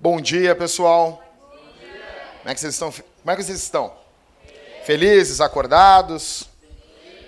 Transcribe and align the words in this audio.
Bom 0.00 0.20
dia, 0.20 0.54
pessoal. 0.54 1.22
Como 2.38 2.48
é 2.48 2.54
que 2.54 2.60
vocês 2.60 2.72
estão? 2.72 2.90
Como 2.92 3.30
é 3.30 3.36
que 3.36 3.42
vocês 3.42 3.62
estão? 3.62 3.94
Felizes, 4.84 5.40
acordados? 5.40 6.48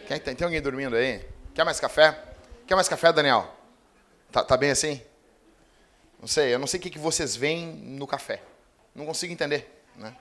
Quem 0.07 0.19
tem? 0.19 0.35
Tem 0.35 0.45
alguém 0.45 0.63
dormindo 0.63 0.97
aí? 0.97 1.23
Quer 1.55 1.65
mais 1.65 1.79
café? 1.79 2.19
Quer 2.67 2.75
mais 2.75 2.89
café, 2.89 3.13
Daniel? 3.13 3.55
Tá, 4.33 4.43
tá 4.45 4.57
bem 4.57 4.71
assim? 4.71 5.03
Não 6.21 6.29
sei, 6.29 6.55
eu 6.55 6.59
não 6.59 6.67
sei 6.67 6.81
o 6.81 6.83
que, 6.83 6.91
que 6.91 6.99
vocês 6.99 7.37
veem 7.37 7.67
no 7.67 8.07
café. 8.07 8.41
Não 8.95 9.05
consigo 9.05 9.33
entender, 9.33 9.85
né? 9.97 10.17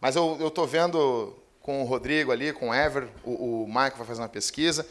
Mas 0.00 0.14
eu, 0.14 0.36
eu 0.40 0.50
tô 0.50 0.64
vendo 0.64 1.34
com 1.62 1.82
o 1.82 1.84
Rodrigo 1.84 2.32
ali, 2.32 2.52
com 2.52 2.70
o 2.70 2.74
Ever, 2.74 3.08
o, 3.24 3.64
o 3.64 3.66
Michael 3.66 3.96
vai 3.96 4.06
fazer 4.06 4.20
uma 4.20 4.28
pesquisa. 4.28 4.86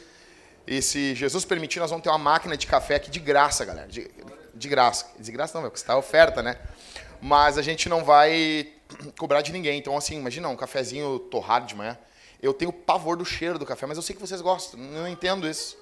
E 0.67 0.81
se 0.81 1.15
Jesus 1.15 1.45
permitir, 1.45 1.79
nós 1.79 1.89
vamos 1.89 2.03
ter 2.03 2.09
uma 2.09 2.17
máquina 2.17 2.57
de 2.57 2.67
café 2.67 2.95
aqui 2.95 3.09
de 3.09 3.19
graça, 3.19 3.63
galera. 3.63 3.87
De, 3.87 4.11
de 4.53 4.67
graça. 4.67 5.07
De 5.17 5.31
graça 5.31 5.53
não, 5.55 5.63
porque 5.63 5.77
está 5.77 5.97
oferta, 5.97 6.43
né? 6.43 6.57
Mas 7.21 7.57
a 7.57 7.61
gente 7.61 7.87
não 7.87 8.03
vai 8.03 8.73
cobrar 9.17 9.41
de 9.41 9.51
ninguém. 9.51 9.79
Então, 9.79 9.95
assim, 9.95 10.17
imagina 10.17 10.49
um 10.49 10.55
cafezinho 10.55 11.19
torrado 11.19 11.65
de 11.65 11.75
manhã. 11.75 11.97
Eu 12.41 12.53
tenho 12.53 12.71
pavor 12.71 13.17
do 13.17 13.25
cheiro 13.25 13.57
do 13.57 13.65
café, 13.65 13.85
mas 13.85 13.97
eu 13.97 14.03
sei 14.03 14.15
que 14.15 14.21
vocês 14.21 14.41
gostam. 14.41 14.79
Não 14.79 15.07
entendo 15.07 15.47
isso. 15.47 15.77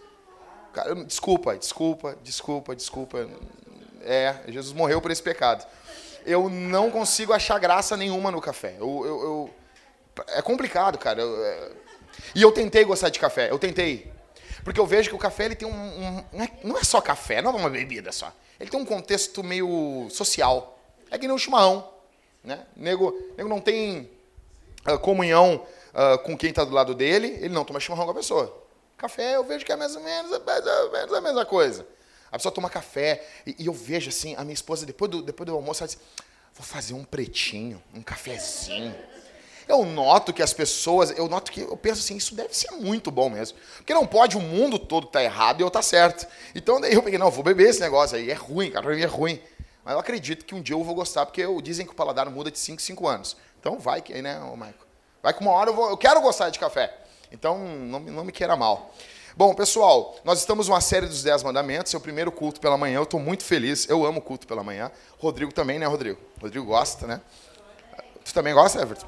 Desculpa, 1.06 1.58
desculpa, 1.58 2.18
desculpa, 2.22 2.76
desculpa. 2.76 3.30
É, 4.02 4.36
Jesus 4.48 4.74
morreu 4.74 5.02
por 5.02 5.12
esse 5.12 5.22
pecado. 5.22 5.66
Eu 6.26 6.50
não 6.50 6.92
consigo 6.92 7.34
achar 7.34 7.60
graça 7.60 7.98
nenhuma 7.98 8.32
no 8.32 8.42
café. 8.42 8.76
Eu, 8.80 9.06
eu, 9.06 9.24
eu 9.24 9.56
é 10.30 10.42
complicado, 10.42 10.98
cara. 10.98 11.22
Eu, 11.22 11.46
é... 11.46 11.72
E 12.34 12.42
eu 12.42 12.52
tentei 12.52 12.84
gostar 12.84 13.10
de 13.10 13.20
café. 13.20 13.52
Eu 13.52 13.60
tentei. 13.60 14.12
Porque 14.64 14.80
eu 14.80 14.86
vejo 14.86 15.10
que 15.10 15.16
o 15.16 15.20
café 15.20 15.46
ele 15.46 15.56
tem 15.56 15.68
um, 15.68 15.72
um 15.72 16.26
não, 16.34 16.44
é, 16.44 16.52
não, 16.64 16.78
é, 16.78 16.84
só 16.84 17.00
café, 17.00 17.42
não 17.42 17.52
é 17.52 17.56
uma 17.56 17.70
bebida 17.70 18.12
só. 18.12 18.34
Ele 18.60 18.70
tem 18.70 18.80
um 18.80 18.86
contexto 18.86 19.44
meio 19.44 20.08
social. 20.10 20.80
É 21.12 21.18
que 21.18 21.28
nem 21.28 21.36
o 21.36 21.40
chimarrão. 21.40 21.88
Né? 22.44 22.66
Nego, 22.76 23.14
nego 23.38 23.50
não 23.50 23.60
tem 23.60 24.10
uh, 24.88 24.98
comunhão 25.00 25.66
uh, 25.94 26.18
com 26.20 26.38
quem 26.38 26.50
está 26.50 26.64
do 26.64 26.72
lado 26.72 26.94
dele, 26.94 27.28
ele 27.42 27.54
não 27.54 27.66
toma 27.66 27.80
chimarrão 27.80 28.06
com 28.06 28.12
a 28.12 28.16
pessoa. 28.16 28.66
Café 28.98 29.36
eu 29.36 29.44
vejo 29.44 29.66
que 29.66 29.72
é 29.72 29.76
mais 29.76 29.96
ou 29.96 30.02
menos, 30.02 30.32
é 30.32 30.40
mais 30.40 30.66
ou 30.66 30.92
menos 30.92 31.14
a 31.14 31.22
mesma 31.22 31.46
coisa. 31.46 31.86
A 32.32 32.38
pessoa 32.38 32.52
toma 32.52 32.70
café 32.70 33.26
e, 33.46 33.56
e, 33.60 33.66
eu 33.66 33.74
vejo 33.74 34.10
assim, 34.10 34.36
a 34.36 34.42
minha 34.42 34.54
esposa, 34.54 34.86
depois 34.86 35.10
do, 35.12 35.22
depois 35.22 35.46
do 35.46 35.56
almoço, 35.56 35.84
ela 35.84 35.88
diz, 35.88 35.98
vou 36.54 36.66
fazer 36.66 36.94
um 36.94 37.04
pretinho, 37.04 37.82
um 37.94 38.02
cafezinho. 38.02 38.96
Eu 39.68 39.84
noto 39.84 40.32
que 40.32 40.44
as 40.44 40.54
pessoas, 40.54 41.12
eu 41.18 41.28
noto 41.28 41.52
que 41.52 41.62
eu 41.62 41.76
penso 41.76 42.02
assim, 42.02 42.16
isso 42.18 42.36
deve 42.36 42.56
ser 42.56 42.72
muito 42.72 43.10
bom 43.10 43.30
mesmo. 43.30 43.58
Porque 43.78 43.94
não 43.94 44.06
pode 44.06 44.38
o 44.38 44.40
mundo 44.40 44.78
todo 44.78 45.08
estar 45.08 45.20
tá 45.20 45.24
errado 45.24 45.60
e 45.60 45.64
eu 45.64 45.68
estar 45.68 45.80
tá 45.80 45.84
certo. 45.84 46.28
Então 46.54 46.80
daí 46.80 46.94
eu 46.94 47.02
peguei, 47.02 47.18
não, 47.18 47.32
vou 47.32 47.44
beber 47.44 47.70
esse 47.70 47.80
negócio 47.80 48.16
aí, 48.16 48.30
é 48.30 48.34
ruim, 48.34 48.70
cara, 48.70 48.86
pra 48.86 48.96
mim 48.96 49.02
é 49.02 49.06
ruim. 49.06 49.42
Mas 49.84 49.94
eu 49.94 50.00
acredito 50.00 50.46
que 50.46 50.54
um 50.54 50.62
dia 50.62 50.76
eu 50.76 50.84
vou 50.84 50.96
gostar, 50.96 51.26
porque 51.26 51.42
eu, 51.42 51.60
dizem 51.62 51.86
que 51.86 51.92
o 51.92 51.96
paladar 51.96 52.30
muda 52.30 52.52
de 52.52 52.60
5 52.60 52.82
em 52.82 52.84
5 52.84 53.08
anos. 53.08 53.38
Então 53.60 53.80
vai 53.80 54.02
que, 54.02 54.22
né, 54.22 54.40
ô 54.40 54.56
Maico? 54.56 54.86
Vai 55.22 55.34
que 55.34 55.42
uma 55.42 55.52
hora 55.52 55.72
eu, 55.72 55.76
vou, 55.76 55.90
eu 55.90 55.98
quero 55.98 56.22
gostar 56.22 56.50
de 56.50 56.60
café. 56.60 56.96
Então 57.32 57.58
não, 57.58 58.00
não 58.00 58.24
me 58.24 58.32
queira 58.32 58.56
mal. 58.56 58.92
Bom, 59.38 59.54
pessoal, 59.54 60.16
nós 60.24 60.40
estamos 60.40 60.70
numa 60.70 60.80
série 60.80 61.08
dos 61.08 61.22
10 61.22 61.44
mandamentos, 61.44 61.94
é 61.94 61.98
o 61.98 62.00
primeiro 62.00 62.32
culto 62.32 62.62
pela 62.62 62.78
manhã, 62.78 63.00
eu 63.00 63.04
estou 63.04 63.20
muito 63.20 63.44
feliz, 63.44 63.90
eu 63.90 64.06
amo 64.06 64.22
culto 64.22 64.48
pela 64.48 64.64
manhã. 64.64 64.90
Rodrigo 65.20 65.52
também, 65.52 65.78
né, 65.78 65.86
Rodrigo? 65.86 66.20
Rodrigo 66.42 66.66
gosta, 66.66 67.06
né? 67.06 67.20
Tu 68.24 68.34
também 68.34 68.54
gosta, 68.54 68.82
Everton? 68.82 69.08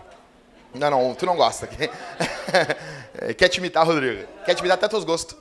Não, 0.73 0.89
não, 0.89 1.15
tu 1.15 1.25
não 1.25 1.35
gosta. 1.35 1.67
Quer 3.37 3.49
te 3.49 3.57
imitar, 3.57 3.85
Rodrigo? 3.85 4.27
Quer 4.45 4.55
te 4.55 4.59
imitar 4.59 4.77
até 4.77 4.87
teus 4.87 5.03
gostos. 5.03 5.35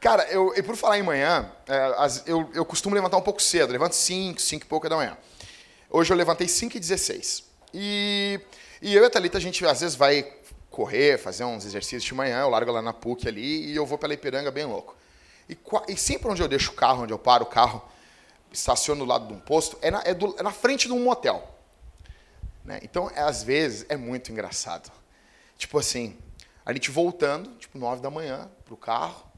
Cara, 0.00 0.26
eu, 0.30 0.54
e 0.56 0.62
por 0.62 0.76
falar 0.76 0.98
em 0.98 1.02
manhã, 1.02 1.50
é, 1.68 1.92
eu, 2.26 2.50
eu 2.54 2.64
costumo 2.64 2.94
levantar 2.94 3.18
um 3.18 3.22
pouco 3.22 3.42
cedo. 3.42 3.70
Levanto 3.70 3.94
5, 3.94 4.40
5 4.40 4.64
e 4.64 4.68
pouca 4.68 4.88
da 4.88 4.96
manhã. 4.96 5.16
Hoje 5.90 6.12
eu 6.12 6.16
levantei 6.16 6.48
5 6.48 6.76
e 6.76 6.80
16. 6.80 7.44
E, 7.74 8.40
e 8.80 8.94
eu 8.94 9.02
e 9.02 9.06
a 9.06 9.10
Thalita, 9.10 9.36
a 9.36 9.40
gente 9.40 9.64
às 9.66 9.80
vezes 9.80 9.96
vai 9.96 10.26
correr, 10.70 11.18
fazer 11.18 11.44
uns 11.44 11.66
exercícios 11.66 12.04
de 12.04 12.14
manhã. 12.14 12.40
Eu 12.40 12.48
largo 12.48 12.72
lá 12.72 12.80
na 12.80 12.94
PUC 12.94 13.28
ali 13.28 13.66
e 13.66 13.76
eu 13.76 13.84
vou 13.84 13.98
pela 13.98 14.14
Ipiranga 14.14 14.50
bem 14.50 14.64
louco. 14.64 14.96
E, 15.48 15.58
e 15.88 15.96
sempre 15.96 16.30
onde 16.30 16.40
eu 16.40 16.48
deixo 16.48 16.70
o 16.70 16.74
carro, 16.74 17.02
onde 17.02 17.12
eu 17.12 17.18
paro 17.18 17.44
o 17.44 17.46
carro, 17.46 17.82
estaciono 18.50 19.04
do 19.04 19.08
lado 19.08 19.26
de 19.26 19.34
um 19.34 19.40
posto, 19.40 19.76
é 19.82 19.90
na, 19.90 20.02
é 20.04 20.14
do, 20.14 20.34
é 20.38 20.42
na 20.42 20.52
frente 20.52 20.86
de 20.86 20.94
um 20.94 21.00
motel. 21.00 21.46
Né? 22.64 22.80
Então, 22.82 23.10
é, 23.14 23.20
às 23.20 23.42
vezes, 23.42 23.86
é 23.88 23.96
muito 23.96 24.30
engraçado. 24.30 24.90
Tipo 25.56 25.78
assim, 25.78 26.16
a 26.64 26.72
gente 26.72 26.90
voltando, 26.90 27.50
tipo, 27.56 27.78
9 27.78 28.00
da 28.00 28.10
manhã, 28.10 28.50
pro 28.64 28.76
carro, 28.76 29.30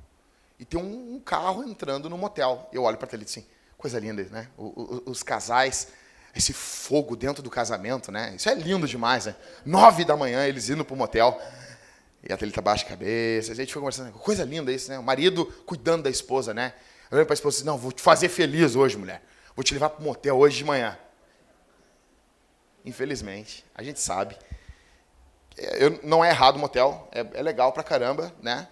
e 0.58 0.64
tem 0.64 0.80
um, 0.80 1.16
um 1.16 1.20
carro 1.20 1.64
entrando 1.64 2.08
no 2.08 2.16
motel. 2.16 2.68
Eu 2.72 2.84
olho 2.84 2.96
para 2.96 3.08
ele 3.12 3.24
assim, 3.24 3.44
coisa 3.76 3.98
linda, 3.98 4.22
né? 4.30 4.48
O, 4.56 5.02
o, 5.06 5.10
os 5.10 5.22
casais, 5.22 5.88
esse 6.34 6.52
fogo 6.52 7.16
dentro 7.16 7.42
do 7.42 7.50
casamento, 7.50 8.12
né? 8.12 8.34
Isso 8.36 8.48
é 8.48 8.54
lindo 8.54 8.86
demais, 8.86 9.26
né? 9.26 9.34
Nove 9.64 10.04
da 10.04 10.16
manhã, 10.16 10.46
eles 10.46 10.68
indo 10.68 10.84
pro 10.84 10.94
motel. 10.94 11.40
E 12.22 12.32
a 12.32 12.36
Thalita 12.36 12.60
baixa 12.60 12.86
a 12.86 12.88
cabeça. 12.88 13.50
A 13.50 13.54
gente 13.54 13.72
foi 13.72 13.80
conversando, 13.80 14.12
coisa 14.12 14.44
linda 14.44 14.72
isso, 14.72 14.88
né? 14.88 14.98
O 14.98 15.02
marido 15.02 15.46
cuidando 15.66 16.04
da 16.04 16.10
esposa, 16.10 16.54
né? 16.54 16.74
Eu 17.10 17.18
olho 17.18 17.26
para 17.26 17.32
a 17.32 17.36
esposa 17.36 17.56
assim, 17.56 17.66
não, 17.66 17.76
vou 17.76 17.90
te 17.90 18.00
fazer 18.00 18.28
feliz 18.28 18.76
hoje, 18.76 18.96
mulher. 18.96 19.22
Vou 19.56 19.64
te 19.64 19.74
levar 19.74 19.90
pro 19.90 20.04
motel 20.04 20.38
hoje 20.38 20.58
de 20.58 20.64
manhã. 20.64 20.96
Infelizmente, 22.84 23.64
a 23.74 23.82
gente 23.82 24.00
sabe. 24.00 24.36
É, 25.56 25.84
eu, 25.84 26.00
não 26.02 26.24
é 26.24 26.30
errado 26.30 26.58
motel, 26.58 27.08
é, 27.12 27.20
é 27.34 27.42
legal 27.42 27.72
pra 27.72 27.82
caramba, 27.82 28.32
né? 28.40 28.68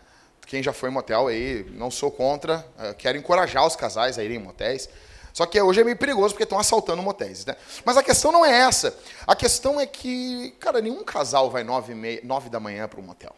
quem 0.51 0.65
já 0.65 0.73
foi 0.73 0.91
em 0.91 0.93
motel 0.93 1.29
aí, 1.29 1.65
não 1.71 1.93
sou 1.93 2.11
contra, 2.11 2.67
uh, 2.77 2.93
quero 2.97 3.17
encorajar 3.17 3.65
os 3.65 3.77
casais 3.77 4.19
a 4.19 4.25
irem 4.25 4.37
em 4.37 4.43
motéis. 4.43 4.89
Só 5.33 5.47
que 5.47 5.61
hoje 5.61 5.81
é 5.81 5.85
meio 5.85 5.97
perigoso 5.97 6.35
porque 6.35 6.43
estão 6.43 6.59
assaltando 6.59 7.01
motéis. 7.01 7.47
Né? 7.47 7.55
Mas 7.85 7.97
a 7.97 8.03
questão 8.03 8.33
não 8.33 8.45
é 8.45 8.51
essa. 8.51 8.99
A 9.29 9.37
questão 9.37 9.81
é 9.81 9.87
que, 9.87 10.51
cara, 10.59 10.81
nenhum 10.81 11.05
casal 11.05 11.49
vai 11.49 11.63
nove, 11.63 11.95
meia, 11.95 12.21
nove 12.25 12.51
da 12.51 12.59
manhã 12.59 12.89
para 12.89 12.99
um 12.99 13.05
motel. 13.05 13.33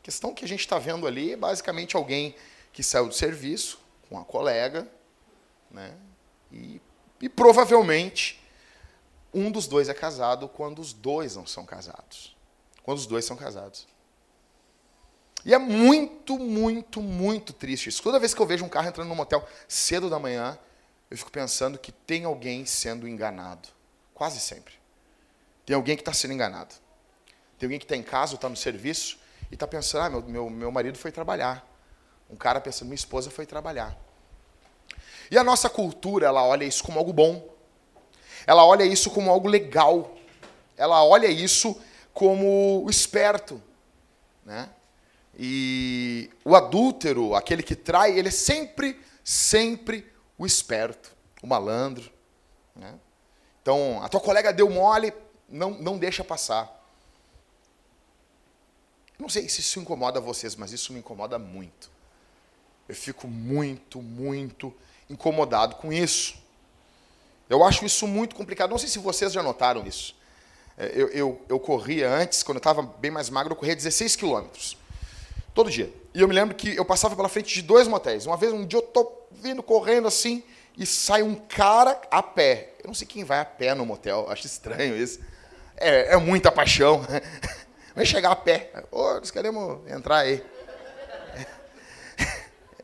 A 0.00 0.04
questão 0.04 0.32
que 0.32 0.46
a 0.46 0.48
gente 0.48 0.60
está 0.60 0.78
vendo 0.78 1.06
ali 1.06 1.34
é 1.34 1.36
basicamente 1.36 1.96
alguém 1.96 2.34
que 2.72 2.82
saiu 2.82 3.06
do 3.06 3.14
serviço 3.14 3.78
com 4.08 4.18
a 4.18 4.24
colega, 4.24 4.88
né? 5.70 5.92
E, 6.50 6.80
e 7.20 7.28
provavelmente 7.28 8.42
um 9.34 9.50
dos 9.50 9.66
dois 9.66 9.88
é 9.88 9.94
casado 9.94 10.48
quando 10.48 10.78
os 10.78 10.92
dois 10.92 11.34
não 11.34 11.46
são 11.46 11.66
casados. 11.66 12.36
Quando 12.82 12.98
os 12.98 13.06
dois 13.06 13.24
são 13.24 13.36
casados. 13.36 13.86
E 15.44 15.52
é 15.52 15.58
muito, 15.58 16.38
muito, 16.38 17.02
muito 17.02 17.52
triste 17.52 17.88
isso. 17.88 18.02
Toda 18.02 18.18
vez 18.18 18.32
que 18.32 18.40
eu 18.40 18.46
vejo 18.46 18.64
um 18.64 18.68
carro 18.68 18.88
entrando 18.88 19.08
no 19.08 19.14
motel 19.14 19.46
cedo 19.68 20.08
da 20.08 20.18
manhã, 20.18 20.58
eu 21.10 21.18
fico 21.18 21.30
pensando 21.30 21.78
que 21.78 21.92
tem 21.92 22.24
alguém 22.24 22.64
sendo 22.64 23.06
enganado. 23.06 23.68
Quase 24.14 24.40
sempre. 24.40 24.74
Tem 25.66 25.76
alguém 25.76 25.96
que 25.96 26.02
está 26.02 26.12
sendo 26.12 26.32
enganado. 26.32 26.74
Tem 27.58 27.66
alguém 27.66 27.78
que 27.78 27.84
está 27.84 27.96
em 27.96 28.02
casa 28.02 28.34
está 28.34 28.48
no 28.48 28.56
serviço 28.56 29.18
e 29.50 29.54
está 29.54 29.66
pensando, 29.66 30.02
ah, 30.02 30.10
meu, 30.10 30.22
meu, 30.22 30.50
meu 30.50 30.72
marido 30.72 30.98
foi 30.98 31.12
trabalhar. 31.12 31.66
Um 32.30 32.36
cara 32.36 32.60
pensando, 32.60 32.88
minha 32.88 32.94
esposa 32.94 33.30
foi 33.30 33.44
trabalhar. 33.44 33.96
E 35.30 35.36
a 35.36 35.44
nossa 35.44 35.68
cultura, 35.68 36.26
ela 36.26 36.44
olha 36.44 36.64
isso 36.64 36.82
como 36.82 36.98
algo 36.98 37.12
bom. 37.12 37.53
Ela 38.46 38.64
olha 38.64 38.84
isso 38.84 39.10
como 39.10 39.30
algo 39.30 39.48
legal. 39.48 40.16
Ela 40.76 41.04
olha 41.04 41.28
isso 41.28 41.80
como 42.12 42.86
esperto. 42.88 43.60
Né? 44.44 44.68
E 45.36 46.30
o 46.44 46.54
adúltero, 46.54 47.34
aquele 47.34 47.62
que 47.62 47.74
trai, 47.74 48.18
ele 48.18 48.28
é 48.28 48.32
sempre, 48.32 49.00
sempre 49.22 50.06
o 50.38 50.46
esperto, 50.46 51.14
o 51.42 51.46
malandro. 51.46 52.10
Né? 52.76 52.94
Então, 53.62 54.02
a 54.02 54.08
tua 54.08 54.20
colega 54.20 54.52
deu 54.52 54.68
mole, 54.70 55.12
não, 55.48 55.70
não 55.70 55.98
deixa 55.98 56.22
passar. 56.22 56.70
Não 59.18 59.28
sei 59.28 59.48
se 59.48 59.60
isso 59.60 59.80
incomoda 59.80 60.20
vocês, 60.20 60.54
mas 60.56 60.72
isso 60.72 60.92
me 60.92 60.98
incomoda 60.98 61.38
muito. 61.38 61.90
Eu 62.88 62.94
fico 62.94 63.26
muito, 63.26 64.02
muito 64.02 64.74
incomodado 65.08 65.76
com 65.76 65.92
isso. 65.92 66.36
Eu 67.48 67.62
acho 67.64 67.84
isso 67.84 68.06
muito 68.06 68.34
complicado. 68.34 68.70
Não 68.70 68.78
sei 68.78 68.88
se 68.88 68.98
vocês 68.98 69.32
já 69.32 69.42
notaram 69.42 69.86
isso. 69.86 70.14
É, 70.76 70.90
eu, 70.94 71.08
eu, 71.08 71.42
eu 71.48 71.60
corria 71.60 72.10
antes, 72.10 72.42
quando 72.42 72.56
eu 72.56 72.60
estava 72.60 72.82
bem 72.82 73.10
mais 73.10 73.30
magro, 73.30 73.52
eu 73.52 73.56
corria 73.56 73.76
16 73.76 74.16
quilômetros. 74.16 74.76
Todo 75.54 75.70
dia. 75.70 75.92
E 76.12 76.20
eu 76.20 76.26
me 76.26 76.34
lembro 76.34 76.54
que 76.54 76.74
eu 76.74 76.84
passava 76.84 77.14
pela 77.14 77.28
frente 77.28 77.54
de 77.54 77.62
dois 77.62 77.86
motéis. 77.86 78.26
Uma 78.26 78.36
vez, 78.36 78.52
um 78.52 78.66
dia 78.66 78.78
eu 78.78 78.82
tô 78.82 79.12
vindo 79.30 79.62
correndo 79.62 80.08
assim 80.08 80.42
e 80.76 80.84
sai 80.84 81.22
um 81.22 81.34
cara 81.34 82.00
a 82.10 82.22
pé. 82.22 82.74
Eu 82.82 82.88
não 82.88 82.94
sei 82.94 83.06
quem 83.06 83.24
vai 83.24 83.40
a 83.40 83.44
pé 83.44 83.74
no 83.74 83.86
motel, 83.86 84.26
acho 84.30 84.46
estranho 84.46 84.96
isso. 84.96 85.20
É, 85.76 86.14
é 86.14 86.16
muita 86.16 86.52
paixão. 86.52 87.04
Vai 87.94 88.04
chegar 88.04 88.32
a 88.32 88.36
pé. 88.36 88.72
Ô, 88.90 89.00
oh, 89.00 89.14
nós 89.14 89.30
queremos 89.30 89.88
entrar 89.90 90.18
aí. 90.18 90.42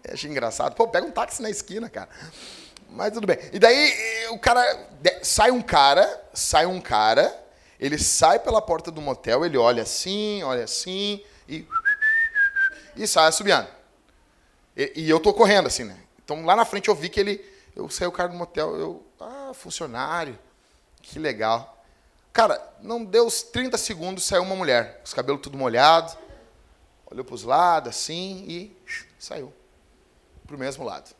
É, 0.02 0.14
achei 0.14 0.30
engraçado. 0.30 0.74
Pô, 0.74 0.88
pega 0.88 1.06
um 1.06 1.10
táxi 1.10 1.42
na 1.42 1.50
esquina, 1.50 1.90
cara. 1.90 2.08
Mas 2.92 3.12
tudo 3.12 3.26
bem. 3.26 3.38
E 3.52 3.58
daí 3.58 4.28
o 4.30 4.38
cara. 4.38 4.88
Sai 5.22 5.50
um 5.50 5.62
cara, 5.62 6.22
sai 6.34 6.66
um 6.66 6.78
cara 6.78 7.34
Ele 7.78 7.98
sai 7.98 8.38
pela 8.38 8.60
porta 8.60 8.90
do 8.90 9.00
motel, 9.00 9.46
ele 9.46 9.56
olha 9.56 9.82
assim, 9.82 10.42
olha 10.42 10.64
assim 10.64 11.24
e 11.48 11.66
e 12.94 13.06
sai 13.06 13.28
assobiando. 13.28 13.68
E, 14.76 14.92
e 14.96 15.10
eu 15.10 15.18
tô 15.18 15.32
correndo 15.32 15.68
assim, 15.68 15.84
né? 15.84 15.98
Então 16.22 16.44
lá 16.44 16.54
na 16.54 16.66
frente 16.66 16.88
eu 16.88 16.94
vi 16.94 17.08
que 17.08 17.18
ele 17.18 17.50
eu 17.74 17.88
saí 17.88 18.06
o 18.06 18.12
cara 18.12 18.28
do 18.28 18.36
motel, 18.36 18.76
eu, 18.76 19.06
ah, 19.18 19.52
funcionário. 19.54 20.38
Que 21.00 21.18
legal. 21.18 21.82
Cara, 22.32 22.62
não 22.80 23.04
deu 23.04 23.26
os 23.26 23.42
30 23.42 23.78
segundos, 23.78 24.24
saiu 24.24 24.42
uma 24.42 24.54
mulher, 24.54 25.00
os 25.04 25.14
cabelos 25.14 25.40
tudo 25.40 25.56
molhado, 25.56 26.16
olhou 27.10 27.24
para 27.24 27.34
os 27.34 27.42
lados 27.42 27.88
assim 27.88 28.44
e 28.46 28.76
saiu 29.18 29.52
para 30.46 30.56
o 30.56 30.58
mesmo 30.58 30.84
lado. 30.84 31.10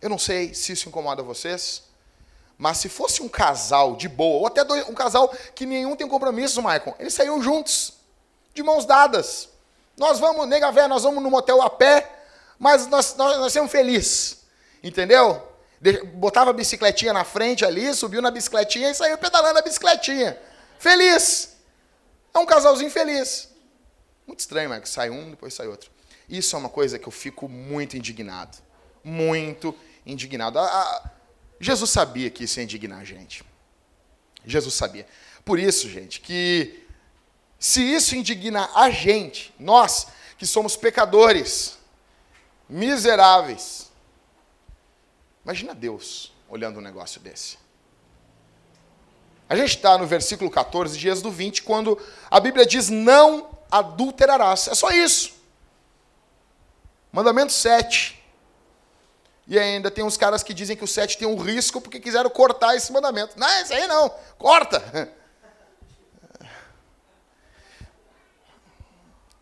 Eu 0.00 0.08
não 0.08 0.18
sei 0.18 0.54
se 0.54 0.72
isso 0.72 0.88
incomoda 0.88 1.22
vocês, 1.22 1.82
mas 2.56 2.78
se 2.78 2.88
fosse 2.88 3.22
um 3.22 3.28
casal 3.28 3.96
de 3.96 4.08
boa, 4.08 4.40
ou 4.40 4.46
até 4.46 4.64
dois, 4.64 4.88
um 4.88 4.94
casal 4.94 5.28
que 5.54 5.64
nenhum 5.64 5.94
tem 5.94 6.08
compromisso, 6.08 6.60
Maicon, 6.60 6.94
eles 6.98 7.14
saíram 7.14 7.40
juntos, 7.42 7.94
de 8.52 8.62
mãos 8.62 8.84
dadas. 8.84 9.48
Nós 9.96 10.18
vamos, 10.18 10.48
nega 10.48 10.70
véia, 10.72 10.88
nós 10.88 11.04
vamos 11.04 11.22
no 11.22 11.30
motel 11.30 11.62
a 11.62 11.70
pé, 11.70 12.10
mas 12.58 12.86
nós, 12.88 13.14
nós, 13.16 13.38
nós 13.38 13.52
somos 13.52 13.70
felizes. 13.70 14.38
Entendeu? 14.82 15.42
Botava 16.14 16.50
a 16.50 16.52
bicicletinha 16.52 17.12
na 17.12 17.24
frente 17.24 17.64
ali, 17.64 17.94
subiu 17.94 18.20
na 18.20 18.30
bicicletinha 18.30 18.90
e 18.90 18.94
saiu 18.94 19.16
pedalando 19.18 19.58
a 19.58 19.62
bicicletinha. 19.62 20.38
Feliz. 20.78 21.56
É 22.34 22.38
um 22.38 22.46
casalzinho 22.46 22.90
feliz. 22.90 23.48
Muito 24.26 24.40
estranho, 24.40 24.68
Marcos. 24.68 24.90
Sai 24.90 25.10
um, 25.10 25.30
depois 25.30 25.54
sai 25.54 25.68
outro. 25.68 25.90
Isso 26.28 26.54
é 26.54 26.58
uma 26.58 26.68
coisa 26.68 26.98
que 26.98 27.06
eu 27.06 27.12
fico 27.12 27.48
muito 27.48 27.96
indignado. 27.96 28.58
Muito 29.02 29.74
indignado. 30.08 30.58
Jesus 31.60 31.90
sabia 31.90 32.30
que 32.30 32.44
isso 32.44 32.58
ia 32.58 32.64
indignar 32.64 33.00
a 33.00 33.04
gente. 33.04 33.44
Jesus 34.44 34.74
sabia. 34.74 35.06
Por 35.44 35.58
isso, 35.58 35.88
gente, 35.88 36.20
que 36.20 36.84
se 37.58 37.82
isso 37.82 38.16
indigna 38.16 38.68
a 38.74 38.90
gente, 38.90 39.54
nós 39.58 40.08
que 40.36 40.46
somos 40.46 40.76
pecadores, 40.76 41.78
miseráveis, 42.68 43.90
imagina 45.44 45.74
Deus 45.74 46.32
olhando 46.48 46.78
um 46.78 46.82
negócio 46.82 47.20
desse. 47.20 47.58
A 49.48 49.56
gente 49.56 49.76
está 49.76 49.96
no 49.96 50.06
versículo 50.06 50.50
14 50.50 50.98
de 50.98 51.08
Êxodo 51.08 51.30
20, 51.30 51.62
quando 51.62 51.98
a 52.30 52.38
Bíblia 52.38 52.66
diz: 52.66 52.90
Não 52.90 53.48
adulterarás. 53.70 54.68
É 54.68 54.74
só 54.74 54.90
isso. 54.90 55.34
Mandamento 57.10 57.52
7. 57.52 58.17
E 59.48 59.58
ainda 59.58 59.90
tem 59.90 60.04
uns 60.04 60.18
caras 60.18 60.42
que 60.42 60.52
dizem 60.52 60.76
que 60.76 60.84
o 60.84 60.86
7 60.86 61.16
tem 61.16 61.26
um 61.26 61.36
risco 61.36 61.80
porque 61.80 61.98
quiseram 61.98 62.28
cortar 62.28 62.76
esse 62.76 62.92
mandamento. 62.92 63.38
Não, 63.38 63.62
isso 63.62 63.72
aí 63.72 63.86
não. 63.86 64.10
Corta. 64.36 65.10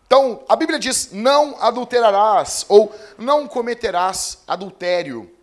Então, 0.07 0.45
a 0.49 0.55
Bíblia 0.55 0.79
diz: 0.79 1.11
não 1.11 1.61
adulterarás, 1.61 2.65
ou 2.69 2.95
não 3.19 3.49
cometerás 3.49 4.39
adultério. 4.47 5.37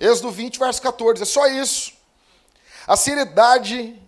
Êxodo 0.00 0.30
20, 0.30 0.58
verso 0.58 0.80
14, 0.80 1.22
é 1.22 1.26
só 1.26 1.46
isso. 1.46 1.92
A 2.86 2.96
seriedade 2.96 4.00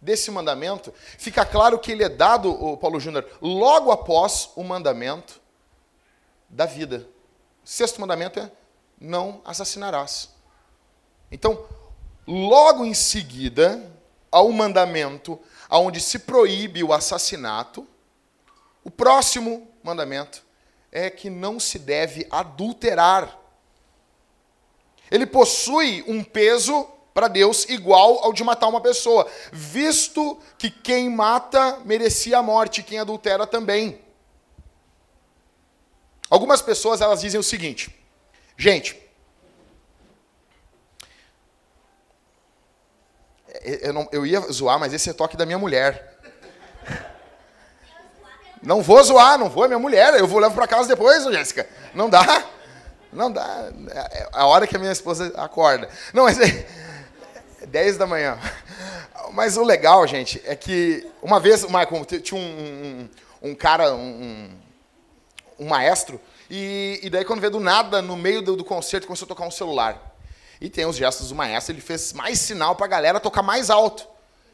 desse 0.00 0.30
mandamento, 0.32 0.92
fica 1.16 1.44
claro 1.44 1.78
que 1.78 1.92
ele 1.92 2.02
é 2.02 2.08
dado, 2.08 2.76
Paulo 2.78 2.98
Júnior, 2.98 3.24
logo 3.40 3.92
após 3.92 4.50
o 4.56 4.64
mandamento 4.64 5.40
da 6.48 6.66
vida. 6.66 7.08
Sexto 7.70 8.00
mandamento 8.00 8.40
é: 8.40 8.50
não 8.98 9.42
assassinarás. 9.44 10.30
Então, 11.30 11.66
logo 12.26 12.82
em 12.82 12.94
seguida 12.94 13.92
ao 14.32 14.50
mandamento 14.50 15.38
onde 15.70 16.00
se 16.00 16.20
proíbe 16.20 16.82
o 16.82 16.94
assassinato, 16.94 17.86
o 18.82 18.90
próximo 18.90 19.68
mandamento 19.82 20.42
é 20.90 21.10
que 21.10 21.28
não 21.28 21.60
se 21.60 21.78
deve 21.78 22.26
adulterar. 22.30 23.38
Ele 25.10 25.26
possui 25.26 26.02
um 26.08 26.24
peso 26.24 26.88
para 27.12 27.28
Deus 27.28 27.66
igual 27.68 28.24
ao 28.24 28.32
de 28.32 28.42
matar 28.42 28.68
uma 28.68 28.80
pessoa, 28.80 29.30
visto 29.52 30.38
que 30.56 30.70
quem 30.70 31.10
mata 31.10 31.80
merecia 31.84 32.38
a 32.38 32.42
morte, 32.42 32.82
quem 32.82 32.98
adultera 32.98 33.46
também. 33.46 34.07
Algumas 36.30 36.60
pessoas 36.60 37.00
elas 37.00 37.20
dizem 37.20 37.40
o 37.40 37.42
seguinte: 37.42 37.94
gente, 38.56 38.96
eu, 43.62 43.92
não, 43.92 44.08
eu 44.12 44.26
ia 44.26 44.40
zoar, 44.40 44.78
mas 44.78 44.92
esse 44.92 45.10
é 45.10 45.12
toque 45.12 45.36
da 45.36 45.46
minha 45.46 45.58
mulher. 45.58 46.16
Não 48.62 48.82
vou 48.82 49.02
zoar, 49.02 49.38
não 49.38 49.48
vou, 49.48 49.64
é 49.64 49.68
minha 49.68 49.78
mulher. 49.78 50.14
Eu 50.14 50.26
vou 50.26 50.40
levar 50.40 50.54
para 50.54 50.66
casa 50.66 50.88
depois, 50.88 51.24
Jéssica. 51.24 51.68
Não 51.94 52.10
dá. 52.10 52.44
Não 53.12 53.30
dá. 53.30 53.70
É 54.10 54.28
a 54.32 54.46
hora 54.46 54.66
que 54.66 54.76
a 54.76 54.78
minha 54.78 54.92
esposa 54.92 55.32
acorda. 55.36 55.88
Não, 56.12 56.24
mas 56.24 56.38
é 56.40 56.66
10 57.66 57.96
da 57.96 58.06
manhã. 58.06 58.38
Mas 59.32 59.56
o 59.56 59.62
legal, 59.62 60.06
gente, 60.06 60.42
é 60.44 60.56
que 60.56 61.06
uma 61.22 61.38
vez, 61.38 61.64
Michael, 61.64 62.04
tinha 62.22 62.40
um, 62.40 63.08
um, 63.42 63.50
um 63.50 63.54
cara, 63.54 63.94
um, 63.94 64.50
um 65.58 65.66
maestro, 65.66 66.20
e, 66.50 67.00
e, 67.02 67.10
daí 67.10 67.24
quando 67.24 67.40
veio 67.40 67.50
do 67.50 67.60
nada, 67.60 68.00
no 68.00 68.16
meio 68.16 68.40
do, 68.40 68.56
do 68.56 68.64
concerto, 68.64 69.06
começou 69.06 69.26
a 69.26 69.28
tocar 69.28 69.46
um 69.46 69.50
celular. 69.50 70.16
E 70.60 70.68
tem 70.70 70.86
os 70.86 70.96
gestos 70.96 71.28
do 71.28 71.34
maestro, 71.34 71.74
ele 71.74 71.80
fez 71.80 72.12
mais 72.12 72.38
sinal 72.40 72.74
para 72.74 72.86
a 72.86 72.88
galera 72.88 73.20
tocar 73.20 73.42
mais 73.42 73.70
alto. 73.70 74.06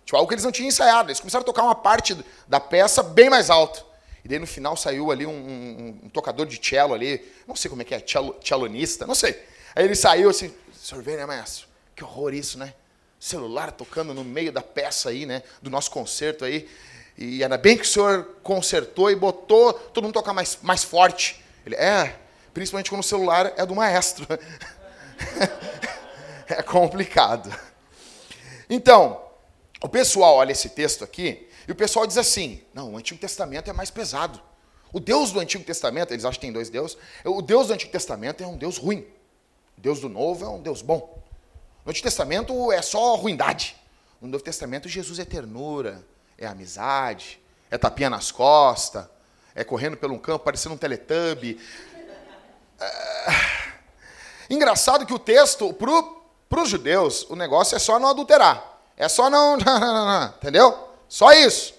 Tipo, 0.05 0.17
algo 0.17 0.29
que 0.29 0.35
eles 0.35 0.45
não 0.45 0.53
tinham 0.53 0.69
ensaiado. 0.69 1.09
Eles 1.09 1.21
começaram 1.21 1.43
a 1.43 1.47
tocar 1.47 1.63
uma 1.63 1.75
parte 1.75 2.17
da 2.47 2.61
peça 2.61 3.03
bem 3.03 3.31
mais 3.31 3.49
alto. 3.49 3.85
E 4.25 4.29
daí 4.29 4.39
no 4.39 4.47
final 4.47 4.77
saiu 4.77 5.11
ali 5.11 5.27
um, 5.27 5.31
um, 5.31 6.01
um 6.05 6.09
tocador 6.09 6.47
de 6.47 6.59
cello 6.63 6.95
ali, 6.95 7.25
não 7.47 7.55
sei 7.55 7.69
como 7.69 7.83
é 7.83 7.85
que 7.85 7.95
é, 7.95 8.03
cello, 8.05 8.37
cellonista, 8.43 9.07
não 9.07 9.15
sei. 9.15 9.39
Aí 9.75 9.85
ele 9.85 9.95
saiu 9.95 10.31
assim, 10.31 10.53
sorvete, 10.73 11.19
né, 11.19 11.27
maestro? 11.27 11.67
Que 11.95 12.03
horror 12.03 12.35
isso, 12.35 12.59
né? 12.59 12.75
Celular 13.21 13.71
tocando 13.73 14.13
no 14.13 14.25
meio 14.25 14.51
da 14.53 14.63
peça 14.63 15.11
aí, 15.11 15.27
né? 15.27 15.43
Do 15.63 15.71
nosso 15.71 15.91
concerto 15.91 16.45
aí. 16.45 16.69
E 17.17 17.43
ainda 17.43 17.57
bem 17.57 17.77
que 17.77 17.85
o 17.85 17.87
senhor 17.87 18.25
consertou 18.43 19.11
e 19.11 19.15
botou 19.15 19.73
todo 19.73 20.05
mundo 20.05 20.15
tocar 20.15 20.33
mais, 20.33 20.59
mais 20.63 20.83
forte. 20.83 21.43
Ele, 21.65 21.77
é, 21.77 22.17
principalmente 22.53 22.91
quando 22.91 23.03
o 23.03 23.05
celular 23.05 23.53
é 23.57 23.65
do 23.65 23.75
maestro. 23.75 24.27
é 26.49 26.63
complicado. 26.63 27.55
Então, 28.69 29.23
o 29.81 29.89
pessoal 29.89 30.37
olha 30.37 30.53
esse 30.53 30.71
texto 30.71 31.05
aqui 31.05 31.49
e 31.69 31.73
o 31.73 31.75
pessoal 31.75 32.07
diz 32.07 32.19
assim: 32.19 32.63
não, 32.73 32.95
o 32.95 32.97
Antigo 32.97 33.21
Testamento 33.21 33.71
é 33.71 33.73
mais 33.73 33.91
pesado. 33.91 34.41
O 34.93 35.01
Deus 35.01 35.33
do 35.33 35.41
Antigo 35.41 35.65
Testamento, 35.65 36.13
eles 36.13 36.25
acham 36.25 36.35
que 36.35 36.47
tem 36.47 36.53
dois 36.53 36.71
deuses, 36.71 36.97
o 37.25 37.43
Deus 37.43 37.67
do 37.67 37.73
Antigo 37.73 37.91
Testamento 37.91 38.43
é 38.43 38.47
um 38.47 38.57
Deus 38.57 38.79
ruim. 38.79 39.01
O 39.77 39.81
Deus 39.81 40.01
do 40.01 40.09
Novo 40.09 40.45
é 40.45 40.49
um 40.49 40.63
Deus 40.63 40.83
bom. 40.83 41.23
No 41.85 41.91
Antigo 41.91 42.05
Testamento 42.05 42.73
é 42.73 42.81
só 42.81 43.15
ruindade. 43.17 43.77
No 44.21 44.29
Novo 44.29 44.43
Testamento, 44.43 44.89
Jesus 44.89 45.19
é 45.19 45.25
ternura, 45.25 46.05
é 46.39 46.47
amizade, 46.47 47.41
é 47.71 47.79
tapinha 47.79 48.11
nas 48.11 48.31
costas, 48.31 49.07
é 49.55 49.65
correndo 49.65 49.97
pelo 49.97 50.19
campo 50.19 50.45
parecendo 50.45 50.75
um 50.75 50.79
teletubbie. 50.79 51.61
É... 52.81 53.65
Engraçado 54.51 55.07
que 55.07 55.15
o 55.15 55.19
texto, 55.19 55.73
para 55.73 56.63
os 56.63 56.69
judeus, 56.69 57.25
o 57.31 57.37
negócio 57.37 57.77
é 57.77 57.79
só 57.79 57.99
não 57.99 58.09
adulterar. 58.09 58.79
É 58.97 59.09
só 59.09 59.29
não. 59.31 59.57
Entendeu? 60.37 60.89
Só 61.09 61.33
isso. 61.33 61.75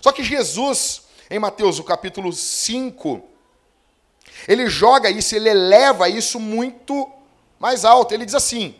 Só 0.00 0.12
que 0.12 0.24
Jesus, 0.24 1.02
em 1.28 1.38
Mateus, 1.38 1.78
o 1.78 1.84
capítulo 1.84 2.32
5, 2.32 3.22
ele 4.48 4.68
joga 4.68 5.10
isso, 5.10 5.34
ele 5.34 5.48
eleva 5.48 6.08
isso 6.08 6.40
muito 6.40 7.10
mais 7.58 7.84
alto. 7.84 8.14
Ele 8.14 8.24
diz 8.24 8.34
assim: 8.34 8.79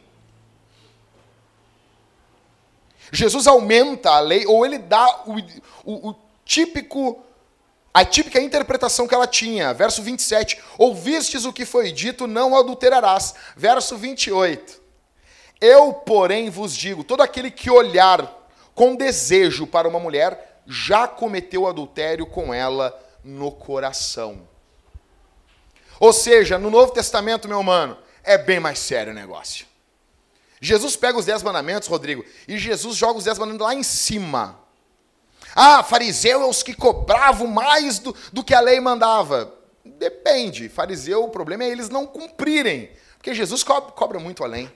Jesus 3.13 3.47
aumenta 3.47 4.11
a 4.11 4.21
lei, 4.21 4.47
ou 4.47 4.65
ele 4.65 4.79
dá 4.79 5.23
o, 5.27 5.37
o, 5.85 6.11
o 6.11 6.17
típico 6.45 7.25
a 7.93 8.05
típica 8.05 8.41
interpretação 8.41 9.09
que 9.09 9.15
ela 9.15 9.27
tinha. 9.27 9.75
Verso 9.75 10.03
27. 10.03 10.61
Ouvistes 10.79 11.45
o 11.45 11.53
que 11.53 11.65
foi 11.65 11.91
dito, 11.91 12.27
não 12.27 12.57
adulterarás. 12.57 13.35
Verso 13.57 13.97
28. 13.97 14.81
Eu, 15.61 15.93
porém, 15.93 16.49
vos 16.51 16.75
digo: 16.75 17.05
todo 17.05 17.21
aquele 17.21 17.51
que 17.51 17.71
olhar 17.71 18.39
com 18.75 18.95
desejo 18.95 19.67
para 19.67 19.89
uma 19.89 19.99
mulher 19.99 20.63
já 20.67 21.09
cometeu 21.09 21.67
adultério 21.67 22.27
com 22.27 22.55
ela 22.55 22.99
no 23.25 23.51
coração. 23.51 24.49
Ou 25.99 26.13
seja, 26.13 26.59
no 26.59 26.71
Novo 26.71 26.93
Testamento, 26.93 27.49
meu 27.49 27.63
mano, 27.63 27.99
é 28.23 28.39
bem 28.39 28.61
mais 28.61 28.79
sério 28.79 29.13
o 29.13 29.15
negócio. 29.15 29.67
Jesus 30.61 30.95
pega 30.95 31.19
os 31.19 31.25
dez 31.25 31.43
mandamentos, 31.43 31.89
Rodrigo, 31.89 32.25
e 32.47 32.59
Jesus 32.59 32.97
joga 32.97 33.19
os 33.19 33.25
dez 33.25 33.39
mandamentos 33.39 33.67
lá 33.67 33.75
em 33.75 33.83
cima. 33.83 34.61
Ah, 35.55 35.83
fariseu 35.83 36.43
é 36.43 36.47
os 36.47 36.63
que 36.63 36.75
cobravam 36.75 37.47
mais 37.47 37.99
do, 37.99 38.15
do 38.33 38.45
que 38.45 38.55
a 38.55 38.61
lei 38.61 38.79
mandava. 38.79 39.53
Depende. 39.85 40.69
Fariseu, 40.69 41.25
o 41.25 41.31
problema 41.31 41.65
é 41.65 41.69
eles 41.69 41.89
não 41.89 42.07
cumprirem. 42.07 42.91
Porque 43.17 43.35
Jesus 43.35 43.63
cobra, 43.63 43.91
cobra 43.93 44.21
muito 44.21 44.45
além. 44.45 44.71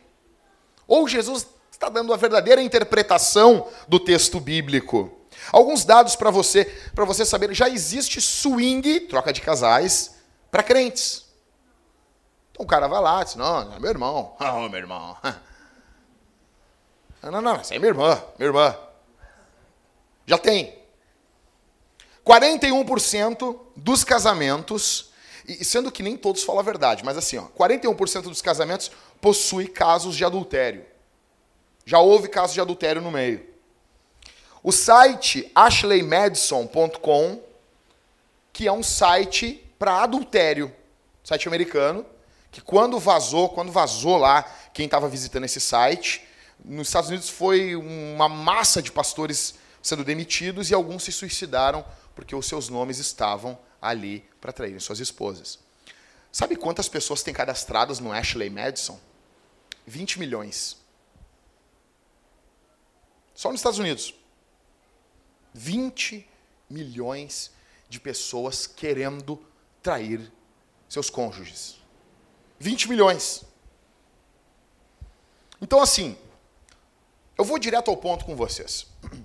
Ou 0.86 1.06
Jesus 1.08 1.46
está 1.70 1.88
dando 1.88 2.12
a 2.12 2.16
verdadeira 2.16 2.62
interpretação 2.62 3.68
do 3.86 4.00
texto 4.00 4.40
bíblico. 4.40 5.10
Alguns 5.52 5.84
dados 5.84 6.16
para 6.16 6.30
você, 6.30 6.64
para 6.94 7.04
você 7.04 7.24
saber, 7.24 7.52
já 7.54 7.68
existe 7.68 8.20
swing, 8.20 9.00
troca 9.00 9.32
de 9.32 9.40
casais, 9.40 10.16
para 10.50 10.62
crentes. 10.62 11.24
Então 12.50 12.64
o 12.64 12.68
cara 12.68 12.86
vai 12.86 13.00
lá, 13.00 13.24
diz, 13.24 13.34
não, 13.34 13.74
é 13.74 13.80
meu 13.80 13.90
irmão. 13.90 14.36
Oh, 14.40 14.68
meu 14.68 14.78
irmão. 14.78 15.16
Não, 17.24 17.32
não, 17.32 17.42
não, 17.42 17.56
essa 17.56 17.74
é 17.74 17.78
minha 17.78 17.90
irmã, 17.90 18.22
minha 18.38 18.48
irmã. 18.48 18.76
Já 20.26 20.38
tem. 20.38 20.78
41% 22.24 23.58
dos 23.76 24.04
casamentos, 24.04 25.10
e 25.46 25.64
sendo 25.64 25.92
que 25.92 26.02
nem 26.02 26.16
todos 26.16 26.42
falam 26.42 26.60
a 26.60 26.64
verdade, 26.64 27.04
mas 27.04 27.18
assim, 27.18 27.36
ó, 27.36 27.44
41% 27.58 28.22
dos 28.22 28.40
casamentos 28.40 28.90
possui 29.20 29.66
casos 29.68 30.16
de 30.16 30.24
adultério. 30.24 30.86
Já 31.84 31.98
houve 31.98 32.28
casos 32.28 32.54
de 32.54 32.60
adultério 32.60 33.02
no 33.02 33.10
meio. 33.10 33.46
O 34.62 34.72
site 34.72 35.50
ashleymadison.com, 35.54 37.42
que 38.52 38.66
é 38.66 38.72
um 38.72 38.82
site 38.82 39.62
para 39.78 40.02
adultério, 40.02 40.74
site 41.22 41.46
americano, 41.46 42.06
que 42.50 42.62
quando 42.62 42.98
vazou, 42.98 43.50
quando 43.50 43.70
vazou 43.70 44.16
lá, 44.16 44.42
quem 44.72 44.86
estava 44.86 45.08
visitando 45.08 45.44
esse 45.44 45.60
site, 45.60 46.26
nos 46.62 46.88
Estados 46.88 47.10
Unidos 47.10 47.28
foi 47.28 47.74
uma 47.74 48.28
massa 48.28 48.82
de 48.82 48.92
pastores 48.92 49.54
sendo 49.82 50.04
demitidos 50.04 50.70
e 50.70 50.74
alguns 50.74 51.04
se 51.04 51.12
suicidaram 51.12 51.84
porque 52.14 52.34
os 52.34 52.46
seus 52.46 52.68
nomes 52.68 52.98
estavam 52.98 53.58
ali 53.80 54.28
para 54.40 54.52
traírem 54.52 54.80
suas 54.80 55.00
esposas. 55.00 55.58
Sabe 56.32 56.56
quantas 56.56 56.88
pessoas 56.88 57.22
têm 57.22 57.34
cadastradas 57.34 58.00
no 58.00 58.12
Ashley 58.12 58.50
Madison? 58.50 58.98
20 59.86 60.18
milhões. 60.18 60.76
Só 63.34 63.50
nos 63.50 63.60
Estados 63.60 63.78
Unidos. 63.78 64.14
20 65.52 66.28
milhões 66.68 67.52
de 67.88 68.00
pessoas 68.00 68.66
querendo 68.66 69.40
trair 69.82 70.32
seus 70.88 71.10
cônjuges. 71.10 71.76
20 72.58 72.88
milhões. 72.88 73.44
Então, 75.60 75.80
assim, 75.80 76.16
eu 77.36 77.44
vou 77.44 77.58
direto 77.58 77.90
ao 77.90 77.96
ponto 77.96 78.24
com 78.24 78.36
vocês. 78.36 78.86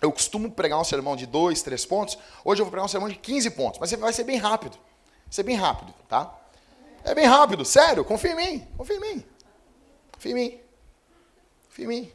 Eu 0.00 0.12
costumo 0.12 0.48
pregar 0.48 0.80
um 0.80 0.84
sermão 0.84 1.16
de 1.16 1.26
dois, 1.26 1.60
três 1.60 1.84
pontos. 1.84 2.16
Hoje 2.44 2.62
eu 2.62 2.64
vou 2.64 2.70
pregar 2.70 2.84
um 2.84 2.88
sermão 2.88 3.08
de 3.08 3.16
15 3.16 3.50
pontos, 3.50 3.80
mas 3.80 3.90
vai 3.90 4.12
ser 4.12 4.22
bem 4.22 4.36
rápido. 4.36 4.74
Vai 4.74 5.32
ser 5.32 5.42
bem 5.42 5.56
rápido, 5.56 5.92
tá? 6.08 6.38
É 7.02 7.16
bem 7.16 7.26
rápido, 7.26 7.64
sério, 7.64 8.04
confia 8.04 8.30
em 8.30 8.36
mim, 8.36 8.68
confia 8.76 8.96
em 8.96 9.00
mim. 9.00 9.24
Confia 10.12 10.30
em 10.30 10.34
mim. 10.36 10.60
Confia 11.66 11.84
em 11.84 11.88
mim. 11.88 12.12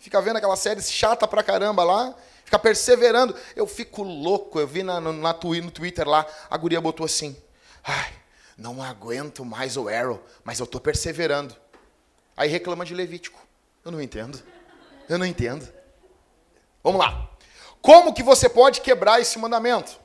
Fica 0.00 0.20
vendo 0.20 0.38
aquela 0.38 0.56
série 0.56 0.82
chata 0.82 1.28
pra 1.28 1.42
caramba 1.44 1.84
lá, 1.84 2.16
fica 2.44 2.58
perseverando. 2.58 3.32
Eu 3.54 3.66
fico 3.66 4.02
louco, 4.02 4.58
eu 4.58 4.66
vi 4.66 4.82
na, 4.82 5.00
na, 5.00 5.12
no 5.12 5.70
Twitter 5.70 6.08
lá, 6.08 6.26
a 6.50 6.56
guria 6.56 6.80
botou 6.80 7.06
assim, 7.06 7.36
ai, 7.84 8.12
não 8.58 8.82
aguento 8.82 9.44
mais 9.44 9.76
o 9.76 9.88
Arrow, 9.88 10.20
mas 10.42 10.58
eu 10.58 10.66
tô 10.66 10.80
perseverando. 10.80 11.54
Aí 12.36 12.48
reclama 12.48 12.84
de 12.84 12.94
Levítico. 12.94 13.38
Eu 13.84 13.90
não 13.90 14.00
entendo. 14.00 14.42
Eu 15.10 15.18
não 15.18 15.26
entendo. 15.26 15.68
Vamos 16.84 17.00
lá. 17.00 17.28
Como 17.82 18.14
que 18.14 18.22
você 18.22 18.48
pode 18.48 18.80
quebrar 18.80 19.20
esse 19.20 19.40
mandamento? 19.40 19.98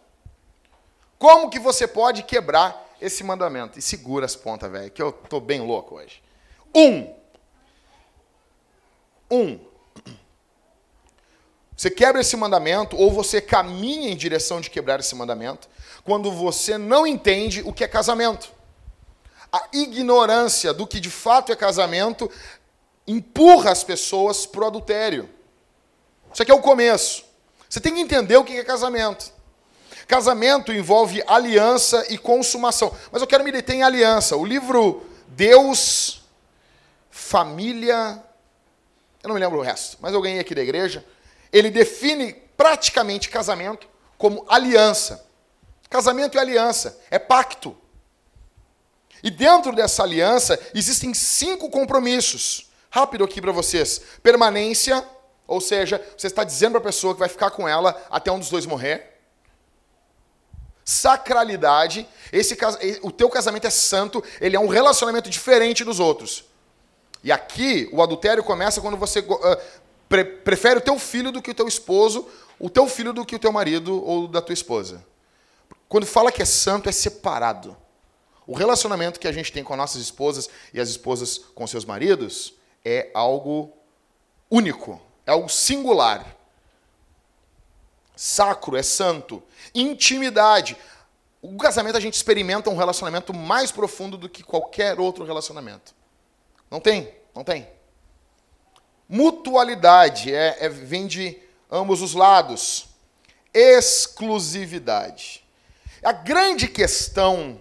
Como 1.19 1.47
que 1.47 1.59
você 1.59 1.87
pode 1.87 2.23
quebrar 2.23 2.91
esse 2.99 3.23
mandamento? 3.23 3.77
E 3.77 3.83
segura 3.83 4.25
as 4.25 4.35
pontas, 4.35 4.71
velho, 4.71 4.89
que 4.89 4.99
eu 4.99 5.11
tô 5.11 5.39
bem 5.39 5.61
louco 5.61 5.97
hoje. 5.97 6.23
Um. 6.73 7.13
Um. 9.29 9.59
Você 11.77 11.91
quebra 11.91 12.21
esse 12.21 12.35
mandamento 12.35 12.97
ou 12.97 13.11
você 13.11 13.39
caminha 13.39 14.09
em 14.09 14.17
direção 14.17 14.59
de 14.59 14.71
quebrar 14.71 14.99
esse 14.99 15.13
mandamento 15.13 15.69
quando 16.03 16.31
você 16.31 16.79
não 16.79 17.05
entende 17.05 17.61
o 17.61 17.71
que 17.71 17.83
é 17.83 17.87
casamento. 17.87 18.51
A 19.51 19.69
ignorância 19.71 20.73
do 20.73 20.87
que 20.87 20.99
de 20.99 21.09
fato 21.09 21.51
é 21.51 21.55
casamento 21.55 22.29
empurra 23.07 23.71
as 23.71 23.83
pessoas 23.83 24.45
para 24.45 24.63
o 24.63 24.67
adultério. 24.67 25.29
Isso 26.33 26.41
aqui 26.41 26.51
é 26.51 26.55
o 26.55 26.61
começo. 26.61 27.23
Você 27.69 27.79
tem 27.79 27.93
que 27.93 28.01
entender 28.01 28.37
o 28.37 28.43
que 28.43 28.57
é 28.57 28.63
casamento. 28.63 29.33
Casamento 30.07 30.71
envolve 30.71 31.23
aliança 31.25 32.05
e 32.09 32.17
consumação. 32.17 32.95
Mas 33.11 33.21
eu 33.21 33.27
quero 33.27 33.43
me 33.43 33.51
deter 33.51 33.75
em 33.75 33.83
aliança. 33.83 34.35
O 34.35 34.45
livro 34.45 35.05
Deus, 35.27 36.23
Família. 37.09 38.23
Eu 39.23 39.29
não 39.29 39.35
me 39.35 39.41
lembro 39.41 39.59
o 39.59 39.61
resto, 39.61 39.97
mas 39.99 40.13
eu 40.13 40.21
ganhei 40.21 40.39
aqui 40.39 40.53
da 40.53 40.61
igreja. 40.61 41.03
Ele 41.51 41.71
define 41.71 42.33
praticamente 42.55 43.29
casamento 43.29 43.87
como 44.17 44.45
aliança. 44.47 45.25
Casamento 45.89 46.37
é 46.37 46.41
aliança, 46.41 46.99
é 47.09 47.17
pacto. 47.17 47.75
E 49.23 49.31
dentro 49.31 49.73
dessa 49.73 50.03
aliança 50.03 50.59
existem 50.73 51.13
cinco 51.13 51.69
compromissos. 51.69 52.69
Rápido 52.95 53.25
aqui 53.25 53.41
para 53.41 53.51
vocês: 53.51 54.01
permanência, 54.23 55.05
ou 55.45 55.59
seja, 55.59 56.01
você 56.17 56.27
está 56.27 56.45
dizendo 56.45 56.71
para 56.71 56.79
a 56.79 56.83
pessoa 56.83 57.13
que 57.13 57.19
vai 57.19 57.27
ficar 57.27 57.51
com 57.51 57.67
ela 57.67 58.01
até 58.09 58.31
um 58.31 58.39
dos 58.39 58.49
dois 58.49 58.65
morrer. 58.65 59.19
Sacralidade, 60.85 62.07
esse, 62.31 62.57
o 63.01 63.11
teu 63.11 63.29
casamento 63.29 63.67
é 63.67 63.69
santo, 63.69 64.23
ele 64.39 64.55
é 64.55 64.59
um 64.59 64.69
relacionamento 64.69 65.29
diferente 65.29 65.83
dos 65.83 65.99
outros. 65.99 66.45
E 67.21 67.33
aqui 67.33 67.89
o 67.91 68.01
adultério 68.01 68.41
começa 68.41 68.79
quando 68.79 68.95
você 68.95 69.19
uh, 69.19 69.57
pre 70.07 70.23
prefere 70.23 70.77
o 70.77 70.81
teu 70.81 70.97
filho 70.97 71.33
do 71.33 71.41
que 71.41 71.51
o 71.51 71.55
teu 71.55 71.67
esposo, 71.67 72.25
o 72.57 72.69
teu 72.69 72.87
filho 72.87 73.11
do 73.11 73.25
que 73.25 73.35
o 73.35 73.39
teu 73.39 73.51
marido 73.51 74.01
ou 74.05 74.25
da 74.25 74.41
tua 74.41 74.53
esposa. 74.53 75.05
Quando 75.89 76.05
fala 76.05 76.31
que 76.31 76.41
é 76.41 76.45
santo, 76.45 76.87
é 76.87 76.93
separado. 76.93 77.75
O 78.47 78.55
relacionamento 78.55 79.19
que 79.19 79.27
a 79.27 79.33
gente 79.33 79.51
tem 79.51 79.65
com 79.65 79.75
nossas 79.75 80.01
esposas 80.01 80.49
e 80.73 80.79
as 80.79 80.87
esposas 80.87 81.37
com 81.37 81.67
seus 81.67 81.83
maridos 81.83 82.55
é 82.85 83.09
algo 83.13 83.73
único. 84.49 85.01
É 85.25 85.31
algo 85.31 85.49
singular. 85.49 86.35
Sacro, 88.15 88.77
é 88.77 88.83
santo. 88.83 89.43
Intimidade. 89.73 90.77
O 91.41 91.57
casamento 91.57 91.97
a 91.97 91.99
gente 91.99 92.13
experimenta 92.13 92.69
um 92.69 92.77
relacionamento 92.77 93.33
mais 93.33 93.71
profundo 93.71 94.17
do 94.17 94.29
que 94.29 94.43
qualquer 94.43 94.99
outro 94.99 95.25
relacionamento. 95.25 95.93
Não 96.69 96.79
tem, 96.79 97.13
não 97.33 97.43
tem. 97.43 97.67
Mutualidade 99.09 100.33
é, 100.33 100.57
é 100.59 100.69
vem 100.69 101.07
de 101.07 101.37
ambos 101.71 102.01
os 102.01 102.13
lados. 102.13 102.87
Exclusividade. 103.53 105.43
A 106.03 106.11
grande 106.11 106.67
questão 106.67 107.59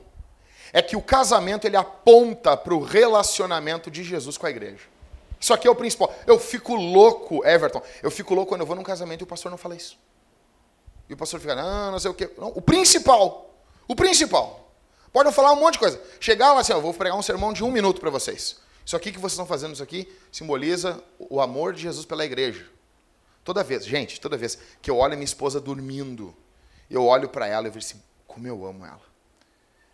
é 0.73 0.83
que 0.83 0.97
o 0.97 1.03
casamento 1.03 1.67
ele 1.67 1.77
aponta 1.77 2.57
para 2.57 2.75
o 2.75 2.83
relacionamento 2.83 3.91
de 3.91 4.03
Jesus 4.03 4.37
com 4.37 4.47
a 4.47 4.51
igreja. 4.51 4.94
Isso 5.45 5.53
aqui 5.53 5.69
é 5.69 5.71
o 5.71 5.75
principal. 5.75 6.11
Eu 6.27 6.41
fico 6.41 6.75
louco, 6.75 7.47
Everton. 7.47 7.83
Eu 8.03 8.11
fico 8.11 8.33
louco 8.33 8.49
quando 8.49 8.63
eu 8.63 8.67
vou 8.67 8.75
num 8.75 8.83
casamento 8.83 9.21
e 9.21 9.25
o 9.25 9.27
pastor 9.27 9.51
não 9.51 9.59
fala 9.59 9.77
isso. 9.77 9.99
E 11.07 11.13
o 11.13 11.19
pastor 11.19 11.39
fica, 11.39 11.55
não, 11.55 11.93
não 11.93 11.99
sei 11.99 12.11
o 12.11 12.15
quê. 12.15 12.31
Não, 12.39 12.49
o 12.49 12.63
principal. 12.63 13.55
O 13.87 13.95
principal. 13.95 14.73
Pode 15.13 15.31
falar 15.33 15.53
um 15.53 15.57
monte 15.57 15.75
de 15.75 15.81
coisa. 15.81 16.01
Chegar 16.19 16.55
lá 16.55 16.61
assim, 16.61 16.73
eu 16.73 16.81
vou 16.81 16.95
pregar 16.95 17.19
um 17.19 17.21
sermão 17.21 17.53
de 17.53 17.63
um 17.63 17.71
minuto 17.71 18.01
para 18.01 18.09
vocês. 18.09 18.57
Isso 18.87 18.97
aqui 18.97 19.13
que 19.13 19.19
vocês 19.19 19.33
estão 19.33 19.45
fazendo, 19.45 19.75
isso 19.75 19.83
aqui, 19.83 20.11
simboliza 20.33 21.05
o 21.19 21.39
amor 21.39 21.75
de 21.75 21.83
Jesus 21.83 22.07
pela 22.07 22.25
igreja. 22.25 22.67
Toda 23.45 23.63
vez, 23.63 23.85
gente, 23.85 24.19
toda 24.19 24.39
vez 24.39 24.57
que 24.81 24.91
eu 24.91 24.97
olho 24.97 25.13
a 25.13 25.17
minha 25.17 25.27
esposa 25.27 25.61
dormindo, 25.61 26.35
eu 26.89 27.05
olho 27.05 27.29
para 27.29 27.47
ela 27.47 27.67
e 27.67 27.71
vejo 27.71 27.87
assim, 27.87 28.03
como 28.27 28.49
eu 28.49 28.65
amo 28.65 28.87
ela. 28.87 29.03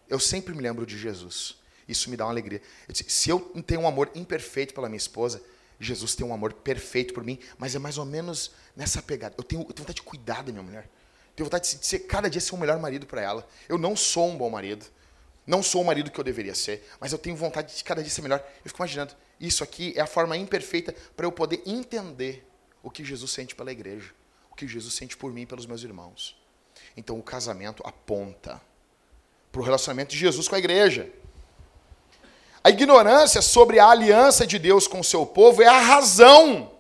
Eu 0.09 0.21
sempre 0.21 0.55
me 0.55 0.63
lembro 0.63 0.87
de 0.87 0.97
Jesus. 0.97 1.57
Isso 1.91 2.09
me 2.11 2.17
dá 2.17 2.25
uma 2.25 2.33
alegria. 2.33 2.61
Eu 2.89 2.93
disse, 2.93 3.05
se 3.09 3.31
eu 3.31 3.41
tenho 3.67 3.81
um 3.81 3.89
amor 3.89 4.11
imperfeito 4.15 4.73
pela 4.73 4.89
minha 4.89 4.97
esposa, 4.97 5.43
Jesus 5.79 6.15
tem 6.15 6.27
um 6.27 6.33
amor 6.33 6.53
perfeito 6.53 7.15
por 7.15 7.25
mim, 7.25 7.39
mas 7.59 7.75
é 7.75 7.79
mais 7.79 7.99
ou 7.99 8.05
menos 8.05 8.53
nessa 8.77 9.01
pegada. 9.01 9.35
Eu 9.39 9.45
tenho, 9.45 9.63
eu 9.63 9.73
tenho 9.73 9.79
vontade 9.79 9.97
de 9.97 10.03
cuidar 10.03 10.43
da 10.43 10.53
minha 10.53 10.63
mulher. 10.63 10.89
Tenho 11.35 11.47
vontade 11.47 11.77
de 11.77 11.87
ser, 11.87 12.01
cada 12.01 12.29
dia 12.29 12.41
ser 12.41 12.55
um 12.55 12.59
melhor 12.59 12.79
marido 12.79 13.07
para 13.07 13.23
ela. 13.23 13.49
Eu 13.69 13.79
não 13.79 13.97
sou 13.97 14.29
um 14.29 14.37
bom 14.37 14.51
marido. 14.51 14.85
Não 15.47 15.63
sou 15.63 15.83
o 15.83 15.85
marido 15.85 16.11
que 16.11 16.21
eu 16.21 16.23
deveria 16.23 16.55
ser, 16.55 16.87
mas 17.01 17.13
eu 17.13 17.19
tenho 17.19 17.35
vontade 17.35 17.75
de 17.75 17.83
cada 17.83 18.03
dia 18.03 18.11
ser 18.11 18.23
melhor. 18.23 18.39
Eu 18.65 18.69
fico 18.69 18.79
imaginando, 18.79 19.15
isso 19.41 19.65
aqui 19.65 19.93
é 19.97 20.01
a 20.01 20.07
forma 20.07 20.37
imperfeita 20.37 20.95
para 21.17 21.27
eu 21.27 21.33
poder 21.33 21.63
entender 21.67 22.47
o 22.83 22.91
que 22.91 23.05
Jesus 23.05 23.33
sente 23.33 23.55
pela 23.55 23.73
igreja, 23.73 24.13
o 24.51 24.55
que 24.55 24.69
Jesus 24.69 24.95
sente 24.95 25.17
por 25.17 25.33
mim 25.33 25.43
e 25.43 25.47
pelos 25.47 25.67
meus 25.67 25.83
irmãos. 25.83 26.41
Então 26.97 27.19
o 27.19 27.23
casamento 27.23 27.83
aponta 27.87 28.61
para 29.51 29.61
o 29.61 29.65
relacionamento 29.65 30.13
de 30.13 30.19
Jesus 30.19 30.47
com 30.47 30.55
a 30.55 30.59
igreja. 30.59 31.11
A 32.63 32.71
ignorância 32.71 33.41
sobre 33.41 33.79
a 33.79 33.89
aliança 33.89 34.47
de 34.47 34.59
Deus 34.59 34.87
com 34.87 35.01
o 35.01 35.05
seu 35.05 35.25
povo 35.25 35.63
é 35.63 35.67
a 35.67 35.81
razão 35.81 36.71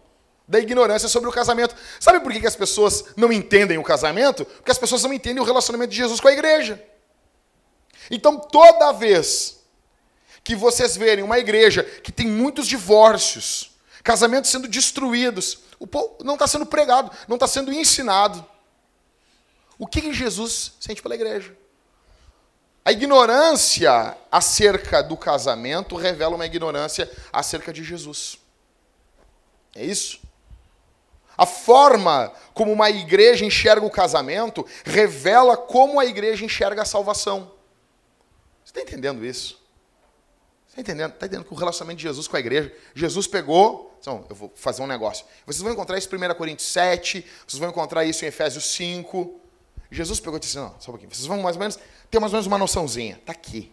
da 0.46 0.58
ignorância 0.58 1.08
sobre 1.08 1.28
o 1.28 1.32
casamento. 1.32 1.74
Sabe 1.98 2.20
por 2.20 2.32
que 2.32 2.46
as 2.46 2.56
pessoas 2.56 3.04
não 3.16 3.32
entendem 3.32 3.78
o 3.78 3.84
casamento? 3.84 4.44
Porque 4.44 4.70
as 4.70 4.78
pessoas 4.78 5.02
não 5.02 5.12
entendem 5.12 5.42
o 5.42 5.46
relacionamento 5.46 5.90
de 5.90 5.96
Jesus 5.96 6.20
com 6.20 6.28
a 6.28 6.32
igreja. 6.32 6.82
Então, 8.10 8.38
toda 8.38 8.92
vez 8.92 9.60
que 10.42 10.56
vocês 10.56 10.96
verem 10.96 11.24
uma 11.24 11.38
igreja 11.38 11.84
que 11.84 12.10
tem 12.10 12.26
muitos 12.26 12.66
divórcios, 12.66 13.70
Casamentos 14.02 14.50
sendo 14.50 14.66
destruídos. 14.66 15.58
O 15.78 15.86
povo 15.86 16.18
não 16.24 16.34
está 16.34 16.46
sendo 16.46 16.66
pregado, 16.66 17.10
não 17.28 17.36
está 17.36 17.46
sendo 17.46 17.72
ensinado. 17.72 18.44
O 19.78 19.86
que 19.86 20.12
Jesus 20.12 20.72
sente 20.80 21.02
pela 21.02 21.14
igreja? 21.14 21.56
A 22.84 22.92
ignorância 22.92 24.16
acerca 24.30 25.02
do 25.02 25.16
casamento 25.16 25.96
revela 25.96 26.34
uma 26.34 26.46
ignorância 26.46 27.10
acerca 27.32 27.72
de 27.72 27.84
Jesus. 27.84 28.38
É 29.74 29.84
isso? 29.84 30.20
A 31.36 31.46
forma 31.46 32.32
como 32.52 32.72
uma 32.72 32.90
igreja 32.90 33.44
enxerga 33.44 33.86
o 33.86 33.90
casamento 33.90 34.66
revela 34.84 35.56
como 35.56 35.98
a 35.98 36.04
igreja 36.04 36.44
enxerga 36.44 36.82
a 36.82 36.84
salvação. 36.84 37.52
Você 38.62 38.70
está 38.70 38.82
entendendo 38.82 39.24
isso? 39.24 39.58
Você 40.66 40.80
está 40.80 40.80
entendendo? 40.80 41.14
Está 41.14 41.26
entendendo 41.26 41.46
que 41.46 41.52
o 41.54 41.56
relacionamento 41.56 41.98
de 41.98 42.02
Jesus 42.02 42.28
com 42.28 42.36
a 42.36 42.40
igreja, 42.40 42.70
Jesus 42.94 43.26
pegou. 43.26 43.96
Então, 44.00 44.24
eu 44.28 44.36
vou 44.36 44.52
fazer 44.54 44.82
um 44.82 44.86
negócio. 44.86 45.26
Vocês 45.46 45.62
vão 45.62 45.72
encontrar 45.72 45.98
isso 45.98 46.14
em 46.14 46.30
1 46.30 46.34
Coríntios 46.34 46.68
7, 46.68 47.26
vocês 47.46 47.58
vão 47.58 47.70
encontrar 47.70 48.04
isso 48.04 48.24
em 48.24 48.28
Efésios 48.28 48.66
5. 48.72 49.39
Jesus 49.90 50.20
pegou 50.20 50.36
e 50.36 50.40
disse: 50.40 50.56
Não, 50.56 50.74
só 50.78 50.90
um 50.90 50.94
pouquinho. 50.94 51.12
Vocês 51.12 51.26
vão 51.26 51.40
mais 51.40 51.56
ou 51.56 51.60
menos 51.60 51.78
ter 52.10 52.18
mais 52.20 52.32
ou 52.32 52.36
menos 52.36 52.46
uma 52.46 52.58
noçãozinha. 52.58 53.16
Está 53.16 53.32
aqui. 53.32 53.72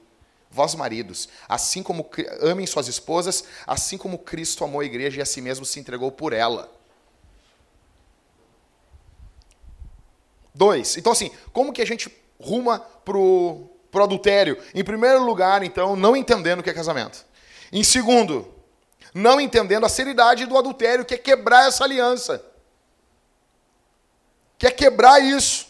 Vós, 0.49 0.73
maridos, 0.75 1.27
assim 1.47 1.83
como 1.83 2.09
amem 2.41 2.65
suas 2.65 2.87
esposas, 2.87 3.43
assim 3.65 3.97
como 3.97 4.17
Cristo 4.17 4.63
amou 4.63 4.81
a 4.81 4.85
igreja 4.85 5.19
e 5.19 5.21
a 5.21 5.25
si 5.25 5.41
mesmo 5.41 5.65
se 5.65 5.79
entregou 5.79 6.11
por 6.11 6.33
ela. 6.33 6.71
Dois. 10.53 10.97
Então, 10.97 11.11
assim, 11.11 11.31
como 11.53 11.71
que 11.71 11.81
a 11.81 11.85
gente 11.85 12.11
ruma 12.39 12.79
pro, 12.79 13.69
pro 13.91 14.03
adultério? 14.03 14.57
Em 14.73 14.83
primeiro 14.83 15.23
lugar, 15.23 15.61
então, 15.61 15.95
não 15.95 16.15
entendendo 16.15 16.61
o 16.61 16.63
que 16.63 16.69
é 16.69 16.73
casamento. 16.73 17.23
Em 17.71 17.83
segundo, 17.83 18.51
não 19.13 19.39
entendendo 19.39 19.85
a 19.85 19.89
seriedade 19.89 20.45
do 20.45 20.57
adultério, 20.57 21.05
que 21.05 21.13
é 21.13 21.17
quebrar 21.17 21.67
essa 21.67 21.83
aliança. 21.83 22.43
Que 24.57 24.65
é 24.65 24.71
quebrar 24.71 25.19
isso. 25.19 25.66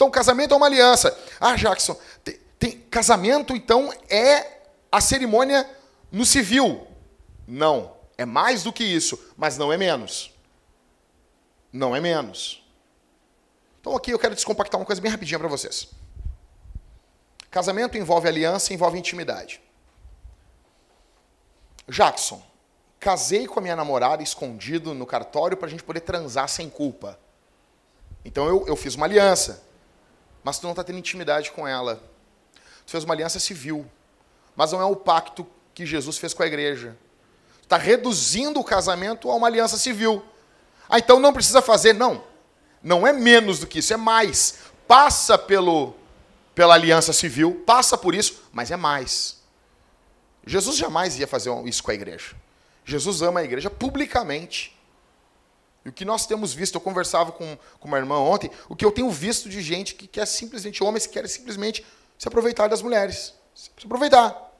Então, 0.00 0.10
casamento 0.10 0.54
é 0.54 0.56
uma 0.56 0.64
aliança. 0.64 1.14
Ah, 1.38 1.54
Jackson, 1.56 1.94
tem, 2.24 2.40
tem, 2.58 2.70
casamento, 2.90 3.54
então, 3.54 3.92
é 4.08 4.62
a 4.90 4.98
cerimônia 4.98 5.68
no 6.10 6.24
civil. 6.24 6.86
Não. 7.46 7.94
É 8.16 8.24
mais 8.24 8.62
do 8.62 8.72
que 8.72 8.82
isso, 8.82 9.22
mas 9.36 9.58
não 9.58 9.70
é 9.70 9.76
menos. 9.76 10.34
Não 11.70 11.94
é 11.94 12.00
menos. 12.00 12.66
Então, 13.78 13.94
aqui 13.94 14.10
eu 14.10 14.18
quero 14.18 14.34
descompactar 14.34 14.80
uma 14.80 14.86
coisa 14.86 15.02
bem 15.02 15.10
rapidinha 15.10 15.38
para 15.38 15.48
vocês. 15.48 15.88
Casamento 17.50 17.98
envolve 17.98 18.26
aliança, 18.26 18.72
envolve 18.72 18.98
intimidade. 18.98 19.60
Jackson, 21.86 22.42
casei 22.98 23.46
com 23.46 23.58
a 23.58 23.62
minha 23.62 23.76
namorada 23.76 24.22
escondido 24.22 24.94
no 24.94 25.04
cartório 25.04 25.58
para 25.58 25.66
a 25.66 25.70
gente 25.70 25.82
poder 25.82 26.00
transar 26.00 26.48
sem 26.48 26.70
culpa. 26.70 27.20
Então 28.24 28.46
eu, 28.48 28.66
eu 28.66 28.76
fiz 28.76 28.94
uma 28.94 29.04
aliança 29.04 29.68
mas 30.42 30.58
tu 30.58 30.64
não 30.64 30.70
está 30.70 30.82
tendo 30.82 30.98
intimidade 30.98 31.50
com 31.50 31.66
ela. 31.66 32.02
Tu 32.86 32.90
fez 32.90 33.04
uma 33.04 33.14
aliança 33.14 33.38
civil, 33.38 33.86
mas 34.56 34.72
não 34.72 34.80
é 34.80 34.84
o 34.84 34.96
pacto 34.96 35.46
que 35.74 35.86
Jesus 35.86 36.18
fez 36.18 36.34
com 36.34 36.42
a 36.42 36.46
igreja. 36.46 36.96
Tu 37.60 37.64
está 37.64 37.76
reduzindo 37.76 38.58
o 38.58 38.64
casamento 38.64 39.30
a 39.30 39.34
uma 39.34 39.46
aliança 39.46 39.76
civil. 39.76 40.24
Ah, 40.88 40.98
então 40.98 41.20
não 41.20 41.32
precisa 41.32 41.62
fazer. 41.62 41.92
Não. 41.92 42.24
Não 42.82 43.06
é 43.06 43.12
menos 43.12 43.60
do 43.60 43.66
que 43.66 43.78
isso, 43.78 43.92
é 43.92 43.96
mais. 43.96 44.58
Passa 44.88 45.38
pelo, 45.38 45.94
pela 46.54 46.74
aliança 46.74 47.12
civil, 47.12 47.62
passa 47.66 47.96
por 47.96 48.14
isso, 48.14 48.42
mas 48.52 48.70
é 48.70 48.76
mais. 48.76 49.40
Jesus 50.46 50.76
jamais 50.76 51.18
ia 51.18 51.26
fazer 51.26 51.50
isso 51.66 51.82
com 51.82 51.90
a 51.90 51.94
igreja. 51.94 52.34
Jesus 52.84 53.22
ama 53.22 53.40
a 53.40 53.44
igreja 53.44 53.70
publicamente. 53.70 54.76
E 55.84 55.88
o 55.88 55.92
que 55.92 56.04
nós 56.04 56.26
temos 56.26 56.52
visto, 56.52 56.74
eu 56.74 56.80
conversava 56.80 57.32
com, 57.32 57.56
com 57.78 57.88
uma 57.88 57.98
irmã 57.98 58.18
ontem, 58.18 58.50
o 58.68 58.76
que 58.76 58.84
eu 58.84 58.92
tenho 58.92 59.10
visto 59.10 59.48
de 59.48 59.62
gente 59.62 59.94
que 59.94 60.06
quer 60.06 60.26
simplesmente, 60.26 60.84
homens 60.84 61.06
que 61.06 61.14
querem 61.14 61.28
simplesmente 61.28 61.84
se 62.18 62.28
aproveitar 62.28 62.68
das 62.68 62.82
mulheres. 62.82 63.34
Se 63.54 63.70
aproveitar. 63.84 64.50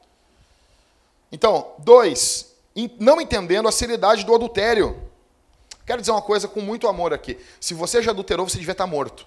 Então, 1.31 1.75
dois, 1.79 2.55
não 2.99 3.21
entendendo 3.21 3.69
a 3.69 3.73
seriedade 3.73 4.25
do 4.25 4.35
adultério. 4.35 5.11
Quero 5.87 6.01
dizer 6.01 6.13
uma 6.13 6.23
coisa 6.23 6.49
com 6.49 6.61
muito 6.61 6.89
amor 6.89 7.13
aqui. 7.13 7.39
Se 7.61 7.75
você 7.75 8.03
já 8.03 8.13
adulterou, 8.13 8.49
você 8.49 8.59
devia 8.59 8.73
estar 8.73 8.87
morto. 8.87 9.27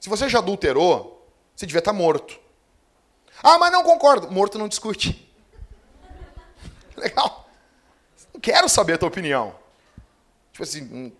Se 0.00 0.08
você 0.08 0.28
já 0.28 0.38
adulterou, 0.38 1.26
você 1.54 1.66
devia 1.66 1.80
estar 1.80 1.92
morto. 1.92 2.38
Ah, 3.42 3.58
mas 3.58 3.72
não 3.72 3.82
concordo. 3.82 4.30
Morto 4.30 4.58
não 4.58 4.68
discute. 4.68 5.32
Legal. 6.96 7.48
Não 8.32 8.40
quero 8.40 8.68
saber 8.68 8.94
a 8.94 8.98
tua 8.98 9.08
opinião. 9.08 9.54
Tipo 10.58 10.64
assim, 10.64 11.12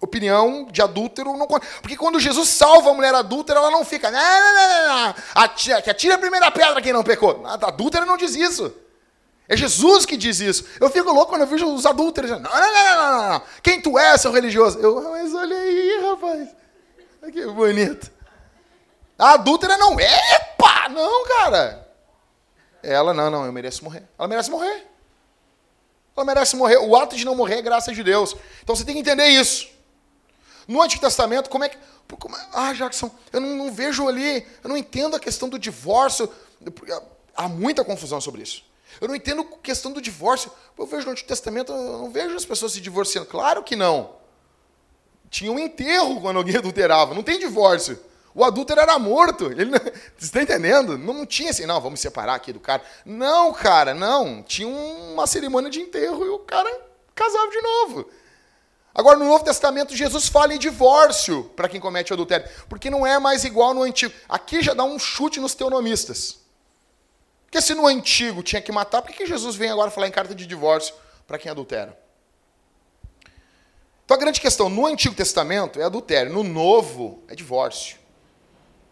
opinião 0.00 0.66
de 0.68 0.82
adúltero 0.82 1.36
não 1.36 1.46
Porque 1.46 1.96
quando 1.96 2.18
Jesus 2.18 2.48
salva 2.48 2.90
a 2.90 2.94
mulher 2.94 3.14
adúltera, 3.14 3.60
ela 3.60 3.70
não 3.70 3.84
fica. 3.84 4.10
Não, 4.10 4.20
não, 4.20 5.06
não, 5.06 5.14
Atira, 5.36 5.80
que 5.80 5.88
atira 5.88 6.16
a 6.16 6.18
primeira 6.18 6.50
pedra 6.50 6.82
quem 6.82 6.92
não 6.92 7.04
pecou. 7.04 7.46
A 7.46 7.54
adúltera 7.54 8.04
não 8.04 8.16
diz 8.16 8.34
isso. 8.34 8.74
É 9.48 9.56
Jesus 9.56 10.04
que 10.04 10.16
diz 10.16 10.40
isso. 10.40 10.64
Eu 10.80 10.90
fico 10.90 11.12
louco 11.12 11.30
quando 11.30 11.42
eu 11.42 11.46
vejo 11.46 11.72
os 11.72 11.86
adúlteros. 11.86 12.32
Não, 12.32 12.40
não, 12.40 12.50
não, 12.50 12.96
não, 12.96 13.28
não. 13.30 13.42
Quem 13.62 13.80
tu 13.80 13.96
é, 13.96 14.18
seu 14.18 14.32
religioso? 14.32 14.80
Eu, 14.80 14.98
ah, 14.98 15.10
mas 15.10 15.32
olha 15.32 15.56
aí, 15.56 16.00
rapaz. 16.02 16.48
Que 17.32 17.46
bonito. 17.46 18.10
A 19.16 19.34
adúltera 19.34 19.78
não 19.78 20.00
é, 20.00 20.34
Epa! 20.34 20.88
Não, 20.88 21.28
cara. 21.28 21.88
Ela, 22.82 23.14
não, 23.14 23.30
não, 23.30 23.46
eu 23.46 23.52
mereço 23.52 23.84
morrer. 23.84 24.02
Ela 24.18 24.26
merece 24.26 24.50
morrer. 24.50 24.87
Ela 26.18 26.24
merece 26.24 26.56
morrer. 26.56 26.78
O 26.78 26.96
ato 26.96 27.14
de 27.14 27.24
não 27.24 27.36
morrer 27.36 27.58
é 27.58 27.62
graça 27.62 27.94
de 27.94 28.02
Deus. 28.02 28.34
Então 28.60 28.74
você 28.74 28.84
tem 28.84 28.92
que 28.92 29.00
entender 29.00 29.28
isso. 29.28 29.68
No 30.66 30.82
Antigo 30.82 31.00
Testamento, 31.00 31.48
como 31.48 31.62
é 31.62 31.68
que. 31.68 31.78
Como, 32.18 32.34
ah, 32.52 32.72
Jackson, 32.72 33.08
eu 33.32 33.40
não, 33.40 33.54
não, 33.54 33.72
vejo 33.72 34.08
ali, 34.08 34.44
eu 34.64 34.68
não 34.68 34.76
entendo 34.76 35.14
a 35.14 35.20
questão 35.20 35.48
do 35.48 35.58
divórcio. 35.58 36.28
Há 37.36 37.48
muita 37.48 37.84
confusão 37.84 38.20
sobre 38.20 38.42
isso. 38.42 38.64
Eu 39.00 39.06
não 39.06 39.14
entendo 39.14 39.42
a 39.42 39.58
questão 39.58 39.92
do 39.92 40.00
divórcio. 40.00 40.50
Eu 40.76 40.86
vejo 40.86 41.06
no 41.06 41.12
Antigo 41.12 41.28
Testamento, 41.28 41.70
eu 41.70 41.98
não 41.98 42.10
vejo 42.10 42.34
as 42.34 42.44
pessoas 42.44 42.72
se 42.72 42.80
divorciando. 42.80 43.28
Claro 43.28 43.62
que 43.62 43.76
não. 43.76 44.16
Tinha 45.30 45.52
um 45.52 45.58
enterro 45.58 46.20
quando 46.20 46.38
alguém 46.38 46.56
adulterava. 46.56 47.14
Não 47.14 47.22
tem 47.22 47.38
divórcio. 47.38 48.00
O 48.34 48.44
adúltero 48.44 48.80
era 48.80 48.98
morto. 48.98 49.46
Ele 49.46 49.66
não, 49.66 49.78
você 50.16 50.26
está 50.26 50.42
entendendo? 50.42 50.96
Não, 50.96 51.26
tinha 51.26 51.50
assim, 51.50 51.66
não, 51.66 51.80
vamos 51.80 52.00
separar 52.00 52.34
aqui 52.34 52.52
do 52.52 52.60
cara. 52.60 52.82
Não, 53.04 53.52
cara, 53.52 53.94
não. 53.94 54.42
Tinha 54.42 54.68
uma 54.68 55.26
cerimônia 55.26 55.70
de 55.70 55.80
enterro 55.80 56.24
e 56.24 56.28
o 56.28 56.38
cara 56.40 56.70
casava 57.14 57.50
de 57.50 57.60
novo. 57.60 58.08
Agora, 58.94 59.16
no 59.16 59.26
Novo 59.26 59.44
Testamento, 59.44 59.94
Jesus 59.94 60.28
fala 60.28 60.54
em 60.54 60.58
divórcio 60.58 61.44
para 61.54 61.68
quem 61.68 61.80
comete 61.80 62.12
adultério, 62.12 62.48
porque 62.68 62.90
não 62.90 63.06
é 63.06 63.18
mais 63.18 63.44
igual 63.44 63.72
no 63.72 63.82
Antigo. 63.82 64.12
Aqui 64.28 64.60
já 64.60 64.74
dá 64.74 64.82
um 64.82 64.98
chute 64.98 65.38
nos 65.38 65.54
teonomistas. 65.54 66.40
Porque 67.44 67.62
se 67.62 67.74
no 67.74 67.86
Antigo 67.86 68.42
tinha 68.42 68.60
que 68.60 68.72
matar, 68.72 69.02
por 69.02 69.12
que 69.12 69.24
Jesus 69.24 69.56
vem 69.56 69.70
agora 69.70 69.90
falar 69.90 70.08
em 70.08 70.10
carta 70.10 70.34
de 70.34 70.46
divórcio 70.46 70.94
para 71.26 71.38
quem 71.38 71.50
adultera? 71.50 71.96
Então 74.04 74.16
a 74.16 74.20
grande 74.20 74.40
questão, 74.40 74.68
no 74.68 74.86
Antigo 74.86 75.14
Testamento 75.14 75.80
é 75.80 75.84
adultério, 75.84 76.32
no 76.32 76.42
Novo 76.42 77.22
é 77.28 77.34
divórcio. 77.34 77.97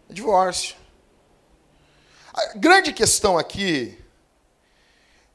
Divórcio. 0.09 0.75
A 2.33 2.57
grande 2.57 2.93
questão 2.93 3.37
aqui 3.37 3.97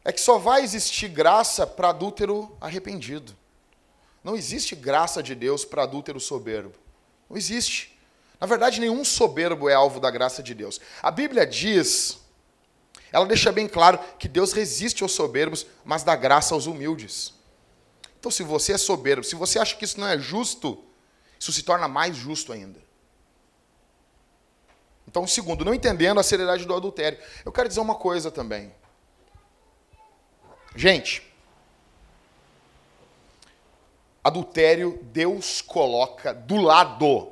é 0.05 0.13
que 0.13 0.21
só 0.21 0.39
vai 0.39 0.63
existir 0.63 1.09
graça 1.09 1.67
para 1.67 1.91
adúltero 1.91 2.57
arrependido. 2.61 3.37
Não 4.23 4.37
existe 4.37 4.75
graça 4.75 5.23
de 5.23 5.35
Deus 5.35 5.65
para 5.65 5.83
adúltero 5.83 6.21
soberbo. 6.21 6.75
Não 7.29 7.37
existe. 7.37 7.99
Na 8.41 8.47
verdade, 8.47 8.81
nenhum 8.81 9.05
soberbo 9.05 9.69
é 9.69 9.75
alvo 9.75 10.01
da 10.01 10.11
graça 10.11 10.43
de 10.43 10.55
Deus. 10.55 10.81
A 11.03 11.11
Bíblia 11.11 11.47
diz, 11.47 12.19
ela 13.13 13.27
deixa 13.27 13.53
bem 13.53 13.69
claro 13.69 13.99
que 14.19 14.29
Deus 14.29 14.53
resiste 14.53 15.03
aos 15.03 15.13
soberbos, 15.13 15.67
mas 15.85 16.03
dá 16.03 16.17
graça 16.17 16.55
aos 16.55 16.67
humildes. 16.67 17.35
Então, 18.19 18.31
se 18.31 18.43
você 18.43 18.73
é 18.73 18.79
soberbo, 18.79 19.25
se 19.25 19.35
você 19.35 19.59
acha 19.59 19.77
que 19.77 19.85
isso 19.85 19.99
não 19.99 20.07
é 20.07 20.19
justo, 20.19 20.83
isso 21.39 21.53
se 21.53 21.63
torna 21.63 21.89
mais 21.89 22.17
justo 22.17 22.53
ainda. 22.53 22.81
Então, 25.12 25.27
segundo, 25.27 25.62
não 25.62 25.75
entendendo 25.75 26.18
a 26.18 26.22
seriedade 26.22 26.64
do 26.64 26.75
adultério. 26.75 27.18
Eu 27.44 27.53
quero 27.53 27.68
dizer 27.68 27.81
uma 27.81 27.94
coisa 27.94 28.31
também. 28.31 28.75
Gente, 30.75 31.22
adultério 34.25 34.98
Deus 35.03 35.61
coloca 35.61 36.33
do 36.33 36.57
lado 36.57 37.31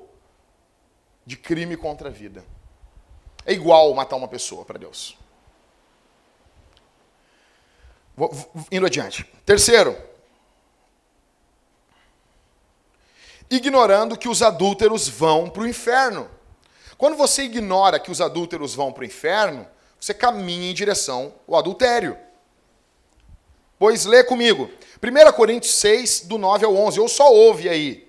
de 1.24 1.38
crime 1.38 1.74
contra 1.74 2.10
a 2.10 2.12
vida. 2.12 2.44
É 3.46 3.54
igual 3.54 3.94
matar 3.94 4.16
uma 4.16 4.28
pessoa 4.28 4.62
para 4.62 4.78
Deus. 4.78 5.16
Indo 8.70 8.84
adiante. 8.84 9.24
Terceiro, 9.46 9.96
ignorando 13.50 14.18
que 14.18 14.28
os 14.28 14.42
adúlteros 14.42 15.08
vão 15.08 15.48
para 15.48 15.62
o 15.62 15.66
inferno. 15.66 16.39
Quando 17.00 17.16
você 17.16 17.44
ignora 17.44 17.98
que 17.98 18.10
os 18.10 18.20
adúlteros 18.20 18.74
vão 18.74 18.92
para 18.92 19.00
o 19.00 19.06
inferno, 19.06 19.66
você 19.98 20.12
caminha 20.12 20.70
em 20.70 20.74
direção 20.74 21.32
ao 21.48 21.56
adultério. 21.56 22.14
Pois 23.78 24.04
lê 24.04 24.22
comigo. 24.22 24.70
1 25.02 25.32
Coríntios 25.32 25.76
6, 25.76 26.24
do 26.26 26.36
9 26.36 26.66
ao 26.66 26.76
11. 26.76 27.00
Ou 27.00 27.08
só 27.08 27.32
ouve 27.32 27.70
aí. 27.70 28.06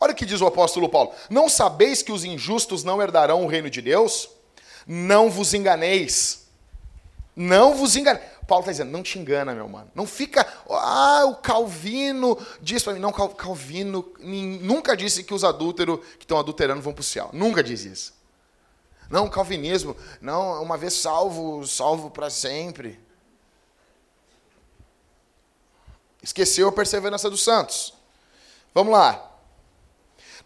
Olha 0.00 0.12
o 0.12 0.16
que 0.16 0.24
diz 0.24 0.40
o 0.40 0.46
apóstolo 0.46 0.88
Paulo. 0.88 1.12
Não 1.28 1.50
sabeis 1.50 2.00
que 2.00 2.10
os 2.10 2.24
injustos 2.24 2.82
não 2.82 3.02
herdarão 3.02 3.44
o 3.44 3.46
reino 3.46 3.68
de 3.68 3.82
Deus? 3.82 4.30
Não 4.86 5.28
vos 5.28 5.52
enganeis. 5.52 6.48
Não 7.36 7.74
vos 7.74 7.94
enganeis. 7.94 8.26
Paulo 8.48 8.62
está 8.62 8.72
dizendo, 8.72 8.90
não 8.90 9.02
te 9.02 9.18
engana, 9.18 9.54
meu 9.54 9.68
mano. 9.68 9.90
Não 9.94 10.06
fica, 10.06 10.46
ah, 10.70 11.26
o 11.26 11.36
Calvino 11.36 12.38
diz 12.62 12.82
para 12.82 12.94
mim. 12.94 12.98
Não, 12.98 13.12
Calvino 13.12 14.10
nunca 14.18 14.96
disse 14.96 15.22
que 15.22 15.34
os 15.34 15.44
adúlteros 15.44 16.00
que 16.18 16.24
estão 16.24 16.38
adulterando 16.38 16.80
vão 16.80 16.94
para 16.94 17.02
o 17.02 17.04
céu. 17.04 17.28
Nunca 17.34 17.62
diz 17.62 17.84
isso. 17.84 18.14
Não, 19.10 19.28
calvinismo, 19.28 19.96
não, 20.20 20.62
uma 20.62 20.76
vez 20.76 20.94
salvo, 20.94 21.66
salvo 21.66 22.10
para 22.10 22.30
sempre. 22.30 22.98
Esqueceu 26.22 26.68
a 26.68 26.72
perseverança 26.72 27.28
dos 27.28 27.44
santos. 27.44 27.94
Vamos 28.74 28.92
lá. 28.92 29.30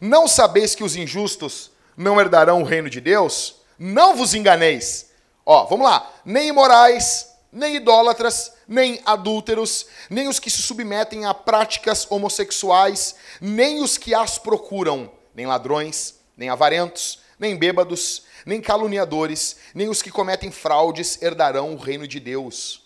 Não 0.01 0.27
sabeis 0.27 0.75
que 0.75 0.85
os 0.85 0.97
injustos 0.97 1.71
não 1.97 2.21
herdarão 2.21 2.63
o 2.63 2.65
reino 2.65 2.91
de 2.91 3.01
Deus? 3.01 3.57
Não 3.79 4.17
vos 4.17 4.35
enganeis. 4.35 5.11
Ó, 5.47 5.65
vamos 5.67 5.87
lá. 5.87 6.09
Nem 6.25 6.49
imorais, 6.49 7.32
nem 7.53 7.77
idólatras, 7.77 8.55
nem 8.67 9.01
adúlteros, 9.05 9.87
nem 10.09 10.27
os 10.27 10.41
que 10.41 10.49
se 10.49 10.63
submetem 10.63 11.27
a 11.27 11.35
práticas 11.35 12.11
homossexuais, 12.11 13.15
nem 13.41 13.83
os 13.83 13.99
que 13.99 14.15
as 14.15 14.39
procuram, 14.39 15.13
nem 15.35 15.47
ladrões, 15.47 16.15
nem 16.35 16.49
avarentos, 16.49 17.21
nem 17.39 17.57
bêbados, 17.57 18.23
nem 18.47 18.61
caluniadores, 18.61 19.57
nem 19.75 19.89
os 19.89 20.01
que 20.01 20.11
cometem 20.11 20.51
fraudes 20.51 21.21
herdarão 21.21 21.75
o 21.75 21.79
reino 21.79 22.09
de 22.09 22.19
Deus. 22.19 22.83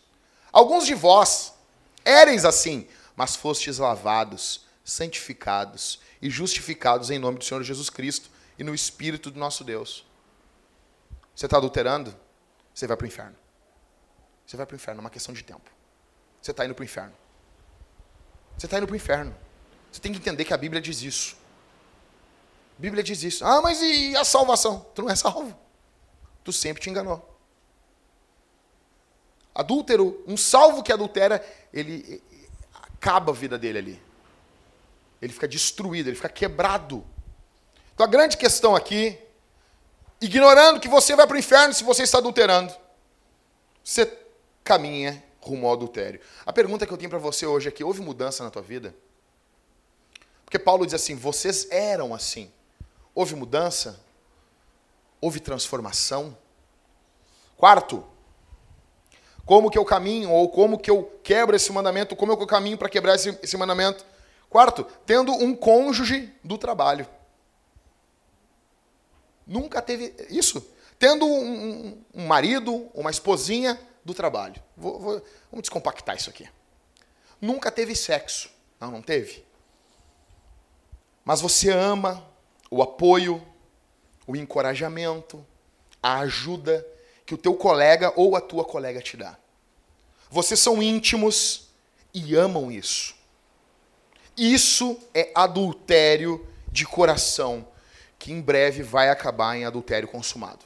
Alguns 0.53 0.85
de 0.85 0.95
vós 0.95 1.55
éreis 2.05 2.45
assim, 2.45 2.89
mas 3.15 3.37
fostes 3.37 3.79
lavados, 3.79 4.67
santificados 4.85 6.01
e 6.21 6.29
justificados 6.29 7.11
em 7.11 7.19
nome 7.19 7.39
do 7.39 7.45
Senhor 7.45 7.63
Jesus 7.63 7.89
Cristo 7.89 8.31
e 8.59 8.65
no 8.65 8.75
Espírito 8.75 9.31
do 9.31 9.39
nosso 9.39 9.63
Deus. 9.63 10.05
Você 11.35 11.47
está 11.47 11.59
adulterando? 11.59 12.17
Você 12.75 12.87
vai 12.87 12.97
para 12.97 13.05
o 13.05 13.09
inferno. 13.09 13.46
Você 14.47 14.57
vai 14.57 14.65
para 14.65 14.75
o 14.75 14.77
inferno, 14.77 15.01
é 15.01 15.03
uma 15.03 15.11
questão 15.11 15.35
de 15.35 15.43
tempo. 15.43 15.69
Você 16.41 16.53
está 16.53 16.65
indo 16.65 16.75
para 16.75 16.83
o 16.83 16.85
inferno. 16.85 17.13
Você 18.57 18.67
está 18.67 18.79
indo 18.79 18.87
para 18.87 18.95
o 18.95 18.97
inferno. 18.97 19.37
Você 19.91 20.01
tem 20.01 20.13
que 20.13 20.19
entender 20.19 20.45
que 20.45 20.55
a 20.55 20.57
Bíblia 20.57 20.81
diz 20.81 21.03
isso. 21.03 21.37
A 22.79 22.81
Bíblia 22.81 23.03
diz 23.03 23.23
isso. 23.23 23.45
Ah, 23.45 23.61
mas 23.61 23.83
e 23.83 24.15
a 24.17 24.25
salvação? 24.25 24.87
Tu 24.95 25.03
não 25.03 25.11
é 25.11 25.17
salvo. 25.17 25.59
Tu 26.45 26.53
sempre 26.53 26.81
te 26.81 26.89
enganou. 26.89 27.37
Adúltero, 29.53 30.23
um 30.27 30.37
salvo 30.37 30.83
que 30.83 30.93
adultera, 30.93 31.45
ele 31.73 32.23
acaba 32.75 33.33
a 33.33 33.35
vida 33.35 33.59
dele 33.59 33.79
ali. 33.79 34.03
Ele 35.21 35.33
fica 35.33 35.49
destruído, 35.49 36.09
ele 36.09 36.17
fica 36.17 36.29
quebrado. 36.29 37.05
Então 37.95 38.05
a 38.05 38.09
grande 38.09 38.37
questão 38.37 38.77
aqui, 38.77 39.19
ignorando 40.21 40.79
que 40.79 40.89
você 40.89 41.17
vai 41.17 41.27
para 41.27 41.35
o 41.35 41.39
inferno 41.39 41.73
se 41.73 41.83
você 41.83 42.03
está 42.03 42.19
adulterando, 42.19 42.73
você 43.83 44.05
caminha 44.67 45.23
rumo 45.41 45.67
ao 45.67 45.75
adultério. 45.75 46.21
A 46.45 46.53
pergunta 46.53 46.85
que 46.85 46.93
eu 46.93 46.99
tenho 46.99 47.09
para 47.09 47.21
você 47.21 47.47
hoje 47.47 47.69
é 47.69 47.71
que 47.71 47.85
houve 47.85 48.03
mudança 48.03 48.43
na 48.43 48.51
tua 48.51 48.63
vida? 48.63 48.95
Porque 50.45 50.59
Paulo 50.59 50.85
diz 50.85 50.95
assim: 50.95 51.15
vocês 51.15 51.69
eram 51.71 52.13
assim. 52.13 52.51
Houve 53.15 53.35
mudança? 53.37 53.99
Houve 55.21 55.41
transformação? 55.41 56.37
Quarto, 57.57 58.05
como 59.47 59.71
que 59.71 59.79
eu 59.79 59.85
caminho, 59.85 60.31
ou 60.31 60.51
como 60.51 60.79
que 60.79 60.91
eu 60.91 61.19
quebro 61.23 61.57
esse 61.57 61.73
mandamento, 61.73 62.15
como 62.15 62.33
é 62.33 62.37
que 62.37 62.43
eu 62.43 62.47
caminho 62.47 62.77
para 62.77 62.89
quebrar 62.89 63.15
esse, 63.15 63.39
esse 63.43 63.57
mandamento. 63.57 64.05
Quarto, 64.51 64.85
tendo 65.07 65.33
um 65.33 65.55
cônjuge 65.55 66.33
do 66.45 66.59
trabalho. 66.59 67.09
Nunca 69.47 69.81
teve 69.81 70.15
isso. 70.29 70.69
Tendo 70.99 71.25
um, 71.25 72.03
um 72.15 72.27
marido, 72.27 72.89
uma 72.93 73.11
esposinha 73.11 73.79
do 74.07 74.15
trabalho. 74.15 74.63
Vou, 74.77 74.99
vou, 75.01 75.13
vamos 75.51 75.63
descompactar 75.63 76.17
isso 76.17 76.31
aqui. 76.31 76.49
Nunca 77.41 77.71
teve 77.71 77.95
sexo. 77.95 78.49
Não, 78.81 78.91
não 78.91 79.03
teve. 79.03 79.45
Mas 81.25 81.41
você 81.41 81.71
ama 81.71 82.25
o 82.71 82.83
apoio, 82.83 83.45
o 84.27 84.37
encorajamento, 84.37 85.45
a 86.01 86.21
ajuda 86.21 86.87
que 87.27 87.35
o 87.35 87.39
teu 87.39 87.55
colega 87.55 88.13
ou 88.15 88.37
a 88.37 88.41
tua 88.41 88.65
colega 88.65 89.03
te 89.03 89.17
dá. 89.17 89.37
Vocês 90.31 90.61
são 90.61 90.81
íntimos 90.81 91.69
e 92.15 92.37
amam 92.37 92.71
isso. 92.71 93.17
Isso 94.37 95.01
é 95.13 95.33
adultério 95.35 96.47
de 96.71 96.85
coração, 96.85 97.67
que 98.19 98.31
em 98.31 98.41
breve 98.41 98.83
vai 98.83 99.09
acabar 99.09 99.57
em 99.57 99.65
adultério 99.65 100.07
consumado. 100.07 100.65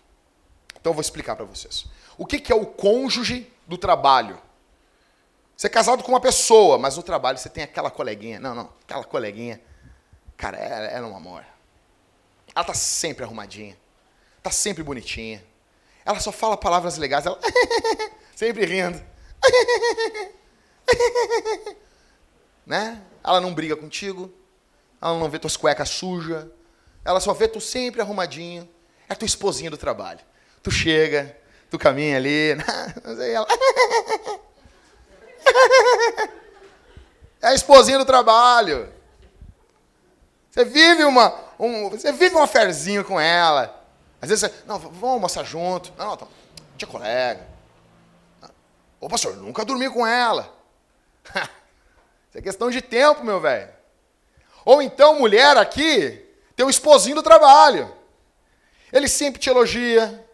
Então 0.78 0.90
eu 0.90 0.94
vou 0.94 1.00
explicar 1.00 1.36
para 1.36 1.44
vocês. 1.44 1.86
O 2.20 2.26
que 2.26 2.52
é 2.52 2.54
o 2.54 2.66
cônjuge 2.66 3.50
do 3.66 3.78
trabalho? 3.78 4.38
Você 5.56 5.68
é 5.68 5.70
casado 5.70 6.02
com 6.02 6.12
uma 6.12 6.20
pessoa, 6.20 6.76
mas 6.76 6.98
no 6.98 7.02
trabalho 7.02 7.38
você 7.38 7.48
tem 7.48 7.64
aquela 7.64 7.90
coleguinha. 7.90 8.38
Não, 8.38 8.54
não, 8.54 8.70
aquela 8.84 9.04
coleguinha. 9.04 9.58
Cara, 10.36 10.58
ela, 10.58 10.86
é 10.86 11.00
um 11.00 11.16
amor. 11.16 11.42
Ela 12.54 12.62
tá 12.62 12.74
sempre 12.74 13.24
arrumadinha. 13.24 13.74
Tá 14.42 14.50
sempre 14.50 14.82
bonitinha. 14.82 15.42
Ela 16.04 16.20
só 16.20 16.30
fala 16.30 16.58
palavras 16.58 16.98
legais, 16.98 17.24
ela 17.24 17.40
sempre 18.36 18.66
rindo. 18.66 19.02
né? 22.66 23.02
Ela 23.24 23.40
não 23.40 23.54
briga 23.54 23.76
contigo, 23.76 24.30
ela 25.00 25.18
não 25.18 25.30
vê 25.30 25.38
tuas 25.38 25.56
cuecas 25.56 25.88
sujas, 25.88 26.46
ela 27.02 27.18
só 27.18 27.32
vê 27.32 27.48
tu 27.48 27.62
sempre 27.62 28.02
arrumadinho. 28.02 28.68
É 29.08 29.14
tua 29.14 29.24
esposinha 29.24 29.70
do 29.70 29.78
trabalho. 29.78 30.20
Tu 30.62 30.70
chega, 30.70 31.39
tu 31.70 31.78
caminha 31.78 32.16
ali, 32.16 32.50
ela... 33.32 33.46
é 37.40 37.46
a 37.48 37.54
esposinha 37.54 37.98
do 37.98 38.04
trabalho. 38.04 38.92
Você 40.50 40.64
vive 40.64 41.04
uma, 41.04 41.32
um, 41.58 41.90
você 41.90 42.10
vive 42.10 42.34
um 42.34 42.42
aferzinho 42.42 43.04
com 43.04 43.20
ela. 43.20 43.84
Às 44.20 44.28
vezes 44.28 44.50
você, 44.50 44.62
não, 44.66 44.78
vamos 44.78 45.02
almoçar 45.04 45.44
junto. 45.44 45.92
Não, 45.96 46.06
não, 46.06 46.16
tá, 46.16 46.26
tinha 46.76 46.90
colega. 46.90 47.46
Ô, 49.00 49.08
pastor, 49.08 49.36
nunca 49.36 49.64
dormi 49.64 49.88
com 49.88 50.06
ela. 50.06 50.52
Isso 52.28 52.38
é 52.38 52.42
questão 52.42 52.68
de 52.68 52.82
tempo, 52.82 53.24
meu 53.24 53.40
velho. 53.40 53.70
Ou 54.64 54.82
então, 54.82 55.18
mulher 55.18 55.56
aqui, 55.56 56.26
tem 56.54 56.68
esposinho 56.68 57.16
do 57.16 57.22
trabalho. 57.22 57.94
Ele 58.92 59.08
sempre 59.08 59.40
te 59.40 59.48
elogia. 59.48 60.26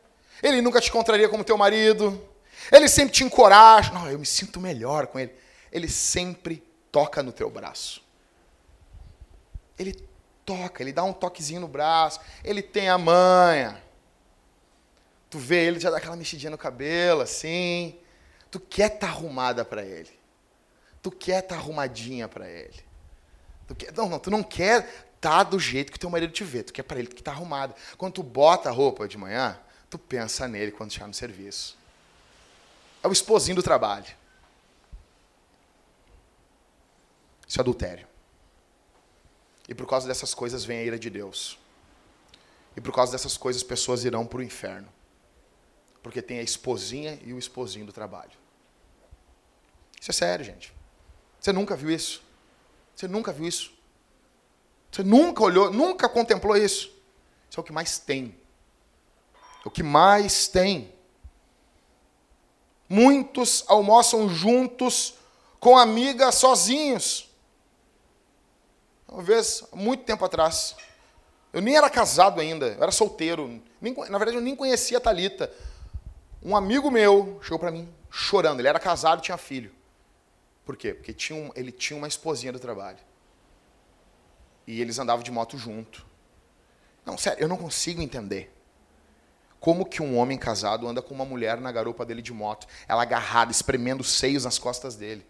Ele 0.43 0.61
nunca 0.61 0.81
te 0.81 0.91
contraria 0.91 1.29
como 1.29 1.45
teu 1.45 1.57
marido. 1.57 2.21
Ele 2.71 2.89
sempre 2.89 3.13
te 3.15 3.25
encoraja. 3.25 3.93
Não, 3.93 4.11
eu 4.11 4.19
me 4.19 4.27
sinto 4.27 4.61
melhor 4.61 5.07
com 5.07 5.19
ele. 5.19 5.35
Ele 5.73 5.89
sempre 5.89 6.63
toca 6.91 7.23
no 7.23 7.33
teu 7.33 7.51
braço. 7.51 8.03
Ele 9.79 9.95
toca, 10.47 10.83
ele 10.83 10.93
dá 10.93 11.03
um 11.03 11.13
toquezinho 11.13 11.61
no 11.61 11.69
braço, 11.69 12.21
ele 12.45 12.63
tem 12.63 12.89
a 12.89 12.97
manha. 12.97 13.83
Tu 15.29 15.39
vê 15.39 15.67
ele, 15.67 15.81
já 15.81 15.91
dá 15.91 15.99
aquela 15.99 16.17
mexidinha 16.17 16.51
no 16.51 16.57
cabelo, 16.57 17.21
assim. 17.21 17.99
Tu 18.51 18.61
quer 18.61 18.95
estar 18.95 19.09
tá 19.09 19.13
arrumada 19.13 19.65
para 19.65 19.85
ele. 19.85 20.19
Tu 21.03 21.11
quer 21.11 21.43
estar 21.43 21.57
tá 21.57 21.61
arrumadinha 21.61 22.29
para 22.29 22.49
ele. 22.49 22.87
Tu 23.67 23.75
quer, 23.75 23.93
não, 23.93 24.09
não, 24.09 24.19
tu 24.19 24.31
não 24.31 24.43
quer 24.43 24.79
estar 25.17 25.21
tá 25.21 25.43
do 25.43 25.59
jeito 25.59 25.91
que 25.91 25.99
teu 25.99 26.09
marido 26.09 26.33
te 26.33 26.45
vê. 26.45 26.63
Tu 26.63 26.73
quer 26.73 26.85
para 26.85 26.99
ele 26.99 27.09
que 27.09 27.23
tá 27.23 27.33
arrumado. 27.33 27.75
Quando 27.99 28.15
tu 28.15 28.23
bota 28.23 28.69
a 28.69 28.73
roupa 28.73 29.09
de 29.09 29.19
manhã, 29.19 29.59
tu 29.91 29.99
pensa 29.99 30.49
nele 30.49 30.73
quando 30.73 30.93
chegar 30.93 31.07
no 31.07 31.15
serviço. 31.15 31.77
É 33.03 33.09
o 33.09 33.13
esposinho 33.13 33.57
do 33.57 33.63
trabalho. 33.63 34.07
Isso 37.47 37.59
é 37.59 37.61
adultério. 37.61 38.07
E 39.69 39.75
por 39.75 39.87
causa 39.87 40.07
dessas 40.07 40.35
coisas 40.35 40.65
vem 40.65 40.79
a 40.79 40.85
ira 40.85 40.99
de 40.99 41.11
Deus. 41.11 41.59
E 42.77 42.81
por 42.81 42.93
causa 42.93 43.13
dessas 43.13 43.37
coisas 43.37 43.63
pessoas 43.63 44.05
irão 44.05 44.27
para 44.27 44.39
o 44.39 44.43
inferno. 44.43 44.93
Porque 46.03 46.21
tem 46.21 46.39
a 46.39 46.43
esposinha 46.43 47.19
e 47.25 47.33
o 47.33 47.39
esposinho 47.39 47.87
do 47.87 47.93
trabalho. 47.93 48.33
Isso 50.01 50.11
é 50.11 50.15
sério, 50.15 50.45
gente. 50.45 50.73
Você 51.41 51.53
nunca 51.53 51.75
viu 51.77 51.91
isso? 51.91 52.23
Você 52.95 53.09
nunca 53.09 53.33
viu 53.33 53.47
isso? 53.47 53.73
Você 54.91 55.03
nunca 55.03 55.43
olhou, 55.43 55.73
nunca 55.73 56.09
contemplou 56.09 56.57
isso? 56.57 56.93
Isso 57.51 57.59
é 57.59 57.61
o 57.61 57.65
que 57.65 57.73
mais 57.73 57.99
tem. 57.99 58.37
O 59.67 59.71
que 59.71 59.83
mais 59.83 60.47
tem. 60.47 60.95
Muitos 62.89 63.65
almoçam 63.67 64.29
juntos 64.29 65.15
com 65.59 65.77
amigas 65.77 66.37
sozinhos. 66.37 67.29
Uma 69.09 69.25
vez, 69.25 69.65
muito 69.75 70.05
tempo 70.05 70.25
atrás, 70.25 70.77
eu 71.53 71.61
nem 71.61 71.77
era 71.77 71.91
casado 71.91 72.41
ainda, 72.41 72.67
eu 72.67 72.81
era 72.81 72.93
solteiro. 72.93 73.61
Nem, 73.81 73.93
na 73.93 74.19
verdade, 74.19 74.37
eu 74.37 74.41
nem 74.41 74.55
conhecia 74.55 74.99
a 74.99 75.01
Thalita. 75.01 75.53
Um 76.41 76.57
amigo 76.57 76.89
meu 76.89 77.41
chegou 77.43 77.59
para 77.59 77.73
mim 77.73 77.93
chorando. 78.09 78.61
Ele 78.61 78.69
era 78.69 78.79
casado, 78.79 79.21
tinha 79.21 79.37
filho. 79.37 79.75
Por 80.65 80.77
quê? 80.77 80.95
Porque 80.95 81.13
tinha 81.13 81.37
um, 81.37 81.51
ele 81.57 81.73
tinha 81.73 81.97
uma 81.97 82.07
esposinha 82.07 82.53
do 82.53 82.61
trabalho. 82.61 83.01
E 84.65 84.81
eles 84.81 84.97
andavam 85.01 85.25
de 85.25 85.31
moto 85.33 85.59
junto. 85.59 86.07
Não, 87.05 87.19
sério, 87.19 87.43
eu 87.43 87.49
não 87.49 87.57
consigo 87.57 88.01
entender. 88.01 88.56
Como 89.67 89.85
que 89.85 90.01
um 90.01 90.17
homem 90.17 90.39
casado 90.39 90.87
anda 90.87 91.03
com 91.03 91.13
uma 91.13 91.25
mulher 91.25 91.61
na 91.61 91.73
garupa 91.73 92.07
dele 92.07 92.23
de 92.23 92.33
moto, 92.33 92.69
ela 92.87 93.03
agarrada, 93.03 93.51
espremendo 93.51 94.01
os 94.01 94.13
seios 94.13 94.45
nas 94.45 94.61
costas 94.61 94.95
dele? 94.95 95.27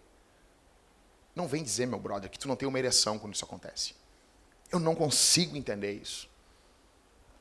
Não 1.33 1.47
vem 1.47 1.63
dizer, 1.63 1.87
meu 1.87 1.97
brother, 1.97 2.29
que 2.29 2.37
tu 2.37 2.47
não 2.47 2.55
tem 2.55 2.69
uma 2.69 2.77
ereção 2.77 3.17
quando 3.17 3.33
isso 3.33 3.43
acontece. 3.43 3.95
Eu 4.71 4.77
não 4.77 4.93
consigo 4.93 5.57
entender 5.57 5.91
isso. 5.93 6.29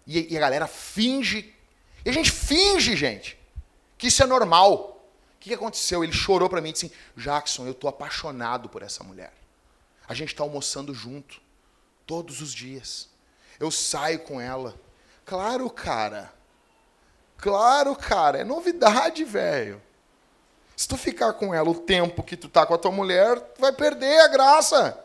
E, 0.07 0.33
e 0.33 0.39
a 0.39 0.41
galera 0.41 0.67
finge. 0.67 1.55
E 2.03 2.09
a 2.09 2.13
gente 2.15 2.31
finge, 2.31 2.97
gente, 2.97 3.39
que 3.99 4.07
isso 4.07 4.23
é 4.23 4.27
normal. 4.27 5.07
O 5.35 5.39
que, 5.39 5.51
que 5.51 5.55
aconteceu? 5.55 6.03
Ele 6.03 6.15
chorou 6.15 6.49
para 6.49 6.63
mim 6.63 6.71
e 6.71 6.73
disse: 6.73 6.87
assim, 6.87 6.95
Jackson, 7.15 7.67
eu 7.67 7.73
estou 7.73 7.91
apaixonado 7.91 8.71
por 8.71 8.83
essa 8.83 9.05
mulher. 9.05 9.35
A 10.09 10.15
gente 10.15 10.31
está 10.31 10.43
almoçando 10.43 10.95
junto, 10.95 11.43
todos 12.07 12.41
os 12.41 12.55
dias. 12.55 13.11
Eu 13.61 13.71
saio 13.71 14.21
com 14.21 14.41
ela. 14.41 14.75
Claro, 15.27 15.69
cara. 15.69 16.35
Claro, 17.47 17.95
cara. 17.95 18.39
É 18.39 18.45
novidade, 18.45 19.23
velho. 19.23 19.81
Se 20.77 20.89
tu 20.89 20.97
ficar 20.97 21.33
com 21.35 21.55
ela 21.55 21.71
o 21.71 21.79
tempo 21.79 22.25
que 22.25 22.37
tu 22.37 22.49
tá 22.49 22.67
com 22.67 22.75
a 22.75 22.79
tua 22.79 22.91
mulher, 22.91 23.39
tu 23.39 23.61
vai 23.61 23.71
perder 23.71 24.19
a 24.19 24.27
graça. 24.27 24.99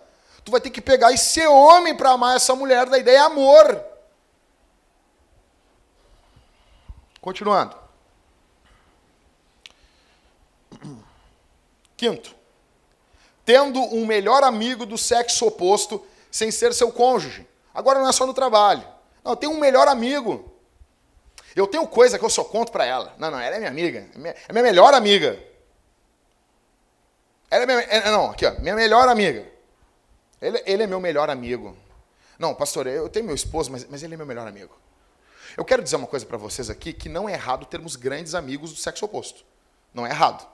Tu 0.44 0.52
vai 0.52 0.60
ter 0.60 0.72
que 0.72 0.82
pegar 0.82 1.12
e 1.12 1.20
ser 1.20 1.46
homem 1.46 1.96
para 1.96 2.10
amar 2.10 2.36
essa 2.36 2.56
mulher, 2.56 2.90
da 2.90 2.98
ideia 2.98 3.18
é 3.18 3.20
amor. 3.20 3.80
Continuando. 7.22 7.78
Quinto, 11.96 12.36
tendo 13.46 13.80
um 13.80 14.04
melhor 14.04 14.44
amigo 14.44 14.84
do 14.84 14.98
sexo 14.98 15.46
oposto 15.46 16.04
sem 16.32 16.50
ser 16.50 16.74
seu 16.74 16.92
cônjuge. 16.92 17.48
Agora 17.72 18.00
não 18.00 18.10
é 18.10 18.12
só 18.12 18.26
no 18.26 18.34
trabalho. 18.34 18.84
Não, 19.24 19.36
tenho 19.36 19.52
um 19.52 19.60
melhor 19.60 19.88
amigo. 19.88 20.51
Eu 21.56 21.68
tenho 21.68 21.88
coisa 21.88 22.18
que 22.18 22.26
eu 22.26 22.30
só 22.30 22.44
conto 22.44 22.72
para 22.72 22.86
ela. 22.86 23.14
Não, 23.18 23.30
não, 23.30 23.40
ela 23.40 23.56
é 23.56 23.60
minha 23.60 23.70
amiga. 23.70 24.08
É 24.14 24.18
minha, 24.18 24.36
é 24.48 24.52
minha 24.54 24.64
melhor 24.64 24.94
amiga. 24.94 25.42
Ela 27.50 27.64
é 27.64 27.66
minha, 27.66 27.80
é, 27.82 28.12
não, 28.12 28.32
aqui, 28.32 28.46
ó, 28.46 28.52
minha 28.60 28.76
melhor 28.76 29.08
amiga. 29.10 29.46
Ele, 30.42 30.64
ele, 30.66 30.84
é 30.84 30.88
meu 30.88 31.00
melhor 31.00 31.30
amigo. 31.30 31.76
Não, 32.40 32.56
pastor, 32.56 32.88
eu 32.88 33.10
tenho 33.10 33.26
meu 33.26 33.36
esposo, 33.36 33.72
mas, 33.72 33.86
mas 33.90 34.02
ele 34.02 34.14
é 34.14 34.18
meu 34.18 34.26
melhor 34.26 34.48
amigo. 34.48 34.76
Eu 35.58 35.66
quero 35.66 35.84
dizer 35.84 35.98
uma 35.98 36.08
coisa 36.08 36.26
para 36.26 36.38
vocês 36.38 36.70
aqui, 36.70 36.94
que 36.94 37.10
não 37.10 37.28
é 37.28 37.34
errado 37.34 37.66
termos 37.66 37.96
grandes 37.98 38.34
amigos 38.34 38.72
do 38.72 38.80
sexo 38.80 39.06
oposto. 39.06 39.44
Não 39.94 40.08
é 40.08 40.10
errado. 40.10 40.48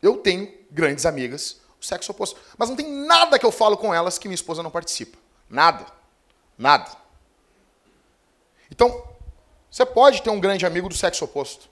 Eu 0.00 0.18
tenho 0.18 0.52
grandes 0.70 1.04
amigas 1.04 1.60
do 1.78 1.84
sexo 1.84 2.12
oposto. 2.12 2.40
Mas 2.56 2.68
não 2.68 2.76
tem 2.76 2.88
nada 2.88 3.38
que 3.38 3.44
eu 3.44 3.50
falo 3.50 3.76
com 3.76 3.92
elas 3.92 4.18
que 4.18 4.28
minha 4.28 4.36
esposa 4.36 4.62
não 4.62 4.70
participa. 4.70 5.18
Nada. 5.50 5.84
Nada. 6.56 6.90
Então, 8.70 9.15
você 9.76 9.84
pode 9.84 10.22
ter 10.22 10.30
um 10.30 10.40
grande 10.40 10.64
amigo 10.64 10.88
do 10.88 10.94
sexo 10.94 11.26
oposto. 11.26 11.68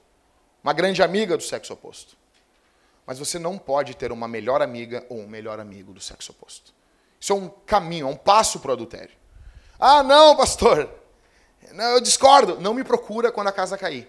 Uma 0.63 0.75
grande 0.75 1.03
amiga 1.03 1.39
do 1.39 1.43
sexo 1.43 1.73
oposto. 1.73 2.19
Mas 3.07 3.19
você 3.19 3.39
não 3.39 3.57
pode 3.57 3.97
ter 3.97 4.13
uma 4.13 4.29
melhor 4.29 4.61
amiga 4.61 5.07
ou 5.09 5.21
um 5.21 5.27
melhor 5.27 5.59
amigo 5.59 5.91
do 5.91 6.01
sexo 6.03 6.31
oposto. 6.31 6.75
Isso 7.19 7.33
é 7.33 7.35
um 7.35 7.49
caminho, 7.49 8.07
é 8.07 8.11
um 8.11 8.15
passo 8.15 8.61
para 8.61 8.73
o 8.73 8.75
adultério. 8.75 9.15
Ah, 9.81 10.03
não, 10.03 10.37
pastor. 10.37 10.87
Eu 11.73 11.99
discordo. 11.99 12.61
Não 12.61 12.75
me 12.75 12.85
procura 12.85 13.33
quando 13.33 13.49
a 13.49 13.53
casa 13.53 13.79
cair. 13.79 14.07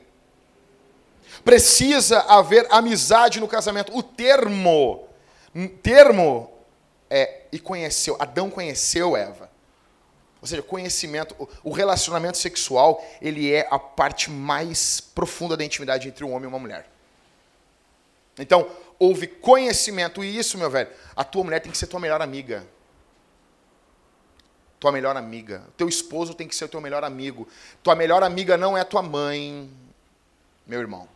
Precisa 1.45 2.19
haver 2.23 2.67
amizade 2.71 3.39
no 3.39 3.47
casamento. 3.47 3.97
O 3.97 4.03
termo, 4.03 5.07
termo 5.81 6.51
é 7.09 7.43
e 7.49 7.57
conheceu. 7.59 8.17
Adão 8.19 8.49
conheceu 8.49 9.15
Eva. 9.15 9.49
Ou 10.41 10.47
seja, 10.47 10.61
conhecimento, 10.61 11.35
o 11.63 11.71
relacionamento 11.71 12.37
sexual, 12.37 13.03
ele 13.21 13.51
é 13.51 13.67
a 13.71 13.79
parte 13.79 14.29
mais 14.29 14.99
profunda 14.99 15.57
da 15.57 15.63
intimidade 15.63 16.07
entre 16.07 16.23
um 16.23 16.31
homem 16.31 16.43
e 16.43 16.47
uma 16.47 16.59
mulher. 16.59 16.87
Então, 18.37 18.69
houve 18.99 19.27
conhecimento. 19.27 20.23
E 20.23 20.37
isso, 20.37 20.57
meu 20.57 20.69
velho, 20.69 20.89
a 21.15 21.23
tua 21.23 21.43
mulher 21.43 21.59
tem 21.61 21.71
que 21.71 21.77
ser 21.77 21.87
tua 21.87 21.99
melhor 21.99 22.21
amiga. 22.21 22.65
Tua 24.79 24.91
melhor 24.91 25.15
amiga. 25.15 25.63
Teu 25.77 25.87
esposo 25.87 26.33
tem 26.33 26.47
que 26.47 26.55
ser 26.55 26.65
o 26.65 26.69
teu 26.69 26.81
melhor 26.81 27.03
amigo. 27.03 27.47
Tua 27.81 27.95
melhor 27.95 28.21
amiga 28.23 28.57
não 28.57 28.77
é 28.77 28.83
tua 28.83 29.01
mãe, 29.01 29.69
meu 30.67 30.79
irmão. 30.79 31.07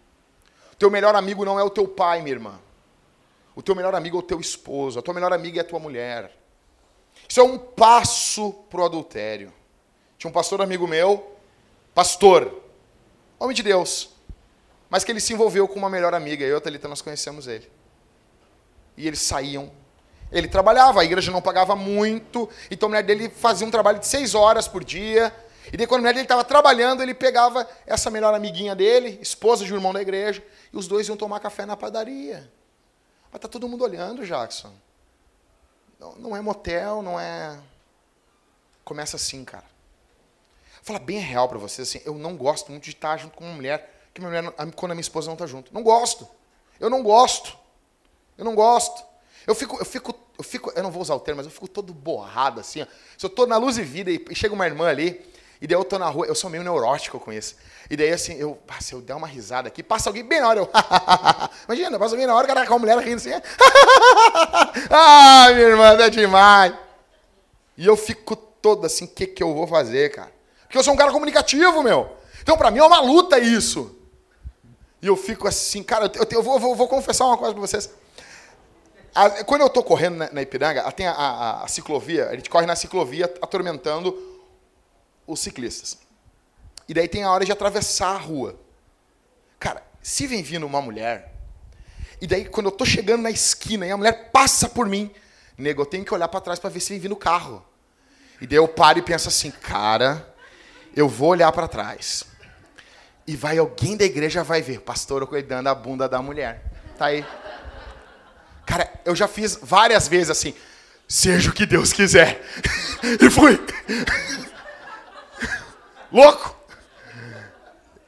Teu 0.77 0.89
melhor 0.89 1.13
amigo 1.13 1.43
não 1.43 1.59
é 1.59 1.63
o 1.63 1.69
teu 1.69 1.87
pai, 1.87 2.21
minha 2.21 2.35
irmã. 2.35 2.59
O 3.53 3.61
teu 3.61 3.75
melhor 3.75 3.93
amigo 3.93 4.15
é 4.17 4.19
o 4.19 4.23
teu 4.23 4.39
esposo. 4.39 4.97
A 4.97 5.01
tua 5.01 5.13
melhor 5.13 5.33
amiga 5.33 5.59
é 5.59 5.61
a 5.61 5.67
tua 5.67 5.79
mulher. 5.79 6.38
Isso 7.27 7.39
é 7.39 7.43
um 7.43 7.57
passo 7.57 8.53
pro 8.69 8.85
adultério. 8.85 9.53
Tinha 10.17 10.29
um 10.29 10.33
pastor 10.33 10.61
amigo 10.61 10.87
meu, 10.87 11.35
pastor, 11.93 12.61
homem 13.39 13.55
de 13.55 13.63
Deus, 13.63 14.09
mas 14.89 15.03
que 15.03 15.11
ele 15.11 15.19
se 15.19 15.33
envolveu 15.33 15.67
com 15.67 15.79
uma 15.79 15.89
melhor 15.89 16.13
amiga. 16.13 16.43
Eu 16.43 16.55
e 16.55 16.57
a 16.57 16.61
Thalita, 16.61 16.87
nós 16.87 17.01
conhecemos 17.01 17.47
ele. 17.47 17.69
E 18.97 19.07
eles 19.07 19.21
saíam. 19.21 19.71
Ele 20.31 20.47
trabalhava, 20.47 21.01
a 21.01 21.05
igreja 21.05 21.31
não 21.31 21.41
pagava 21.41 21.75
muito, 21.75 22.49
então 22.69 22.87
a 22.87 22.89
mulher 22.89 23.03
dele 23.03 23.29
fazia 23.29 23.65
um 23.65 23.71
trabalho 23.71 23.99
de 23.99 24.07
seis 24.07 24.35
horas 24.35 24.67
por 24.67 24.83
dia. 24.83 25.33
E 25.71 25.77
daí, 25.77 25.87
quando 25.87 25.99
a 25.99 26.01
mulher 26.01 26.13
dele 26.13 26.25
estava 26.25 26.43
trabalhando, 26.43 27.01
ele 27.01 27.13
pegava 27.13 27.67
essa 27.85 28.09
melhor 28.09 28.33
amiguinha 28.33 28.75
dele, 28.75 29.19
esposa 29.21 29.63
de 29.63 29.73
um 29.73 29.77
irmão 29.77 29.93
da 29.93 30.01
igreja, 30.01 30.43
e 30.73 30.77
os 30.77 30.87
dois 30.87 31.07
iam 31.07 31.15
tomar 31.15 31.39
café 31.39 31.65
na 31.65 31.77
padaria. 31.77 32.51
Mas 33.31 33.41
tá 33.41 33.47
todo 33.47 33.67
mundo 33.67 33.83
olhando, 33.83 34.25
Jackson. 34.25 34.73
Não, 35.99 36.15
não 36.15 36.35
é 36.35 36.41
motel, 36.41 37.01
não 37.01 37.19
é. 37.19 37.59
Começa 38.83 39.17
assim, 39.17 39.43
cara. 39.43 39.65
Fala 40.81 40.97
bem 40.97 41.19
real 41.19 41.47
para 41.47 41.57
vocês 41.57 41.87
assim, 41.87 42.01
eu 42.05 42.15
não 42.15 42.37
gosto 42.37 42.71
muito 42.71 42.85
de 42.85 42.91
estar 42.91 43.17
junto 43.17 43.35
com 43.35 43.43
uma 43.43 43.53
mulher 43.53 44.09
que 44.13 44.21
minha 44.21 44.41
mulher, 44.41 44.53
quando 44.75 44.91
a 44.91 44.95
minha 44.95 45.01
esposa 45.01 45.27
não 45.27 45.33
está 45.33 45.45
junto. 45.45 45.73
Não 45.73 45.83
gosto. 45.83 46.27
Eu 46.79 46.89
não 46.89 47.03
gosto. 47.03 47.57
Eu 48.37 48.45
não 48.45 48.55
gosto. 48.55 49.03
Eu 49.45 49.55
fico, 49.55 49.77
eu 49.77 49.85
fico, 49.85 50.15
eu 50.37 50.43
fico, 50.43 50.71
eu 50.75 50.83
não 50.83 50.91
vou 50.91 51.01
usar 51.01 51.15
o 51.15 51.19
termo, 51.19 51.37
mas 51.37 51.45
eu 51.45 51.51
fico 51.51 51.67
todo 51.67 51.93
borrado 51.93 52.59
assim. 52.59 52.81
Ó. 52.81 52.85
Se 53.17 53.25
eu 53.25 53.29
estou 53.29 53.45
na 53.45 53.57
luz 53.57 53.77
e 53.77 53.83
vida 53.83 54.11
e, 54.11 54.35
chega 54.35 54.53
uma 54.53 54.65
irmã 54.65 54.87
ali, 54.87 55.25
e 55.61 55.67
daí 55.67 55.75
eu 55.75 55.81
estou 55.81 55.99
na 55.99 56.07
rua, 56.07 56.25
eu 56.25 56.35
sou 56.35 56.49
meio 56.49 56.63
neurótico 56.63 57.19
com 57.19 57.33
isso. 57.33 57.55
E 57.89 57.97
daí 57.97 58.11
assim, 58.11 58.33
eu, 58.33 58.57
ah, 58.67 58.79
se 58.79 58.93
eu 58.93 59.01
der 59.01 59.15
uma 59.15 59.27
risada 59.27 59.67
aqui, 59.67 59.83
passa 59.83 60.09
alguém 60.09 60.23
bem 60.23 60.39
na 60.39 60.47
hora, 60.47 60.59
eu, 60.59 60.69
imagina, 61.67 61.99
passa 61.99 62.13
alguém 62.13 62.27
na 62.27 62.35
hora, 62.35 62.47
cara, 62.47 62.65
com 62.65 62.75
a 62.75 62.79
mulher 62.79 62.97
rindo 62.99 63.17
assim, 63.17 63.31
ah, 64.89 65.47
minha 65.53 65.67
irmã, 65.67 65.87
é 66.01 66.09
demais. 66.09 66.73
E 67.77 67.85
eu 67.85 67.97
fico 67.97 68.35
todo 68.35 68.85
assim, 68.85 69.05
o 69.05 69.07
que, 69.07 69.27
que 69.27 69.43
eu 69.43 69.53
vou 69.53 69.67
fazer, 69.67 70.11
cara? 70.11 70.31
Porque 70.63 70.77
eu 70.77 70.83
sou 70.83 70.93
um 70.93 70.97
cara 70.97 71.11
comunicativo, 71.11 71.81
meu. 71.81 72.15
Então, 72.41 72.57
para 72.57 72.71
mim 72.71 72.79
é 72.79 72.83
uma 72.83 73.01
luta 73.01 73.39
isso. 73.39 73.95
E 75.01 75.07
eu 75.07 75.15
fico 75.15 75.47
assim, 75.47 75.81
cara, 75.81 76.11
eu, 76.13 76.27
eu 76.29 76.43
vou, 76.43 76.59
vou, 76.59 76.75
vou, 76.75 76.87
confessar 76.87 77.25
uma 77.25 77.37
coisa 77.37 77.53
para 77.53 77.61
vocês. 77.61 77.89
A, 79.15 79.43
quando 79.43 79.61
eu 79.61 79.67
estou 79.67 79.83
correndo 79.83 80.17
na, 80.17 80.31
na, 80.31 80.41
Ipiranga, 80.41 80.89
tem 80.91 81.07
a, 81.07 81.11
a, 81.11 81.63
a, 81.63 81.67
ciclovia, 81.67 82.29
a 82.29 82.35
gente 82.35 82.49
corre 82.49 82.65
na 82.65 82.75
ciclovia 82.75 83.25
atormentando 83.41 84.15
os 85.31 85.39
ciclistas. 85.39 85.97
E 86.87 86.93
daí 86.93 87.07
tem 87.07 87.23
a 87.23 87.31
hora 87.31 87.45
de 87.45 87.51
atravessar 87.51 88.15
a 88.15 88.17
rua. 88.17 88.59
Cara, 89.59 89.83
se 90.01 90.25
vem 90.25 90.41
vindo 90.41 90.65
uma 90.65 90.81
mulher, 90.81 91.33
e 92.19 92.27
daí 92.27 92.45
quando 92.45 92.67
eu 92.67 92.71
estou 92.71 92.87
chegando 92.87 93.21
na 93.21 93.29
esquina 93.29 93.85
e 93.85 93.91
a 93.91 93.97
mulher 93.97 94.31
passa 94.31 94.67
por 94.67 94.87
mim, 94.87 95.11
nego, 95.57 95.81
eu 95.81 95.85
tenho 95.85 96.03
que 96.03 96.13
olhar 96.13 96.27
para 96.27 96.41
trás 96.41 96.59
para 96.59 96.69
ver 96.69 96.79
se 96.79 96.89
vem 96.89 96.99
vindo 96.99 97.11
o 97.11 97.17
carro. 97.17 97.63
E 98.41 98.47
daí 98.47 98.57
eu 98.57 98.67
paro 98.67 98.99
e 98.99 99.01
penso 99.01 99.27
assim, 99.27 99.51
cara, 99.51 100.33
eu 100.95 101.07
vou 101.07 101.29
olhar 101.29 101.51
para 101.51 101.67
trás. 101.67 102.23
E 103.27 103.35
vai 103.35 103.57
alguém 103.57 103.95
da 103.95 104.05
igreja 104.05 104.43
vai 104.43 104.61
ver, 104.61 104.81
pastor 104.81 105.27
cuidando 105.27 105.65
da 105.65 105.75
bunda 105.75 106.09
da 106.09 106.21
mulher. 106.21 106.63
Tá 106.97 107.05
aí. 107.07 107.23
Cara, 108.65 108.91
eu 109.05 109.15
já 109.15 109.27
fiz 109.27 109.59
várias 109.61 110.07
vezes 110.07 110.31
assim, 110.31 110.53
seja 111.07 111.49
o 111.49 111.53
que 111.53 111.65
Deus 111.65 111.93
quiser. 111.93 112.41
e 113.21 113.29
fui. 113.29 113.59
Louco. 116.11 116.55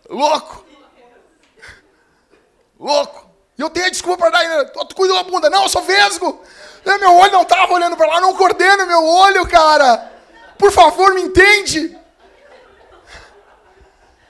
Louco. 0.10 0.66
Louco. 2.80 3.32
E 3.58 3.62
eu 3.62 3.70
tenho 3.70 3.86
a 3.86 3.90
desculpa 3.90 4.18
para 4.18 4.30
dar 4.32 4.40
ainda. 4.40 4.66
Tu 4.66 4.96
cuida 4.96 5.14
da 5.14 5.24
bunda. 5.24 5.50
Não, 5.50 5.64
eu 5.64 5.70
sou 5.70 5.84
vesgo. 5.84 6.42
Meu 6.84 7.16
olho 7.16 7.32
não 7.32 7.44
estava 7.44 7.72
olhando 7.74 7.96
para 7.96 8.08
lá, 8.08 8.22
não 8.22 8.36
coordeno 8.36 8.88
meu 8.88 9.06
olho, 9.06 9.48
cara. 9.48 10.12
Por 10.58 10.72
favor, 10.72 11.14
me 11.14 11.22
entende. 11.22 11.98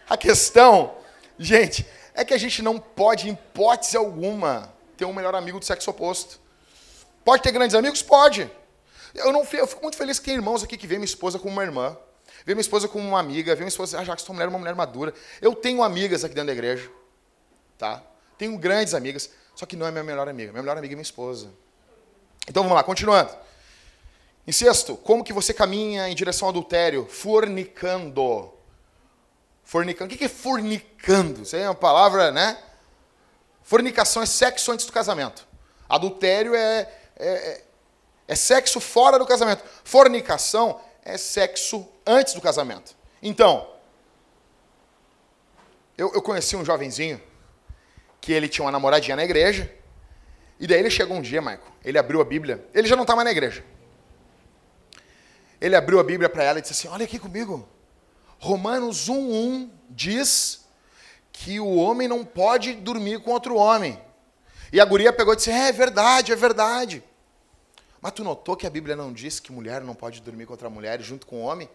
A 0.10 0.18
questão, 0.18 0.96
gente, 1.40 1.88
é 2.14 2.26
que 2.26 2.34
a 2.34 2.38
gente 2.38 2.62
não 2.62 2.78
pode, 2.78 3.30
em 3.30 3.34
hipótese 3.34 3.96
alguma, 3.96 4.74
ter 4.98 5.06
um 5.06 5.14
melhor 5.14 5.34
amigo 5.34 5.60
do 5.60 5.66
sexo 5.66 5.90
oposto. 5.90 6.40
Pode 7.24 7.42
ter 7.42 7.52
grandes 7.52 7.76
amigos? 7.76 8.02
Pode. 8.02 8.52
Eu, 9.16 9.32
não, 9.32 9.48
eu 9.54 9.68
fico 9.68 9.82
muito 9.82 9.98
feliz 9.98 10.20
que 10.20 10.26
tem 10.26 10.36
irmãos 10.36 10.64
aqui 10.64 10.78
que 10.78 10.88
veem 10.88 11.00
minha 11.00 11.06
esposa 11.06 11.40
como 11.40 11.54
uma 11.54 11.64
irmã, 11.64 11.98
vê 12.46 12.54
minha 12.54 12.62
esposa 12.62 12.88
como 12.88 13.08
uma 13.08 13.20
amiga, 13.20 13.54
vê 13.56 13.62
minha 13.62 13.70
esposa, 13.70 14.00
ah, 14.00 14.04
já 14.04 14.16
que 14.16 14.22
sua 14.22 14.34
mulher 14.34 14.46
é 14.46 14.50
uma 14.50 14.60
mulher 14.60 14.76
madura. 14.76 15.14
Eu 15.42 15.54
tenho 15.56 15.84
amigas 15.84 16.24
aqui 16.24 16.34
dentro 16.34 16.48
da 16.48 16.54
igreja, 16.54 16.90
tá? 17.78 18.04
Tenho 18.38 18.58
grandes 18.58 18.94
amigas. 18.94 19.30
Só 19.56 19.66
que 19.66 19.76
não 19.76 19.86
é 19.86 19.92
minha 19.92 20.04
melhor 20.04 20.28
amiga. 20.28 20.52
Minha 20.52 20.64
melhor 20.64 20.78
amiga 20.78 20.94
é 20.94 20.96
minha 20.96 21.04
esposa. 21.04 21.50
Então 22.48 22.64
vamos 22.64 22.76
lá, 22.76 22.84
continuando. 22.84 23.32
Em 24.48 24.52
sexto, 24.52 24.98
como 24.98 25.24
que 25.24 25.32
você 25.32 25.54
caminha 25.54 26.10
em 26.10 26.16
direção 26.16 26.48
ao 26.48 26.50
adultério? 26.50 27.06
Fornicando. 27.08 28.52
Fornicando. 29.64 30.14
O 30.14 30.18
que 30.18 30.24
é 30.24 30.28
fornicando? 30.28 31.44
Isso 31.44 31.56
aí 31.56 31.62
é 31.62 31.70
uma 31.70 31.76
palavra, 31.76 32.32
né? 32.32 32.58
Fornicação 33.62 34.24
é 34.24 34.26
sexo 34.26 34.72
antes 34.72 34.86
do 34.86 34.92
casamento. 34.92 35.48
Adultério 35.88 36.56
é, 36.56 36.92
é, 37.16 37.28
é, 37.28 37.64
é 38.28 38.36
sexo 38.36 38.80
fora 38.80 39.20
do 39.20 39.26
casamento. 39.26 39.64
Fornicação 39.84 40.82
é 41.06 41.18
sexo 41.18 41.88
antes 42.06 42.34
do 42.34 42.42
casamento. 42.42 42.96
Então, 43.22 43.68
eu, 45.98 46.12
eu 46.14 46.22
conheci 46.22 46.56
um 46.56 46.66
jovenzinho 46.66 47.22
que 48.20 48.32
ele 48.32 48.48
tinha 48.48 48.66
uma 48.66 48.72
namoradinha 48.72 49.16
na 49.16 49.24
igreja. 49.24 49.72
E 50.60 50.68
daí 50.68 50.80
ele 50.80 50.90
chegou 50.90 51.18
um 51.18 51.22
dia, 51.22 51.42
Michael, 51.42 51.62
ele 51.84 51.98
abriu 51.98 52.22
a 52.22 52.26
Bíblia. 52.26 52.66
Ele 52.74 52.88
já 52.88 52.96
não 52.96 53.04
está 53.04 53.16
mais 53.16 53.26
na 53.26 53.32
igreja. 53.32 53.64
Ele 55.60 55.76
abriu 55.76 56.00
a 56.00 56.04
Bíblia 56.04 56.30
para 56.30 56.44
ela 56.44 56.60
e 56.60 56.62
disse 56.62 56.74
assim: 56.74 56.88
Olha 56.88 57.06
aqui 57.06 57.20
comigo. 57.20 57.68
Romanos 58.40 59.08
1,1 59.10 59.70
diz 59.90 60.66
que 61.32 61.60
o 61.60 61.76
homem 61.76 62.08
não 62.08 62.26
pode 62.26 62.74
dormir 62.74 63.20
com 63.20 63.32
outro 63.32 63.56
homem. 63.56 64.00
E 64.74 64.80
a 64.80 64.86
guria 64.86 65.12
pegou 65.14 65.34
e 65.34 65.38
disse: 65.38 65.52
É, 65.52 65.70
é 65.70 65.72
verdade, 65.72 66.32
é 66.32 66.36
verdade. 66.36 67.04
Mas 68.02 68.14
tu 68.14 68.24
notou 68.24 68.56
que 68.56 68.66
a 68.66 68.70
Bíblia 68.70 68.96
não 68.96 69.14
diz 69.14 69.40
que 69.40 69.52
mulher 69.52 69.82
não 69.82 69.94
pode 69.94 70.22
dormir 70.22 70.48
com 70.48 70.54
outra 70.54 70.70
mulher 70.70 71.00
junto 71.02 71.28
com 71.28 71.38
o 71.38 71.46
homem? 71.46 71.70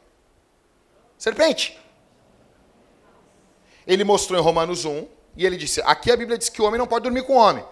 Serpente. 1.18 1.78
Ele 3.86 4.04
mostrou 4.04 4.38
em 4.38 4.42
Romanos 4.42 4.84
1 4.84 5.06
e 5.36 5.46
ele 5.46 5.56
disse: 5.56 5.80
Aqui 5.82 6.10
a 6.10 6.16
Bíblia 6.16 6.36
diz 6.36 6.48
que 6.48 6.60
o 6.60 6.64
homem 6.64 6.78
não 6.78 6.86
pode 6.86 7.04
dormir 7.04 7.22
com 7.22 7.34
o 7.34 7.38
homem. 7.38 7.64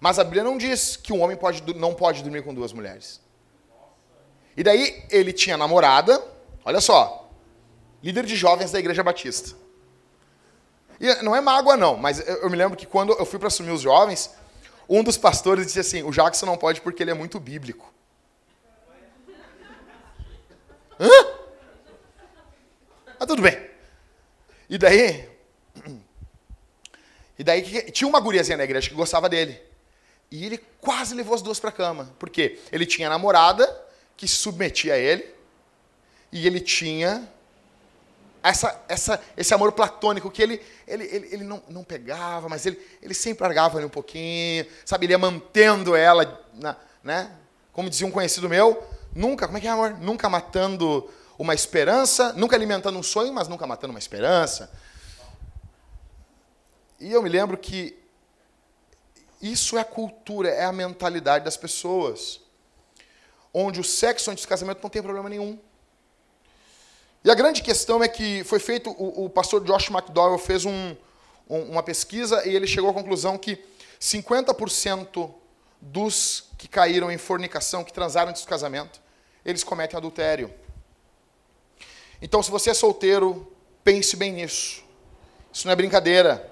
Mas 0.00 0.18
a 0.18 0.24
Bíblia 0.24 0.42
não 0.42 0.58
diz 0.58 0.96
que 0.96 1.12
um 1.12 1.22
homem 1.22 1.36
pode, 1.36 1.62
não 1.74 1.94
pode 1.94 2.22
dormir 2.22 2.42
com 2.42 2.52
duas 2.52 2.72
mulheres. 2.72 3.20
E 4.56 4.62
daí 4.62 5.04
ele 5.10 5.32
tinha 5.32 5.56
namorada, 5.56 6.22
olha 6.64 6.80
só, 6.80 7.30
líder 8.02 8.26
de 8.26 8.34
jovens 8.36 8.72
da 8.72 8.78
Igreja 8.78 9.02
Batista. 9.02 9.56
E 11.00 11.22
não 11.22 11.34
é 11.34 11.40
mágoa, 11.40 11.76
não, 11.76 11.96
mas 11.96 12.26
eu, 12.26 12.50
me 12.50 12.56
lembro 12.56 12.76
que 12.76 12.86
quando 12.86 13.12
eu 13.12 13.24
fui 13.24 13.38
para 13.38 13.48
assumir 13.48 13.70
os 13.70 13.80
jovens, 13.80 14.30
um 14.88 15.02
dos 15.02 15.16
pastores 15.16 15.66
disse 15.66 15.80
assim: 15.80 16.02
o 16.02 16.10
Jackson 16.10 16.46
não 16.46 16.56
pode 16.56 16.80
porque 16.80 17.02
ele 17.02 17.10
é 17.10 17.14
muito 17.14 17.40
bíblico. 17.40 17.92
Hã? 21.00 21.41
Mas 23.22 23.28
tudo 23.28 23.40
bem. 23.40 23.56
E 24.68 24.76
daí. 24.76 25.28
E 27.38 27.42
daí 27.44 27.62
tinha 27.90 28.06
uma 28.06 28.20
guriazinha 28.20 28.58
na 28.58 28.62
igreja 28.62 28.88
que 28.88 28.94
gostava 28.94 29.26
dele. 29.26 29.60
E 30.30 30.44
ele 30.44 30.58
quase 30.80 31.14
levou 31.14 31.34
as 31.34 31.40
duas 31.40 31.58
para 31.58 31.72
cama. 31.72 32.14
Por 32.18 32.28
quê? 32.28 32.60
Ele 32.70 32.84
tinha 32.84 33.08
namorada 33.08 33.66
que 34.16 34.28
se 34.28 34.36
submetia 34.36 34.94
a 34.94 34.98
ele, 34.98 35.26
e 36.30 36.46
ele 36.46 36.60
tinha 36.60 37.26
essa, 38.42 38.84
essa, 38.86 39.20
esse 39.34 39.52
amor 39.54 39.72
platônico 39.72 40.30
que 40.30 40.42
ele, 40.42 40.62
ele, 40.86 41.04
ele, 41.04 41.28
ele 41.32 41.44
não, 41.44 41.62
não 41.68 41.82
pegava, 41.82 42.50
mas 42.50 42.66
ele, 42.66 42.78
ele 43.00 43.14
sempre 43.14 43.42
largava 43.44 43.78
ali 43.78 43.86
um 43.86 43.90
pouquinho, 43.90 44.66
sabe? 44.84 45.06
Ele 45.06 45.14
ia 45.14 45.18
mantendo 45.18 45.96
ela, 45.96 46.46
na, 46.54 46.76
né? 47.02 47.32
Como 47.72 47.90
dizia 47.90 48.06
um 48.06 48.10
conhecido 48.12 48.48
meu, 48.48 48.86
nunca, 49.12 49.46
como 49.46 49.58
é 49.58 49.60
que 49.60 49.66
é 49.66 49.70
amor? 49.70 49.98
Nunca 49.98 50.28
matando 50.28 51.10
uma 51.42 51.54
esperança, 51.54 52.32
nunca 52.34 52.54
alimentando 52.54 52.96
um 52.96 53.02
sonho, 53.02 53.32
mas 53.32 53.48
nunca 53.48 53.66
matando 53.66 53.92
uma 53.92 53.98
esperança. 53.98 54.70
E 57.00 57.10
eu 57.10 57.20
me 57.20 57.28
lembro 57.28 57.58
que 57.58 57.98
isso 59.40 59.76
é 59.76 59.80
a 59.80 59.84
cultura, 59.84 60.48
é 60.48 60.64
a 60.64 60.70
mentalidade 60.70 61.44
das 61.44 61.56
pessoas. 61.56 62.40
Onde 63.52 63.80
o 63.80 63.84
sexo 63.84 64.30
antes 64.30 64.44
do 64.44 64.48
casamento 64.48 64.84
não 64.84 64.88
tem 64.88 65.02
problema 65.02 65.28
nenhum. 65.28 65.58
E 67.24 67.30
a 67.30 67.34
grande 67.34 67.60
questão 67.60 68.04
é 68.04 68.06
que 68.06 68.44
foi 68.44 68.60
feito, 68.60 68.90
o, 68.90 69.24
o 69.24 69.28
pastor 69.28 69.64
Josh 69.64 69.90
McDowell 69.90 70.38
fez 70.38 70.64
um, 70.64 70.96
um, 71.50 71.62
uma 71.72 71.82
pesquisa 71.82 72.46
e 72.46 72.54
ele 72.54 72.68
chegou 72.68 72.88
à 72.88 72.94
conclusão 72.94 73.36
que 73.36 73.60
50% 74.00 75.34
dos 75.80 76.44
que 76.56 76.68
caíram 76.68 77.10
em 77.10 77.18
fornicação, 77.18 77.82
que 77.82 77.92
transaram 77.92 78.30
antes 78.30 78.42
do 78.42 78.48
casamento, 78.48 79.00
eles 79.44 79.64
cometem 79.64 79.96
adultério. 79.96 80.61
Então, 82.22 82.40
se 82.40 82.52
você 82.52 82.70
é 82.70 82.74
solteiro, 82.74 83.52
pense 83.82 84.16
bem 84.16 84.30
nisso. 84.32 84.84
Isso 85.52 85.66
não 85.66 85.72
é 85.72 85.76
brincadeira. 85.76 86.48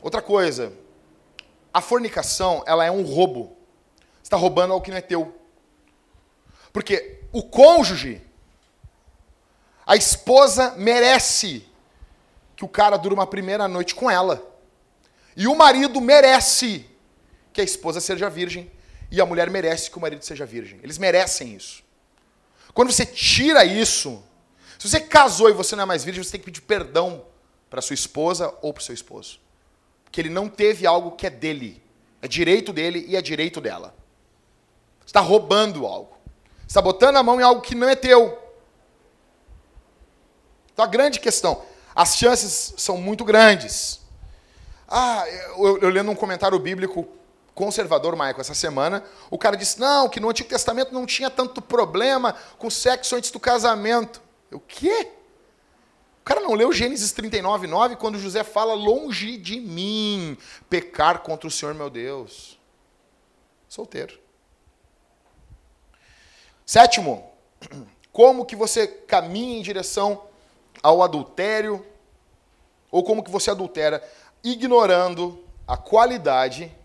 Outra 0.00 0.22
coisa, 0.22 0.72
a 1.74 1.80
fornicação, 1.80 2.62
ela 2.64 2.84
é 2.84 2.90
um 2.90 3.02
roubo. 3.02 3.56
Você 4.22 4.28
está 4.28 4.36
roubando 4.36 4.72
algo 4.72 4.84
que 4.84 4.92
não 4.92 4.98
é 4.98 5.00
teu. 5.00 5.34
Porque 6.72 7.22
o 7.32 7.42
cônjuge, 7.42 8.22
a 9.84 9.96
esposa 9.96 10.72
merece 10.76 11.66
que 12.54 12.64
o 12.64 12.68
cara 12.68 12.96
dure 12.96 13.12
uma 13.12 13.26
primeira 13.26 13.66
noite 13.66 13.92
com 13.92 14.08
ela. 14.08 14.40
E 15.36 15.48
o 15.48 15.56
marido 15.56 16.00
merece 16.00 16.86
que 17.52 17.60
a 17.60 17.64
esposa 17.64 18.00
seja 18.00 18.30
virgem. 18.30 18.70
E 19.10 19.20
a 19.20 19.26
mulher 19.26 19.50
merece 19.50 19.90
que 19.90 19.98
o 19.98 20.00
marido 20.00 20.24
seja 20.24 20.46
virgem. 20.46 20.78
Eles 20.82 20.96
merecem 20.96 21.54
isso. 21.54 21.85
Quando 22.76 22.92
você 22.92 23.04
tira 23.04 23.64
isso, 23.64 24.22
se 24.78 24.88
você 24.88 25.00
casou 25.00 25.48
e 25.50 25.52
você 25.52 25.74
não 25.74 25.82
é 25.82 25.86
mais 25.86 26.04
virgem, 26.04 26.22
você 26.22 26.30
tem 26.30 26.40
que 26.40 26.44
pedir 26.44 26.60
perdão 26.60 27.24
para 27.68 27.82
sua 27.82 27.94
esposa 27.94 28.54
ou 28.62 28.72
para 28.72 28.82
o 28.82 28.84
seu 28.84 28.94
esposo 28.94 29.40
que 30.16 30.22
ele 30.22 30.30
não 30.30 30.48
teve 30.48 30.86
algo 30.86 31.10
que 31.10 31.26
é 31.26 31.30
dele. 31.30 31.82
É 32.22 32.26
direito 32.26 32.72
dele 32.72 33.04
e 33.06 33.16
é 33.16 33.20
direito 33.20 33.60
dela. 33.60 33.94
Você 35.00 35.08
está 35.08 35.20
roubando 35.20 35.86
algo. 35.86 36.16
Você 36.60 36.68
está 36.68 36.80
botando 36.80 37.16
a 37.16 37.22
mão 37.22 37.38
em 37.38 37.44
algo 37.44 37.60
que 37.60 37.74
não 37.74 37.86
é 37.86 37.94
teu. 37.94 38.38
Então 40.72 40.82
a 40.82 40.88
grande 40.88 41.20
questão. 41.20 41.62
As 41.94 42.16
chances 42.16 42.72
são 42.78 42.96
muito 42.96 43.26
grandes. 43.26 44.00
Ah, 44.88 45.22
eu, 45.58 45.78
eu 45.82 45.90
lendo 45.90 46.10
um 46.10 46.16
comentário 46.16 46.58
bíblico 46.58 47.06
conservador, 47.56 48.12
Michael, 48.12 48.40
essa 48.40 48.54
semana, 48.54 49.02
o 49.28 49.36
cara 49.36 49.56
disse, 49.56 49.80
não, 49.80 50.08
que 50.08 50.20
no 50.20 50.30
Antigo 50.30 50.48
Testamento 50.48 50.94
não 50.94 51.04
tinha 51.04 51.28
tanto 51.28 51.60
problema 51.60 52.36
com 52.56 52.70
sexo 52.70 53.16
antes 53.16 53.32
do 53.32 53.40
casamento. 53.40 54.22
O 54.52 54.60
quê? 54.60 55.10
cara 56.26 56.40
não 56.40 56.54
leu 56.54 56.72
Gênesis 56.72 57.12
39, 57.12 57.68
9, 57.68 57.94
quando 57.94 58.18
José 58.18 58.42
fala: 58.42 58.74
Longe 58.74 59.36
de 59.36 59.60
mim 59.60 60.36
pecar 60.68 61.20
contra 61.20 61.46
o 61.46 61.50
Senhor 61.50 61.72
meu 61.72 61.88
Deus. 61.88 62.58
Solteiro. 63.68 64.18
Sétimo, 66.66 67.30
como 68.10 68.44
que 68.44 68.56
você 68.56 68.88
caminha 68.88 69.56
em 69.56 69.62
direção 69.62 70.24
ao 70.82 71.00
adultério, 71.00 71.86
ou 72.90 73.04
como 73.04 73.22
que 73.22 73.30
você 73.30 73.52
adultera, 73.52 74.02
ignorando 74.42 75.44
a 75.64 75.76
qualidade, 75.76 76.76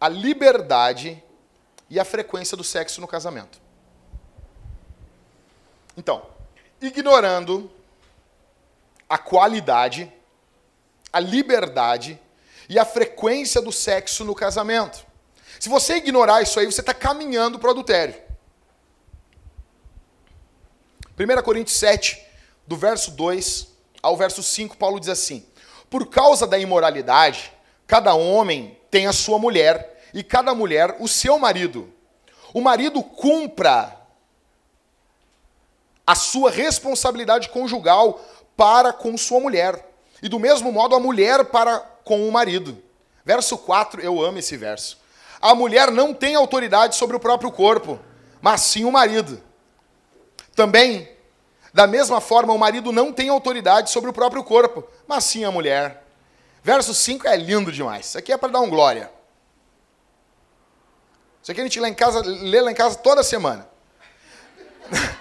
a 0.00 0.08
liberdade 0.08 1.22
e 1.90 1.98
a 1.98 2.04
frequência 2.04 2.56
do 2.56 2.64
sexo 2.64 3.00
no 3.00 3.08
casamento. 3.08 3.60
Então, 5.96 6.24
ignorando 6.80 7.70
a 9.08 9.18
qualidade, 9.18 10.12
a 11.12 11.18
liberdade 11.18 12.20
e 12.68 12.78
a 12.78 12.84
frequência 12.84 13.60
do 13.60 13.72
sexo 13.72 14.24
no 14.24 14.34
casamento. 14.34 15.04
Se 15.58 15.68
você 15.68 15.96
ignorar 15.96 16.42
isso 16.42 16.60
aí, 16.60 16.66
você 16.66 16.80
está 16.80 16.94
caminhando 16.94 17.58
para 17.58 17.68
o 17.68 17.70
adultério. 17.70 18.14
1 21.18 21.42
Coríntios 21.42 21.76
7, 21.78 22.24
do 22.66 22.76
verso 22.76 23.10
2 23.10 23.66
ao 24.00 24.16
verso 24.16 24.42
5, 24.42 24.76
Paulo 24.76 25.00
diz 25.00 25.08
assim: 25.08 25.44
Por 25.90 26.06
causa 26.06 26.46
da 26.46 26.58
imoralidade, 26.58 27.52
cada 27.86 28.14
homem 28.14 28.77
tem 28.90 29.06
a 29.06 29.12
sua 29.12 29.38
mulher, 29.38 29.98
e 30.14 30.22
cada 30.22 30.54
mulher 30.54 30.96
o 30.98 31.08
seu 31.08 31.38
marido. 31.38 31.92
O 32.52 32.60
marido 32.60 33.02
cumpra 33.02 33.96
a 36.06 36.14
sua 36.14 36.50
responsabilidade 36.50 37.50
conjugal 37.50 38.20
para 38.56 38.92
com 38.92 39.16
sua 39.16 39.38
mulher. 39.40 39.86
E 40.22 40.28
do 40.28 40.38
mesmo 40.38 40.72
modo 40.72 40.94
a 40.94 41.00
mulher 41.00 41.44
para 41.44 41.78
com 42.02 42.26
o 42.26 42.32
marido. 42.32 42.82
Verso 43.24 43.58
4, 43.58 44.00
eu 44.00 44.22
amo 44.22 44.38
esse 44.38 44.56
verso. 44.56 44.98
A 45.40 45.54
mulher 45.54 45.90
não 45.90 46.14
tem 46.14 46.34
autoridade 46.34 46.96
sobre 46.96 47.14
o 47.14 47.20
próprio 47.20 47.52
corpo, 47.52 47.98
mas 48.40 48.62
sim 48.62 48.84
o 48.84 48.90
marido. 48.90 49.40
Também, 50.56 51.08
da 51.72 51.86
mesma 51.86 52.20
forma, 52.20 52.52
o 52.52 52.58
marido 52.58 52.90
não 52.90 53.12
tem 53.12 53.28
autoridade 53.28 53.90
sobre 53.90 54.08
o 54.10 54.14
próprio 54.14 54.42
corpo, 54.42 54.82
mas 55.06 55.24
sim 55.24 55.44
a 55.44 55.50
mulher. 55.50 56.04
Verso 56.62 56.92
5 56.92 57.26
é 57.26 57.36
lindo 57.36 57.72
demais. 57.72 58.06
Isso 58.06 58.18
aqui 58.18 58.32
é 58.32 58.36
para 58.36 58.52
dar 58.52 58.60
um 58.60 58.68
glória. 58.68 59.10
Isso 61.42 61.52
aqui 61.52 61.60
a 61.60 61.64
gente 61.64 61.80
lê, 61.80 61.88
em 61.88 61.94
casa, 61.94 62.22
lê 62.22 62.60
lá 62.60 62.70
em 62.70 62.74
casa 62.74 62.98
toda 62.98 63.22
semana. 63.22 63.68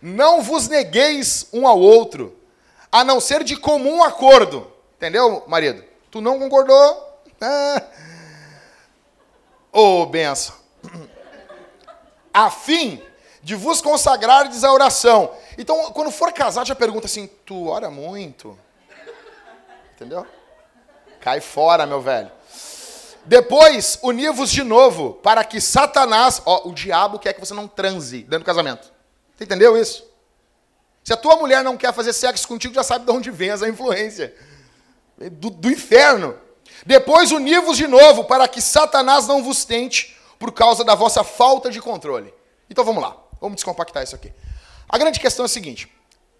Não 0.00 0.42
vos 0.42 0.68
negueis 0.68 1.48
um 1.52 1.66
ao 1.66 1.78
outro, 1.78 2.38
a 2.90 3.02
não 3.02 3.20
ser 3.20 3.42
de 3.42 3.56
comum 3.56 4.02
acordo. 4.02 4.72
Entendeu, 4.96 5.44
marido? 5.48 5.84
Tu 6.10 6.20
não 6.20 6.38
concordou? 6.38 7.20
Ô, 9.72 10.02
oh, 10.02 10.06
benção. 10.06 10.54
A 12.32 12.50
fim 12.50 13.02
de 13.42 13.54
vos 13.54 13.80
consagrardes 13.80 14.62
à 14.62 14.72
oração. 14.72 15.34
Então, 15.56 15.90
quando 15.92 16.10
for 16.10 16.32
casar, 16.32 16.66
já 16.66 16.74
pergunta 16.74 17.06
assim: 17.06 17.28
tu 17.44 17.68
ora 17.68 17.90
muito? 17.90 18.58
Entendeu? 19.94 20.26
Cai 21.20 21.40
fora, 21.40 21.86
meu 21.86 22.00
velho. 22.00 22.30
Depois, 23.24 23.98
univos 24.02 24.50
de 24.50 24.62
novo, 24.62 25.14
para 25.14 25.44
que 25.44 25.60
Satanás, 25.60 26.40
ó, 26.46 26.68
o 26.68 26.72
diabo 26.72 27.18
quer 27.18 27.34
que 27.34 27.40
você 27.40 27.52
não 27.52 27.68
transe 27.68 28.22
dentro 28.22 28.40
do 28.40 28.44
casamento. 28.44 28.90
Você 29.36 29.44
entendeu 29.44 29.76
isso? 29.76 30.04
Se 31.04 31.12
a 31.12 31.16
tua 31.16 31.36
mulher 31.36 31.62
não 31.62 31.76
quer 31.76 31.92
fazer 31.92 32.12
sexo 32.12 32.48
contigo, 32.48 32.74
já 32.74 32.82
sabe 32.82 33.04
de 33.04 33.10
onde 33.10 33.30
vem 33.30 33.50
essa 33.50 33.68
influência. 33.68 34.34
Do, 35.32 35.50
do 35.50 35.70
inferno. 35.70 36.38
Depois 36.86 37.32
univos 37.32 37.76
de 37.76 37.86
novo, 37.86 38.24
para 38.24 38.46
que 38.48 38.60
Satanás 38.60 39.26
não 39.26 39.42
vos 39.42 39.64
tente 39.64 40.16
por 40.38 40.52
causa 40.52 40.84
da 40.84 40.94
vossa 40.94 41.24
falta 41.24 41.70
de 41.70 41.80
controle. 41.80 42.32
Então 42.70 42.84
vamos 42.84 43.02
lá, 43.02 43.16
vamos 43.40 43.56
descompactar 43.56 44.02
isso 44.02 44.14
aqui. 44.14 44.32
A 44.88 44.96
grande 44.96 45.20
questão 45.20 45.44
é 45.44 45.46
a 45.46 45.48
seguinte: 45.48 45.92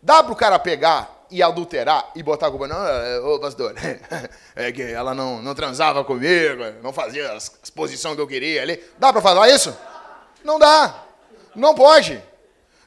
dá 0.03 0.23
para 0.23 0.33
o 0.33 0.37
cara 0.37 0.59
pegar 0.59 1.18
e 1.31 1.43
adulterar 1.43 2.11
e 2.15 2.23
botar 2.23 2.49
a 2.49 2.51
culpa, 2.51 2.67
não, 2.67 2.87
é, 2.87 3.21
ô 3.21 3.39
pastor, 3.39 3.75
é 4.57 4.73
que 4.73 4.83
ela 4.83 5.15
não, 5.15 5.43
não 5.43 5.55
transava 5.55 6.05
comigo, 6.05 6.63
não 6.83 6.93
fazia 6.93 7.33
as, 7.33 7.53
as 7.63 7.71
posições 7.71 8.15
que 8.15 8.21
eu 8.21 8.27
queria 8.27 8.63
ali. 8.63 8.83
Dá 8.99 9.13
para 9.13 9.23
falar 9.23 9.49
isso? 9.49 9.77
Não 10.45 10.59
dá. 10.59 11.05
Não 11.55 11.75
pode. 11.75 12.23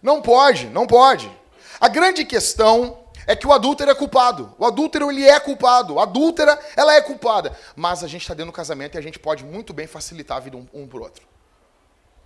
Não 0.01 0.21
pode, 0.21 0.67
não 0.67 0.87
pode. 0.87 1.31
A 1.79 1.87
grande 1.87 2.25
questão 2.25 3.05
é 3.27 3.35
que 3.35 3.45
o 3.45 3.53
adúltero 3.53 3.91
é 3.91 3.95
culpado. 3.95 4.53
O 4.57 4.65
adúltero, 4.65 5.11
ele 5.11 5.27
é 5.27 5.39
culpado. 5.39 5.99
A 5.99 6.03
adúltera, 6.03 6.59
ela 6.75 6.95
é 6.95 7.01
culpada. 7.01 7.55
Mas 7.75 8.03
a 8.03 8.07
gente 8.07 8.21
está 8.21 8.33
dentro 8.33 8.51
do 8.51 8.55
casamento 8.55 8.95
e 8.95 8.97
a 8.97 9.01
gente 9.01 9.19
pode 9.19 9.43
muito 9.43 9.73
bem 9.73 9.87
facilitar 9.87 10.37
a 10.37 10.39
vida 10.39 10.57
um, 10.57 10.67
um 10.73 10.87
pro 10.87 11.03
outro. 11.03 11.25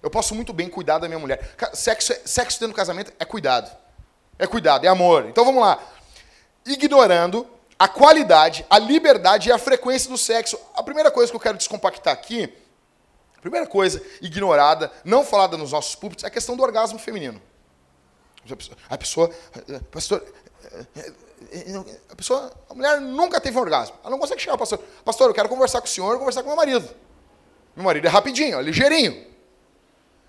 Eu 0.02 0.10
posso 0.10 0.36
muito 0.36 0.54
bem 0.54 0.70
cuidar 0.70 1.00
da 1.00 1.08
minha 1.08 1.20
mulher. 1.20 1.56
Sexo, 1.74 2.14
é, 2.14 2.22
sexo 2.26 2.60
dentro 2.60 2.74
do 2.74 2.78
casamento 2.78 3.12
é 3.20 3.26
cuidado. 3.26 3.76
É 4.38 4.46
cuidado, 4.46 4.86
é 4.86 4.88
amor. 4.88 5.26
Então 5.28 5.44
vamos 5.44 5.62
lá 5.62 5.80
ignorando 6.66 7.48
a 7.78 7.88
qualidade, 7.88 8.66
a 8.70 8.80
liberdade 8.80 9.50
e 9.50 9.52
a 9.52 9.58
frequência 9.58 10.10
do 10.10 10.18
sexo. 10.18 10.60
A 10.74 10.82
primeira 10.82 11.12
coisa 11.12 11.32
que 11.32 11.36
eu 11.36 11.42
quero 11.42 11.58
descompactar 11.58 12.14
aqui, 12.14 12.52
a 13.38 13.42
primeira 13.42 13.68
coisa 13.68 14.02
ignorada, 14.22 14.92
não 15.04 15.24
falada 15.24 15.58
nos 15.58 15.72
nossos 15.72 15.96
púlpitos, 15.96 16.24
é 16.24 16.28
a 16.28 16.32
questão 16.32 16.56
do 16.56 16.64
orgasmo 16.64 16.98
feminino. 16.98 17.42
A 18.90 18.98
pessoa, 18.98 19.30
pastor, 19.92 20.24
a 22.10 22.16
pessoa, 22.16 22.54
a 22.70 22.74
mulher 22.74 23.02
nunca 23.02 23.42
teve 23.42 23.58
um 23.58 23.62
orgasmo. 23.62 23.96
Ela 24.02 24.12
não 24.12 24.20
consegue 24.20 24.42
chegar 24.42 24.58
pastor. 24.58 24.80
Pastor, 25.04 25.30
eu 25.30 25.34
quero 25.34 25.50
conversar 25.50 25.82
com 25.82 25.88
o 25.88 25.90
senhor, 25.90 26.18
conversar 26.18 26.44
com 26.44 26.50
meu 26.50 26.56
marido. 26.56 26.88
Meu 27.76 27.84
marido 27.84 28.06
é 28.06 28.10
rapidinho, 28.10 28.58
é 28.58 28.62
ligeirinho. 28.62 29.28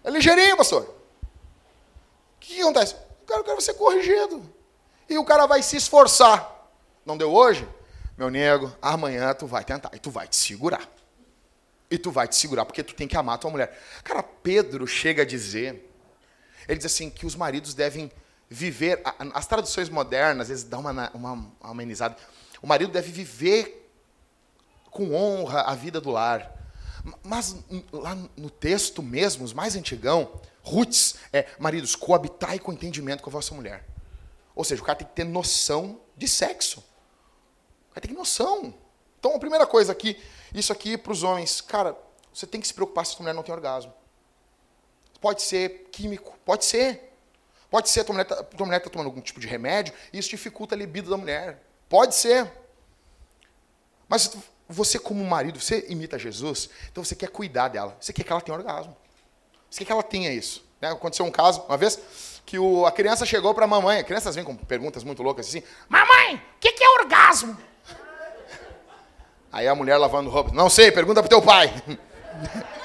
É 0.03 0.11
ligeirinho, 0.11 0.57
pastor. 0.57 0.83
O 0.83 2.41
que, 2.41 2.55
que 2.55 2.61
acontece? 2.61 2.95
Eu 2.95 3.27
quero, 3.27 3.41
eu 3.41 3.45
quero 3.45 3.61
ser 3.61 3.75
corrigido. 3.75 4.56
E 5.09 5.19
o 5.19 5.25
cara 5.25 5.47
vai 5.47 5.63
se 5.63 5.77
esforçar. 5.77 6.71
Não 7.05 7.17
deu 7.17 7.33
hoje? 7.33 7.69
Meu 8.17 8.31
nego, 8.31 8.75
amanhã 8.81 9.33
tu 9.35 9.47
vai 9.47 9.65
tentar. 9.65 9.91
E 9.95 9.99
tu 9.99 10.11
vai 10.11 10.27
te 10.27 10.37
segurar. 10.37 10.89
E 11.91 11.99
tu 11.99 12.11
vai 12.11 12.27
te 12.27 12.35
segurar, 12.35 12.65
porque 12.65 12.83
tu 12.83 12.95
tem 12.95 13.07
que 13.07 13.17
amar 13.17 13.39
tua 13.39 13.51
mulher. 13.51 13.81
Cara, 14.03 14.23
Pedro 14.23 14.87
chega 14.87 15.23
a 15.23 15.27
dizer, 15.27 15.89
ele 16.67 16.79
diz 16.79 16.87
assim, 16.87 17.09
que 17.09 17.25
os 17.25 17.37
maridos 17.37 17.75
devem 17.75 18.11
viver, 18.49 19.01
as 19.33 19.47
traduções 19.47 19.89
modernas, 19.89 20.43
às 20.43 20.49
vezes 20.49 20.65
dão 20.65 20.81
uma, 20.81 21.11
uma, 21.15 21.33
uma 21.33 21.53
amenizada, 21.61 22.17
o 22.61 22.67
marido 22.67 22.91
deve 22.91 23.13
viver 23.13 23.89
com 24.91 25.15
honra 25.15 25.61
a 25.63 25.75
vida 25.75 26.01
do 26.01 26.11
lar. 26.11 26.53
Mas 27.23 27.57
lá 27.93 28.17
no 28.37 28.51
texto 28.51 29.01
mesmo, 29.01 29.45
os 29.45 29.53
mais 29.53 29.77
antigão, 29.77 30.41
roots, 30.63 31.17
é, 31.33 31.47
maridos, 31.59 31.95
coabitai 31.95 32.59
com 32.59 32.73
entendimento 32.73 33.23
com 33.23 33.31
a 33.31 33.33
vossa 33.33 33.55
mulher. 33.55 33.85
Ou 34.57 34.65
seja, 34.65 34.83
o 34.83 34.85
cara 34.85 34.99
tem 34.99 35.07
que 35.07 35.15
ter 35.15 35.25
noção 35.25 36.01
de 36.17 36.27
sexo. 36.27 36.81
O 37.91 37.95
cara 37.95 38.01
tem 38.01 38.09
que 38.09 38.15
ter 38.15 38.19
noção. 38.19 38.75
Então, 39.19 39.37
a 39.37 39.39
primeira 39.39 39.67
coisa 39.67 39.93
aqui, 39.93 40.21
isso 40.55 40.73
aqui 40.73 40.97
para 40.97 41.13
os 41.13 41.23
homens, 41.23 41.61
cara, 41.61 41.97
você 42.33 42.47
tem 42.47 42.61
que 42.61 42.67
se 42.67 42.73
preocupar 42.73 43.05
se 43.05 43.15
a 43.15 43.19
mulher 43.19 43.35
não 43.35 43.43
tem 43.43 43.55
orgasmo. 43.55 43.93
Pode 45.21 45.43
ser 45.43 45.89
químico, 45.93 46.39
pode 46.45 46.65
ser. 46.65 47.13
Pode 47.71 47.91
ser 47.91 48.01
a 48.01 48.05
tua 48.05 48.15
mulher 48.15 48.27
está 48.27 48.37
tá 48.37 48.91
tomando 48.91 49.07
algum 49.07 49.21
tipo 49.21 49.41
de 49.41 49.47
remédio 49.47 49.93
e 50.13 50.19
isso 50.19 50.31
dificulta 50.31 50.75
a 50.75 50.79
libido 50.79 51.11
da 51.11 51.17
mulher. 51.17 51.63
Pode 51.89 52.15
ser. 52.15 52.51
Mas 54.09 54.37
você, 54.69 54.99
como 54.99 55.23
marido, 55.25 55.61
você 55.61 55.85
imita 55.89 56.19
Jesus, 56.19 56.71
então 56.91 57.05
você 57.05 57.15
quer 57.15 57.29
cuidar 57.29 57.69
dela. 57.69 57.97
Você 58.01 58.13
quer 58.13 58.25
que 58.25 58.33
ela 58.33 58.41
tenha 58.41 58.57
orgasmo. 58.57 58.97
Você 59.69 59.81
quer 59.81 59.87
que 59.87 59.93
ela 59.93 60.03
tenha 60.03 60.33
isso. 60.33 60.65
Né? 60.81 60.91
Aconteceu 60.91 61.27
um 61.27 61.31
caso, 61.31 61.63
uma 61.63 61.77
vez, 61.77 61.99
que 62.47 62.59
o, 62.61 62.87
a 62.87 62.93
criança 62.93 63.27
chegou 63.27 63.53
para 63.53 63.65
a 63.65 63.69
mamãe. 63.69 63.99
As 63.99 64.07
crianças 64.07 64.37
vêm 64.37 64.45
com 64.45 64.57
perguntas 64.57 65.03
muito 65.03 65.23
loucas 65.23 65.49
assim: 65.49 65.63
Mamãe, 65.89 66.37
o 66.37 66.61
que, 66.61 66.73
que, 66.73 66.85
é 66.85 66.91
orgasmo? 67.01 67.59
Aí 69.53 69.67
a 69.67 69.75
mulher 69.75 69.99
lavando 69.99 70.31
roupa: 70.31 70.53
Não 70.53 70.71
sei, 70.71 70.93
pergunta 70.93 71.21
para 71.21 71.29
teu 71.29 71.43
pai. 71.43 71.75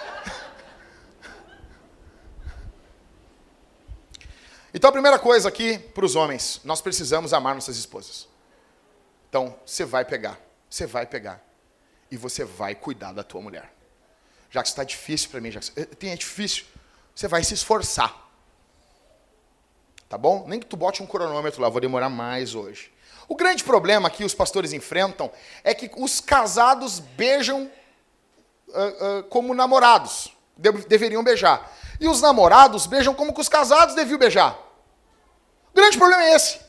Então 4.73 4.89
a 4.89 4.93
primeira 4.93 5.19
coisa 5.19 5.49
aqui 5.49 5.77
para 5.77 6.05
os 6.05 6.15
homens: 6.15 6.61
nós 6.63 6.79
precisamos 6.79 7.33
amar 7.33 7.53
nossas 7.53 7.75
esposas. 7.75 8.25
Então 9.27 9.59
você 9.65 9.83
vai 9.83 10.05
pegar, 10.05 10.39
você 10.69 10.85
vai 10.85 11.05
pegar 11.05 11.43
e 12.09 12.15
você 12.15 12.45
vai 12.45 12.73
cuidar 12.73 13.11
da 13.11 13.21
tua 13.21 13.41
mulher. 13.41 13.69
Já 14.49 14.61
que 14.63 14.69
está 14.69 14.85
difícil 14.85 15.29
para 15.29 15.41
mim, 15.41 15.51
já 15.51 15.59
que 15.59 16.07
é 16.07 16.15
difícil, 16.15 16.63
você 17.13 17.27
vai 17.27 17.43
se 17.43 17.53
esforçar. 17.53 18.30
Tá 20.11 20.17
bom? 20.17 20.43
Nem 20.45 20.59
que 20.59 20.65
tu 20.65 20.75
bote 20.75 21.01
um 21.01 21.05
cronômetro 21.05 21.61
lá, 21.61 21.69
vou 21.69 21.79
demorar 21.79 22.09
mais 22.09 22.53
hoje. 22.53 22.91
O 23.29 23.35
grande 23.35 23.63
problema 23.63 24.09
que 24.09 24.25
os 24.25 24.33
pastores 24.33 24.73
enfrentam 24.73 25.31
é 25.63 25.73
que 25.73 25.89
os 25.95 26.19
casados 26.19 26.99
beijam 26.99 27.71
uh, 28.67 29.19
uh, 29.19 29.23
como 29.29 29.53
namorados 29.53 30.35
de 30.57 30.69
deveriam 30.69 31.23
beijar. 31.23 31.71
E 31.97 32.09
os 32.09 32.19
namorados 32.19 32.87
beijam 32.87 33.13
como 33.13 33.33
que 33.33 33.39
os 33.39 33.47
casados 33.47 33.95
deviam 33.95 34.19
beijar. 34.19 34.59
O 35.71 35.75
grande 35.77 35.97
problema 35.97 36.25
é 36.25 36.35
esse. 36.35 36.59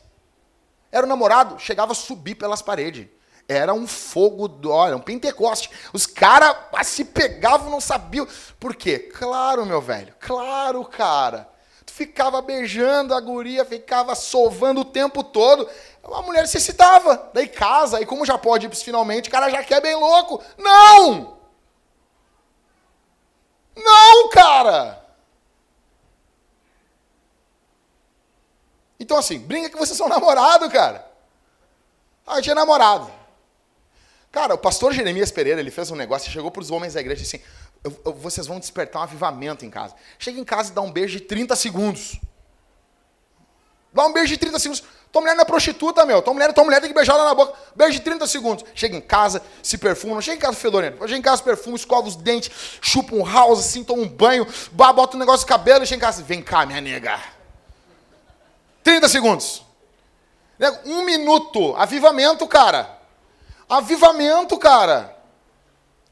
Era 0.92 1.04
o 1.04 1.08
namorado, 1.08 1.58
chegava 1.58 1.90
a 1.90 1.96
subir 1.96 2.36
pelas 2.36 2.62
paredes. 2.62 3.08
Era 3.48 3.74
um 3.74 3.88
fogo, 3.88 4.46
do, 4.46 4.70
olha, 4.70 4.96
um 4.96 5.00
pentecoste. 5.00 5.68
Os 5.92 6.06
caras 6.06 6.56
se 6.86 7.04
pegavam, 7.04 7.70
não 7.70 7.80
sabiam. 7.80 8.24
Por 8.60 8.76
quê? 8.76 9.00
Claro, 9.00 9.66
meu 9.66 9.80
velho. 9.80 10.14
Claro, 10.20 10.84
cara 10.84 11.51
ficava 11.92 12.40
beijando 12.40 13.14
a 13.14 13.20
guria, 13.20 13.64
ficava 13.66 14.14
sovando 14.14 14.80
o 14.80 14.84
tempo 14.84 15.22
todo. 15.22 15.68
A 16.02 16.22
mulher 16.22 16.48
se 16.48 16.56
excitava. 16.56 17.30
Daí 17.34 17.46
casa, 17.46 18.00
e 18.00 18.06
como 18.06 18.24
já 18.24 18.38
pode 18.38 18.68
finalmente, 18.70 19.28
o 19.28 19.32
cara 19.32 19.50
já 19.50 19.62
quer 19.62 19.80
bem 19.82 19.94
louco. 19.94 20.42
Não! 20.56 21.36
Não, 23.76 24.28
cara! 24.30 25.02
Então 28.98 29.18
assim, 29.18 29.38
brinca 29.38 29.68
que 29.68 29.76
vocês 29.76 29.96
são 29.96 30.08
namorado, 30.08 30.70
cara. 30.70 31.06
Ah, 32.26 32.38
eu 32.38 32.42
tinha 32.42 32.54
namorado. 32.54 33.12
Cara, 34.30 34.54
o 34.54 34.58
pastor 34.58 34.94
Jeremias 34.94 35.30
Pereira, 35.30 35.60
ele 35.60 35.70
fez 35.70 35.90
um 35.90 35.96
negócio, 35.96 36.32
chegou 36.32 36.50
para 36.50 36.62
os 36.62 36.70
homens 36.70 36.94
da 36.94 37.00
igreja 37.00 37.22
assim, 37.22 37.42
eu, 37.84 38.00
eu, 38.04 38.12
vocês 38.14 38.46
vão 38.46 38.60
despertar 38.60 39.00
um 39.00 39.04
avivamento 39.04 39.64
em 39.64 39.70
casa. 39.70 39.94
Chega 40.18 40.38
em 40.40 40.44
casa 40.44 40.70
e 40.70 40.74
dá 40.74 40.80
um 40.80 40.90
beijo 40.90 41.18
de 41.18 41.24
30 41.24 41.56
segundos. 41.56 42.20
Dá 43.92 44.06
um 44.06 44.12
beijo 44.12 44.28
de 44.28 44.38
30 44.38 44.58
segundos. 44.58 44.84
Tua 45.10 45.20
mulher 45.20 45.34
não 45.34 45.42
é 45.42 45.44
prostituta, 45.44 46.06
meu. 46.06 46.22
Tua 46.22 46.32
mulher, 46.32 46.52
tua 46.54 46.64
mulher 46.64 46.80
tem 46.80 46.88
que 46.88 46.94
beijar 46.94 47.14
ela 47.14 47.26
na 47.26 47.34
boca. 47.34 47.52
Beijo 47.76 47.98
de 47.98 48.00
30 48.00 48.26
segundos. 48.26 48.64
Chega 48.74 48.96
em 48.96 49.00
casa, 49.00 49.42
se 49.62 49.76
perfuma. 49.76 50.14
Não 50.14 50.22
chega 50.22 50.36
em 50.36 50.40
casa 50.40 50.56
fedorento. 50.56 50.98
Chega 51.00 51.18
em 51.18 51.22
casa, 51.22 51.42
perfuma, 51.42 51.76
escova 51.76 52.08
os 52.08 52.16
dentes, 52.16 52.50
chupa 52.80 53.14
um 53.14 53.24
house, 53.24 53.58
assim, 53.58 53.84
toma 53.84 54.02
um 54.02 54.08
banho, 54.08 54.46
bota 54.72 55.16
um 55.16 55.20
negócio 55.20 55.40
de 55.40 55.46
cabelo 55.46 55.84
chega 55.84 55.96
em 55.96 56.00
casa. 56.00 56.22
Vem 56.22 56.40
cá, 56.42 56.64
minha 56.64 56.80
nega. 56.80 57.20
30 58.82 59.08
segundos. 59.08 59.62
Um 60.86 61.04
minuto. 61.04 61.74
Avivamento, 61.76 62.46
cara. 62.46 62.98
Avivamento, 63.68 64.56
cara. 64.56 65.14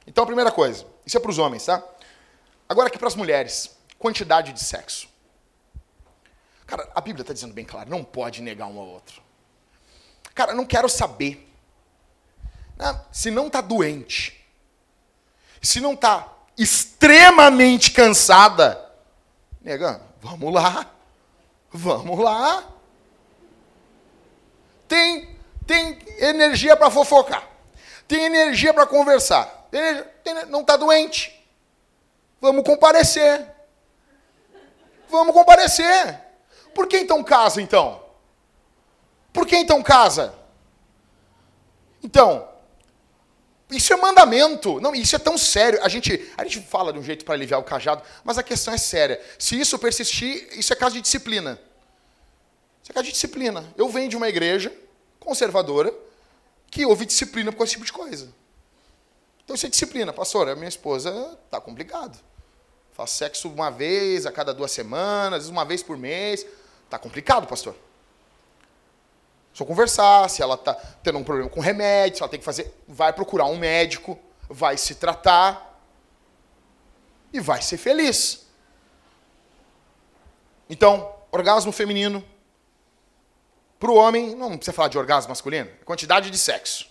Então, 0.07 0.25
a 0.25 0.27
primeira 0.27 0.51
coisa. 0.51 0.90
Isso 1.05 1.17
é 1.17 1.21
para 1.21 1.31
os 1.31 1.39
homens, 1.39 1.65
tá? 1.65 1.83
Agora 2.69 2.89
aqui 2.89 2.99
para 2.99 3.09
as 3.09 3.15
mulheres. 3.15 3.77
Quantidade 3.99 4.53
de 4.53 4.61
sexo. 4.61 5.09
Cara, 6.67 6.89
a 6.95 7.01
Bíblia 7.01 7.23
está 7.23 7.35
dizendo 7.35 7.53
bem 7.53 7.65
claro, 7.65 7.91
não 7.91 8.05
pode 8.05 8.41
negar 8.41 8.67
um 8.67 8.79
ao 8.79 8.87
outro. 8.87 9.21
Cara, 10.35 10.55
não 10.55 10.65
quero 10.65 10.89
saber. 10.89 11.53
Né? 12.77 13.01
Se 13.11 13.31
não 13.31 13.49
está 13.49 13.61
doente, 13.61 14.41
se 15.61 15.81
não 15.81 15.95
está 15.95 16.33
extremamente 16.57 17.91
cansada, 17.91 18.81
nega, 19.61 20.01
vamos 20.21 20.53
lá. 20.53 20.91
Vamos 21.73 22.19
lá. 22.19 22.69
Tem, 24.89 25.37
tem 25.67 25.99
energia 26.19 26.77
para 26.77 26.91
fofocar. 26.91 27.49
tem 28.09 28.25
energia 28.25 28.75
para 28.75 28.87
conversar, 28.87 29.69
tem, 29.71 30.03
tem, 30.35 30.47
não 30.47 30.61
está 30.61 30.77
doente. 30.77 31.37
Vamos 32.41 32.65
comparecer. 32.65 33.47
Vamos 35.09 35.35
comparecer. 35.35 36.19
Por 36.75 36.87
que 36.87 36.99
então 36.99 37.23
casa, 37.23 37.61
então? 37.61 38.03
Por 39.33 39.47
que 39.47 39.57
então 39.57 39.83
casa? 39.83 40.35
Então, 42.03 42.49
isso 43.71 43.93
é 43.93 43.97
mandamento. 43.97 44.81
Não, 44.81 44.95
isso 44.95 45.15
é 45.15 45.19
tão 45.19 45.37
sério. 45.37 45.81
A 45.83 45.89
gente, 45.89 46.33
a 46.37 46.45
gente 46.45 46.61
fala 46.61 46.93
de 46.93 46.99
um 46.99 47.03
jeito 47.03 47.25
para 47.25 47.35
aliviar 47.35 47.61
o 47.61 47.65
cajado, 47.65 48.03
mas 48.25 48.39
a 48.39 48.43
questão 48.43 48.73
é 48.73 48.79
séria. 48.79 49.21
Se 49.39 49.59
isso 49.59 49.79
persistir, 49.79 50.49
isso 50.59 50.73
é 50.73 50.77
caso 50.77 50.95
de 50.95 51.01
disciplina. 51.01 51.61
Isso 52.83 52.93
é 52.93 52.95
caso 52.95 53.07
de 53.07 53.13
disciplina. 53.13 53.73
Eu 53.77 53.89
venho 53.89 54.09
de 54.09 54.17
uma 54.17 54.29
igreja 54.29 54.73
conservadora 55.19 55.93
que 56.71 56.87
houve 56.87 57.05
disciplina 57.05 57.53
por 57.53 57.65
esse 57.65 57.73
tipo 57.73 57.85
de 57.85 57.93
coisa. 57.93 58.33
Então 59.51 59.67
é 59.67 59.69
disciplina. 59.69 60.13
Pastor, 60.13 60.49
a 60.49 60.55
minha 60.55 60.69
esposa 60.69 61.37
está 61.45 61.61
complicado. 61.61 62.17
Faz 62.93 63.11
sexo 63.11 63.49
uma 63.49 63.69
vez 63.69 64.25
a 64.25 64.31
cada 64.31 64.55
duas 64.55 64.71
semanas, 64.71 65.49
uma 65.49 65.65
vez 65.65 65.83
por 65.83 65.97
mês. 65.97 66.47
Está 66.85 67.01
complicado, 67.01 67.49
pastor. 67.49 67.75
Só 69.53 69.65
conversar, 69.65 70.31
se 70.31 70.41
ela 70.41 70.55
está 70.55 70.73
tendo 70.75 71.19
um 71.19 71.25
problema 71.25 71.51
com 71.51 71.59
remédio, 71.59 72.17
se 72.17 72.23
ela 72.23 72.31
tem 72.31 72.39
que 72.39 72.45
fazer, 72.45 72.73
vai 72.87 73.13
procurar 73.13 73.47
um 73.47 73.59
médico, 73.59 74.17
vai 74.49 74.77
se 74.77 74.95
tratar 74.95 75.83
e 77.33 77.41
vai 77.41 77.61
ser 77.61 77.77
feliz. 77.77 78.47
Então, 80.69 81.13
orgasmo 81.33 81.73
feminino. 81.73 82.25
Para 83.81 83.91
o 83.91 83.97
homem, 83.97 84.37
não 84.37 84.57
precisa 84.57 84.73
falar 84.73 84.89
de 84.89 84.99
orgasmo 84.99 85.31
masculino, 85.31 85.69
quantidade 85.85 86.31
de 86.31 86.39
sexo. 86.39 86.90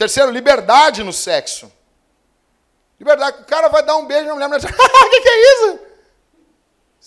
Terceiro, 0.00 0.30
liberdade 0.30 1.04
no 1.04 1.12
sexo. 1.12 1.70
Liberdade. 2.98 3.42
O 3.42 3.44
cara 3.44 3.68
vai 3.68 3.84
dar 3.84 3.98
um 3.98 4.06
beijo 4.06 4.24
na 4.24 4.32
mulher, 4.32 4.46
a 4.46 4.48
mulher 4.48 4.60
diz, 4.60 4.70
o 4.70 4.72
que, 5.10 5.20
que 5.20 5.28
é 5.28 5.52
isso? 5.52 5.80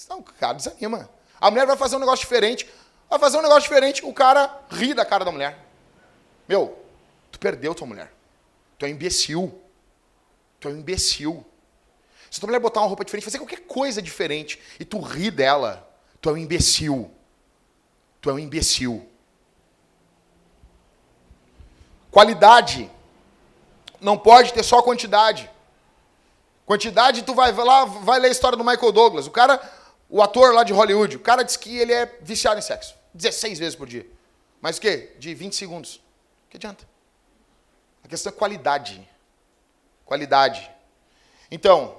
Então, 0.06 0.20
o 0.20 0.24
cara 0.24 0.54
desanima. 0.54 1.10
A 1.42 1.50
mulher 1.50 1.66
vai 1.66 1.76
fazer 1.76 1.96
um 1.96 2.00
negócio 2.00 2.24
diferente. 2.24 2.70
Vai 3.10 3.18
fazer 3.18 3.40
um 3.40 3.42
negócio 3.42 3.64
diferente, 3.64 4.06
o 4.06 4.14
cara 4.14 4.62
ri 4.70 4.94
da 4.94 5.04
cara 5.04 5.26
da 5.26 5.32
mulher. 5.32 5.58
Meu, 6.48 6.78
tu 7.32 7.40
perdeu 7.40 7.74
tua 7.74 7.88
mulher. 7.88 8.14
Tu 8.78 8.86
é 8.86 8.90
um 8.90 8.92
imbecil. 8.92 9.60
Tu 10.60 10.68
é 10.68 10.72
um 10.72 10.78
imbecil. 10.78 11.44
Se 12.30 12.40
tua 12.40 12.46
mulher 12.46 12.60
botar 12.60 12.82
uma 12.82 12.90
roupa 12.90 13.04
diferente, 13.04 13.26
fazer 13.26 13.40
qualquer 13.40 13.62
coisa 13.62 14.04
diferente, 14.04 14.62
e 14.80 14.86
tu 14.86 15.00
ri 15.00 15.32
dela, 15.32 15.92
tu 16.22 16.30
é 16.30 16.34
um 16.34 16.38
imbecil. 16.38 17.10
Tu 18.22 18.30
é 18.30 18.34
um 18.34 18.38
imbecil. 18.38 19.10
Qualidade. 22.14 22.90
Não 24.00 24.18
pode 24.18 24.54
ter 24.54 24.64
só 24.64 24.82
quantidade. 24.82 25.50
Quantidade, 26.66 27.24
tu 27.24 27.34
vai 27.34 27.52
lá, 27.52 27.84
vai 27.84 28.20
ler 28.20 28.30
a 28.30 28.32
história 28.32 28.58
do 28.58 28.64
Michael 28.64 28.94
Douglas. 28.94 29.28
O 29.28 29.32
cara 29.32 29.60
o 30.14 30.22
ator 30.22 30.54
lá 30.54 30.64
de 30.64 30.72
Hollywood, 30.72 31.16
o 31.16 31.20
cara 31.20 31.42
diz 31.42 31.58
que 31.58 31.76
ele 31.76 31.92
é 31.92 32.06
viciado 32.22 32.60
em 32.60 32.62
sexo. 32.62 32.94
16 33.16 33.58
vezes 33.58 33.76
por 33.76 33.88
dia. 33.88 34.06
Mas 34.62 34.78
o 34.78 34.82
quê? 34.82 35.16
De 35.18 35.34
20 35.34 35.56
segundos. 35.56 35.96
O 35.96 36.52
que 36.52 36.58
adianta? 36.58 36.88
A 38.04 38.08
questão 38.08 38.32
é 38.32 38.36
qualidade. 38.36 39.10
Qualidade. 40.06 40.70
Então, 41.50 41.98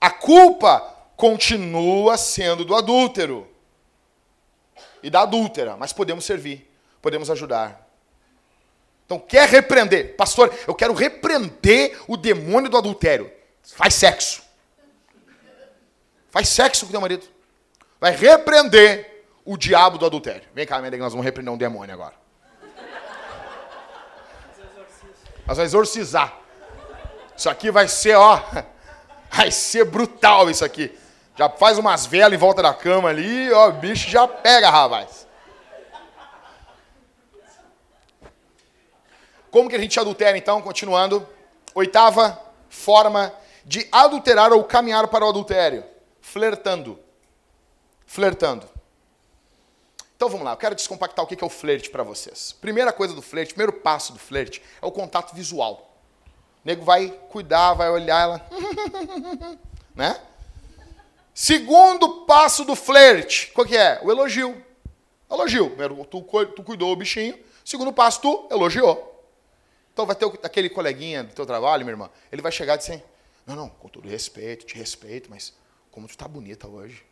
a 0.00 0.10
culpa 0.10 0.80
continua 1.14 2.16
sendo 2.16 2.64
do 2.64 2.74
adúltero 2.74 3.46
e 5.02 5.10
da 5.10 5.20
adúltera, 5.20 5.76
mas 5.76 5.92
podemos 5.92 6.24
servir, 6.24 6.74
podemos 7.02 7.30
ajudar. 7.30 7.86
Então, 9.10 9.18
quer 9.18 9.48
repreender? 9.48 10.14
Pastor, 10.14 10.54
eu 10.68 10.72
quero 10.72 10.94
repreender 10.94 11.98
o 12.06 12.16
demônio 12.16 12.70
do 12.70 12.76
adultério. 12.76 13.28
Faz 13.74 13.94
sexo. 13.94 14.40
Faz 16.30 16.48
sexo 16.48 16.86
com 16.86 16.92
teu 16.92 17.00
marido. 17.00 17.26
Vai 18.00 18.12
repreender 18.14 19.24
o 19.44 19.56
diabo 19.56 19.98
do 19.98 20.06
adultério. 20.06 20.44
Vem 20.54 20.64
cá, 20.64 20.78
minha 20.78 20.92
que 20.92 20.96
nós 20.98 21.12
vamos 21.12 21.24
repreender 21.24 21.52
um 21.52 21.56
demônio 21.56 21.92
agora. 21.92 22.14
Nós 25.44 25.56
vamos 25.56 25.72
exorcizar. 25.72 26.38
Isso 27.36 27.50
aqui 27.50 27.68
vai 27.72 27.88
ser, 27.88 28.14
ó. 28.14 28.40
Vai 29.32 29.52
ser 29.52 29.84
brutal 29.84 30.50
isso 30.50 30.64
aqui. 30.64 30.96
Já 31.36 31.48
faz 31.48 31.78
umas 31.78 32.04
velas 32.04 32.32
em 32.32 32.36
volta 32.36 32.62
da 32.62 32.74
cama 32.74 33.08
ali, 33.08 33.50
ó, 33.52 33.68
o 33.68 33.72
bicho 33.72 34.10
já 34.10 34.26
pega, 34.26 34.68
rapaz. 34.68 35.24
Como 39.50 39.68
que 39.68 39.76
a 39.76 39.78
gente 39.78 39.98
adultera, 39.98 40.36
então? 40.36 40.60
Continuando. 40.62 41.26
Oitava 41.74 42.40
forma 42.68 43.32
de 43.64 43.86
adulterar 43.90 44.52
ou 44.52 44.64
caminhar 44.64 45.06
para 45.08 45.24
o 45.24 45.28
adultério 45.28 45.84
flertando. 46.20 46.98
Flertando. 48.06 48.68
Então 50.16 50.28
vamos 50.28 50.44
lá, 50.44 50.52
eu 50.52 50.56
quero 50.56 50.74
descompactar 50.74 51.24
o 51.24 51.28
que 51.28 51.42
é 51.42 51.46
o 51.46 51.50
flerte 51.50 51.88
para 51.88 52.02
vocês. 52.02 52.52
Primeira 52.52 52.92
coisa 52.92 53.14
do 53.14 53.22
flerte, 53.22 53.54
primeiro 53.54 53.72
passo 53.72 54.12
do 54.12 54.18
flerte 54.18 54.62
é 54.80 54.86
o 54.86 54.92
contato 54.92 55.34
visual. 55.34 55.96
O 56.62 56.68
nego 56.68 56.84
vai 56.84 57.08
cuidar, 57.30 57.72
vai 57.72 57.90
olhar 57.90 58.20
ela. 58.20 58.46
né? 59.94 60.20
Segundo 61.32 62.26
passo 62.26 62.64
do 62.64 62.76
flerte, 62.76 63.50
qual 63.54 63.66
que 63.66 63.76
é? 63.76 63.98
O 64.02 64.10
elogio. 64.10 64.62
Elogio. 65.30 65.70
Primeiro, 65.70 66.04
tu, 66.04 66.22
tu 66.54 66.62
cuidou 66.62 66.92
o 66.92 66.96
bichinho. 66.96 67.38
Segundo 67.64 67.92
passo, 67.92 68.20
tu 68.20 68.46
elogiou. 68.50 69.09
Então 69.92 70.06
vai 70.06 70.16
ter 70.16 70.26
aquele 70.42 70.70
coleguinha 70.70 71.24
do 71.24 71.34
teu 71.34 71.44
trabalho, 71.44 71.84
minha 71.84 71.92
irmã, 71.92 72.10
ele 72.30 72.40
vai 72.40 72.52
chegar 72.52 72.74
e 72.74 72.78
dizer, 72.78 73.04
não, 73.46 73.56
não, 73.56 73.68
com 73.68 73.88
todo 73.88 74.08
respeito, 74.08 74.66
te 74.66 74.76
respeito, 74.76 75.28
mas 75.30 75.52
como 75.90 76.06
tu 76.06 76.10
está 76.10 76.26
bonita 76.28 76.68
hoje. 76.68 77.04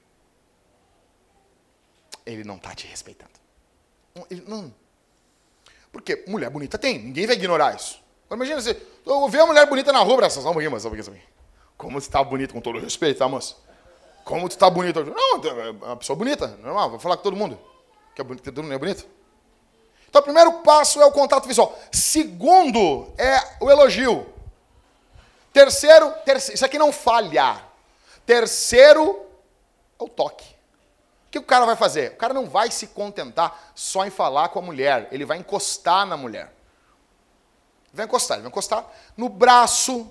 Ele 2.24 2.44
não 2.44 2.56
está 2.56 2.74
te 2.74 2.86
respeitando. 2.86 3.32
Ele, 4.30 4.44
não. 4.46 4.72
Porque 5.90 6.24
mulher 6.28 6.50
bonita 6.50 6.78
tem, 6.78 6.98
ninguém 6.98 7.26
vai 7.26 7.36
ignorar 7.36 7.74
isso. 7.74 8.00
Agora 8.26 8.36
imagina 8.36 8.60
você, 8.60 8.80
eu 9.06 9.28
ver 9.28 9.38
uma 9.38 9.46
mulher 9.48 9.66
bonita 9.66 9.90
na 9.90 10.00
rua, 10.00 10.14
abraçar, 10.14 10.42
só 10.42 10.50
um 10.50 10.52
pouquinho, 10.52 10.78
só 10.78 10.88
um 10.88 10.94
pouquinho, 10.94 11.22
Como 11.76 11.98
tu 11.98 12.02
está 12.02 12.22
bonita, 12.22 12.52
com 12.52 12.60
todo 12.60 12.78
respeito, 12.78 13.18
tá, 13.18 13.28
moça? 13.28 13.56
Como 14.22 14.46
tu 14.48 14.52
está 14.52 14.68
bonita 14.68 15.00
hoje? 15.00 15.10
Não, 15.10 15.42
é 15.42 15.70
uma 15.70 15.96
pessoa 15.96 16.14
bonita, 16.14 16.46
normal, 16.62 16.90
vou 16.90 16.98
falar 16.98 17.16
com 17.16 17.22
todo 17.22 17.34
mundo. 17.34 17.58
Que 18.14 18.20
é 18.20 18.24
bonito, 18.24 18.44
todo 18.44 18.62
mundo 18.62 18.74
é 18.74 18.78
bonito. 18.78 19.06
Então, 20.08 20.20
o 20.20 20.24
primeiro 20.24 20.52
passo 20.60 21.00
é 21.00 21.06
o 21.06 21.12
contato 21.12 21.46
visual. 21.46 21.78
Segundo 21.92 23.12
é 23.18 23.56
o 23.60 23.70
elogio. 23.70 24.26
Terceiro, 25.52 26.10
terceiro 26.24 26.54
isso 26.54 26.64
aqui 26.64 26.78
não 26.78 26.92
falha. 26.92 27.62
Terceiro, 28.24 29.26
é 29.98 30.04
o 30.04 30.08
toque. 30.08 30.44
O 31.26 31.30
que 31.30 31.38
o 31.38 31.42
cara 31.42 31.66
vai 31.66 31.76
fazer? 31.76 32.12
O 32.12 32.16
cara 32.16 32.32
não 32.32 32.48
vai 32.48 32.70
se 32.70 32.86
contentar 32.86 33.72
só 33.74 34.06
em 34.06 34.10
falar 34.10 34.48
com 34.48 34.58
a 34.58 34.62
mulher, 34.62 35.08
ele 35.12 35.26
vai 35.26 35.38
encostar 35.38 36.06
na 36.06 36.16
mulher. 36.16 36.52
Vai 37.92 38.06
encostar, 38.06 38.36
ele 38.36 38.42
vai 38.42 38.50
encostar 38.50 38.86
no 39.16 39.28
braço, 39.28 40.10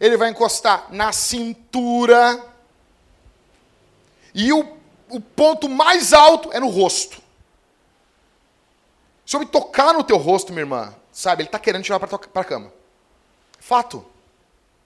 ele 0.00 0.16
vai 0.16 0.30
encostar 0.30 0.86
na 0.90 1.12
cintura, 1.12 2.42
e 4.38 4.52
o, 4.52 4.78
o 5.08 5.18
ponto 5.18 5.66
mais 5.66 6.12
alto 6.12 6.52
é 6.52 6.60
no 6.60 6.68
rosto. 6.68 7.22
Se 9.26 9.34
eu 9.34 9.40
me 9.40 9.46
tocar 9.46 9.92
no 9.92 10.04
teu 10.04 10.16
rosto, 10.16 10.52
minha 10.52 10.62
irmã, 10.62 10.94
sabe, 11.10 11.42
ele 11.42 11.48
está 11.48 11.58
querendo 11.58 11.82
te 11.82 11.92
levar 11.92 12.06
para 12.06 12.40
a 12.40 12.44
cama. 12.44 12.72
Fato. 13.58 14.06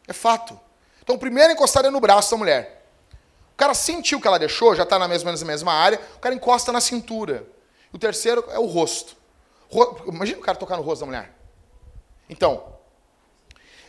É 0.08 0.14
fato. 0.14 0.58
Então, 1.02 1.14
o 1.16 1.18
primeiro 1.18 1.52
encostado 1.52 1.86
é 1.86 1.90
no 1.90 2.00
braço 2.00 2.30
da 2.30 2.38
mulher. 2.38 2.86
O 3.52 3.56
cara 3.56 3.74
sentiu 3.74 4.18
que 4.18 4.26
ela 4.26 4.38
deixou, 4.38 4.74
já 4.74 4.84
está 4.84 4.98
na 4.98 5.06
mesma, 5.06 5.30
na 5.30 5.44
mesma 5.44 5.74
área, 5.74 6.00
o 6.16 6.18
cara 6.18 6.34
encosta 6.34 6.72
na 6.72 6.80
cintura. 6.80 7.46
O 7.92 7.98
terceiro 7.98 8.42
é 8.48 8.58
o 8.58 8.64
rosto. 8.64 9.14
Imagina 10.06 10.38
o 10.38 10.42
cara 10.42 10.56
tocar 10.56 10.78
no 10.78 10.82
rosto 10.82 11.00
da 11.00 11.06
mulher. 11.06 11.34
Então, 12.28 12.72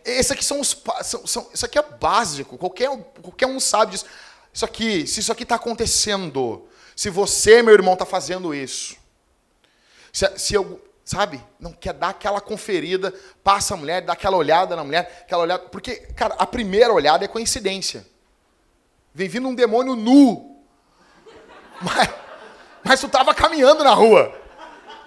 esse 0.03 0.33
aqui 0.33 0.43
são 0.43 0.59
os. 0.59 0.77
São, 1.03 1.25
são, 1.25 1.47
isso 1.53 1.65
aqui 1.65 1.79
é 1.79 1.81
básico, 1.83 2.57
qualquer, 2.57 2.89
qualquer 3.21 3.47
um 3.47 3.59
sabe 3.59 3.91
disso. 3.91 4.05
Isso 4.53 4.65
aqui, 4.65 5.07
se 5.07 5.21
isso 5.21 5.31
aqui 5.31 5.43
está 5.43 5.55
acontecendo, 5.55 6.67
se 6.93 7.09
você, 7.09 7.61
meu 7.61 7.73
irmão, 7.73 7.93
está 7.93 8.05
fazendo 8.05 8.53
isso, 8.53 8.97
se, 10.11 10.37
se 10.37 10.53
eu, 10.53 10.81
sabe? 11.03 11.43
Não 11.59 11.73
quer 11.73 11.93
dar 11.93 12.09
aquela 12.09 12.39
conferida, 12.39 13.13
passa 13.43 13.73
a 13.73 13.77
mulher, 13.77 14.01
dá 14.01 14.13
aquela 14.13 14.37
olhada 14.37 14.75
na 14.75 14.83
mulher, 14.83 15.23
aquela 15.23 15.43
olhada. 15.43 15.63
Porque, 15.63 15.95
cara, 16.15 16.35
a 16.37 16.45
primeira 16.45 16.93
olhada 16.93 17.25
é 17.25 17.27
coincidência. 17.27 18.05
Vem 19.13 19.27
vindo 19.27 19.47
um 19.47 19.55
demônio 19.55 19.95
nu. 19.95 20.63
Mas, 21.81 22.09
mas 22.83 22.99
tu 22.99 23.07
estava 23.07 23.33
caminhando 23.33 23.83
na 23.83 23.93
rua. 23.93 24.31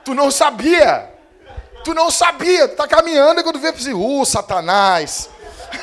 Tu 0.04 0.12
não 0.12 0.28
sabia. 0.28 1.12
Tu 1.84 1.94
não 1.94 2.10
sabia. 2.10 2.66
Tu 2.66 2.74
tá 2.74 2.88
caminhando 2.88 3.40
e 3.40 3.44
quando 3.44 3.60
vê, 3.60 3.68
assim, 3.68 3.94
uh, 3.94 4.24
Satanás. 4.24 5.30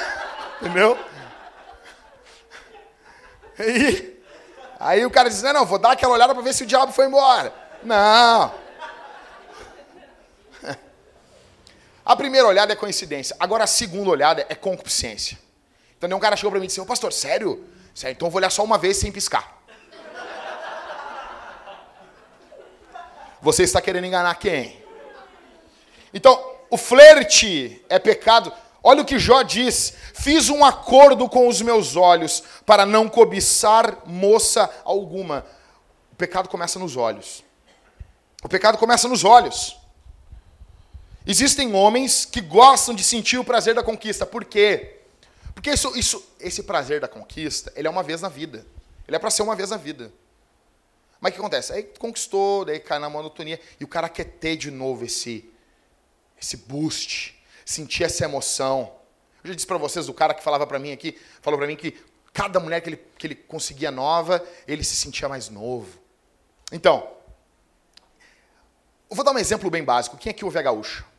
Entendeu? 0.60 0.98
Aí, 3.58 4.22
aí 4.80 5.06
o 5.06 5.12
cara 5.12 5.30
diz, 5.30 5.42
não, 5.42 5.54
não, 5.54 5.66
vou 5.66 5.80
dar 5.80 5.92
aquela 5.92 6.14
olhada 6.14 6.34
para 6.34 6.44
ver 6.44 6.54
se 6.54 6.64
o 6.64 6.68
diabo 6.68 6.92
foi 6.92 7.06
embora. 7.06 7.54
Não. 7.84 8.52
A 12.12 12.16
primeira 12.18 12.46
olhada 12.46 12.74
é 12.74 12.76
coincidência. 12.76 13.34
Agora 13.40 13.64
a 13.64 13.68
segunda 13.68 14.10
olhada 14.10 14.46
é 14.50 14.54
concupiscência. 14.54 15.40
Então 15.98 16.18
um 16.18 16.20
cara 16.20 16.36
chegou 16.36 16.52
para 16.52 16.60
mim 16.60 16.66
e 16.66 16.68
disse: 16.68 16.82
Ô 16.82 16.86
pastor, 16.86 17.14
sério? 17.14 17.66
Sério, 17.96 18.16
então 18.16 18.28
eu 18.28 18.30
vou 18.30 18.38
olhar 18.38 18.50
só 18.50 18.66
uma 18.66 18.78
vez 18.78 18.98
sem 18.98 19.14
piscar. 19.14 19.64
Você 23.42 23.64
está 23.64 23.80
querendo 23.80 24.08
enganar 24.08 24.36
quem? 24.36 24.84
Então, 26.14 26.38
o 26.70 26.76
flerte 26.76 27.82
é 27.88 27.98
pecado. 27.98 28.52
Olha 28.84 29.04
o 29.04 29.06
que 29.06 29.18
Jó 29.18 29.42
diz: 29.42 29.94
Fiz 30.14 30.50
um 30.50 30.66
acordo 30.66 31.30
com 31.30 31.48
os 31.48 31.62
meus 31.62 31.96
olhos 31.96 32.44
para 32.66 32.86
não 32.86 33.08
cobiçar 33.08 34.00
moça 34.06 34.70
alguma. 34.84 35.46
O 36.12 36.16
pecado 36.18 36.50
começa 36.50 36.78
nos 36.78 36.98
olhos. 36.98 37.42
O 38.44 38.50
pecado 38.50 38.78
começa 38.78 39.08
nos 39.08 39.24
olhos. 39.24 39.81
Existem 41.26 41.74
homens 41.74 42.26
que 42.26 42.42
gostam 42.42 42.96
de 42.96 43.04
sentir 43.04 43.38
o 43.38 43.44
prazer 43.44 43.76
da 43.76 43.84
conquista. 43.84 44.26
Por 44.26 44.44
quê? 44.44 44.98
Porque 45.54 45.70
isso, 45.70 45.96
isso, 45.98 46.26
esse 46.40 46.64
prazer 46.64 47.00
da 47.00 47.08
conquista, 47.08 47.72
ele 47.76 47.88
é 47.88 47.92
uma 47.92 48.02
vez 48.02 48.22
na 48.22 48.30
vida. 48.30 48.66
Ele 49.08 49.16
é 49.16 49.20
para 49.20 49.30
ser 49.30 49.44
uma 49.44 49.56
vez 49.56 49.70
na 49.70 49.78
vida. 49.78 50.12
Mas 51.20 51.32
o 51.32 51.34
que 51.36 51.40
acontece? 51.40 51.72
Aí 51.72 51.84
conquistou, 51.84 52.66
daí 52.66 52.80
cai 52.80 52.98
na 52.98 53.10
monotonia, 53.10 53.60
e 53.80 53.84
o 53.84 53.88
cara 53.88 54.10
quer 54.10 54.24
ter 54.24 54.56
de 54.56 54.72
novo 54.72 55.06
esse, 55.06 55.48
esse 56.42 56.58
boost, 56.58 57.40
sentir 57.64 58.04
essa 58.04 58.26
emoção. 58.26 58.92
Eu 59.44 59.50
já 59.50 59.56
disse 59.56 59.68
para 59.68 59.78
vocês, 59.78 60.10
o 60.10 60.14
cara 60.14 60.34
que 60.34 60.44
falava 60.44 60.66
para 60.66 60.80
mim 60.80 60.92
aqui, 60.92 61.16
falou 61.42 61.60
para 61.60 61.68
mim 61.68 61.76
que 61.76 61.96
cada 62.34 62.60
mulher 62.60 62.82
que 62.82 62.90
ele, 62.90 62.98
que 63.18 63.28
ele 63.28 63.36
conseguia 63.36 63.92
nova, 63.92 64.44
ele 64.68 64.84
se 64.84 64.96
sentia 64.96 65.30
mais 65.30 65.50
novo. 65.50 66.00
Então, 66.72 67.08
eu 69.10 69.16
vou 69.16 69.24
dar 69.24 69.32
um 69.32 69.38
exemplo 69.38 69.70
bem 69.70 69.84
básico. 69.84 70.18
Quem 70.18 70.32
aqui 70.32 70.44
ouve 70.44 70.58
a 70.58 70.62
gaúcha? 70.62 71.11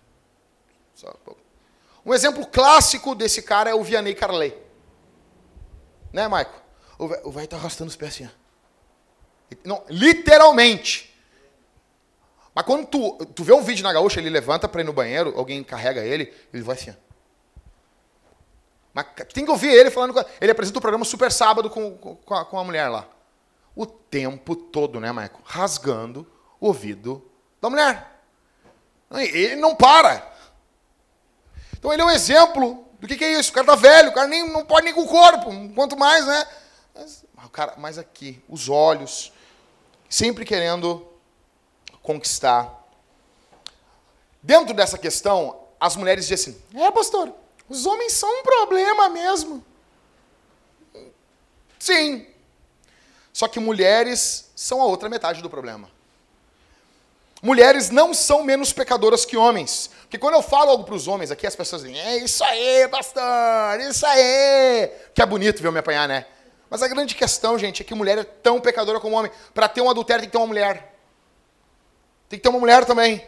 Um 2.05 2.13
exemplo 2.13 2.47
clássico 2.47 3.15
desse 3.15 3.43
cara 3.43 3.71
é 3.71 3.75
o 3.75 3.83
Vianney 3.83 4.15
Carley. 4.15 4.57
Né, 6.13 6.29
Maico? 6.29 6.61
O 6.99 7.31
velho 7.31 7.49
tá 7.49 7.57
arrastando 7.57 7.91
os 7.91 7.97
pés 7.97 8.15
assim. 8.15 8.31
Não, 9.65 9.83
literalmente. 9.89 11.13
Mas 12.55 12.65
quando 12.65 12.87
tu, 12.87 13.25
tu 13.27 13.45
vê 13.45 13.53
um 13.53 13.63
vídeo 13.63 13.83
na 13.83 13.93
gaúcha, 13.93 14.21
ele 14.21 14.29
levanta 14.29 14.69
para 14.69 14.83
ir 14.83 14.85
no 14.85 14.93
banheiro, 14.93 15.33
alguém 15.37 15.65
carrega 15.65 16.05
ele, 16.05 16.33
ele 16.53 16.63
vai 16.63 16.77
assim. 16.77 16.95
Mas 18.93 19.07
tem 19.33 19.45
que 19.45 19.51
ouvir 19.51 19.69
ele 19.69 19.91
falando. 19.91 20.15
Ele 20.41 20.53
apresenta 20.53 20.79
o 20.79 20.83
programa 20.83 21.05
Super 21.05 21.33
Sábado 21.33 21.71
com, 21.71 21.97
com, 21.97 22.35
a, 22.35 22.45
com 22.45 22.59
a 22.59 22.65
mulher 22.65 22.89
lá. 22.89 23.09
O 23.75 23.87
tempo 23.87 24.55
todo, 24.55 25.01
né, 25.01 25.11
Maico? 25.13 25.41
Rasgando 25.45 26.31
o 26.61 26.67
ouvido 26.67 27.27
da 27.61 27.71
mulher. 27.71 28.21
Ele 29.11 29.57
não 29.57 29.75
para. 29.75 30.31
Então 31.83 31.93
ele 31.93 32.01
é 32.01 32.05
um 32.05 32.11
exemplo 32.11 32.87
do 33.01 33.09
que, 33.09 33.17
que 33.17 33.25
é 33.25 33.41
isso. 33.41 33.51
O 33.51 33.55
cara 33.55 33.67
tá 33.67 33.75
velho, 33.75 34.11
o 34.11 34.15
cara 34.15 34.29
nem, 34.29 34.49
não 34.49 34.65
pode 34.65 34.85
nem 34.85 34.95
com 34.95 35.03
o 35.03 35.09
corpo, 35.09 35.51
quanto 35.75 35.99
mais, 35.99 36.25
né? 36.25 36.47
Mas, 36.95 37.25
o 37.45 37.49
cara, 37.49 37.75
mas 37.77 37.99
aqui, 37.99 38.41
os 38.49 38.69
olhos, 38.69 39.33
sempre 40.09 40.45
querendo 40.45 41.05
conquistar. 42.01 42.73
Dentro 44.41 44.73
dessa 44.73 44.97
questão, 44.97 45.59
as 45.81 45.97
mulheres 45.97 46.29
dizem 46.29 46.55
assim: 46.55 46.63
é, 46.79 46.89
pastor, 46.93 47.35
os 47.69 47.85
homens 47.85 48.13
são 48.13 48.31
um 48.31 48.45
problema 48.45 49.09
mesmo. 49.09 49.65
Sim. 51.81 52.29
Só 53.33 53.49
que 53.49 53.59
mulheres 53.59 54.53
são 54.55 54.81
a 54.81 54.85
outra 54.85 55.09
metade 55.09 55.43
do 55.43 55.51
problema. 55.51 55.91
Mulheres 57.43 57.91
não 57.91 58.15
são 58.15 58.45
menos 58.45 58.73
pecadoras 58.73 59.25
que 59.25 59.37
homens. 59.37 59.91
Porque 60.03 60.17
quando 60.17 60.35
eu 60.35 60.43
falo 60.43 60.71
algo 60.71 60.85
para 60.85 60.95
os 60.95 61.09
homens 61.09 61.33
aqui, 61.33 61.45
as 61.45 61.57
pessoas 61.57 61.83
dizem, 61.83 61.99
é 62.01 62.19
isso 62.19 62.45
aí, 62.45 62.87
pastor, 62.87 63.81
isso 63.81 64.07
aí. 64.07 64.89
Que 65.13 65.21
é 65.21 65.27
bonito 65.27 65.61
ver 65.61 65.67
eu 65.67 65.73
me 65.73 65.81
apanhar, 65.81 66.07
né? 66.07 66.25
Mas 66.71 66.83
a 66.83 66.89
grande 66.89 67.17
questão, 67.17 67.59
gente, 67.59 67.83
é 67.83 67.85
que 67.85 67.95
mulher 67.97 68.19
é 68.19 68.25
tão 68.25 68.61
pecadora 68.61 69.01
como 69.01 69.17
homem. 69.17 69.33
Para 69.53 69.69
ter 69.69 69.81
um 69.81 69.91
adultério 69.91 70.23
tem 70.23 70.29
que 70.29 70.33
ter 70.33 70.39
uma 70.39 70.47
mulher. 70.47 70.95
Tem 72.29 72.39
que 72.39 72.43
ter 72.45 72.49
uma 72.49 72.61
mulher 72.61 72.85
também. 72.85 73.27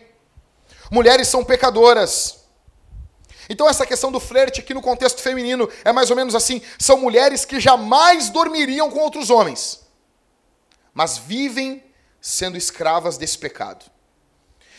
Mulheres 0.90 1.26
são 1.26 1.44
pecadoras. 1.44 2.44
Então 3.48 3.68
essa 3.68 3.84
questão 3.84 4.12
do 4.12 4.20
flerte 4.20 4.60
aqui 4.60 4.72
no 4.72 4.80
contexto 4.80 5.20
feminino 5.20 5.68
é 5.84 5.92
mais 5.92 6.08
ou 6.08 6.16
menos 6.16 6.34
assim, 6.34 6.62
são 6.78 6.98
mulheres 6.98 7.44
que 7.44 7.60
jamais 7.60 8.30
dormiriam 8.30 8.90
com 8.90 9.00
outros 9.00 9.28
homens, 9.28 9.86
mas 10.94 11.18
vivem 11.18 11.84
sendo 12.20 12.56
escravas 12.56 13.18
desse 13.18 13.36
pecado. 13.36 13.84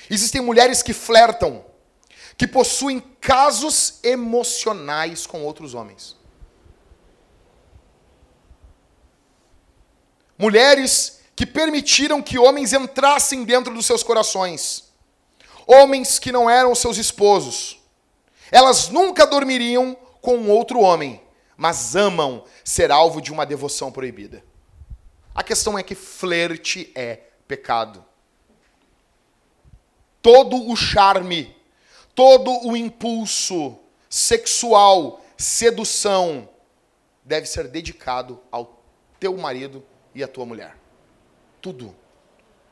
Existem 0.10 0.42
mulheres 0.42 0.84
que 0.84 0.94
flertam, 0.94 1.66
que 2.38 2.48
possuem 2.48 3.00
casos 3.00 4.00
emocionais 4.04 5.26
com 5.26 5.44
outros 5.44 5.74
homens. 5.74 6.16
Mulheres 10.38 11.22
que 11.36 11.46
permitiram 11.46 12.22
que 12.22 12.38
homens 12.38 12.74
entrassem 12.74 13.44
dentro 13.44 13.74
dos 13.74 13.86
seus 13.86 14.04
corações. 14.04 14.92
Homens 15.66 16.20
que 16.20 16.32
não 16.32 16.50
eram 16.50 16.76
seus 16.76 16.98
esposos. 16.98 17.80
Elas 18.52 18.90
nunca 18.90 19.26
dormiriam 19.26 19.98
com 20.22 20.48
outro 20.50 20.80
homem, 20.80 21.22
mas 21.58 21.96
amam 21.96 22.44
ser 22.64 22.92
alvo 22.92 23.22
de 23.22 23.32
uma 23.32 23.46
devoção 23.46 23.92
proibida. 23.92 24.44
A 25.34 25.42
questão 25.42 25.80
é 25.80 25.84
que 25.84 25.96
flerte 25.96 26.92
é 26.96 27.22
pecado 27.48 28.05
todo 30.26 30.72
o 30.72 30.76
charme, 30.76 31.56
todo 32.16 32.68
o 32.68 32.76
impulso 32.76 33.78
sexual, 34.10 35.24
sedução, 35.38 36.50
deve 37.24 37.46
ser 37.46 37.68
dedicado 37.68 38.42
ao 38.52 38.82
teu 39.20 39.38
marido 39.38 39.86
e 40.16 40.24
à 40.24 40.28
tua 40.28 40.44
mulher. 40.44 40.76
Tudo. 41.62 41.96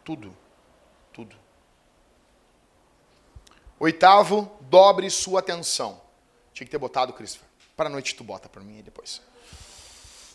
Tudo. 0.04 0.36
Tudo. 1.14 1.36
Oitavo, 3.80 4.52
dobre 4.62 5.08
sua 5.12 5.42
atenção. 5.42 6.02
Tinha 6.56 6.66
que 6.66 6.72
ter 6.72 6.80
botado, 6.80 7.14
Christopher. 7.14 7.48
Para 7.78 7.88
a 7.88 7.92
noite 7.92 8.16
tu 8.16 8.24
bota 8.24 8.50
para 8.50 8.64
mim 8.64 8.82
depois. 8.82 9.22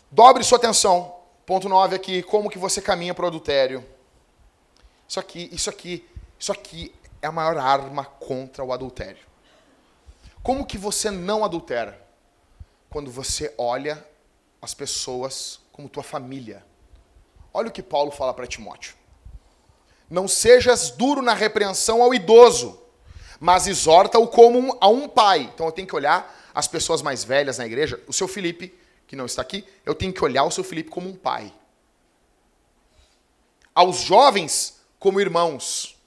Dobre 0.09 0.41
sua 0.45 0.57
atenção. 0.57 1.17
Ponto 1.45 1.67
9 1.67 1.97
aqui, 1.97 2.23
como 2.23 2.49
que 2.49 2.57
você 2.57 2.81
caminha 2.81 3.13
para 3.13 3.25
o 3.25 3.27
adultério. 3.27 3.85
Isso 5.05 5.19
aqui, 5.19 5.49
isso 5.51 5.69
aqui, 5.69 6.07
isso 6.39 6.51
aqui 6.53 6.95
é 7.21 7.27
a 7.27 7.31
maior 7.31 7.57
arma 7.57 8.05
contra 8.05 8.63
o 8.63 8.71
adultério. 8.71 9.25
Como 10.41 10.65
que 10.65 10.77
você 10.77 11.11
não 11.11 11.43
adultera? 11.43 11.99
Quando 12.89 13.11
você 13.11 13.53
olha 13.57 14.03
as 14.61 14.73
pessoas 14.73 15.59
como 15.71 15.89
tua 15.89 16.03
família. 16.03 16.65
Olha 17.53 17.69
o 17.69 17.71
que 17.71 17.83
Paulo 17.83 18.11
fala 18.11 18.33
para 18.33 18.47
Timóteo. 18.47 18.95
Não 20.09 20.27
sejas 20.27 20.91
duro 20.91 21.21
na 21.21 21.33
repreensão 21.33 22.01
ao 22.01 22.13
idoso, 22.13 22.81
mas 23.39 23.67
exorta-o 23.67 24.27
como 24.27 24.77
a 24.81 24.87
um 24.87 25.07
pai. 25.07 25.49
Então 25.53 25.65
eu 25.65 25.71
tenho 25.71 25.87
que 25.87 25.95
olhar 25.95 26.35
as 26.53 26.67
pessoas 26.67 27.01
mais 27.01 27.23
velhas 27.23 27.57
na 27.57 27.65
igreja, 27.65 28.01
o 28.07 28.13
seu 28.13 28.27
Felipe, 28.27 28.77
que 29.07 29.15
não 29.15 29.25
está 29.25 29.41
aqui, 29.41 29.65
eu 29.85 29.95
tenho 29.95 30.13
que 30.13 30.23
olhar 30.23 30.43
o 30.43 30.51
seu 30.51 30.63
Felipe 30.63 30.89
como 30.89 31.09
um 31.09 31.15
pai. 31.15 31.53
Aos 33.73 33.97
jovens, 33.97 34.81
como 34.99 35.21
irmãos 35.21 35.98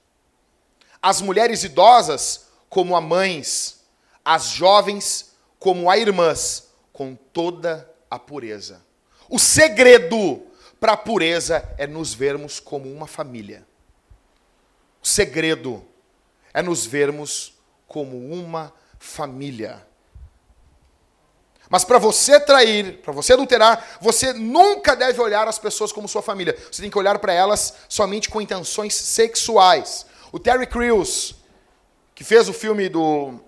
as 1.03 1.21
mulheres 1.21 1.65
idosas 1.65 2.47
como 2.69 2.95
a 2.95 3.01
mães, 3.01 3.81
as 4.25 4.47
jovens 4.47 5.33
como 5.59 5.91
a 5.91 5.99
irmãs, 5.99 6.69
com 6.93 7.15
toda 7.15 7.91
a 8.09 8.19
pureza. 8.19 8.85
O 9.29 9.39
segredo 9.39 10.47
para 10.79 10.93
a 10.93 10.97
pureza 10.97 11.69
é 11.77 11.87
nos 11.87 12.15
vermos 12.15 12.61
como 12.61 12.91
uma 12.91 13.07
família. 13.07 13.67
O 15.03 15.07
segredo 15.07 15.85
é 16.55 16.63
nos 16.63 16.87
vermos 16.87 17.55
como 17.89 18.17
uma 18.33 18.73
família. 18.99 19.85
Mas 21.69 21.85
para 21.85 21.99
você 21.99 22.39
trair, 22.39 22.99
para 22.99 23.13
você 23.13 23.33
adulterar, 23.33 23.99
você 24.01 24.33
nunca 24.33 24.95
deve 24.95 25.21
olhar 25.21 25.49
as 25.49 25.59
pessoas 25.59 25.91
como 25.91 26.07
sua 26.07 26.21
família. 26.21 26.57
Você 26.71 26.83
tem 26.83 26.91
que 26.91 26.99
olhar 26.99 27.19
para 27.19 27.33
elas 27.33 27.75
somente 27.89 28.29
com 28.29 28.41
intenções 28.41 28.95
sexuais. 28.95 30.05
O 30.33 30.39
Terry 30.39 30.67
Crews, 30.67 31.35
que 32.15 32.25
fez 32.25 32.49
o 32.49 32.55
filme 32.55 32.89
do 32.89 33.39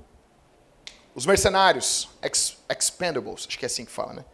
Os 1.15 1.25
Mercenários, 1.25 2.11
Ex 2.23 2.59
Expendables, 2.69 3.47
acho 3.49 3.59
que 3.59 3.65
é 3.65 3.67
assim 3.67 3.87
que 3.87 3.91
fala, 3.91 4.13
né? 4.13 4.25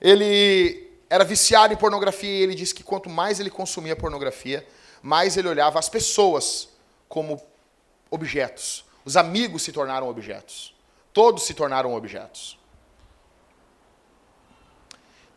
Ele 0.00 0.90
era 1.08 1.24
viciado 1.24 1.72
em 1.72 1.76
pornografia 1.76 2.28
e 2.28 2.42
ele 2.42 2.56
disse 2.56 2.74
que 2.74 2.82
quanto 2.82 3.08
mais 3.08 3.38
ele 3.38 3.50
consumia 3.50 3.94
pornografia, 3.94 4.66
mais 5.00 5.36
ele 5.36 5.46
olhava 5.46 5.78
as 5.78 5.88
pessoas 5.88 6.68
como 7.08 7.40
objetos. 8.10 8.84
Os 9.04 9.16
amigos 9.16 9.62
se 9.62 9.70
tornaram 9.70 10.08
objetos. 10.08 10.74
Todos 11.12 11.44
se 11.44 11.54
tornaram 11.54 11.94
objetos. 11.94 12.58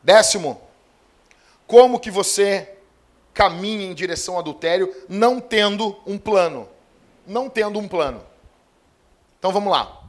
Décimo, 0.02 0.60
como 1.68 2.00
que 2.00 2.10
você 2.12 2.73
caminha 3.34 3.86
em 3.86 3.94
direção 3.94 4.36
ao 4.36 4.42
adultério 4.42 4.94
não 5.10 5.40
tendo 5.40 6.00
um 6.06 6.18
plano. 6.18 6.70
Não 7.26 7.50
tendo 7.50 7.80
um 7.80 7.88
plano. 7.88 8.24
Então 9.40 9.52
vamos 9.52 9.72
lá. 9.72 10.04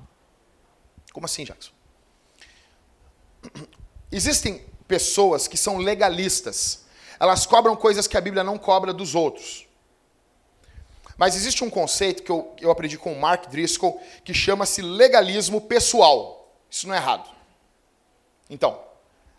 Como 1.12 1.27
assim, 1.27 1.45
Jackson? 1.45 1.72
Existem 4.12 4.64
pessoas 4.87 5.49
que 5.49 5.57
são 5.57 5.79
legalistas. 5.79 6.85
Elas 7.18 7.47
cobram 7.47 7.75
coisas 7.75 8.07
que 8.07 8.16
a 8.16 8.20
Bíblia 8.20 8.45
não 8.45 8.59
cobra 8.59 8.93
dos 8.93 9.14
outros. 9.14 9.66
Mas 11.16 11.37
existe 11.37 11.62
um 11.62 11.70
conceito 11.70 12.22
que 12.22 12.31
eu, 12.31 12.55
eu 12.61 12.70
aprendi 12.70 12.99
com 12.99 13.12
o 13.12 13.20
Mark 13.20 13.49
Driscoll 13.49 14.01
que 14.25 14.35
chama-se 14.35 14.83
legalismo 14.83 15.61
pessoal. 15.61 16.53
Isso 16.68 16.89
não 16.89 16.95
é 16.95 16.99
errado. 16.99 17.31
Então, 18.51 18.81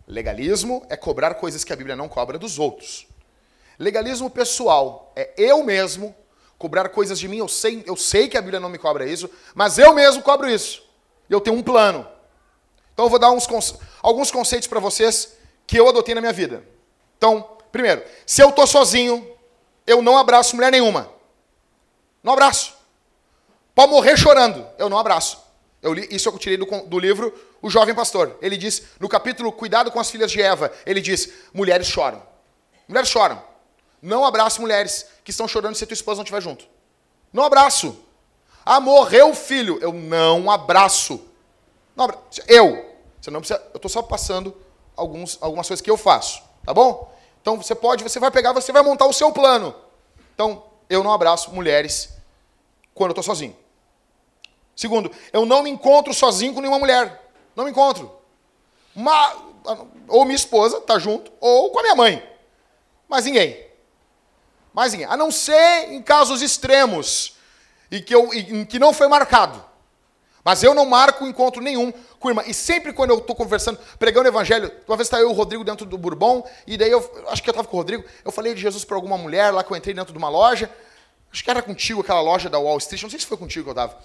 legalismo 0.07 0.85
é 0.89 0.95
cobrar 0.95 1.35
coisas 1.35 1.63
que 1.63 1.73
a 1.73 1.75
Bíblia 1.75 1.95
não 1.95 2.07
cobra 2.07 2.39
dos 2.39 2.57
outros. 2.57 3.07
Legalismo 3.77 4.29
pessoal 4.29 5.11
é 5.15 5.33
eu 5.37 5.63
mesmo 5.63 6.15
cobrar 6.57 6.89
coisas 6.89 7.19
de 7.19 7.27
mim. 7.27 7.37
Eu 7.37 7.47
sei, 7.47 7.83
eu 7.85 7.95
sei 7.95 8.27
que 8.27 8.37
a 8.37 8.41
Bíblia 8.41 8.59
não 8.59 8.69
me 8.69 8.77
cobra 8.77 9.05
isso, 9.05 9.29
mas 9.53 9.77
eu 9.77 9.93
mesmo 9.93 10.23
cobro 10.23 10.49
isso. 10.49 10.83
Eu 11.29 11.41
tenho 11.41 11.57
um 11.57 11.63
plano. 11.63 12.07
Então 12.93 13.05
eu 13.05 13.09
vou 13.09 13.19
dar 13.19 13.31
uns, 13.31 13.47
alguns 14.01 14.31
conceitos 14.31 14.67
para 14.67 14.79
vocês 14.79 15.35
que 15.67 15.77
eu 15.77 15.87
adotei 15.87 16.15
na 16.15 16.21
minha 16.21 16.33
vida. 16.33 16.63
Então, 17.17 17.57
primeiro, 17.71 18.03
se 18.25 18.41
eu 18.41 18.49
estou 18.49 18.65
sozinho, 18.65 19.27
eu 19.85 20.01
não 20.01 20.17
abraço 20.17 20.55
mulher 20.55 20.71
nenhuma. 20.71 21.11
Não 22.23 22.33
abraço. 22.33 22.73
Pode 23.73 23.91
morrer 23.91 24.15
chorando, 24.17 24.65
eu 24.77 24.89
não 24.89 24.97
abraço. 24.97 25.43
Eu 25.81 25.93
li, 25.93 26.07
isso 26.09 26.29
eu 26.29 26.37
tirei 26.39 26.57
do, 26.57 26.65
do 26.65 26.97
livro 26.97 27.31
O 27.61 27.69
Jovem 27.69 27.93
Pastor. 27.93 28.37
Ele 28.41 28.57
diz, 28.57 28.83
no 28.99 29.09
capítulo 29.09 29.51
Cuidado 29.51 29.91
com 29.91 29.99
as 29.99 30.09
Filhas 30.09 30.31
de 30.31 30.41
Eva, 30.41 30.71
ele 30.85 31.01
diz: 31.01 31.31
mulheres 31.53 31.85
choram. 31.85 32.23
Mulheres 32.87 33.09
choram. 33.09 33.43
Não 34.01 34.25
abraço 34.25 34.61
mulheres 34.61 35.07
que 35.23 35.31
estão 35.31 35.47
chorando 35.47 35.75
se 35.75 35.85
tua 35.85 35.93
esposa 35.93 36.17
não 36.17 36.23
estiver 36.23 36.41
junto. 36.41 36.65
Não 37.33 37.43
abraço. 37.43 37.97
Ah, 38.65 38.79
morreu 38.79 39.31
o 39.31 39.35
filho. 39.35 39.77
Eu 39.81 39.93
não 39.93 40.49
abraço. 40.49 41.19
Não. 41.95 42.07
Eu. 42.47 42.95
Você 43.21 43.31
não 43.31 43.39
precisa. 43.39 43.61
Eu 43.73 43.77
estou 43.77 43.89
só 43.89 44.01
passando 44.01 44.55
alguns, 44.95 45.37
algumas 45.41 45.67
coisas 45.67 45.81
que 45.81 45.89
eu 45.89 45.97
faço. 45.97 46.43
Tá 46.63 46.73
bom? 46.73 47.13
Então 47.41 47.61
você 47.61 47.75
pode, 47.75 48.03
você 48.03 48.19
vai 48.19 48.31
pegar, 48.31 48.53
você 48.53 48.71
vai 48.71 48.81
montar 48.81 49.05
o 49.05 49.13
seu 49.13 49.31
plano. 49.31 49.75
Então, 50.33 50.63
eu 50.89 51.03
não 51.03 51.13
abraço 51.13 51.51
mulheres 51.51 52.09
quando 52.93 53.09
eu 53.09 53.11
estou 53.11 53.23
sozinho. 53.23 53.55
Segundo, 54.75 55.11
eu 55.31 55.45
não 55.45 55.63
me 55.63 55.69
encontro 55.69 56.13
sozinho 56.13 56.53
com 56.53 56.59
nenhuma 56.59 56.79
mulher. 56.79 57.31
Não 57.55 57.63
me 57.63 57.71
encontro. 57.71 58.11
Uma, 58.95 59.35
ou 60.07 60.25
minha 60.25 60.35
esposa 60.35 60.77
está 60.77 60.99
junto, 60.99 61.31
ou 61.39 61.69
com 61.69 61.79
a 61.79 61.81
minha 61.83 61.95
mãe. 61.95 62.29
Mas 63.07 63.25
ninguém. 63.25 63.64
Ninguém. 64.91 65.05
A 65.05 65.15
não 65.15 65.31
ser 65.31 65.91
em 65.91 66.01
casos 66.01 66.41
extremos, 66.41 67.35
e 67.89 68.01
que, 68.01 68.13
eu, 68.13 68.33
em 68.33 68.65
que 68.65 68.79
não 68.79 68.93
foi 68.93 69.07
marcado. 69.07 69.63
Mas 70.43 70.61
eu 70.61 70.73
não 70.75 70.85
marco 70.85 71.25
encontro 71.25 71.61
nenhum 71.61 71.91
com 72.19 72.29
irmã. 72.29 72.43
E 72.45 72.53
sempre 72.53 72.93
quando 72.93 73.09
eu 73.09 73.17
estou 73.17 73.35
conversando, 73.35 73.79
pregando 73.97 74.25
o 74.25 74.31
evangelho, 74.31 74.71
uma 74.87 74.95
vez 74.95 75.07
está 75.07 75.19
eu 75.19 75.29
e 75.29 75.31
o 75.31 75.33
Rodrigo 75.33 75.63
dentro 75.63 75.85
do 75.85 75.97
Bourbon, 75.97 76.47
e 76.67 76.77
daí 76.77 76.91
eu 76.91 76.99
acho 77.29 77.41
que 77.41 77.49
eu 77.49 77.51
estava 77.51 77.67
com 77.67 77.75
o 77.75 77.79
Rodrigo, 77.79 78.03
eu 78.23 78.31
falei 78.31 78.53
de 78.53 78.61
Jesus 78.61 78.85
para 78.85 78.95
alguma 78.95 79.17
mulher 79.17 79.51
lá 79.51 79.63
que 79.63 79.71
eu 79.71 79.77
entrei 79.77 79.93
dentro 79.93 80.11
de 80.11 80.17
uma 80.17 80.29
loja. 80.29 80.69
Acho 81.31 81.43
que 81.43 81.49
era 81.49 81.61
contigo, 81.61 82.01
aquela 82.01 82.21
loja 82.21 82.49
da 82.49 82.59
Wall 82.59 82.77
Street, 82.77 83.01
não 83.01 83.09
sei 83.09 83.19
se 83.19 83.25
foi 83.25 83.37
contigo 83.37 83.63
que 83.63 83.69
eu 83.69 83.83
estava. 83.83 83.97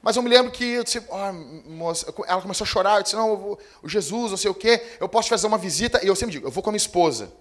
Mas 0.00 0.16
eu 0.16 0.22
me 0.22 0.30
lembro 0.30 0.50
que 0.50 0.64
eu 0.64 0.84
disse, 0.84 1.02
oh, 1.08 1.32
moça, 1.70 2.12
ela 2.26 2.40
começou 2.40 2.64
a 2.64 2.68
chorar, 2.68 2.96
eu 2.98 3.02
disse, 3.02 3.16
não, 3.16 3.28
eu 3.28 3.36
vou, 3.36 3.58
o 3.82 3.88
Jesus, 3.88 4.30
não 4.30 4.38
sei 4.38 4.50
o 4.50 4.54
quê, 4.54 4.82
eu 4.98 5.08
posso 5.08 5.28
fazer 5.28 5.46
uma 5.46 5.58
visita, 5.58 6.02
e 6.02 6.06
eu 6.06 6.16
sempre 6.16 6.32
digo, 6.32 6.46
eu 6.46 6.50
vou 6.50 6.62
com 6.62 6.70
a 6.70 6.72
minha 6.72 6.78
esposa. 6.78 7.32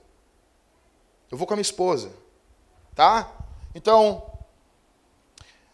Eu 1.31 1.37
vou 1.37 1.47
com 1.47 1.53
a 1.53 1.55
minha 1.55 1.61
esposa. 1.61 2.11
Tá? 2.99 3.31
Então, 3.73 4.29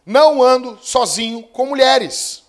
não 0.06 0.44
ando 0.44 0.78
sozinho 0.84 1.42
com 1.42 1.66
mulheres. 1.66 2.44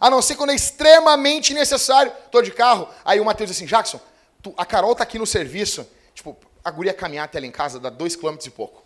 A 0.00 0.08
não 0.08 0.22
ser 0.22 0.36
quando 0.36 0.52
é 0.52 0.54
extremamente 0.54 1.52
necessário. 1.52 2.10
Estou 2.24 2.40
de 2.40 2.50
carro, 2.50 2.88
aí 3.04 3.20
o 3.20 3.26
Matheus 3.26 3.50
diz 3.50 3.58
assim, 3.58 3.66
Jackson, 3.66 4.00
tu, 4.40 4.54
a 4.56 4.64
Carol 4.64 4.92
está 4.92 5.04
aqui 5.04 5.18
no 5.18 5.26
serviço, 5.26 5.86
tipo, 6.14 6.34
a 6.64 6.70
guria 6.70 6.94
caminhar 6.94 7.26
até 7.26 7.36
ela 7.36 7.46
em 7.46 7.50
casa 7.50 7.78
dá 7.78 7.90
dois 7.90 8.16
quilômetros 8.16 8.46
e 8.46 8.50
pouco. 8.52 8.82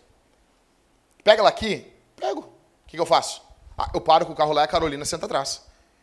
Pega 1.23 1.43
ela 1.43 1.47
aqui, 1.47 1.89
pego. 2.17 2.41
O 2.41 2.85
que, 2.85 2.97
que 2.97 3.01
eu 3.01 3.05
faço? 3.05 3.41
Ah, 3.77 3.89
eu 3.93 4.01
paro 4.01 4.25
com 4.25 4.33
o 4.33 4.35
carro 4.35 4.51
lá 4.51 4.63
e 4.63 4.65
a 4.65 4.67
Carolina 4.67 5.05
senta 5.05 5.27
atrás. 5.27 5.61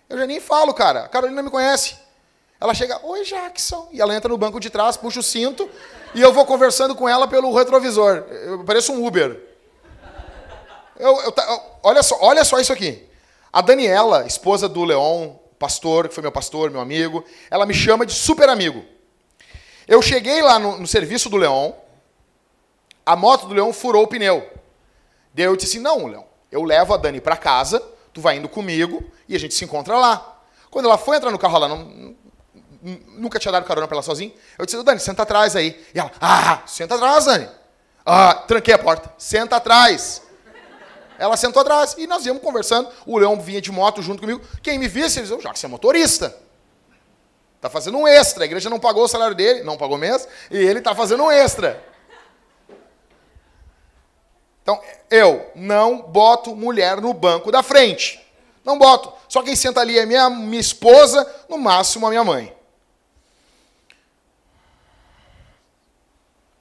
Eu 0.09 0.17
já 0.17 0.27
nem 0.27 0.41
falo, 0.41 0.73
cara. 0.73 1.05
A 1.05 1.09
Carolina 1.11 1.43
me 1.43 1.51
conhece. 1.51 1.99
Ela 2.61 2.75
chega, 2.75 3.01
oi 3.05 3.25
Jackson. 3.25 3.89
E 3.93 4.01
ela 4.01 4.15
entra 4.15 4.29
no 4.29 4.39
banco 4.39 4.59
de 4.59 4.71
trás, 4.71 4.97
puxa 4.97 5.21
o 5.21 5.23
cinto 5.23 5.69
e 6.15 6.21
eu 6.21 6.33
vou 6.33 6.47
conversando 6.47 6.95
com 6.95 7.09
ela 7.09 7.29
pelo 7.29 7.55
retrovisor. 7.55 8.25
Eu 8.31 8.65
pareço 8.65 8.93
um 8.93 9.07
Uber. 9.07 9.39
Eu, 10.99 11.21
eu, 11.21 11.35
olha, 11.83 12.03
só, 12.03 12.17
olha 12.21 12.45
só 12.45 12.59
isso 12.59 12.73
aqui. 12.73 13.07
A 13.53 13.61
Daniela, 13.61 14.27
esposa 14.27 14.69
do 14.69 14.83
Leon, 14.85 15.35
pastor, 15.59 16.09
que 16.09 16.15
foi 16.15 16.23
meu 16.23 16.33
pastor, 16.33 16.71
meu 16.71 16.81
amigo, 16.81 17.25
ela 17.51 17.67
me 17.67 17.75
chama 17.75 18.07
de 18.07 18.15
super 18.15 18.49
amigo. 18.49 18.83
Eu 19.87 20.01
cheguei 20.01 20.41
lá 20.43 20.59
no, 20.59 20.79
no 20.79 20.87
serviço 20.87 21.29
do 21.29 21.37
Leon, 21.37 21.73
a 23.05 23.15
moto 23.15 23.47
do 23.47 23.55
Leon 23.55 23.73
furou 23.73 24.05
o 24.05 24.09
pneu. 24.09 24.47
Daí 25.35 25.45
eu 25.45 25.55
disse 25.55 25.77
assim: 25.77 25.85
não, 25.85 26.07
Leon, 26.07 26.25
eu 26.51 26.63
levo 26.63 26.95
a 26.95 26.97
Dani 26.97 27.21
para 27.21 27.37
casa, 27.37 27.81
tu 28.13 28.21
vai 28.21 28.37
indo 28.37 28.49
comigo 28.49 29.05
e 29.29 29.37
a 29.37 29.39
gente 29.39 29.55
se 29.55 29.65
encontra 29.65 29.99
lá. 29.99 30.41
Quando 30.71 30.87
ela 30.87 30.99
foi 30.99 31.17
entrar 31.17 31.31
no 31.31 31.39
carro, 31.39 31.57
ela 31.57 31.69
não, 31.69 32.17
nunca 33.19 33.39
tinha 33.39 33.51
dado 33.51 33.65
carona 33.65 33.89
para 33.89 33.97
ela 33.97 34.03
sozinha. 34.03 34.33
Eu 34.57 34.65
disse, 34.65 34.83
Dani, 34.83 35.01
senta 35.01 35.23
atrás 35.23 35.57
aí. 35.57 35.85
E 35.95 35.99
ela, 35.99 36.11
ah, 36.21 36.63
senta 36.67 36.95
atrás, 36.95 37.25
Dani. 37.25 37.49
Ah, 38.05 38.35
tranquei 38.47 38.73
a 38.73 38.79
porta. 38.79 39.13
Senta 39.19 39.57
atrás. 39.57 40.23
Ela 41.19 41.37
sentou 41.37 41.63
atrás 41.63 41.97
e 41.99 42.07
nós 42.07 42.25
íamos 42.25 42.43
conversando. 42.43 42.89
O 43.05 43.19
Leão 43.19 43.41
vinha 43.41 43.61
de 43.61 43.73
moto 43.73 44.03
junto 44.03 44.21
comigo. 44.21 44.41
Quem 44.63 44.79
me 44.79 44.87
visse, 44.87 45.19
ele 45.19 45.27
dizia, 45.27 45.41
já 45.41 45.53
que 45.53 45.59
você 45.59 45.67
é 45.67 45.69
motorista. 45.69 46.37
Está 47.57 47.69
fazendo 47.69 47.99
um 47.99 48.07
extra. 48.07 48.45
A 48.45 48.47
igreja 48.47 48.71
não 48.71 48.79
pagou 48.79 49.05
o 49.05 49.09
salário 49.09 49.35
dele, 49.35 49.63
não 49.65 49.77
pagou 49.77 49.99
mesmo, 49.99 50.29
e 50.51 50.57
ele 50.57 50.79
está 50.79 50.95
fazendo 50.95 51.25
um 51.25 51.31
extra. 51.31 51.83
Então, 54.63 54.81
eu 55.11 55.51
não 55.55 56.03
boto 56.03 56.55
mulher 56.55 57.01
no 57.01 57.15
banco 57.15 57.51
da 57.51 57.63
frente. 57.63 58.21
Não 58.65 58.79
boto. 58.79 59.13
Só 59.29 59.43
quem 59.43 59.57
senta 59.57 59.81
ali 59.81 59.99
é 59.99 60.05
minha, 60.05 60.29
minha 60.29 60.61
esposa, 60.61 61.27
no 61.49 61.57
máximo 61.57 62.07
a 62.07 62.11
minha 62.11 62.25
mãe. 62.25 62.55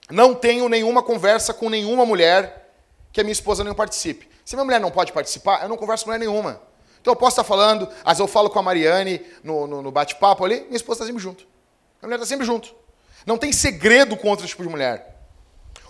Não 0.09 0.35
tenho 0.35 0.69
nenhuma 0.69 1.01
conversa 1.01 1.53
com 1.53 1.69
nenhuma 1.69 2.05
mulher 2.05 2.73
que 3.11 3.21
a 3.21 3.23
minha 3.23 3.31
esposa 3.31 3.63
não 3.63 3.73
participe. 3.73 4.29
Se 4.43 4.55
minha 4.55 4.65
mulher 4.65 4.79
não 4.79 4.91
pode 4.91 5.11
participar, 5.11 5.63
eu 5.63 5.69
não 5.69 5.77
converso 5.77 6.03
com 6.03 6.11
mulher 6.11 6.19
nenhuma. 6.19 6.61
Então 7.01 7.11
eu 7.11 7.15
posso 7.15 7.33
estar 7.33 7.43
falando, 7.43 7.87
às 8.03 8.17
vezes 8.17 8.19
eu 8.19 8.27
falo 8.27 8.49
com 8.49 8.59
a 8.59 8.61
Mariane 8.61 9.21
no, 9.43 9.67
no, 9.67 9.81
no 9.81 9.91
bate-papo 9.91 10.43
ali, 10.43 10.61
minha 10.61 10.75
esposa 10.75 10.99
está 10.99 11.05
sempre 11.05 11.21
junto. 11.21 11.45
Minha 12.01 12.07
mulher 12.07 12.15
está 12.15 12.25
sempre 12.25 12.45
junto. 12.45 12.73
Não 13.25 13.37
tem 13.37 13.51
segredo 13.51 14.15
com 14.17 14.29
outro 14.29 14.45
tipo 14.45 14.61
de 14.61 14.69
mulher. 14.69 15.15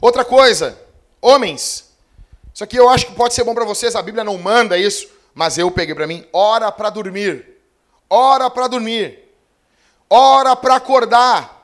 Outra 0.02 0.24
coisa, 0.24 0.80
homens. 1.22 1.92
Isso 2.54 2.64
aqui 2.64 2.78
eu 2.78 2.90
acho 2.90 3.08
que 3.08 3.14
pode 3.14 3.34
ser 3.34 3.44
bom 3.44 3.54
para 3.54 3.66
vocês, 3.66 3.96
a 3.96 4.02
Bíblia 4.02 4.24
não 4.24 4.38
manda 4.38 4.78
isso, 4.78 5.10
mas 5.34 5.58
eu 5.58 5.70
peguei 5.70 5.94
para 5.94 6.08
mim. 6.08 6.26
Hora 6.32 6.72
para 6.72 6.90
dormir. 6.90 7.60
Hora 8.10 8.50
para 8.50 8.68
dormir. 8.68 9.20
Hora 10.10 10.56
para 10.56 10.76
acordar 10.76 11.55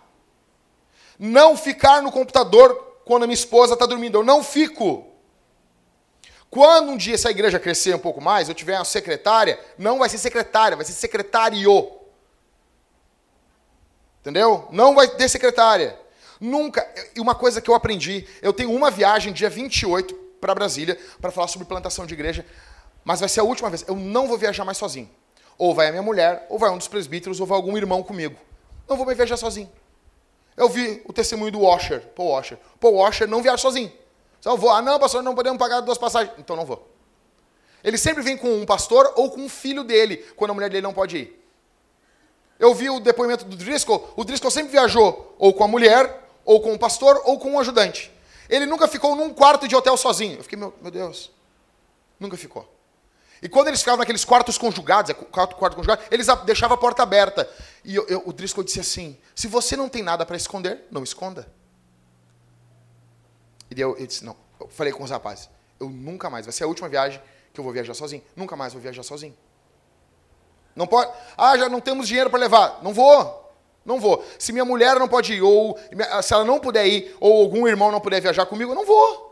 não 1.22 1.56
ficar 1.56 2.02
no 2.02 2.12
computador 2.12 2.74
quando 3.06 3.24
a 3.24 3.28
minha 3.28 3.36
esposa 3.36 3.74
está 3.74 3.86
dormindo. 3.86 4.18
Eu 4.18 4.24
não 4.24 4.44
fico. 4.44 5.08
Quando 6.50 6.90
um 6.90 6.98
dia 6.98 7.14
essa 7.14 7.30
igreja 7.30 7.60
crescer 7.60 7.96
um 7.96 8.00
pouco 8.00 8.20
mais, 8.20 8.50
eu 8.50 8.56
tiver 8.56 8.76
uma 8.76 8.84
secretária, 8.84 9.60
não 9.78 10.00
vai 10.00 10.10
ser 10.10 10.18
secretária, 10.18 10.76
vai 10.76 10.84
ser 10.84 10.94
secretário. 10.94 11.92
Entendeu? 14.20 14.68
Não 14.72 14.96
vai 14.96 15.08
ter 15.08 15.30
secretária. 15.30 15.96
Nunca. 16.40 16.86
E 17.16 17.22
uma 17.22 17.36
coisa 17.36 17.62
que 17.62 17.70
eu 17.70 17.76
aprendi, 17.76 18.28
eu 18.42 18.52
tenho 18.52 18.74
uma 18.74 18.90
viagem 18.90 19.32
dia 19.32 19.50
28 19.50 20.16
para 20.42 20.56
Brasília 20.56 21.00
para 21.22 21.30
falar 21.30 21.48
sobre 21.48 21.68
plantação 21.68 22.08
de 22.08 22.16
igreja, 22.16 22.44
mas 23.06 23.20
vai 23.20 23.30
ser 23.30 23.42
a 23.42 23.44
última 23.44 23.70
vez. 23.70 23.86
Eu 23.88 23.96
não 23.96 24.28
vou 24.28 24.40
viajar 24.40 24.66
mais 24.66 24.80
sozinho. 24.80 25.10
Ou 25.56 25.76
vai 25.76 25.88
a 25.88 25.92
minha 25.92 26.02
mulher, 26.02 26.48
ou 26.50 26.58
vai 26.58 26.72
um 26.72 26.80
dos 26.80 26.88
presbíteros, 26.88 27.40
ou 27.40 27.46
vai 27.46 27.56
algum 27.56 27.78
irmão 27.78 28.02
comigo. 28.02 28.36
Não 28.90 28.98
vou 28.98 29.06
mais 29.06 29.16
viajar 29.16 29.38
sozinho. 29.38 29.72
Eu 30.56 30.70
vi 30.70 31.02
o 31.06 31.14
testemunho 31.14 31.52
do 31.52 31.62
Washer, 31.62 32.02
Paul 32.16 32.30
Washer. 32.30 32.58
Paul 32.80 32.96
Washer 32.96 33.28
não 33.28 33.42
viaja 33.42 33.58
sozinho. 33.58 33.92
Só 34.40 34.52
eu 34.52 34.58
vou, 34.58 34.70
ah 34.70 34.82
não, 34.82 35.00
pastor, 35.00 35.24
não 35.24 35.36
podemos 35.36 35.58
pagar 35.58 35.82
duas 35.82 35.98
passagens. 35.98 36.34
Então 36.38 36.56
não 36.56 36.66
vou. 36.66 36.88
Ele 37.84 37.98
sempre 37.98 38.22
vem 38.22 38.38
com 38.38 38.54
um 38.54 38.66
pastor 38.66 39.12
ou 39.16 39.32
com 39.32 39.42
um 39.42 39.50
filho 39.50 39.84
dele, 39.84 40.18
quando 40.36 40.52
a 40.52 40.54
mulher 40.54 40.70
dele 40.70 40.84
não 40.84 40.94
pode 40.94 41.18
ir. 41.18 41.46
Eu 42.60 42.76
vi 42.76 42.90
o 42.90 43.00
depoimento 43.00 43.46
do 43.46 43.56
Driscoll, 43.56 44.14
o 44.16 44.24
Driscoll 44.24 44.52
sempre 44.52 44.72
viajou 44.72 45.36
ou 45.40 45.52
com 45.52 45.64
a 45.64 45.68
mulher, 45.68 46.22
ou 46.46 46.62
com 46.62 46.74
o 46.74 46.80
pastor, 46.80 47.22
ou 47.26 47.40
com 47.40 47.52
um 47.52 47.60
ajudante. 47.60 48.12
Ele 48.48 48.66
nunca 48.66 48.88
ficou 48.88 49.16
num 49.16 49.34
quarto 49.34 49.68
de 49.68 49.76
hotel 49.76 49.98
sozinho. 49.98 50.38
Eu 50.38 50.44
fiquei, 50.44 50.60
meu, 50.60 50.74
meu 50.82 50.92
Deus, 50.92 51.32
nunca 52.20 52.38
ficou. 52.38 52.68
E 53.42 53.50
quando 53.50 53.70
eles 53.70 53.80
ficavam 53.80 54.00
naqueles 54.00 54.24
quartos 54.24 54.58
conjugados, 54.58 55.10
é 55.10 55.14
quarto, 55.14 55.56
quarto 55.56 55.76
conjugado, 55.76 56.04
eles 56.12 56.28
deixavam 56.46 56.76
a 56.76 56.80
porta 56.80 57.02
aberta. 57.02 57.50
E 57.84 57.96
eu, 57.96 58.06
eu, 58.08 58.24
o 58.26 58.32
Driscoll 58.32 58.64
disse 58.64 58.80
assim: 58.80 59.18
se 59.34 59.48
você 59.48 59.76
não 59.76 59.90
tem 59.90 60.04
nada 60.04 60.26
para 60.26 60.38
esconder, 60.38 60.86
não 60.92 61.04
esconda. 61.04 61.52
E 63.76 63.82
eu, 63.82 63.98
eu 63.98 64.06
disse: 64.06 64.24
não. 64.24 64.36
Eu 64.60 64.68
falei 64.68 64.94
com 64.94 65.04
os 65.04 65.10
rapazes: 65.10 65.50
eu 65.80 65.90
nunca 65.90 66.30
mais, 66.30 66.46
vai 66.46 66.54
ser 66.54 66.66
a 66.66 66.68
última 66.68 66.88
viagem 66.88 67.20
que 67.52 67.60
eu 67.60 67.64
vou 67.64 67.74
viajar 67.74 67.96
sozinho. 67.96 68.24
Nunca 68.36 68.56
mais 68.56 68.74
vou 68.74 68.82
viajar 68.82 69.02
sozinho. 69.02 69.36
Não 70.76 70.86
pode. 70.86 71.12
Ah, 71.36 71.58
já 71.58 71.68
não 71.68 71.82
temos 71.82 72.08
dinheiro 72.08 72.30
para 72.30 72.40
levar. 72.40 72.80
Não 72.84 72.94
vou. 72.94 73.42
Não 73.84 74.00
vou. 74.00 74.24
Se 74.38 74.52
minha 74.52 74.64
mulher 74.64 75.00
não 75.00 75.08
pode 75.08 75.34
ir, 75.34 75.42
ou 75.42 75.78
se 76.22 76.34
ela 76.34 76.46
não 76.46 76.60
puder 76.60 76.86
ir, 76.86 77.16
ou 77.20 77.42
algum 77.42 77.68
irmão 77.68 77.92
não 77.92 78.00
puder 78.00 78.22
viajar 78.22 78.46
comigo, 78.46 78.72
eu 78.72 78.76
não 78.76 78.86
vou. 78.86 79.32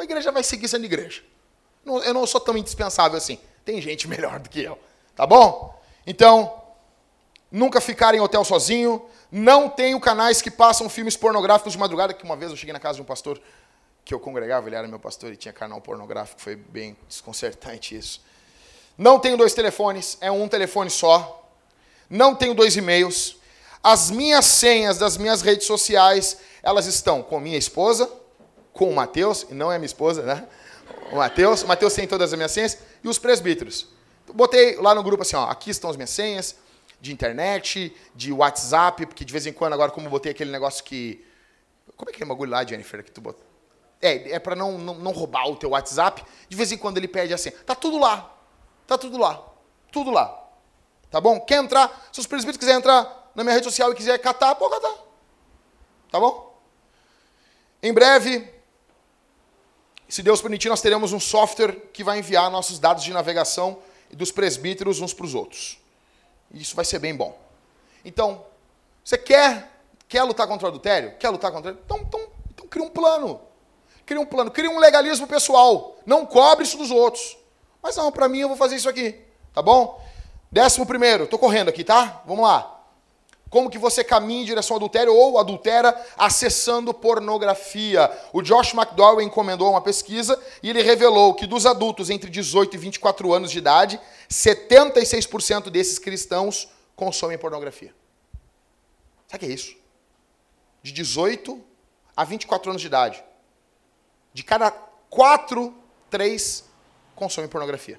A 0.00 0.04
igreja 0.04 0.30
vai 0.30 0.44
seguir 0.44 0.68
sendo 0.68 0.84
igreja. 0.84 1.22
Eu 2.02 2.14
não 2.14 2.26
sou 2.26 2.40
tão 2.40 2.56
indispensável 2.56 3.16
assim. 3.16 3.38
Tem 3.64 3.80
gente 3.80 4.06
melhor 4.08 4.38
do 4.38 4.48
que 4.48 4.62
eu. 4.62 4.78
Tá 5.14 5.26
bom? 5.26 5.74
Então, 6.06 6.62
nunca 7.50 7.80
ficar 7.80 8.14
em 8.14 8.20
hotel 8.20 8.44
sozinho. 8.44 9.04
Não 9.30 9.68
tenho 9.68 9.98
canais 10.00 10.40
que 10.40 10.50
passam 10.50 10.88
filmes 10.88 11.16
pornográficos 11.16 11.72
de 11.72 11.78
madrugada, 11.78 12.14
que 12.14 12.24
uma 12.24 12.36
vez 12.36 12.50
eu 12.50 12.56
cheguei 12.56 12.72
na 12.72 12.80
casa 12.80 12.96
de 12.96 13.02
um 13.02 13.04
pastor 13.04 13.40
que 14.08 14.14
eu 14.14 14.18
congregava, 14.18 14.66
ele 14.66 14.74
era 14.74 14.88
meu 14.88 14.98
pastor 14.98 15.30
e 15.30 15.36
tinha 15.36 15.52
canal 15.52 15.82
pornográfico, 15.82 16.40
foi 16.40 16.56
bem 16.56 16.96
desconcertante 17.06 17.94
isso. 17.94 18.22
Não 18.96 19.18
tenho 19.18 19.36
dois 19.36 19.52
telefones, 19.52 20.16
é 20.22 20.30
um 20.30 20.48
telefone 20.48 20.88
só. 20.88 21.46
Não 22.08 22.34
tenho 22.34 22.54
dois 22.54 22.74
e-mails. 22.74 23.36
As 23.82 24.10
minhas 24.10 24.46
senhas 24.46 24.96
das 24.96 25.18
minhas 25.18 25.42
redes 25.42 25.66
sociais, 25.66 26.38
elas 26.62 26.86
estão 26.86 27.22
com 27.22 27.38
minha 27.38 27.58
esposa, 27.58 28.10
com 28.72 28.88
o 28.88 28.94
Mateus, 28.94 29.46
e 29.50 29.54
não 29.54 29.70
é 29.70 29.76
minha 29.76 29.84
esposa, 29.84 30.22
né? 30.22 30.48
O 31.10 31.16
Mateus, 31.16 31.62
o 31.62 31.66
Mateus 31.66 31.94
tem 31.94 32.06
todas 32.06 32.32
as 32.32 32.36
minhas 32.36 32.52
senhas, 32.52 32.78
e 33.02 33.08
os 33.08 33.18
presbíteros. 33.18 33.88
Botei 34.32 34.76
lá 34.76 34.94
no 34.94 35.02
grupo 35.02 35.22
assim, 35.22 35.36
ó, 35.36 35.44
aqui 35.44 35.70
estão 35.70 35.88
as 35.88 35.96
minhas 35.96 36.10
senhas 36.10 36.56
de 37.00 37.12
internet, 37.12 37.96
de 38.14 38.32
WhatsApp, 38.32 39.06
porque 39.06 39.24
de 39.24 39.32
vez 39.32 39.46
em 39.46 39.52
quando, 39.52 39.72
agora 39.72 39.90
como 39.90 40.08
botei 40.10 40.32
aquele 40.32 40.50
negócio 40.50 40.84
que... 40.84 41.24
Como 41.96 42.10
é 42.10 42.12
que 42.12 42.22
é 42.22 42.26
bagulho 42.26 42.50
lá, 42.50 42.64
Jennifer, 42.64 43.02
que 43.02 43.10
tu 43.10 43.20
botou? 43.20 43.44
É, 44.00 44.32
é 44.32 44.38
para 44.38 44.54
não, 44.54 44.78
não, 44.78 44.94
não 44.94 45.12
roubar 45.12 45.48
o 45.48 45.56
teu 45.56 45.70
WhatsApp. 45.70 46.24
De 46.48 46.56
vez 46.56 46.70
em 46.70 46.78
quando 46.78 46.98
ele 46.98 47.08
pede 47.08 47.34
assim, 47.34 47.50
tá 47.50 47.74
tudo 47.74 47.98
lá. 47.98 48.36
Tá 48.86 48.96
tudo 48.96 49.18
lá. 49.18 49.44
Tudo 49.90 50.10
lá. 50.10 50.48
Tá 51.10 51.20
bom? 51.20 51.40
Quer 51.40 51.62
entrar? 51.62 52.08
Se 52.12 52.20
os 52.20 52.26
presbíteros 52.26 52.58
quiserem 52.58 52.78
entrar 52.78 53.30
na 53.34 53.42
minha 53.42 53.54
rede 53.54 53.64
social 53.64 53.90
e 53.92 53.94
quiser 53.94 54.18
catar, 54.18 54.54
pode 54.54 54.74
catar. 54.74 54.94
Tá 56.10 56.20
bom? 56.20 56.60
Em 57.82 57.92
breve, 57.92 58.48
se 60.08 60.22
Deus 60.22 60.40
permitir, 60.40 60.68
nós 60.68 60.80
teremos 60.80 61.12
um 61.12 61.20
software 61.20 61.72
que 61.92 62.02
vai 62.02 62.18
enviar 62.18 62.50
nossos 62.50 62.78
dados 62.78 63.04
de 63.04 63.12
navegação 63.12 63.78
dos 64.10 64.32
presbíteros 64.32 65.00
uns 65.00 65.12
para 65.12 65.26
os 65.26 65.34
outros. 65.34 65.78
Isso 66.52 66.74
vai 66.74 66.84
ser 66.84 66.98
bem 66.98 67.14
bom. 67.14 67.38
Então, 68.04 68.44
você 69.04 69.18
quer, 69.18 69.70
quer 70.08 70.22
lutar 70.22 70.46
contra 70.46 70.66
o 70.66 70.68
adultério? 70.68 71.14
Quer 71.18 71.28
lutar 71.28 71.52
contra 71.52 71.72
Então, 71.72 71.98
então, 71.98 72.28
então 72.50 72.66
cria 72.66 72.84
um 72.84 72.88
plano. 72.88 73.40
Cria 74.06 74.20
um 74.20 74.24
plano, 74.24 74.50
cria 74.50 74.70
um 74.70 74.78
legalismo 74.78 75.26
pessoal. 75.26 75.98
Não 76.06 76.24
cobre 76.24 76.64
isso 76.64 76.78
dos 76.78 76.90
outros. 76.90 77.36
Mas 77.82 77.94
não, 77.96 78.10
para 78.10 78.28
mim 78.28 78.38
eu 78.40 78.48
vou 78.48 78.56
fazer 78.56 78.76
isso 78.76 78.88
aqui. 78.88 79.14
Tá 79.52 79.60
bom? 79.60 80.02
Décimo 80.50 80.86
primeiro, 80.86 81.24
estou 81.24 81.38
correndo 81.38 81.68
aqui, 81.68 81.84
tá? 81.84 82.22
Vamos 82.24 82.44
lá. 82.44 82.77
Como 83.50 83.70
que 83.70 83.78
você 83.78 84.04
caminha 84.04 84.42
em 84.42 84.44
direção 84.44 84.74
ao 84.74 84.78
adultério 84.78 85.14
ou 85.14 85.38
adultera 85.38 85.94
acessando 86.16 86.92
pornografia? 86.92 88.10
O 88.32 88.42
Josh 88.42 88.74
McDowell 88.74 89.22
encomendou 89.22 89.70
uma 89.70 89.80
pesquisa 89.80 90.38
e 90.62 90.68
ele 90.68 90.82
revelou 90.82 91.32
que 91.34 91.46
dos 91.46 91.64
adultos 91.64 92.10
entre 92.10 92.30
18 92.30 92.74
e 92.74 92.78
24 92.78 93.32
anos 93.32 93.50
de 93.50 93.58
idade, 93.58 93.98
76% 94.30 95.70
desses 95.70 95.98
cristãos 95.98 96.68
consomem 96.94 97.38
pornografia. 97.38 97.94
Sabe 99.28 99.44
o 99.44 99.46
que 99.46 99.52
é 99.52 99.54
isso? 99.54 99.76
De 100.82 100.92
18 100.92 101.62
a 102.16 102.24
24 102.24 102.70
anos 102.70 102.82
de 102.82 102.88
idade. 102.88 103.24
De 104.34 104.42
cada 104.42 104.70
quatro, 105.08 105.74
três 106.10 106.64
consomem 107.14 107.48
pornografia. 107.48 107.98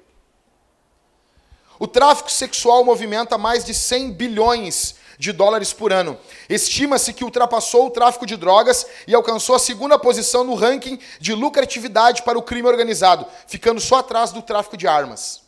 O 1.80 1.88
tráfico 1.88 2.30
sexual 2.30 2.84
movimenta 2.84 3.38
mais 3.38 3.64
de 3.64 3.74
100 3.74 4.12
bilhões 4.12 4.96
de 5.20 5.34
dólares 5.34 5.74
por 5.74 5.92
ano. 5.92 6.18
Estima-se 6.48 7.12
que 7.12 7.26
ultrapassou 7.26 7.88
o 7.88 7.92
tráfico 7.92 8.26
de 8.26 8.38
drogas 8.38 8.88
e 9.06 9.14
alcançou 9.14 9.54
a 9.54 9.60
segunda 9.60 10.00
posição 10.00 10.46
no 10.46 10.56
ranking 10.56 10.98
de 11.20 11.36
lucratividade 11.36 12.24
para 12.24 12.40
o 12.40 12.42
crime 12.42 12.70
organizado, 12.70 13.28
ficando 13.46 13.82
só 13.82 13.98
atrás 13.98 14.32
do 14.32 14.42
tráfico 14.42 14.78
de 14.78 14.88
armas. 14.88 15.42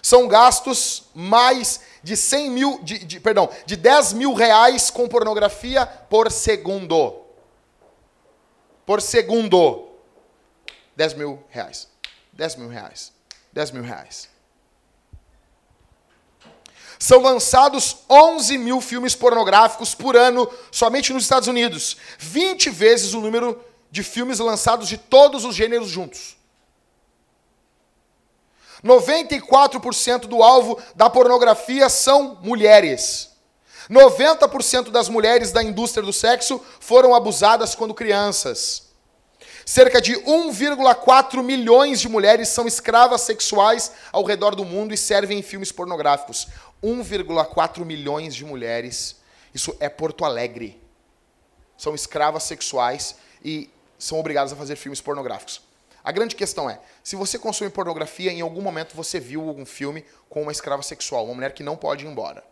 São 0.00 0.28
gastos 0.28 1.08
mais 1.12 1.80
de 2.04 2.16
100 2.16 2.50
mil, 2.50 2.82
de, 2.84 2.98
de, 3.00 3.18
perdão, 3.18 3.48
de 3.66 3.76
10 3.76 4.12
mil 4.12 4.32
reais 4.32 4.88
com 4.88 5.08
pornografia 5.08 5.84
por 5.84 6.30
segundo. 6.30 7.20
Por 8.86 9.02
segundo. 9.02 9.88
10 10.96 11.14
mil 11.14 11.44
reais. 11.48 11.88
10 12.32 12.56
mil 12.56 12.68
reais. 12.68 13.12
10 13.52 13.72
mil 13.72 13.82
reais 13.82 14.31
são 17.02 17.20
lançados 17.20 17.96
11 18.08 18.56
mil 18.58 18.80
filmes 18.80 19.12
pornográficos 19.12 19.92
por 19.92 20.16
ano 20.16 20.48
somente 20.70 21.12
nos 21.12 21.24
Estados 21.24 21.48
Unidos. 21.48 21.96
20 22.16 22.70
vezes 22.70 23.12
o 23.12 23.20
número 23.20 23.60
de 23.90 24.04
filmes 24.04 24.38
lançados 24.38 24.86
de 24.86 24.96
todos 24.96 25.44
os 25.44 25.52
gêneros 25.52 25.88
juntos. 25.88 26.36
94% 28.84 30.26
do 30.28 30.44
alvo 30.44 30.80
da 30.94 31.10
pornografia 31.10 31.88
são 31.88 32.38
mulheres. 32.40 33.30
90% 33.90 34.90
das 34.92 35.08
mulheres 35.08 35.50
da 35.50 35.60
indústria 35.60 36.06
do 36.06 36.12
sexo 36.12 36.64
foram 36.78 37.16
abusadas 37.16 37.74
quando 37.74 37.94
crianças. 37.94 38.92
Cerca 39.64 40.00
de 40.00 40.14
1,4 40.14 41.42
milhões 41.42 42.00
de 42.00 42.08
mulheres 42.08 42.48
são 42.48 42.66
escravas 42.66 43.22
sexuais 43.22 43.92
ao 44.12 44.24
redor 44.24 44.54
do 44.54 44.64
mundo 44.64 44.94
e 44.94 44.96
servem 44.96 45.38
em 45.38 45.42
filmes 45.42 45.70
pornográficos. 45.70 46.48
1,4 46.82 47.84
milhões 47.84 48.34
de 48.34 48.44
mulheres, 48.44 49.20
isso 49.54 49.76
é 49.78 49.88
Porto 49.88 50.24
Alegre, 50.24 50.80
são 51.76 51.94
escravas 51.94 52.42
sexuais 52.42 53.16
e 53.44 53.70
são 53.98 54.18
obrigadas 54.18 54.52
a 54.52 54.56
fazer 54.56 54.76
filmes 54.76 55.00
pornográficos. 55.00 55.62
A 56.04 56.10
grande 56.10 56.34
questão 56.34 56.68
é, 56.68 56.80
se 57.02 57.14
você 57.14 57.38
consome 57.38 57.70
pornografia, 57.70 58.32
em 58.32 58.40
algum 58.40 58.60
momento 58.60 58.96
você 58.96 59.20
viu 59.20 59.48
algum 59.48 59.64
filme 59.64 60.04
com 60.28 60.42
uma 60.42 60.50
escrava 60.50 60.82
sexual, 60.82 61.24
uma 61.26 61.34
mulher 61.34 61.52
que 61.52 61.62
não 61.62 61.76
pode 61.76 62.04
ir 62.04 62.08
embora. 62.08 62.42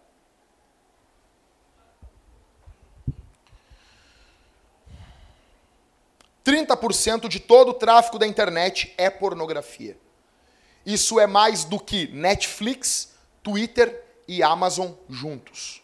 Trinta 6.44 6.76
por 6.76 6.94
cento 6.94 7.28
de 7.28 7.38
todo 7.38 7.70
o 7.70 7.74
tráfego 7.74 8.18
da 8.18 8.26
internet 8.26 8.94
é 8.96 9.10
pornografia. 9.10 9.98
Isso 10.86 11.20
é 11.20 11.26
mais 11.26 11.64
do 11.64 11.78
que 11.78 12.08
Netflix, 12.08 13.12
Twitter 13.42 14.09
e 14.30 14.44
Amazon 14.44 14.92
juntos. 15.08 15.82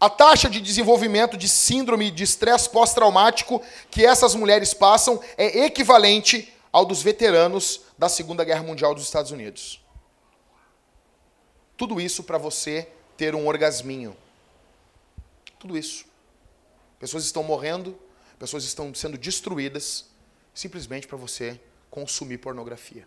A 0.00 0.08
taxa 0.08 0.48
de 0.48 0.58
desenvolvimento 0.58 1.36
de 1.36 1.46
síndrome 1.46 2.10
de 2.10 2.24
estresse 2.24 2.70
pós-traumático 2.70 3.62
que 3.90 4.02
essas 4.02 4.34
mulheres 4.34 4.72
passam 4.72 5.22
é 5.36 5.66
equivalente 5.66 6.50
ao 6.72 6.86
dos 6.86 7.02
veteranos 7.02 7.82
da 7.98 8.08
Segunda 8.08 8.44
Guerra 8.44 8.62
Mundial 8.62 8.94
dos 8.94 9.04
Estados 9.04 9.30
Unidos. 9.30 9.78
Tudo 11.76 12.00
isso 12.00 12.24
para 12.24 12.38
você 12.38 12.88
ter 13.14 13.34
um 13.34 13.46
orgasminho. 13.46 14.16
Tudo 15.58 15.76
isso. 15.76 16.06
Pessoas 16.98 17.26
estão 17.26 17.42
morrendo, 17.42 17.94
pessoas 18.38 18.64
estão 18.64 18.94
sendo 18.94 19.18
destruídas 19.18 20.06
simplesmente 20.54 21.06
para 21.06 21.18
você 21.18 21.60
consumir 21.90 22.38
pornografia. 22.38 23.06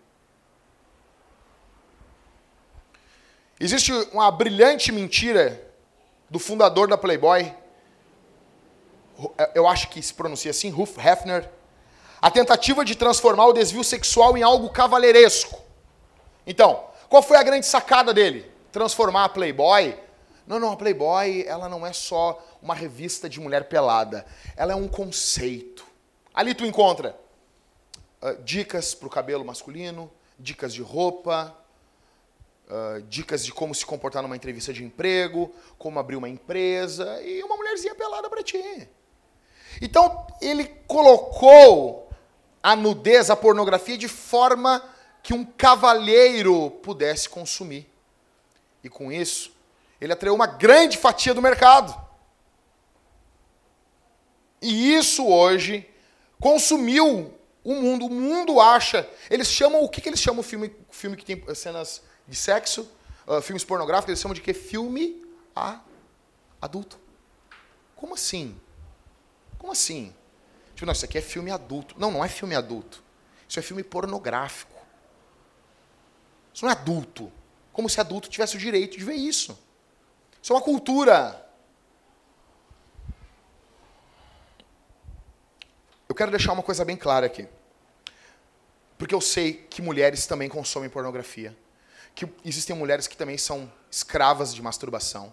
Existe 3.60 3.92
uma 4.12 4.30
brilhante 4.30 4.92
mentira 4.92 5.68
do 6.30 6.38
fundador 6.38 6.88
da 6.88 6.98
Playboy, 6.98 7.54
eu 9.56 9.68
acho 9.68 9.90
que 9.90 10.02
se 10.02 10.14
pronuncia 10.14 10.52
assim, 10.52 10.70
Ruth 10.70 10.96
Hefner, 10.98 11.50
a 12.22 12.30
tentativa 12.30 12.86
de 12.86 12.96
transformar 12.96 13.48
o 13.48 13.54
desvio 13.54 13.84
sexual 13.84 14.38
em 14.38 14.44
algo 14.44 14.70
cavalheiresco. 14.70 15.60
Então, 16.46 16.86
qual 17.10 17.24
foi 17.24 17.38
a 17.38 17.44
grande 17.44 17.66
sacada 17.66 18.14
dele? 18.14 18.52
Transformar 18.72 19.26
a 19.26 19.30
Playboy. 19.30 19.98
Não, 20.46 20.60
não, 20.60 20.72
a 20.72 20.78
Playboy, 20.78 21.44
ela 21.48 21.68
não 21.68 21.86
é 21.86 21.94
só 21.94 22.44
uma 22.62 22.76
revista 22.76 23.28
de 23.28 23.40
mulher 23.40 23.66
pelada. 23.66 24.26
Ela 24.56 24.74
é 24.74 24.76
um 24.76 24.88
conceito. 24.88 25.86
Ali 26.34 26.54
tu 26.54 26.64
encontra 26.64 27.18
uh, 28.22 28.42
dicas 28.44 28.94
para 28.94 29.08
o 29.08 29.12
cabelo 29.12 29.44
masculino, 29.44 30.12
dicas 30.38 30.74
de 30.74 30.82
roupa, 30.82 31.57
dicas 33.08 33.46
de 33.46 33.54
como 33.54 33.74
se 33.74 33.86
comportar 33.86 34.22
numa 34.22 34.36
entrevista 34.36 34.74
de 34.74 34.84
emprego, 34.84 35.54
como 35.78 36.00
abrir 36.00 36.16
uma 36.16 36.28
empresa 36.28 37.22
e 37.24 37.42
uma 37.44 37.56
mulherzinha 37.56 37.96
pelada 37.96 38.30
para 38.30 38.44
ti. 38.44 38.88
Então, 39.82 40.28
ele 40.42 40.66
colocou 40.88 42.10
a 42.62 42.76
nudez, 42.76 43.30
a 43.30 43.36
pornografia, 43.36 43.98
de 43.98 44.08
forma 44.08 44.84
que 45.24 45.34
um 45.34 45.46
cavalheiro 45.46 46.72
pudesse 46.84 47.30
consumir. 47.30 47.90
E 48.84 48.90
com 48.90 49.12
isso, 49.12 49.52
ele 50.00 50.14
atraiu 50.14 50.36
uma 50.36 50.48
grande 50.48 50.98
fatia 50.98 51.34
do 51.34 51.42
mercado. 51.42 51.96
E 54.62 54.94
isso 54.96 55.26
hoje 55.26 55.88
consumiu 56.40 57.34
O 57.68 57.76
mundo, 57.76 58.06
o 58.06 58.10
mundo 58.10 58.62
acha. 58.62 59.06
Eles 59.30 59.52
chamam. 59.52 59.84
O 59.84 59.90
que, 59.90 60.00
que 60.00 60.08
eles 60.08 60.22
chamam 60.22 60.40
o 60.40 60.44
filme, 60.44 60.74
filme 60.90 61.18
que 61.18 61.26
tem 61.26 61.54
cenas 61.54 62.02
de 62.28 62.36
sexo? 62.36 62.90
Uh, 63.26 63.42
filmes 63.42 63.64
pornográficos, 63.64 64.10
eles 64.10 64.22
chamam 64.22 64.36
de 64.36 64.42
quê? 64.42 64.54
Filme 64.54 65.24
a, 65.56 65.80
adulto. 66.62 67.00
Como 67.96 68.14
assim? 68.14 68.60
Como 69.58 69.72
assim? 69.72 70.14
Tipo, 70.74 70.86
não, 70.86 70.94
isso 70.94 71.06
aqui 71.06 71.18
é 71.18 71.22
filme 71.22 71.52
adulto. 71.52 71.96
Não, 71.98 72.12
não 72.12 72.24
é 72.24 72.30
filme 72.30 72.56
adulto. 72.56 73.04
Isso 73.50 73.60
é 73.60 73.62
filme 73.62 73.84
pornográfico. 73.84 74.78
Isso 76.54 76.64
não 76.64 76.72
é 76.72 76.76
adulto. 76.76 77.32
Como 77.74 77.90
se 77.90 78.00
adulto 78.00 78.30
tivesse 78.30 78.56
o 78.56 78.60
direito 78.60 78.98
de 78.98 79.04
ver 79.04 79.16
isso. 79.16 79.58
Isso 80.42 80.54
é 80.54 80.56
uma 80.56 80.62
cultura. 80.62 81.46
Eu 86.08 86.16
quero 86.16 86.32
deixar 86.32 86.54
uma 86.54 86.64
coisa 86.64 86.86
bem 86.86 86.96
clara 86.96 87.26
aqui. 87.26 87.48
Porque 88.98 89.14
eu 89.14 89.22
sei 89.22 89.54
que 89.54 89.82
mulheres 89.82 90.26
também 90.26 90.50
consomem 90.50 90.90
pornografia. 90.90 91.56
Que 92.18 92.28
existem 92.44 92.76
mulheres 92.76 93.06
que 93.06 93.16
também 93.16 93.38
são 93.38 93.72
escravas 93.92 94.52
de 94.52 94.60
masturbação. 94.60 95.32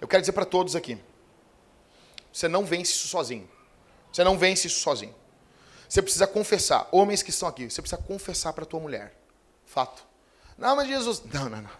Eu 0.00 0.06
quero 0.06 0.22
dizer 0.22 0.30
para 0.30 0.44
todos 0.44 0.76
aqui: 0.76 0.96
você 2.32 2.46
não 2.46 2.64
vence 2.64 2.92
isso 2.92 3.08
sozinho. 3.08 3.50
Você 4.12 4.22
não 4.22 4.38
vence 4.38 4.68
isso 4.68 4.78
sozinho. 4.78 5.14
Você 5.88 6.00
precisa 6.00 6.28
confessar. 6.28 6.88
Homens 6.92 7.24
que 7.24 7.30
estão 7.30 7.48
aqui, 7.48 7.68
você 7.68 7.82
precisa 7.82 8.00
confessar 8.00 8.52
para 8.52 8.64
tua 8.64 8.78
mulher. 8.78 9.18
Fato. 9.66 10.06
Não, 10.56 10.76
mas 10.76 10.86
Jesus. 10.86 11.24
Não, 11.24 11.48
não, 11.48 11.60
não. 11.60 11.70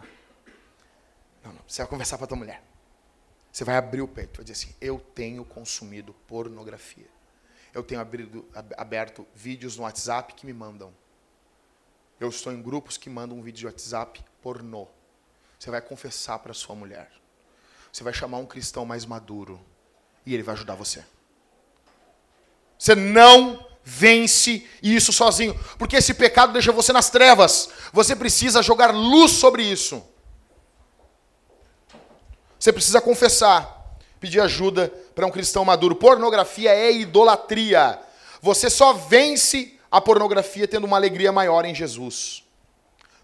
Não, 1.44 1.52
não. 1.52 1.62
Você 1.64 1.82
vai 1.82 1.88
confessar 1.88 2.18
para 2.18 2.26
tua 2.26 2.36
mulher. 2.36 2.64
Você 3.52 3.62
vai 3.62 3.76
abrir 3.76 4.02
o 4.02 4.08
peito, 4.08 4.38
vai 4.38 4.44
dizer 4.44 4.64
assim: 4.64 4.74
Eu 4.80 4.98
tenho 4.98 5.44
consumido 5.44 6.12
pornografia 6.26 7.06
eu 7.74 7.82
tenho 7.82 8.00
abrido, 8.00 8.46
aberto 8.76 9.26
vídeos 9.34 9.76
no 9.76 9.84
WhatsApp 9.84 10.34
que 10.34 10.44
me 10.44 10.52
mandam. 10.52 10.92
Eu 12.22 12.28
estou 12.28 12.52
em 12.52 12.62
grupos 12.62 12.96
que 12.96 13.10
mandam 13.10 13.36
um 13.36 13.42
vídeo 13.42 13.58
de 13.58 13.66
WhatsApp 13.66 14.24
pornô. 14.40 14.86
Você 15.58 15.72
vai 15.72 15.80
confessar 15.80 16.38
para 16.38 16.54
sua 16.54 16.76
mulher. 16.76 17.10
Você 17.92 18.04
vai 18.04 18.12
chamar 18.12 18.38
um 18.38 18.46
cristão 18.46 18.86
mais 18.86 19.04
maduro. 19.04 19.60
E 20.24 20.32
ele 20.32 20.44
vai 20.44 20.54
ajudar 20.54 20.76
você. 20.76 21.04
Você 22.78 22.94
não 22.94 23.66
vence 23.82 24.64
isso 24.80 25.12
sozinho. 25.12 25.58
Porque 25.76 25.96
esse 25.96 26.14
pecado 26.14 26.52
deixa 26.52 26.70
você 26.70 26.92
nas 26.92 27.10
trevas. 27.10 27.68
Você 27.92 28.14
precisa 28.14 28.62
jogar 28.62 28.94
luz 28.94 29.32
sobre 29.32 29.64
isso. 29.64 30.00
Você 32.56 32.72
precisa 32.72 33.00
confessar 33.00 33.98
pedir 34.20 34.38
ajuda 34.38 34.86
para 35.12 35.26
um 35.26 35.30
cristão 35.32 35.64
maduro. 35.64 35.96
Pornografia 35.96 36.70
é 36.70 36.92
idolatria. 36.92 38.00
Você 38.40 38.70
só 38.70 38.92
vence 38.92 39.76
a 39.92 40.00
pornografia 40.00 40.66
tendo 40.66 40.86
uma 40.86 40.96
alegria 40.96 41.30
maior 41.30 41.66
em 41.66 41.74
Jesus. 41.74 42.42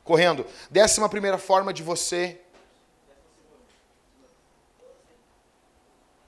Correndo. 0.05 0.47
Décima 0.71 1.09
primeira 1.09 1.39
forma 1.39 1.73
de 1.73 1.83
você. 1.83 2.39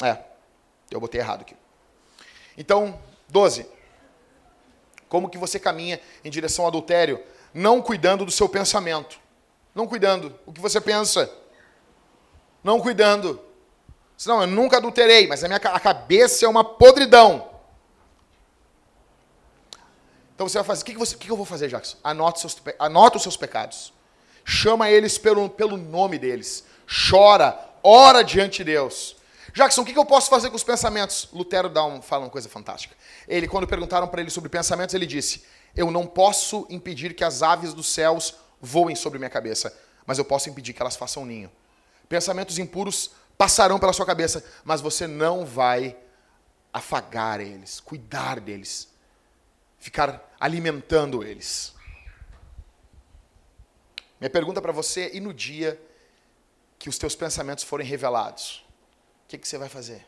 É, 0.02 0.16
eu 0.90 0.98
botei 0.98 1.20
errado 1.20 1.42
aqui. 1.42 1.54
Então, 2.56 2.98
12. 3.28 3.68
Como 5.10 5.28
que 5.28 5.36
você 5.36 5.60
caminha 5.60 6.00
em 6.24 6.30
direção 6.30 6.64
ao 6.64 6.68
adultério? 6.68 7.22
Não 7.52 7.82
cuidando 7.82 8.24
do 8.24 8.30
seu 8.30 8.48
pensamento. 8.48 9.20
Não 9.74 9.86
cuidando. 9.86 10.34
O 10.46 10.52
que 10.54 10.60
você 10.60 10.80
pensa? 10.80 11.30
Não 12.64 12.80
cuidando. 12.80 13.42
Não, 14.24 14.40
eu 14.40 14.46
nunca 14.46 14.78
adulterei, 14.78 15.26
mas 15.26 15.44
a 15.44 15.48
minha 15.48 15.58
a 15.58 15.80
cabeça 15.80 16.46
é 16.46 16.48
uma 16.48 16.64
podridão. 16.64 17.49
Então 20.40 20.48
você 20.48 20.56
vai 20.56 20.64
fazer. 20.64 20.80
O 20.80 20.84
que, 20.86 20.92
que, 20.92 20.98
você, 20.98 21.14
o 21.16 21.18
que 21.18 21.30
eu 21.30 21.36
vou 21.36 21.44
fazer, 21.44 21.68
Jackson? 21.68 21.98
Anota 22.02 22.36
os 22.36 22.40
seus, 22.40 22.62
anota 22.78 23.18
os 23.18 23.22
seus 23.22 23.36
pecados. 23.36 23.92
Chama 24.42 24.88
eles 24.88 25.18
pelo, 25.18 25.50
pelo 25.50 25.76
nome 25.76 26.18
deles. 26.18 26.64
Chora, 27.10 27.58
ora 27.82 28.22
diante 28.22 28.64
de 28.64 28.72
Deus. 28.72 29.16
Jackson, 29.52 29.82
o 29.82 29.84
que, 29.84 29.92
que 29.92 29.98
eu 29.98 30.06
posso 30.06 30.30
fazer 30.30 30.48
com 30.48 30.56
os 30.56 30.64
pensamentos? 30.64 31.28
Lutero 31.30 31.68
dá 31.68 31.84
um, 31.84 32.00
fala 32.00 32.24
uma 32.24 32.30
coisa 32.30 32.48
fantástica. 32.48 32.96
Ele, 33.28 33.46
quando 33.46 33.66
perguntaram 33.66 34.08
para 34.08 34.22
ele 34.22 34.30
sobre 34.30 34.48
pensamentos, 34.48 34.94
ele 34.94 35.04
disse: 35.04 35.44
Eu 35.76 35.90
não 35.90 36.06
posso 36.06 36.66
impedir 36.70 37.12
que 37.12 37.22
as 37.22 37.42
aves 37.42 37.74
dos 37.74 37.88
céus 37.88 38.34
voem 38.62 38.96
sobre 38.96 39.18
minha 39.18 39.28
cabeça, 39.28 39.78
mas 40.06 40.16
eu 40.16 40.24
posso 40.24 40.48
impedir 40.48 40.72
que 40.72 40.80
elas 40.80 40.96
façam 40.96 41.26
ninho. 41.26 41.52
Pensamentos 42.08 42.58
impuros 42.58 43.10
passarão 43.36 43.78
pela 43.78 43.92
sua 43.92 44.06
cabeça, 44.06 44.42
mas 44.64 44.80
você 44.80 45.06
não 45.06 45.44
vai 45.44 45.98
afagar 46.72 47.42
eles, 47.42 47.78
cuidar 47.78 48.40
deles, 48.40 48.89
ficar 49.80 50.32
alimentando 50.38 51.24
eles. 51.24 51.74
Minha 54.20 54.30
pergunta 54.30 54.60
para 54.60 54.70
você, 54.70 55.10
e 55.12 55.20
no 55.20 55.34
dia 55.34 55.80
que 56.78 56.88
os 56.88 56.98
teus 56.98 57.16
pensamentos 57.16 57.64
forem 57.64 57.86
revelados, 57.86 58.64
o 59.24 59.28
que, 59.28 59.38
que 59.38 59.48
você 59.48 59.58
vai 59.58 59.68
fazer? 59.68 60.06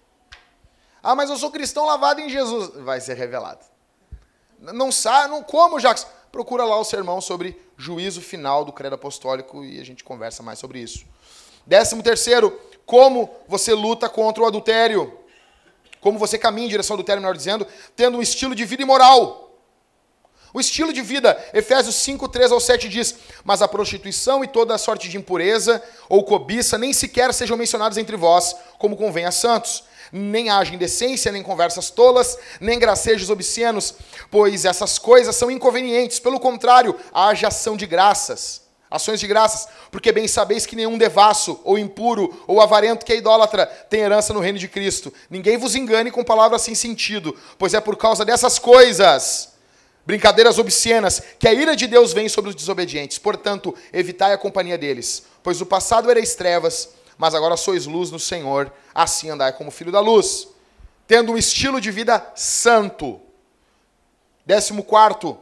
Ah, 1.03 1.17
mas 1.17 1.31
eu 1.31 1.37
sou 1.37 1.51
cristão 1.51 1.85
lavado 1.85 2.21
em 2.21 2.29
Jesus. 2.29 2.71
Vai 2.85 3.01
ser 3.01 3.17
revelado. 3.17 3.65
Não 4.61 4.93
sabe, 4.93 5.29
não 5.29 5.43
como, 5.43 5.81
Jacques? 5.81 6.07
Procura 6.31 6.65
lá 6.65 6.79
o 6.79 6.85
sermão 6.85 7.21
sobre 7.21 7.61
juízo 7.77 8.21
final 8.21 8.65
do 8.65 8.73
credo 8.73 8.95
apostólico 8.95 9.65
e 9.65 9.81
a 9.81 9.85
gente 9.85 10.05
conversa 10.05 10.43
mais 10.43 10.59
sobre 10.59 10.79
isso. 10.79 11.05
Décimo 11.67 12.03
terceiro, 12.03 12.59
como 12.87 13.35
você 13.49 13.73
luta 13.75 14.09
contra 14.09 14.43
o 14.43 14.47
adultério. 14.47 15.19
Como 16.01 16.19
você 16.19 16.39
caminha 16.39 16.67
em 16.67 16.71
direção 16.71 16.95
ao 16.95 16.99
adultério, 16.99 17.21
melhor 17.21 17.37
dizendo, 17.37 17.67
tendo 17.97 18.19
um 18.19 18.23
estilo 18.23 18.55
de 18.55 18.65
vida 18.65 18.83
imoral. 18.83 19.52
O 20.55 20.61
estilo 20.61 20.93
de 20.93 21.01
vida, 21.01 21.39
Efésios 21.55 21.97
5, 21.97 22.29
3 22.29 22.53
ao 22.53 22.61
7 22.61 22.89
diz: 22.89 23.15
Mas 23.43 23.63
a 23.63 23.69
prostituição 23.69 24.45
e 24.45 24.49
toda 24.49 24.75
a 24.75 24.79
sorte 24.79 25.09
de 25.09 25.17
impureza 25.17 25.83
ou 26.09 26.23
cobiça 26.25 26.77
nem 26.77 26.93
sequer 26.93 27.33
sejam 27.33 27.57
mencionados 27.57 27.97
entre 27.97 28.17
vós, 28.17 28.55
como 28.79 28.97
convém 28.97 29.25
a 29.25 29.31
santos. 29.31 29.85
Nem 30.13 30.51
haja 30.51 30.75
indecência, 30.75 31.33
nem 31.33 31.43
conversas 31.43 31.89
tolas, 31.89 32.37
nem 32.61 32.79
gracejos 32.79 33.31
obscenos, 33.31 33.95
pois 34.31 34.67
essas 34.67 34.99
coisas 34.99 35.35
são 35.35 35.51
inconvenientes. 35.51 36.19
Pelo 36.19 36.39
contrário, 36.39 36.95
haja 37.15 37.49
ação 37.49 37.77
de 37.77 37.87
graças 37.87 38.61
ações 38.91 39.19
de 39.19 39.27
graças, 39.27 39.67
porque 39.91 40.13
bem 40.13 40.29
sabeis 40.29 40.67
que 40.67 40.77
nenhum 40.77 40.99
devasso, 40.99 41.59
ou 41.65 41.79
impuro, 41.79 42.45
ou 42.47 42.61
avarento 42.61 43.07
que 43.07 43.13
é 43.15 43.17
idólatra 43.17 43.65
tem 43.65 44.01
herança 44.01 44.35
no 44.35 44.41
reino 44.41 44.59
de 44.59 44.69
Cristo. 44.69 45.11
Ninguém 45.31 45.57
vos 45.57 45.75
engane 45.75 46.11
com 46.11 46.23
palavras 46.23 46.61
sem 46.61 46.75
sentido, 46.75 47.35
pois 47.59 47.73
é 47.73 47.81
por 47.81 47.97
causa 47.97 48.23
dessas 48.23 48.59
coisas, 48.59 49.52
brincadeiras 50.05 50.59
obscenas, 50.59 51.23
que 51.39 51.47
a 51.47 51.55
ira 51.55 51.77
de 51.77 51.87
Deus 51.87 52.13
vem 52.13 52.29
sobre 52.29 52.51
os 52.51 52.57
desobedientes. 52.57 53.19
Portanto, 53.19 53.75
evitai 53.93 54.33
a 54.33 54.39
companhia 54.39 54.77
deles, 54.77 55.25
pois 55.43 55.61
o 55.61 55.67
passado 55.67 56.11
erais 56.11 56.35
trevas, 56.35 56.91
mas 57.17 57.35
agora 57.35 57.57
sois 57.57 57.87
luz 57.87 58.11
no 58.11 58.19
Senhor, 58.19 58.73
assim 58.95 59.31
andai 59.31 59.53
como 59.53 59.71
filho 59.71 59.93
da 59.93 60.01
luz, 60.01 60.49
tendo 61.07 61.33
um 61.33 61.39
estilo 61.39 61.81
de 61.81 61.91
vida 61.91 62.33
santo. 62.35 63.21
Décimo 64.45 64.83
quarto, 64.83 65.39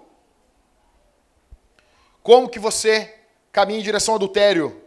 como 2.23 2.49
que 2.49 2.59
você 2.59 3.15
caminha 3.51 3.81
em 3.81 3.83
direção 3.83 4.13
ao 4.13 4.17
adultério, 4.17 4.83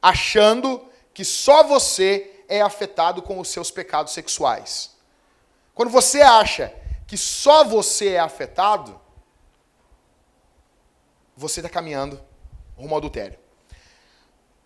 achando 0.00 0.82
que 1.12 1.24
só 1.24 1.62
você 1.62 2.30
é 2.48 2.62
afetado 2.62 3.20
com 3.20 3.38
os 3.38 3.48
seus 3.48 3.70
pecados 3.70 4.14
sexuais. 4.14 4.96
Quando 5.74 5.90
você 5.90 6.22
acha 6.22 6.72
que 7.06 7.16
só 7.16 7.62
você 7.62 8.10
é 8.10 8.18
afetado, 8.18 8.98
você 11.38 11.60
está 11.60 11.70
caminhando 11.70 12.20
rumo 12.76 12.94
ao 12.94 12.98
adultério. 12.98 13.38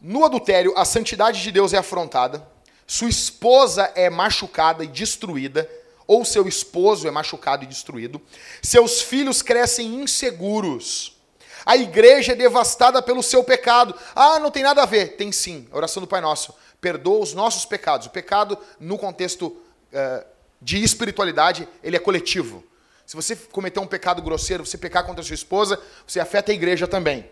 No 0.00 0.24
adultério, 0.24 0.72
a 0.76 0.86
santidade 0.86 1.42
de 1.42 1.52
Deus 1.52 1.74
é 1.74 1.78
afrontada, 1.78 2.44
sua 2.86 3.10
esposa 3.10 3.92
é 3.94 4.08
machucada 4.08 4.82
e 4.82 4.88
destruída, 4.88 5.70
ou 6.06 6.24
seu 6.24 6.48
esposo 6.48 7.06
é 7.06 7.10
machucado 7.10 7.62
e 7.62 7.66
destruído, 7.66 8.20
seus 8.62 9.02
filhos 9.02 9.42
crescem 9.42 10.02
inseguros, 10.02 11.20
a 11.64 11.76
igreja 11.76 12.32
é 12.32 12.34
devastada 12.34 13.00
pelo 13.02 13.22
seu 13.22 13.44
pecado. 13.44 13.94
Ah, 14.16 14.40
não 14.40 14.50
tem 14.50 14.64
nada 14.64 14.82
a 14.82 14.86
ver. 14.86 15.16
Tem 15.16 15.30
sim. 15.30 15.68
A 15.70 15.76
oração 15.76 16.00
do 16.00 16.08
Pai 16.08 16.20
Nosso. 16.20 16.52
Perdoa 16.80 17.20
os 17.20 17.34
nossos 17.34 17.64
pecados. 17.64 18.08
O 18.08 18.10
pecado, 18.10 18.58
no 18.80 18.98
contexto 18.98 19.46
uh, 19.46 20.26
de 20.60 20.82
espiritualidade, 20.82 21.68
ele 21.80 21.94
é 21.94 22.00
coletivo. 22.00 22.64
Se 23.12 23.16
você 23.16 23.36
cometer 23.36 23.78
um 23.78 23.86
pecado 23.86 24.22
grosseiro, 24.22 24.64
você 24.64 24.78
pecar 24.78 25.04
contra 25.04 25.20
a 25.20 25.24
sua 25.24 25.34
esposa, 25.34 25.78
você 26.06 26.18
afeta 26.18 26.50
a 26.50 26.54
igreja 26.54 26.88
também. 26.88 27.28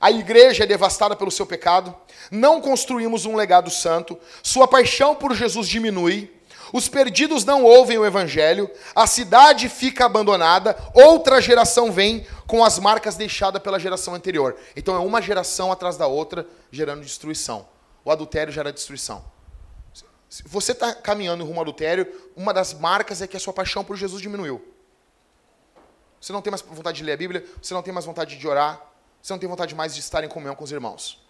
A 0.00 0.12
igreja 0.12 0.62
é 0.62 0.66
devastada 0.68 1.16
pelo 1.16 1.32
seu 1.32 1.44
pecado. 1.44 1.92
Não 2.30 2.60
construímos 2.60 3.26
um 3.26 3.34
legado 3.34 3.72
santo. 3.72 4.16
Sua 4.40 4.68
paixão 4.68 5.16
por 5.16 5.34
Jesus 5.34 5.66
diminui. 5.66 6.32
Os 6.72 6.88
perdidos 6.88 7.44
não 7.44 7.64
ouvem 7.64 7.98
o 7.98 8.06
evangelho, 8.06 8.70
a 8.94 9.04
cidade 9.04 9.68
fica 9.68 10.06
abandonada, 10.06 10.76
outra 10.94 11.40
geração 11.40 11.90
vem 11.90 12.24
com 12.46 12.64
as 12.64 12.78
marcas 12.78 13.16
deixadas 13.16 13.60
pela 13.60 13.80
geração 13.80 14.14
anterior. 14.14 14.56
Então 14.76 14.94
é 14.94 15.00
uma 15.00 15.20
geração 15.20 15.72
atrás 15.72 15.96
da 15.96 16.06
outra 16.06 16.46
gerando 16.70 17.02
destruição. 17.02 17.66
O 18.04 18.12
adultério 18.12 18.52
gera 18.52 18.72
destruição. 18.72 19.24
Se 20.32 20.42
você 20.46 20.72
está 20.72 20.94
caminhando 20.94 21.44
rumo 21.44 21.58
ao 21.58 21.62
adultério, 21.62 22.10
uma 22.34 22.54
das 22.54 22.72
marcas 22.72 23.20
é 23.20 23.26
que 23.26 23.36
a 23.36 23.40
sua 23.40 23.52
paixão 23.52 23.84
por 23.84 23.98
Jesus 23.98 24.22
diminuiu. 24.22 24.66
Você 26.18 26.32
não 26.32 26.40
tem 26.40 26.50
mais 26.50 26.62
vontade 26.62 26.96
de 26.96 27.04
ler 27.04 27.12
a 27.12 27.16
Bíblia, 27.18 27.46
você 27.60 27.74
não 27.74 27.82
tem 27.82 27.92
mais 27.92 28.06
vontade 28.06 28.38
de 28.38 28.48
orar, 28.48 28.80
você 29.20 29.30
não 29.30 29.38
tem 29.38 29.46
vontade 29.46 29.74
mais 29.74 29.94
de 29.94 30.00
estar 30.00 30.24
em 30.24 30.28
comunhão 30.28 30.54
com 30.54 30.64
os 30.64 30.72
irmãos. 30.72 31.22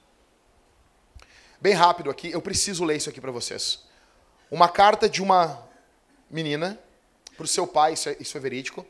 Bem 1.61 1.72
rápido 1.72 2.11
aqui, 2.11 2.30
eu 2.30 2.40
preciso 2.40 2.84
ler 2.84 2.96
isso 2.96 3.11
aqui 3.11 3.20
para 3.20 3.32
vocês. 3.32 3.80
Uma 4.48 4.68
carta 4.68 5.09
de 5.09 5.20
uma 5.20 5.68
menina 6.30 6.78
para 7.36 7.42
o 7.42 7.48
seu 7.48 7.66
pai, 7.66 7.94
isso 7.94 8.09
é, 8.09 8.16
isso 8.20 8.36
é 8.36 8.40
verídico, 8.40 8.86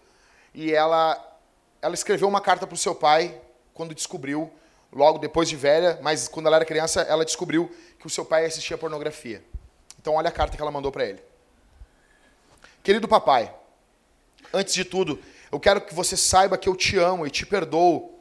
e 0.53 0.75
ela, 0.75 1.39
ela 1.81 1.95
escreveu 1.95 2.29
uma 2.29 2.43
carta 2.43 2.67
para 2.67 2.75
o 2.75 2.79
seu 2.79 2.95
pai 2.95 3.41
quando 3.73 3.95
descobriu, 3.95 4.53
logo 4.93 5.19
depois 5.19 5.49
de 5.49 5.57
velha, 5.57 5.99
mas 6.03 6.29
quando 6.29 6.49
ela 6.49 6.57
era 6.57 6.67
criança, 6.67 7.01
ela 7.01 7.25
descobriu 7.25 7.75
que 7.99 8.07
o 8.07 8.11
seu 8.11 8.27
pai 8.27 8.45
assistia 8.45 8.77
pornografia. 8.77 9.43
Então, 10.03 10.15
olha 10.15 10.29
a 10.29 10.33
carta 10.33 10.57
que 10.57 10.63
ela 10.63 10.71
mandou 10.71 10.91
para 10.91 11.07
ele. 11.07 11.23
Querido 12.83 13.07
papai, 13.07 13.55
antes 14.53 14.75
de 14.75 14.85
tudo, 14.85 15.19
eu 15.51 15.61
quero 15.61 15.81
que 15.81 15.95
você 15.95 16.17
saiba 16.17 16.59
que 16.59 16.69
eu 16.69 16.75
te 16.75 16.99
amo 16.99 17.25
e 17.25 17.31
te 17.31 17.47
perdoo 17.47 18.13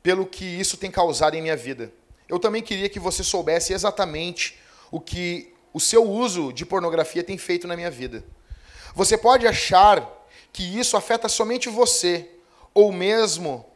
pelo 0.00 0.24
que 0.24 0.44
isso 0.44 0.76
tem 0.76 0.92
causado 0.92 1.34
em 1.34 1.42
minha 1.42 1.56
vida. 1.56 1.92
Eu 2.28 2.38
também 2.38 2.62
queria 2.62 2.88
que 2.88 3.00
você 3.00 3.24
soubesse 3.24 3.72
exatamente 3.72 4.60
o 4.92 5.00
que 5.00 5.52
o 5.74 5.80
seu 5.80 6.08
uso 6.08 6.52
de 6.52 6.64
pornografia 6.64 7.24
tem 7.24 7.36
feito 7.36 7.66
na 7.66 7.74
minha 7.74 7.90
vida. 7.90 8.24
Você 8.94 9.18
pode 9.18 9.44
achar 9.44 10.08
que 10.52 10.62
isso 10.62 10.96
afeta 10.96 11.28
somente 11.28 11.68
você, 11.68 12.30
ou 12.72 12.92
mesmo 12.92 13.66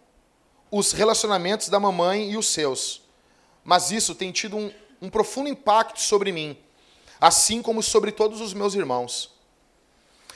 os 0.71 0.93
relacionamentos 0.93 1.69
da 1.69 1.81
mamãe 1.81 2.31
e 2.31 2.37
os 2.37 2.47
seus. 2.47 3.03
Mas 3.65 3.91
isso 3.91 4.15
tem 4.15 4.31
tido 4.31 4.57
um, 4.57 4.73
um 5.01 5.11
profundo 5.11 5.49
impacto 5.49 6.01
sobre 6.01 6.31
mim, 6.31 6.57
assim 7.23 7.63
como 7.63 7.85
sobre 7.85 8.11
todos 8.11 8.41
os 8.41 8.53
meus 8.53 8.75
irmãos. 8.75 9.31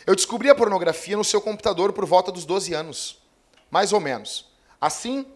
Eu 0.07 0.14
descobri 0.14 0.49
a 0.49 0.55
pornografia 0.55 1.16
no 1.16 1.24
seu 1.24 1.41
computador 1.41 1.93
por 1.93 2.07
volta 2.07 2.30
dos 2.30 2.45
12 2.45 2.72
anos, 2.74 3.18
mais 3.68 3.93
ou 3.93 3.99
menos. 3.99 4.47
Assim 4.80 5.26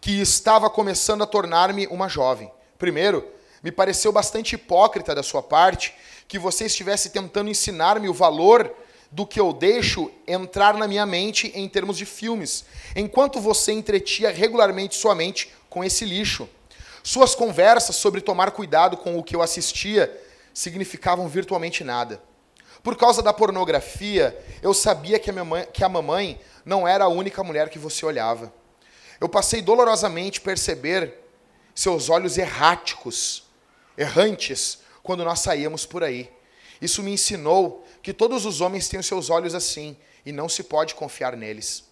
que 0.00 0.20
estava 0.20 0.70
começando 0.70 1.22
a 1.22 1.26
tornar-me 1.26 1.88
uma 1.88 2.08
jovem. 2.08 2.48
Primeiro, 2.78 3.26
me 3.60 3.72
pareceu 3.72 4.12
bastante 4.12 4.54
hipócrita 4.54 5.16
da 5.16 5.22
sua 5.24 5.42
parte 5.42 5.92
que 6.28 6.38
você 6.38 6.66
estivesse 6.66 7.10
tentando 7.10 7.50
ensinar-me 7.50 8.08
o 8.08 8.14
valor 8.14 8.72
do 9.10 9.26
que 9.26 9.40
eu 9.40 9.52
deixo 9.52 10.08
entrar 10.28 10.74
na 10.74 10.86
minha 10.86 11.04
mente 11.04 11.50
em 11.56 11.68
termos 11.68 11.98
de 11.98 12.06
filmes, 12.06 12.64
enquanto 12.94 13.40
você 13.40 13.72
entretia 13.72 14.30
regularmente 14.30 14.94
sua 14.94 15.16
mente 15.16 15.52
com 15.68 15.82
esse 15.82 16.04
lixo. 16.04 16.48
Suas 17.02 17.34
conversas 17.34 17.96
sobre 17.96 18.20
tomar 18.20 18.52
cuidado 18.52 18.96
com 18.96 19.18
o 19.18 19.24
que 19.24 19.34
eu 19.34 19.42
assistia 19.42 20.27
significavam 20.58 21.28
virtualmente 21.28 21.84
nada. 21.84 22.20
Por 22.82 22.96
causa 22.96 23.22
da 23.22 23.32
pornografia, 23.32 24.36
eu 24.60 24.74
sabia 24.74 25.16
que 25.16 25.30
a, 25.30 25.44
mãe, 25.44 25.68
que 25.72 25.84
a 25.84 25.88
mamãe 25.88 26.40
não 26.64 26.86
era 26.86 27.04
a 27.04 27.08
única 27.08 27.44
mulher 27.44 27.68
que 27.68 27.78
você 27.78 28.04
olhava. 28.04 28.52
Eu 29.20 29.28
passei 29.28 29.62
dolorosamente 29.62 30.40
perceber 30.40 31.14
seus 31.76 32.08
olhos 32.08 32.36
erráticos, 32.36 33.44
errantes, 33.96 34.80
quando 35.00 35.24
nós 35.24 35.38
saíamos 35.38 35.86
por 35.86 36.02
aí. 36.02 36.28
Isso 36.82 37.04
me 37.04 37.12
ensinou 37.12 37.86
que 38.02 38.12
todos 38.12 38.44
os 38.44 38.60
homens 38.60 38.88
têm 38.88 38.98
os 38.98 39.06
seus 39.06 39.30
olhos 39.30 39.54
assim 39.54 39.96
e 40.26 40.32
não 40.32 40.48
se 40.48 40.64
pode 40.64 40.96
confiar 40.96 41.36
neles. 41.36 41.84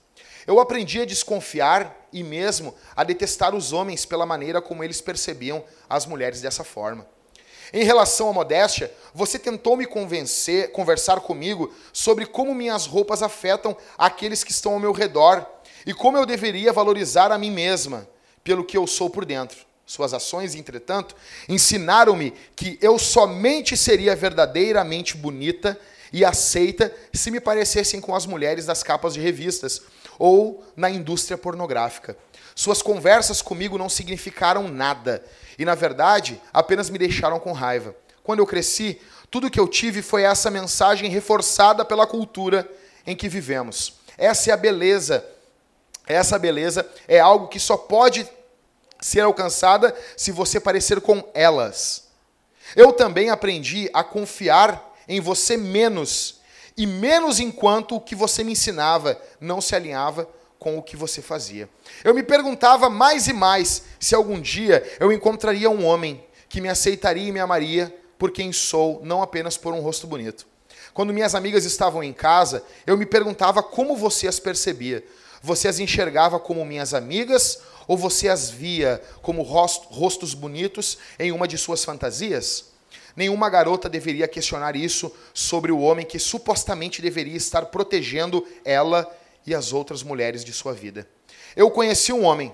Eu 0.44 0.58
aprendi 0.58 1.00
a 1.00 1.06
desconfiar 1.06 2.08
e 2.12 2.24
mesmo 2.24 2.74
a 2.96 3.04
detestar 3.04 3.54
os 3.54 3.72
homens 3.72 4.04
pela 4.04 4.26
maneira 4.26 4.60
como 4.60 4.82
eles 4.82 5.00
percebiam 5.00 5.64
as 5.88 6.04
mulheres 6.04 6.40
dessa 6.40 6.64
forma. 6.64 7.06
Em 7.72 7.84
relação 7.84 8.30
à 8.30 8.32
modéstia, 8.32 8.92
você 9.14 9.38
tentou 9.38 9.76
me 9.76 9.86
convencer, 9.86 10.72
conversar 10.72 11.20
comigo 11.20 11.74
sobre 11.92 12.26
como 12.26 12.54
minhas 12.54 12.86
roupas 12.86 13.22
afetam 13.22 13.76
aqueles 13.96 14.44
que 14.44 14.52
estão 14.52 14.74
ao 14.74 14.80
meu 14.80 14.92
redor 14.92 15.44
e 15.84 15.92
como 15.92 16.16
eu 16.16 16.26
deveria 16.26 16.72
valorizar 16.72 17.32
a 17.32 17.38
mim 17.38 17.50
mesma 17.50 18.08
pelo 18.44 18.64
que 18.64 18.76
eu 18.76 18.86
sou 18.86 19.10
por 19.10 19.24
dentro. 19.24 19.58
Suas 19.86 20.12
ações, 20.12 20.54
entretanto, 20.54 21.14
ensinaram-me 21.48 22.32
que 22.56 22.76
eu 22.82 22.98
somente 22.98 23.76
seria 23.76 24.16
verdadeiramente 24.16 25.16
bonita 25.16 25.78
e 26.12 26.24
aceita 26.24 26.92
se 27.12 27.30
me 27.30 27.40
parecessem 27.40 28.00
com 28.00 28.14
as 28.14 28.26
mulheres 28.26 28.66
das 28.66 28.82
capas 28.82 29.14
de 29.14 29.20
revistas 29.20 29.82
ou 30.18 30.64
na 30.74 30.90
indústria 30.90 31.38
pornográfica. 31.38 32.16
Suas 32.54 32.80
conversas 32.82 33.42
comigo 33.42 33.76
não 33.76 33.88
significaram 33.88 34.68
nada 34.68 35.24
e, 35.58 35.64
na 35.64 35.74
verdade, 35.74 36.40
apenas 36.52 36.88
me 36.88 36.98
deixaram 36.98 37.38
com 37.38 37.52
raiva. 37.52 37.94
Quando 38.22 38.38
eu 38.38 38.46
cresci, 38.46 39.00
tudo 39.30 39.50
que 39.50 39.60
eu 39.60 39.68
tive 39.68 40.02
foi 40.02 40.22
essa 40.22 40.50
mensagem 40.50 41.10
reforçada 41.10 41.84
pela 41.84 42.06
cultura 42.06 42.68
em 43.06 43.14
que 43.14 43.28
vivemos. 43.28 43.94
Essa 44.16 44.50
é 44.50 44.52
a 44.52 44.56
beleza. 44.56 45.24
Essa 46.06 46.38
beleza 46.38 46.88
é 47.06 47.20
algo 47.20 47.48
que 47.48 47.60
só 47.60 47.76
pode 47.76 48.26
ser 49.00 49.20
alcançada 49.20 49.94
se 50.16 50.32
você 50.32 50.58
parecer 50.58 51.00
com 51.00 51.22
elas. 51.34 52.08
Eu 52.74 52.92
também 52.92 53.30
aprendi 53.30 53.90
a 53.92 54.02
confiar 54.02 54.94
em 55.06 55.20
você 55.20 55.56
menos, 55.56 56.35
e 56.76 56.86
menos 56.86 57.40
enquanto 57.40 57.96
o 57.96 58.00
que 58.00 58.14
você 58.14 58.44
me 58.44 58.52
ensinava 58.52 59.20
não 59.40 59.60
se 59.60 59.74
alinhava 59.74 60.28
com 60.58 60.76
o 60.76 60.82
que 60.82 60.96
você 60.96 61.22
fazia. 61.22 61.68
Eu 62.04 62.14
me 62.14 62.22
perguntava 62.22 62.90
mais 62.90 63.26
e 63.26 63.32
mais 63.32 63.84
se 63.98 64.14
algum 64.14 64.40
dia 64.40 64.84
eu 65.00 65.12
encontraria 65.12 65.70
um 65.70 65.84
homem 65.84 66.24
que 66.48 66.60
me 66.60 66.68
aceitaria 66.68 67.28
e 67.28 67.32
me 67.32 67.40
amaria 67.40 67.94
por 68.18 68.30
quem 68.30 68.52
sou, 68.52 69.00
não 69.04 69.22
apenas 69.22 69.56
por 69.56 69.72
um 69.72 69.80
rosto 69.80 70.06
bonito. 70.06 70.46
Quando 70.92 71.12
minhas 71.12 71.34
amigas 71.34 71.64
estavam 71.64 72.02
em 72.02 72.12
casa, 72.12 72.64
eu 72.86 72.96
me 72.96 73.04
perguntava 73.04 73.62
como 73.62 73.96
você 73.96 74.26
as 74.26 74.40
percebia. 74.40 75.04
Você 75.42 75.68
as 75.68 75.78
enxergava 75.78 76.40
como 76.40 76.64
minhas 76.64 76.94
amigas 76.94 77.60
ou 77.86 77.96
você 77.96 78.28
as 78.28 78.50
via 78.50 79.02
como 79.20 79.42
rostos 79.42 80.34
bonitos 80.34 80.98
em 81.18 81.32
uma 81.32 81.46
de 81.46 81.58
suas 81.58 81.84
fantasias? 81.84 82.75
Nenhuma 83.16 83.48
garota 83.48 83.88
deveria 83.88 84.28
questionar 84.28 84.76
isso 84.76 85.10
sobre 85.32 85.72
o 85.72 85.80
homem 85.80 86.04
que 86.04 86.18
supostamente 86.18 87.00
deveria 87.00 87.36
estar 87.36 87.66
protegendo 87.66 88.46
ela 88.62 89.10
e 89.46 89.54
as 89.54 89.72
outras 89.72 90.02
mulheres 90.02 90.44
de 90.44 90.52
sua 90.52 90.74
vida. 90.74 91.08
Eu 91.56 91.70
conheci 91.70 92.12
um 92.12 92.24
homem. 92.24 92.52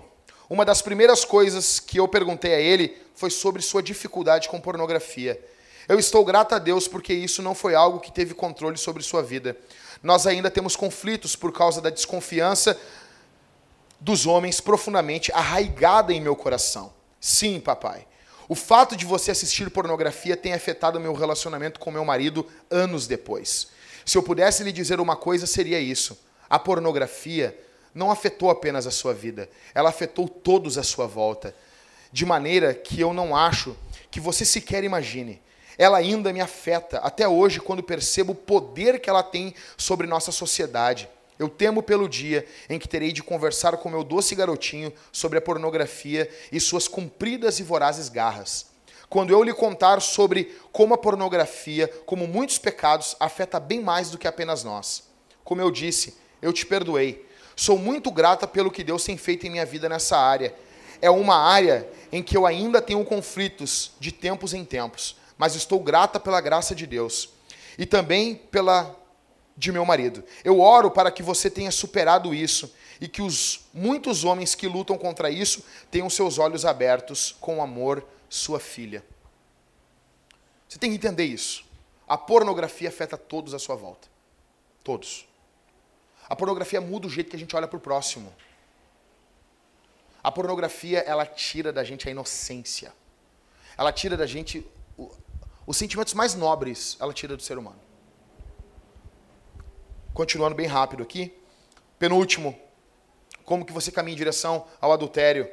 Uma 0.48 0.64
das 0.64 0.80
primeiras 0.80 1.24
coisas 1.24 1.80
que 1.80 1.98
eu 1.98 2.06
perguntei 2.06 2.54
a 2.54 2.60
ele 2.60 2.96
foi 3.16 3.30
sobre 3.30 3.60
sua 3.60 3.82
dificuldade 3.82 4.48
com 4.48 4.60
pornografia. 4.60 5.42
Eu 5.88 5.98
estou 5.98 6.24
grata 6.24 6.56
a 6.56 6.58
Deus 6.60 6.86
porque 6.86 7.12
isso 7.12 7.42
não 7.42 7.54
foi 7.54 7.74
algo 7.74 7.98
que 7.98 8.12
teve 8.12 8.32
controle 8.32 8.78
sobre 8.78 9.02
sua 9.02 9.22
vida. 9.22 9.56
Nós 10.00 10.26
ainda 10.26 10.50
temos 10.50 10.76
conflitos 10.76 11.34
por 11.34 11.52
causa 11.52 11.80
da 11.80 11.90
desconfiança 11.90 12.78
dos 13.98 14.26
homens 14.26 14.60
profundamente 14.60 15.32
arraigada 15.32 16.12
em 16.12 16.20
meu 16.20 16.36
coração. 16.36 16.92
Sim, 17.20 17.58
papai. 17.58 18.06
O 18.48 18.54
fato 18.54 18.96
de 18.96 19.04
você 19.04 19.30
assistir 19.30 19.70
pornografia 19.70 20.36
tem 20.36 20.52
afetado 20.52 21.00
meu 21.00 21.12
relacionamento 21.12 21.78
com 21.78 21.90
meu 21.90 22.04
marido 22.04 22.46
anos 22.70 23.06
depois. 23.06 23.68
Se 24.04 24.18
eu 24.18 24.22
pudesse 24.22 24.62
lhe 24.64 24.72
dizer 24.72 25.00
uma 25.00 25.16
coisa, 25.16 25.46
seria 25.46 25.78
isso. 25.78 26.18
A 26.50 26.58
pornografia 26.58 27.56
não 27.94 28.10
afetou 28.10 28.50
apenas 28.50 28.86
a 28.86 28.90
sua 28.90 29.14
vida, 29.14 29.48
ela 29.74 29.90
afetou 29.90 30.28
todos 30.28 30.78
à 30.78 30.82
sua 30.82 31.06
volta. 31.06 31.54
De 32.10 32.26
maneira 32.26 32.74
que 32.74 33.00
eu 33.00 33.14
não 33.14 33.34
acho 33.34 33.76
que 34.10 34.20
você 34.20 34.44
sequer 34.44 34.84
imagine. 34.84 35.40
Ela 35.78 35.98
ainda 35.98 36.32
me 36.32 36.40
afeta 36.40 36.98
até 36.98 37.26
hoje 37.26 37.60
quando 37.60 37.82
percebo 37.82 38.32
o 38.32 38.36
poder 38.36 39.00
que 39.00 39.08
ela 39.08 39.22
tem 39.22 39.54
sobre 39.76 40.06
nossa 40.06 40.30
sociedade. 40.30 41.08
Eu 41.42 41.48
temo 41.48 41.82
pelo 41.82 42.08
dia 42.08 42.46
em 42.70 42.78
que 42.78 42.86
terei 42.86 43.10
de 43.10 43.20
conversar 43.20 43.76
com 43.76 43.90
meu 43.90 44.04
doce 44.04 44.32
garotinho 44.32 44.92
sobre 45.10 45.38
a 45.38 45.42
pornografia 45.42 46.30
e 46.52 46.60
suas 46.60 46.86
compridas 46.86 47.58
e 47.58 47.64
vorazes 47.64 48.08
garras. 48.08 48.66
Quando 49.08 49.32
eu 49.32 49.42
lhe 49.42 49.52
contar 49.52 50.00
sobre 50.00 50.56
como 50.70 50.94
a 50.94 50.98
pornografia, 50.98 51.88
como 52.06 52.28
muitos 52.28 52.58
pecados, 52.58 53.16
afeta 53.18 53.58
bem 53.58 53.80
mais 53.80 54.08
do 54.08 54.18
que 54.18 54.28
apenas 54.28 54.62
nós. 54.62 55.02
Como 55.42 55.60
eu 55.60 55.68
disse, 55.68 56.16
eu 56.40 56.52
te 56.52 56.64
perdoei. 56.64 57.26
Sou 57.56 57.76
muito 57.76 58.12
grata 58.12 58.46
pelo 58.46 58.70
que 58.70 58.84
Deus 58.84 59.02
tem 59.02 59.16
feito 59.16 59.44
em 59.44 59.50
minha 59.50 59.66
vida 59.66 59.88
nessa 59.88 60.16
área. 60.16 60.54
É 61.00 61.10
uma 61.10 61.34
área 61.36 61.88
em 62.12 62.22
que 62.22 62.36
eu 62.36 62.46
ainda 62.46 62.80
tenho 62.80 63.04
conflitos 63.04 63.90
de 63.98 64.12
tempos 64.12 64.54
em 64.54 64.64
tempos, 64.64 65.16
mas 65.36 65.56
estou 65.56 65.80
grata 65.80 66.20
pela 66.20 66.40
graça 66.40 66.72
de 66.72 66.86
Deus 66.86 67.30
e 67.76 67.84
também 67.84 68.36
pela 68.36 69.01
de 69.56 69.72
meu 69.72 69.84
marido. 69.84 70.24
Eu 70.44 70.60
oro 70.60 70.90
para 70.90 71.10
que 71.10 71.22
você 71.22 71.50
tenha 71.50 71.70
superado 71.70 72.34
isso 72.34 72.74
e 73.00 73.08
que 73.08 73.22
os 73.22 73.66
muitos 73.72 74.24
homens 74.24 74.54
que 74.54 74.66
lutam 74.66 74.96
contra 74.96 75.30
isso 75.30 75.64
tenham 75.90 76.08
seus 76.08 76.38
olhos 76.38 76.64
abertos 76.64 77.36
com 77.40 77.62
amor, 77.62 78.04
sua 78.28 78.60
filha. 78.60 79.04
Você 80.68 80.78
tem 80.78 80.90
que 80.90 80.96
entender 80.96 81.24
isso. 81.24 81.64
A 82.08 82.16
pornografia 82.16 82.88
afeta 82.88 83.16
todos 83.16 83.54
à 83.54 83.58
sua 83.58 83.76
volta. 83.76 84.08
Todos. 84.82 85.26
A 86.28 86.36
pornografia 86.36 86.80
muda 86.80 87.06
o 87.06 87.10
jeito 87.10 87.30
que 87.30 87.36
a 87.36 87.38
gente 87.38 87.54
olha 87.54 87.68
para 87.68 87.76
o 87.76 87.80
próximo. 87.80 88.32
A 90.22 90.30
pornografia, 90.30 91.00
ela 91.00 91.26
tira 91.26 91.72
da 91.72 91.82
gente 91.82 92.08
a 92.08 92.10
inocência. 92.10 92.92
Ela 93.76 93.92
tira 93.92 94.16
da 94.16 94.26
gente 94.26 94.66
os 95.66 95.76
sentimentos 95.76 96.14
mais 96.14 96.34
nobres, 96.34 96.96
ela 97.00 97.12
tira 97.12 97.36
do 97.36 97.42
ser 97.42 97.58
humano. 97.58 97.80
Continuando 100.14 100.54
bem 100.54 100.66
rápido 100.66 101.02
aqui. 101.02 101.32
Penúltimo, 101.98 102.58
como 103.44 103.64
que 103.64 103.72
você 103.72 103.90
caminha 103.90 104.14
em 104.14 104.18
direção 104.18 104.66
ao 104.80 104.92
adultério? 104.92 105.48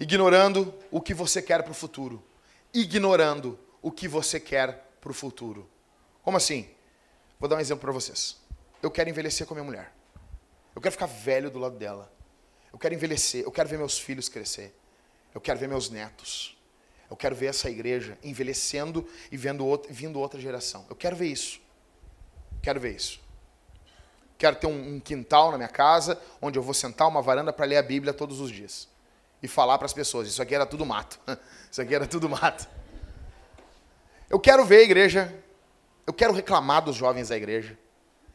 Ignorando 0.00 0.74
o 0.90 1.00
que 1.00 1.12
você 1.12 1.42
quer 1.42 1.62
para 1.62 1.72
o 1.72 1.74
futuro. 1.74 2.24
Ignorando 2.72 3.58
o 3.82 3.90
que 3.90 4.08
você 4.08 4.40
quer 4.40 4.88
para 5.00 5.10
o 5.10 5.14
futuro. 5.14 5.68
Como 6.22 6.36
assim? 6.36 6.70
Vou 7.38 7.48
dar 7.48 7.56
um 7.56 7.60
exemplo 7.60 7.82
para 7.82 7.92
vocês. 7.92 8.36
Eu 8.82 8.90
quero 8.90 9.10
envelhecer 9.10 9.46
com 9.46 9.54
a 9.54 9.56
minha 9.56 9.64
mulher. 9.64 9.92
Eu 10.74 10.80
quero 10.80 10.92
ficar 10.92 11.06
velho 11.06 11.50
do 11.50 11.58
lado 11.58 11.76
dela. 11.76 12.12
Eu 12.72 12.78
quero 12.78 12.94
envelhecer. 12.94 13.44
Eu 13.44 13.52
quero 13.52 13.68
ver 13.68 13.76
meus 13.76 13.98
filhos 13.98 14.28
crescer. 14.28 14.74
Eu 15.34 15.40
quero 15.40 15.58
ver 15.58 15.68
meus 15.68 15.90
netos. 15.90 16.56
Eu 17.10 17.16
quero 17.16 17.34
ver 17.34 17.46
essa 17.46 17.68
igreja 17.68 18.18
envelhecendo 18.22 19.06
e 19.30 19.36
vendo 19.36 19.66
outra, 19.66 19.92
vindo 19.92 20.18
outra 20.18 20.40
geração. 20.40 20.86
Eu 20.88 20.96
quero 20.96 21.16
ver 21.16 21.26
isso. 21.26 21.60
Quero 22.62 22.80
ver 22.80 22.94
isso. 22.94 23.27
Quero 24.38 24.54
ter 24.56 24.68
um, 24.68 24.94
um 24.94 25.00
quintal 25.00 25.50
na 25.50 25.58
minha 25.58 25.68
casa, 25.68 26.18
onde 26.40 26.56
eu 26.56 26.62
vou 26.62 26.72
sentar 26.72 27.08
uma 27.08 27.20
varanda 27.20 27.52
para 27.52 27.66
ler 27.66 27.76
a 27.76 27.82
Bíblia 27.82 28.14
todos 28.14 28.40
os 28.40 28.50
dias. 28.50 28.88
E 29.42 29.48
falar 29.48 29.76
para 29.76 29.86
as 29.86 29.92
pessoas: 29.92 30.28
Isso 30.28 30.40
aqui 30.40 30.54
era 30.54 30.64
tudo 30.64 30.86
mato. 30.86 31.18
Isso 31.70 31.82
aqui 31.82 31.94
era 31.94 32.06
tudo 32.06 32.28
mato. 32.28 32.66
Eu 34.30 34.38
quero 34.38 34.64
ver 34.64 34.78
a 34.78 34.82
igreja. 34.82 35.34
Eu 36.06 36.12
quero 36.12 36.32
reclamar 36.32 36.82
dos 36.82 36.96
jovens 36.96 37.28
da 37.28 37.36
igreja. 37.36 37.76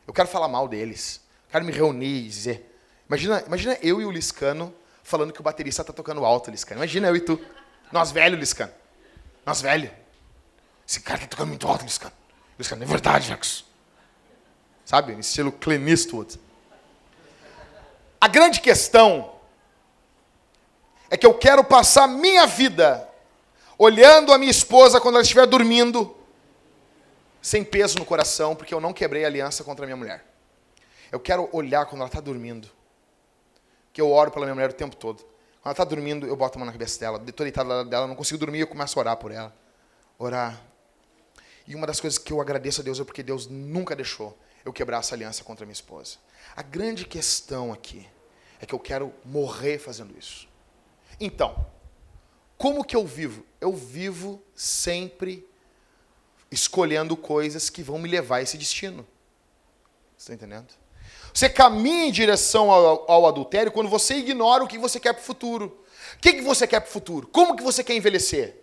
Eu 0.06 0.14
quero 0.14 0.28
falar 0.28 0.48
mal 0.50 0.68
deles. 0.68 1.22
Quero 1.50 1.64
me 1.64 1.72
reunir 1.72 2.26
e 2.26 2.28
dizer. 2.28 2.78
Imagina, 3.08 3.44
imagina 3.48 3.78
eu 3.82 4.02
e 4.02 4.06
o 4.06 4.12
Liscano 4.12 4.74
falando 5.04 5.32
que 5.32 5.40
o 5.40 5.44
baterista 5.44 5.82
está 5.82 5.94
tocando 5.94 6.26
alto, 6.26 6.52
Liscano. 6.52 6.80
Imagina 6.80 7.08
eu 7.08 7.16
e 7.16 7.22
tu. 7.22 7.40
Nós 7.92 8.12
velho, 8.12 8.38
Liscano. 8.38 8.72
Nós 9.46 9.62
velho. 9.62 9.90
Esse 10.88 11.00
cara 11.00 11.18
está 11.18 11.28
tocando 11.28 11.50
muito 11.50 11.68
alto, 11.68 11.84
Liscano. 11.84 12.14
Liscano, 12.58 12.84
é 12.84 12.86
verdade, 12.86 13.28
Jacques. 13.28 13.66
Sabe? 14.86 15.14
Estilo 15.20 15.52
Clint 15.52 15.88
Eastwood. 15.88 16.40
A 18.20 18.28
grande 18.28 18.62
questão 18.62 19.34
é 21.10 21.18
que 21.18 21.26
eu 21.26 21.34
quero 21.34 21.64
passar 21.64 22.08
minha 22.08 22.46
vida 22.46 23.08
olhando 23.78 24.32
a 24.32 24.38
minha 24.38 24.52
esposa 24.52 25.00
quando 25.02 25.16
ela 25.16 25.22
estiver 25.22 25.46
dormindo, 25.46 26.16
sem 27.42 27.64
peso 27.64 28.00
no 28.00 28.06
coração, 28.06 28.56
porque 28.56 28.74
eu 28.74 28.80
não 28.80 28.94
quebrei 28.94 29.26
a 29.26 29.28
aliança 29.28 29.64
contra 29.64 29.86
a 29.86 29.88
minha 29.88 29.98
mulher. 29.98 30.26
Eu 31.12 31.20
quero 31.20 31.50
olhar 31.52 31.86
quando 31.86 32.02
ela 32.02 32.08
está 32.08 32.22
dormindo, 32.22 32.70
que 33.92 34.02
eu 34.02 34.10
oro 34.10 34.32
pela 34.32 34.46
minha 34.46 34.56
mulher 34.56 34.70
o 34.70 34.74
tempo 34.74 34.96
todo. 34.96 35.18
Quando 35.18 35.66
ela 35.66 35.74
está 35.74 35.84
dormindo, 35.84 36.26
eu 36.26 36.36
boto 36.36 36.58
a 36.58 36.60
mão 36.60 36.66
na 36.66 36.72
cabeça 36.72 37.00
dela, 37.00 37.22
estou 37.28 37.44
deitado 37.44 37.84
dela, 37.86 38.08
não 38.08 38.16
consigo 38.16 38.40
dormir, 38.40 38.62
eu 38.62 38.68
começo 38.68 38.98
a 38.98 39.02
orar 39.02 39.18
por 39.18 39.32
ela. 39.32 39.54
Orar. 40.18 40.60
E 41.68 41.76
uma 41.76 41.86
das 41.86 42.00
coisas 42.00 42.18
que 42.18 42.32
eu 42.32 42.42
agradeço 42.42 42.82
a 42.82 42.84
Deus 42.84 43.00
é 43.00 43.04
porque 43.04 43.22
Deus 43.22 43.48
nunca 43.48 43.96
deixou 43.96 44.38
eu 44.66 44.72
quebrar 44.72 45.00
essa 45.00 45.16
aliança 45.16 45.44
contra 45.44 45.66
minha 45.66 45.74
esposa. 45.74 46.18
A 46.56 46.62
grande 46.62 47.06
questão 47.06 47.74
aqui 47.74 48.08
é 48.60 48.66
que 48.66 48.74
eu 48.74 48.80
quero 48.80 49.14
morrer 49.26 49.78
fazendo 49.78 50.18
isso. 50.18 50.48
Então, 51.20 51.66
como 52.58 52.84
que 52.84 52.96
eu 52.96 53.06
vivo? 53.06 53.46
Eu 53.60 53.74
vivo 53.74 54.42
sempre 54.56 55.48
escolhendo 56.50 57.18
coisas 57.18 57.70
que 57.70 57.84
vão 57.84 58.00
me 58.00 58.08
levar 58.08 58.38
a 58.38 58.42
esse 58.42 58.58
destino. 58.58 59.06
Você 60.18 60.32
está 60.32 60.34
entendendo? 60.34 60.68
Você 61.34 61.50
caminha 61.50 62.06
em 62.06 62.12
direção 62.12 62.72
ao, 62.72 63.10
ao, 63.12 63.28
adultério 63.28 63.72
quando 63.72 63.90
você 63.90 64.16
ignora 64.16 64.64
o 64.64 64.68
que 64.68 64.78
você 64.78 65.00
quer 65.00 65.14
para 65.14 65.22
o 65.22 65.26
futuro. 65.26 65.84
O 66.16 66.20
que, 66.20 66.34
que 66.34 66.42
você 66.42 66.68
quer 66.68 66.80
para 66.80 66.90
o 66.90 66.92
futuro? 66.92 67.28
Como 67.28 67.56
que 67.56 67.64
você 67.64 67.84
quer 67.84 67.96
envelhecer? 67.96 68.63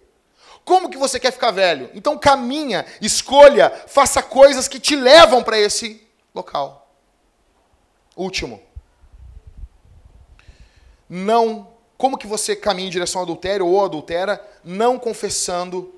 Como 0.64 0.90
que 0.90 0.98
você 0.98 1.18
quer 1.18 1.32
ficar 1.32 1.50
velho? 1.50 1.90
Então 1.94 2.18
caminha, 2.18 2.86
escolha, 3.00 3.70
faça 3.86 4.22
coisas 4.22 4.68
que 4.68 4.78
te 4.78 4.94
levam 4.94 5.42
para 5.42 5.58
esse 5.58 6.06
local. 6.34 6.94
Último. 8.16 8.62
Não 11.08 11.68
como 11.96 12.16
que 12.16 12.26
você 12.26 12.56
caminha 12.56 12.88
em 12.88 12.90
direção 12.90 13.20
ao 13.20 13.24
adultério 13.24 13.66
ou 13.66 13.84
adultera, 13.84 14.42
não 14.64 14.98
confessando 14.98 15.94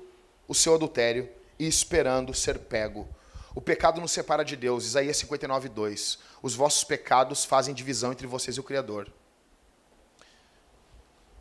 o 0.47 0.53
seu 0.53 0.75
adultério 0.75 1.29
e 1.57 1.65
esperando 1.65 2.33
ser 2.33 2.59
pego. 2.59 3.07
O 3.55 3.61
pecado 3.61 4.01
nos 4.01 4.11
separa 4.11 4.43
de 4.43 4.55
Deus. 4.55 4.85
Isaías 4.85 5.15
59, 5.17 5.69
2. 5.69 6.19
Os 6.41 6.55
vossos 6.55 6.83
pecados 6.83 7.45
fazem 7.45 7.73
divisão 7.73 8.11
entre 8.11 8.27
vocês 8.27 8.57
e 8.57 8.59
o 8.59 8.63
Criador. 8.63 9.09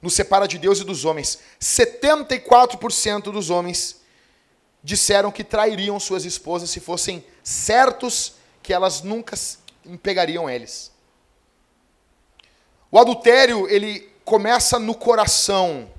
Nos 0.03 0.15
separa 0.15 0.49
de 0.49 0.59
Deus 0.59 0.81
e 0.81 0.85
dos 0.85 1.05
homens. 1.05 1.39
74% 1.61 3.31
dos 3.31 3.49
homens 3.49 4.03
disseram 4.83 5.31
que 5.31 5.45
trairiam 5.45 5.99
suas 6.01 6.25
esposas 6.25 6.69
se 6.69 6.81
fossem 6.81 7.25
certos 7.43 8.35
que 8.63 8.73
elas 8.73 9.03
nunca 9.03 9.39
pegariam 10.03 10.51
eles. 10.51 10.91
O 12.91 12.99
adultério, 12.99 13.69
ele 13.69 14.13
começa 14.25 14.79
no 14.79 14.95
coração. 14.95 15.91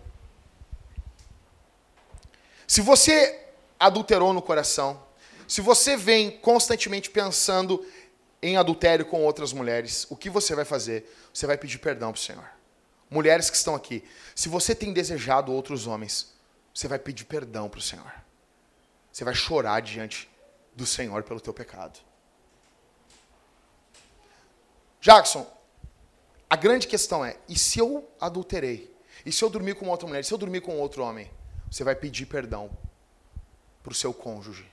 Se 2.67 2.81
você 2.81 3.39
adulterou 3.79 4.33
no 4.33 4.41
coração, 4.41 5.01
se 5.47 5.61
você 5.61 5.97
vem 5.97 6.31
constantemente 6.31 7.09
pensando 7.09 7.85
em 8.41 8.57
adultério 8.57 9.05
com 9.05 9.23
outras 9.23 9.53
mulheres, 9.53 10.05
o 10.09 10.15
que 10.15 10.29
você 10.29 10.53
vai 10.53 10.65
fazer? 10.65 11.09
Você 11.33 11.47
vai 11.47 11.57
pedir 11.57 11.79
perdão 11.79 12.11
para 12.11 12.19
o 12.19 12.21
Senhor. 12.21 12.52
Mulheres 13.13 13.47
que 13.47 13.55
estão 13.55 13.75
aqui, 13.75 14.03
se 14.33 14.49
você 14.49 14.73
tem 14.73 14.91
desejado 14.91 15.51
outros 15.53 15.85
homens, 15.85 16.33
você 16.73 16.87
vai 16.87 16.97
pedir 16.97 17.25
perdão 17.25 17.69
para 17.69 17.77
o 17.77 17.81
Senhor. 17.81 18.11
Você 19.11 19.23
vai 19.23 19.35
chorar 19.35 19.81
diante 19.83 20.27
do 20.73 20.83
Senhor 20.83 21.21
pelo 21.21 21.39
teu 21.39 21.53
pecado. 21.53 21.99
Jackson, 24.99 25.45
a 26.49 26.55
grande 26.55 26.87
questão 26.87 27.23
é: 27.23 27.37
e 27.47 27.55
se 27.55 27.77
eu 27.77 28.09
adulterei? 28.19 28.91
E 29.23 29.31
se 29.31 29.43
eu 29.43 29.49
dormir 29.51 29.75
com 29.75 29.89
outra 29.89 30.07
mulher? 30.07 30.21
E 30.21 30.23
se 30.23 30.33
eu 30.33 30.37
dormir 30.39 30.61
com 30.61 30.79
outro 30.79 31.03
homem? 31.03 31.29
Você 31.69 31.83
vai 31.83 31.95
pedir 31.95 32.25
perdão 32.25 32.75
para 33.83 33.91
o 33.91 33.95
seu 33.95 34.11
cônjuge. 34.11 34.67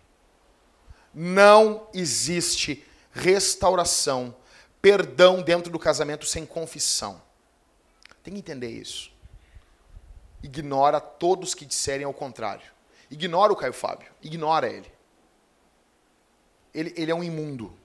Não 1.12 1.86
existe 1.92 2.86
restauração, 3.12 4.34
perdão 4.80 5.42
dentro 5.42 5.70
do 5.70 5.78
casamento 5.78 6.24
sem 6.24 6.46
confissão. 6.46 7.20
Tem 8.22 8.34
que 8.34 8.40
entender 8.40 8.68
isso. 8.68 9.12
Ignora 10.42 11.00
todos 11.00 11.54
que 11.54 11.64
disserem 11.64 12.04
ao 12.04 12.14
contrário. 12.14 12.66
Ignora 13.10 13.52
o 13.52 13.56
Caio 13.56 13.72
Fábio. 13.72 14.10
Ignora 14.22 14.68
ele. 14.68 14.90
Ele, 16.72 16.94
ele 16.96 17.10
é 17.10 17.14
um 17.14 17.24
imundo. 17.24 17.76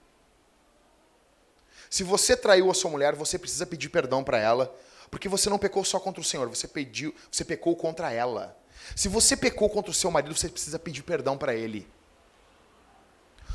Se 1.90 2.02
você 2.02 2.36
traiu 2.36 2.70
a 2.70 2.74
sua 2.74 2.90
mulher, 2.90 3.14
você 3.14 3.38
precisa 3.38 3.66
pedir 3.66 3.88
perdão 3.88 4.22
para 4.22 4.38
ela, 4.38 4.74
porque 5.10 5.28
você 5.28 5.48
não 5.48 5.58
pecou 5.58 5.84
só 5.84 5.98
contra 5.98 6.20
o 6.20 6.24
Senhor, 6.24 6.48
você 6.48 6.66
pediu, 6.66 7.14
você 7.30 7.44
pecou 7.44 7.76
contra 7.76 8.12
ela. 8.12 8.56
Se 8.94 9.08
você 9.08 9.36
pecou 9.36 9.68
contra 9.70 9.90
o 9.90 9.94
seu 9.94 10.10
marido, 10.10 10.34
você 10.34 10.48
precisa 10.48 10.78
pedir 10.78 11.02
perdão 11.02 11.38
para 11.38 11.54
ele. 11.54 11.88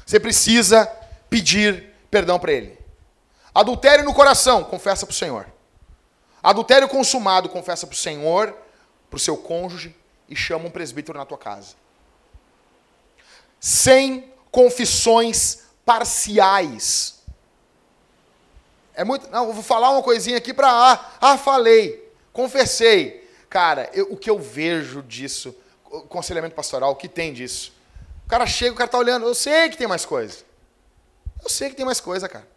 Você 0.06 0.20
precisa 0.20 0.86
pedir 1.30 1.94
perdão 2.10 2.40
para 2.40 2.52
ele. 2.52 2.78
Adultério 3.54 4.04
no 4.04 4.14
coração, 4.14 4.64
confessa 4.64 5.06
para 5.06 5.14
o 5.14 5.16
Senhor. 5.16 5.48
Adultério 6.42 6.88
consumado, 6.88 7.50
confessa 7.50 7.86
para 7.86 7.94
o 7.94 7.98
Senhor, 7.98 8.56
para 9.10 9.18
o 9.18 9.20
seu 9.20 9.38
cônjuge 9.38 9.96
e 10.28 10.36
chama 10.36 10.66
um 10.66 10.72
presbítero 10.72 11.18
na 11.18 11.26
tua 11.26 11.38
casa. 11.38 11.76
Sem 13.60 14.34
confissões 14.50 15.66
parciais. 15.86 17.22
É 18.94 19.04
muito. 19.04 19.30
Não, 19.30 19.48
eu 19.48 19.54
vou 19.54 19.64
falar 19.64 19.92
uma 19.92 20.02
coisinha 20.02 20.38
aqui 20.38 20.54
para. 20.54 20.70
Ah, 20.70 21.12
ah, 21.22 21.38
falei, 21.38 22.12
confessei. 22.34 23.22
Cara, 23.50 23.90
eu, 23.94 24.12
o 24.12 24.18
que 24.18 24.30
eu 24.30 24.40
vejo 24.40 25.02
disso, 25.04 25.56
aconselhamento 25.86 26.56
pastoral, 26.56 26.92
o 26.92 26.96
que 26.96 27.08
tem 27.08 27.34
disso? 27.34 27.74
O 28.26 28.30
cara 28.30 28.46
chega, 28.46 28.74
o 28.74 28.78
cara 28.78 28.90
tá 28.90 28.98
olhando, 28.98 29.28
eu 29.28 29.36
sei 29.36 29.70
que 29.70 29.78
tem 29.78 29.88
mais 29.88 30.06
coisa. 30.06 30.38
Eu 31.44 31.50
sei 31.50 31.70
que 31.70 31.76
tem 31.76 31.86
mais 31.86 32.00
coisa, 32.00 32.30
cara. 32.30 32.48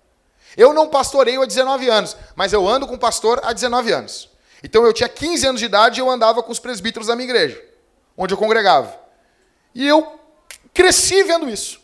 Eu 0.56 0.72
não 0.72 0.88
pastoreio 0.88 1.42
há 1.42 1.46
19 1.46 1.88
anos, 1.88 2.16
mas 2.34 2.52
eu 2.52 2.68
ando 2.68 2.86
com 2.86 2.96
pastor 2.96 3.40
há 3.42 3.52
19 3.52 3.92
anos. 3.92 4.30
Então 4.62 4.84
eu 4.84 4.92
tinha 4.92 5.08
15 5.08 5.46
anos 5.46 5.60
de 5.60 5.66
idade 5.66 6.00
e 6.00 6.02
eu 6.02 6.10
andava 6.10 6.42
com 6.42 6.50
os 6.50 6.58
presbíteros 6.58 7.08
da 7.08 7.16
minha 7.16 7.28
igreja, 7.28 7.62
onde 8.16 8.32
eu 8.32 8.38
congregava. 8.38 8.98
E 9.74 9.86
eu 9.86 10.18
cresci 10.72 11.22
vendo 11.24 11.48
isso. 11.48 11.80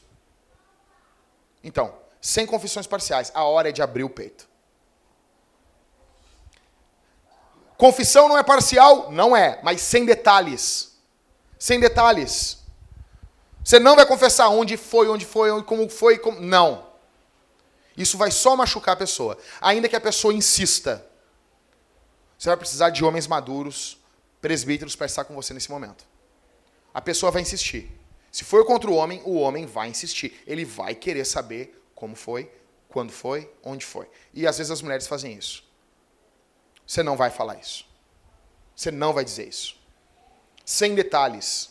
Então, 1.63 1.95
sem 2.21 2.47
confissões 2.47 2.87
parciais. 2.87 3.31
A 3.35 3.45
hora 3.45 3.69
é 3.69 3.73
de 3.73 3.83
abrir 3.83 4.05
o 4.05 4.11
peito. 4.11 4.49
Confissão 7.77 8.29
não 8.29 8.37
é 8.37 8.43
parcial? 8.43 9.11
Não 9.11 9.35
é, 9.35 9.59
mas 9.63 9.81
sem 9.81 10.05
detalhes. 10.05 10.99
Sem 11.59 11.81
detalhes. 11.81 12.59
Você 13.65 13.79
não 13.79 13.97
vai 13.97 14.05
confessar 14.05 14.49
onde 14.49 14.77
foi, 14.77 15.09
onde 15.09 15.25
foi, 15.25 15.63
como 15.63 15.89
foi, 15.89 16.19
como... 16.19 16.41
não. 16.41 16.90
Isso 17.97 18.17
vai 18.17 18.31
só 18.31 18.57
machucar 18.57 18.95
a 18.95 18.99
pessoa. 18.99 19.39
Ainda 19.61 19.89
que 19.89 19.97
a 19.97 20.01
pessoa 20.01 20.33
insista. 20.33 21.07
Você 22.39 22.49
vai 22.49 22.57
precisar 22.57 22.91
de 22.91 23.05
homens 23.05 23.27
maduros, 23.27 23.99
presbíteros, 24.41 24.97
para 24.97 25.07
estar 25.07 25.25
com 25.25 25.35
você 25.35 25.53
nesse 25.53 25.71
momento. 25.71 26.05
A 26.95 27.01
pessoa 27.01 27.31
vai 27.31 27.43
insistir. 27.43 27.91
Se 28.33 28.45
for 28.45 28.65
contra 28.65 28.91
o 28.91 28.95
homem, 28.95 29.21
o 29.25 29.35
homem 29.35 29.67
vai 29.67 29.89
insistir. 29.89 30.43
Ele 30.47 30.65
vai 30.65 30.95
querer 30.95 31.25
saber 31.25 31.83
como 31.95 32.17
foi, 32.17 32.51
quando 32.89 33.13
foi, 33.13 33.51
onde 33.63 33.85
foi. 33.85 34.09
E 34.33 34.47
às 34.47 34.59
vezes 34.59 34.71
as 34.71 34.83
mulheres 34.83 35.07
fazem 35.07 35.35
isso. 35.35 35.65
Você 36.87 37.03
não 37.03 37.17
vai 37.17 37.31
falar 37.31 37.57
isso. 37.57 37.87
Você 38.75 38.91
não 38.91 39.13
vai 39.13 39.25
dizer 39.25 39.47
isso. 39.47 39.77
Sem 40.65 40.95
detalhes. 40.95 41.71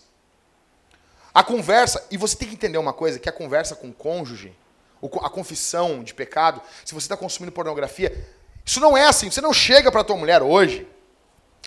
A 1.34 1.44
conversa, 1.44 2.06
e 2.12 2.18
você 2.18 2.36
tem 2.36 2.48
que 2.48 2.54
entender 2.54 2.78
uma 2.78 2.94
coisa, 2.94 3.20
que 3.20 3.30
a 3.30 3.32
conversa 3.32 3.76
com 3.76 3.90
o 3.90 3.94
cônjuge, 3.94 4.56
a 5.02 5.30
confissão 5.30 6.04
de 6.04 6.14
pecado, 6.14 6.62
se 6.84 6.94
você 6.94 7.06
está 7.06 7.16
consumindo 7.16 7.52
pornografia, 7.52 8.28
isso 8.66 8.80
não 8.80 8.98
é 8.98 9.06
assim. 9.06 9.32
Você 9.32 9.42
não 9.42 9.54
chega 9.54 9.92
para 9.92 10.04
tua 10.04 10.18
mulher 10.18 10.42
hoje 10.42 10.88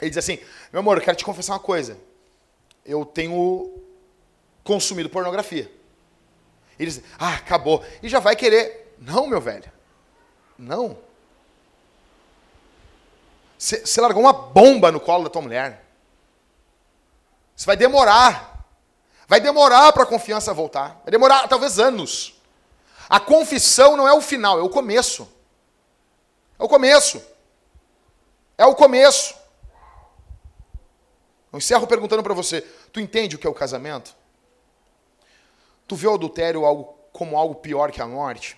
e 0.00 0.08
diz 0.08 0.18
assim, 0.18 0.38
meu 0.72 0.80
amor, 0.80 0.98
eu 0.98 1.02
quero 1.02 1.16
te 1.16 1.24
confessar 1.24 1.54
uma 1.54 1.60
coisa. 1.60 1.98
Eu 2.84 3.04
tenho 3.04 3.82
consumido 4.64 5.08
pornografia. 5.08 5.70
Ele 6.78 6.90
diz, 6.90 7.02
ah, 7.18 7.34
acabou. 7.34 7.84
E 8.02 8.08
já 8.08 8.20
vai 8.20 8.36
querer. 8.36 8.94
Não, 8.98 9.26
meu 9.26 9.40
velho. 9.40 9.70
Não. 10.58 10.98
Você 13.58 14.00
largou 14.00 14.22
uma 14.22 14.32
bomba 14.32 14.90
no 14.90 14.98
colo 14.98 15.24
da 15.24 15.30
tua 15.30 15.42
mulher. 15.42 15.84
Isso 17.56 17.66
vai 17.66 17.76
demorar. 17.76 18.66
Vai 19.28 19.40
demorar 19.40 19.92
para 19.92 20.02
a 20.02 20.06
confiança 20.06 20.52
voltar. 20.52 21.00
Vai 21.04 21.10
demorar 21.10 21.46
talvez 21.48 21.78
anos. 21.78 22.41
A 23.12 23.20
confissão 23.20 23.94
não 23.94 24.08
é 24.08 24.14
o 24.14 24.22
final, 24.22 24.58
é 24.58 24.62
o 24.62 24.70
começo. 24.70 25.30
É 26.58 26.64
o 26.64 26.66
começo. 26.66 27.22
É 28.56 28.64
o 28.64 28.74
começo. 28.74 29.34
Eu 31.52 31.58
encerro 31.58 31.86
perguntando 31.86 32.22
para 32.22 32.32
você: 32.32 32.62
tu 32.90 32.98
entende 33.00 33.36
o 33.36 33.38
que 33.38 33.46
é 33.46 33.50
o 33.50 33.54
casamento? 33.54 34.16
Tu 35.86 35.94
vê 35.94 36.06
o 36.06 36.14
adultério 36.14 36.64
algo, 36.64 36.96
como 37.12 37.36
algo 37.36 37.56
pior 37.56 37.92
que 37.92 38.00
a 38.00 38.06
morte? 38.06 38.56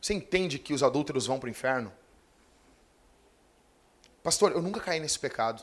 Você 0.00 0.14
entende 0.14 0.58
que 0.58 0.72
os 0.72 0.82
adúlteros 0.82 1.26
vão 1.26 1.38
para 1.38 1.48
o 1.48 1.50
inferno? 1.50 1.92
Pastor, 4.22 4.52
eu 4.52 4.62
nunca 4.62 4.80
caí 4.80 4.98
nesse 4.98 5.18
pecado. 5.18 5.62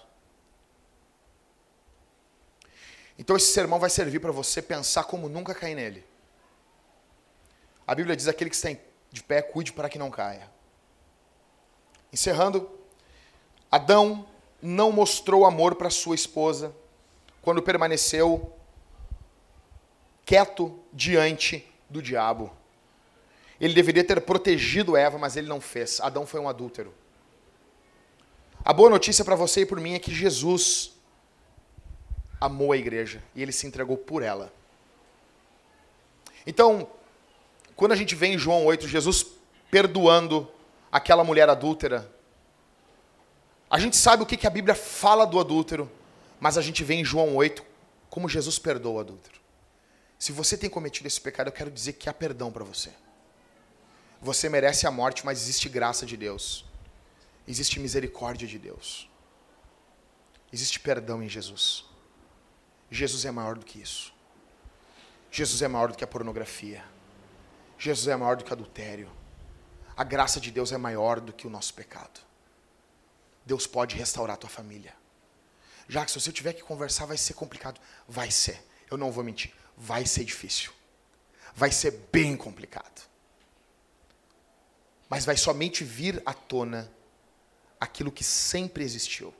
Então 3.17 3.35
esse 3.35 3.51
sermão 3.51 3.79
vai 3.79 3.89
servir 3.89 4.19
para 4.19 4.31
você 4.31 4.61
pensar 4.61 5.05
como 5.05 5.27
nunca 5.27 5.55
cair 5.55 5.73
nele. 5.73 6.08
A 7.89 7.95
Bíblia 7.95 8.15
diz: 8.15 8.27
aquele 8.27 8.51
que 8.51 8.55
está 8.55 8.69
de 9.09 9.23
pé, 9.23 9.41
cuide 9.41 9.73
para 9.73 9.89
que 9.89 9.97
não 9.97 10.11
caia. 10.11 10.47
Encerrando, 12.13 12.69
Adão 13.71 14.27
não 14.61 14.91
mostrou 14.91 15.43
amor 15.43 15.73
para 15.73 15.89
sua 15.89 16.13
esposa 16.13 16.71
quando 17.41 17.63
permaneceu 17.63 18.53
quieto 20.23 20.79
diante 20.93 21.67
do 21.89 21.99
diabo. 21.99 22.55
Ele 23.59 23.73
deveria 23.73 24.03
ter 24.03 24.21
protegido 24.21 24.95
Eva, 24.95 25.17
mas 25.17 25.35
ele 25.35 25.47
não 25.47 25.59
fez. 25.59 25.99
Adão 25.99 26.27
foi 26.27 26.39
um 26.39 26.47
adúltero. 26.47 26.93
A 28.63 28.71
boa 28.71 28.91
notícia 28.91 29.25
para 29.25 29.35
você 29.35 29.61
e 29.61 29.65
por 29.65 29.79
mim 29.79 29.95
é 29.95 29.99
que 29.99 30.13
Jesus 30.13 30.91
amou 32.39 32.71
a 32.71 32.77
igreja 32.77 33.23
e 33.33 33.41
ele 33.41 33.51
se 33.51 33.65
entregou 33.65 33.97
por 33.97 34.21
ela. 34.21 34.53
Então, 36.45 36.87
quando 37.79 37.93
a 37.93 37.95
gente 37.95 38.13
vê 38.13 38.27
em 38.27 38.37
João 38.37 38.65
8 38.65 38.89
Jesus 38.89 39.25
perdoando 39.71 40.51
aquela 40.91 41.23
mulher 41.23 41.47
adúltera, 41.47 42.13
a 43.69 43.79
gente 43.79 43.95
sabe 43.95 44.21
o 44.21 44.25
que 44.25 44.45
a 44.45 44.49
Bíblia 44.49 44.75
fala 44.75 45.25
do 45.25 45.39
adúltero, 45.39 45.89
mas 46.41 46.57
a 46.57 46.61
gente 46.61 46.83
vê 46.83 46.95
em 46.95 47.05
João 47.05 47.37
8 47.37 47.63
como 48.09 48.27
Jesus 48.27 48.59
perdoa 48.59 48.95
o 48.95 48.99
adúltero. 48.99 49.39
Se 50.17 50.33
você 50.33 50.57
tem 50.57 50.69
cometido 50.69 51.07
esse 51.07 51.21
pecado, 51.21 51.47
eu 51.47 51.53
quero 51.53 51.71
dizer 51.71 51.93
que 51.93 52.09
há 52.09 52.13
perdão 52.13 52.51
para 52.51 52.65
você. 52.65 52.89
Você 54.21 54.49
merece 54.49 54.85
a 54.85 54.91
morte, 54.91 55.25
mas 55.25 55.41
existe 55.41 55.69
graça 55.69 56.05
de 56.05 56.17
Deus. 56.17 56.65
Existe 57.47 57.79
misericórdia 57.79 58.45
de 58.45 58.59
Deus. 58.59 59.09
Existe 60.51 60.81
perdão 60.81 61.23
em 61.23 61.29
Jesus. 61.29 61.85
Jesus 62.91 63.23
é 63.23 63.31
maior 63.31 63.57
do 63.57 63.65
que 63.65 63.79
isso. 63.79 64.13
Jesus 65.31 65.61
é 65.61 65.67
maior 65.69 65.93
do 65.93 65.97
que 65.97 66.03
a 66.03 66.07
pornografia. 66.07 66.83
Jesus 67.79 68.07
é 68.07 68.15
maior 68.15 68.35
do 68.35 68.43
que 68.43 68.53
adultério. 68.53 69.09
A 69.97 70.03
graça 70.03 70.39
de 70.39 70.51
Deus 70.51 70.71
é 70.71 70.77
maior 70.77 71.19
do 71.19 71.33
que 71.33 71.47
o 71.47 71.49
nosso 71.49 71.73
pecado. 71.73 72.19
Deus 73.45 73.65
pode 73.65 73.95
restaurar 73.95 74.35
a 74.35 74.37
tua 74.37 74.49
família. 74.49 74.93
Já 75.87 76.05
que 76.05 76.11
se 76.11 76.19
você 76.19 76.31
tiver 76.31 76.53
que 76.53 76.61
conversar 76.61 77.05
vai 77.05 77.17
ser 77.17 77.33
complicado, 77.33 77.81
vai 78.07 78.29
ser. 78.29 78.63
Eu 78.91 78.97
não 78.97 79.11
vou 79.11 79.23
mentir 79.23 79.53
vai 79.79 80.05
ser 80.05 80.25
difícil. 80.25 80.71
Vai 81.55 81.71
ser 81.71 81.91
bem 82.11 82.35
complicado. 82.35 83.07
Mas 85.09 85.25
vai 85.25 85.37
somente 85.37 85.83
vir 85.83 86.21
à 86.25 86.33
tona 86.33 86.91
aquilo 87.79 88.11
que 88.11 88.23
sempre 88.23 88.83
existiu. 88.83 89.33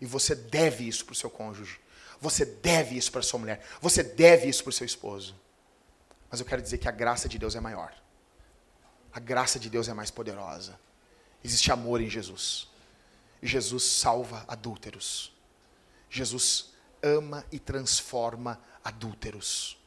E 0.00 0.06
você 0.06 0.34
deve 0.34 0.86
isso 0.86 1.04
para 1.04 1.14
o 1.14 1.16
seu 1.16 1.30
cônjuge. 1.30 1.80
Você 2.20 2.44
deve 2.44 2.96
isso 2.96 3.10
para 3.10 3.22
sua 3.22 3.40
mulher. 3.40 3.66
Você 3.80 4.02
deve 4.02 4.48
isso 4.48 4.62
para 4.62 4.70
o 4.70 4.72
seu 4.72 4.86
esposo. 4.86 5.34
Mas 6.30 6.40
eu 6.40 6.46
quero 6.46 6.62
dizer 6.62 6.78
que 6.78 6.88
a 6.88 6.92
graça 6.92 7.28
de 7.28 7.38
Deus 7.38 7.54
é 7.56 7.60
maior. 7.60 7.92
A 9.12 9.18
graça 9.18 9.58
de 9.58 9.68
Deus 9.68 9.88
é 9.88 9.94
mais 9.94 10.10
poderosa. 10.10 10.78
Existe 11.42 11.72
amor 11.72 12.00
em 12.00 12.08
Jesus. 12.08 12.68
Jesus 13.42 13.82
salva 13.82 14.44
adúlteros. 14.46 15.32
Jesus 16.08 16.72
ama 17.02 17.44
e 17.50 17.58
transforma 17.58 18.60
adúlteros. 18.84 19.78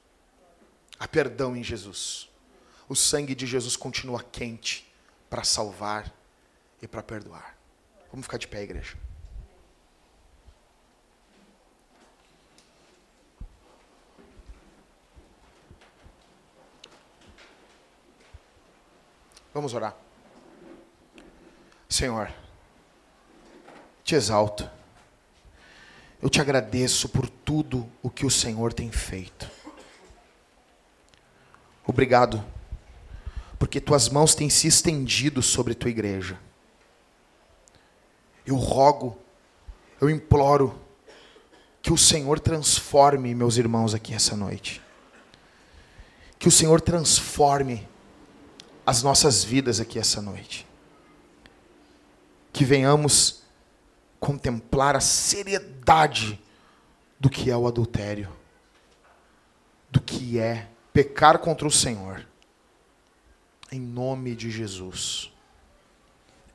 Há 0.99 1.07
perdão 1.07 1.55
em 1.55 1.63
Jesus. 1.63 2.29
O 2.89 2.95
sangue 2.95 3.35
de 3.35 3.45
Jesus 3.45 3.75
continua 3.77 4.23
quente 4.23 4.91
para 5.29 5.43
salvar 5.43 6.13
e 6.81 6.87
para 6.87 7.01
perdoar. 7.01 7.57
Vamos 8.11 8.25
ficar 8.25 8.37
de 8.37 8.47
pé, 8.47 8.63
igreja. 8.63 8.97
Vamos 19.53 19.73
orar. 19.73 19.95
Senhor, 21.87 22.33
te 24.03 24.15
exalto. 24.15 24.67
Eu 26.19 26.29
te 26.29 26.41
agradeço 26.41 27.07
por 27.09 27.29
tudo 27.29 27.87
o 28.01 28.09
que 28.09 28.25
o 28.25 28.31
Senhor 28.31 28.73
tem 28.73 28.91
feito. 28.91 29.47
Obrigado, 31.85 32.43
porque 33.59 33.79
tuas 33.79 34.09
mãos 34.09 34.33
têm 34.33 34.49
se 34.49 34.67
estendido 34.67 35.41
sobre 35.43 35.75
tua 35.75 35.91
igreja. 35.91 36.39
Eu 38.45 38.55
rogo, 38.55 39.17
eu 40.01 40.09
imploro 40.09 40.81
que 41.81 41.93
o 41.93 41.97
Senhor 41.97 42.39
transforme 42.39 43.35
meus 43.35 43.57
irmãos 43.57 43.93
aqui 43.93 44.15
essa 44.15 44.35
noite. 44.35 44.81
Que 46.39 46.47
o 46.47 46.51
Senhor 46.51 46.81
transforme 46.81 47.87
as 48.85 49.01
nossas 49.01 49.43
vidas 49.43 49.79
aqui 49.79 49.97
essa 49.97 50.21
noite. 50.21 50.67
Que 52.51 52.65
venhamos 52.65 53.41
contemplar 54.19 54.95
a 54.95 54.99
seriedade 54.99 56.39
do 57.19 57.29
que 57.29 57.49
é 57.49 57.57
o 57.57 57.67
adultério, 57.67 58.29
do 59.89 59.99
que 60.01 60.39
é 60.39 60.69
pecar 60.91 61.39
contra 61.39 61.67
o 61.67 61.71
Senhor. 61.71 62.25
Em 63.71 63.79
nome 63.79 64.35
de 64.35 64.51
Jesus. 64.51 65.31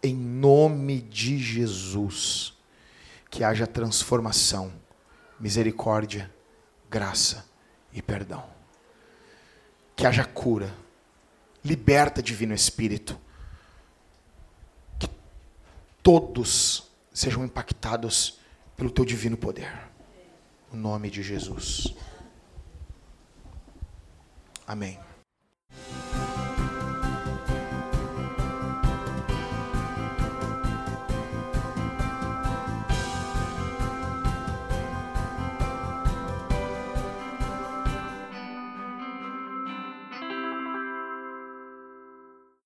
Em 0.02 0.14
nome 0.14 1.00
de 1.00 1.38
Jesus. 1.38 2.54
Que 3.30 3.42
haja 3.42 3.66
transformação, 3.66 4.72
misericórdia, 5.38 6.32
graça 6.88 7.44
e 7.92 8.00
perdão. 8.00 8.44
Que 9.96 10.06
haja 10.06 10.24
cura. 10.24 10.72
Liberta, 11.64 12.22
Divino 12.22 12.54
Espírito. 12.54 13.18
Que 14.98 15.08
todos 16.02 16.90
sejam 17.12 17.44
impactados 17.44 18.38
pelo 18.76 18.90
teu 18.90 19.04
divino 19.04 19.36
poder. 19.36 19.90
No 20.72 20.78
nome 20.78 21.10
de 21.10 21.22
Jesus. 21.22 21.94
Amém. 24.66 24.98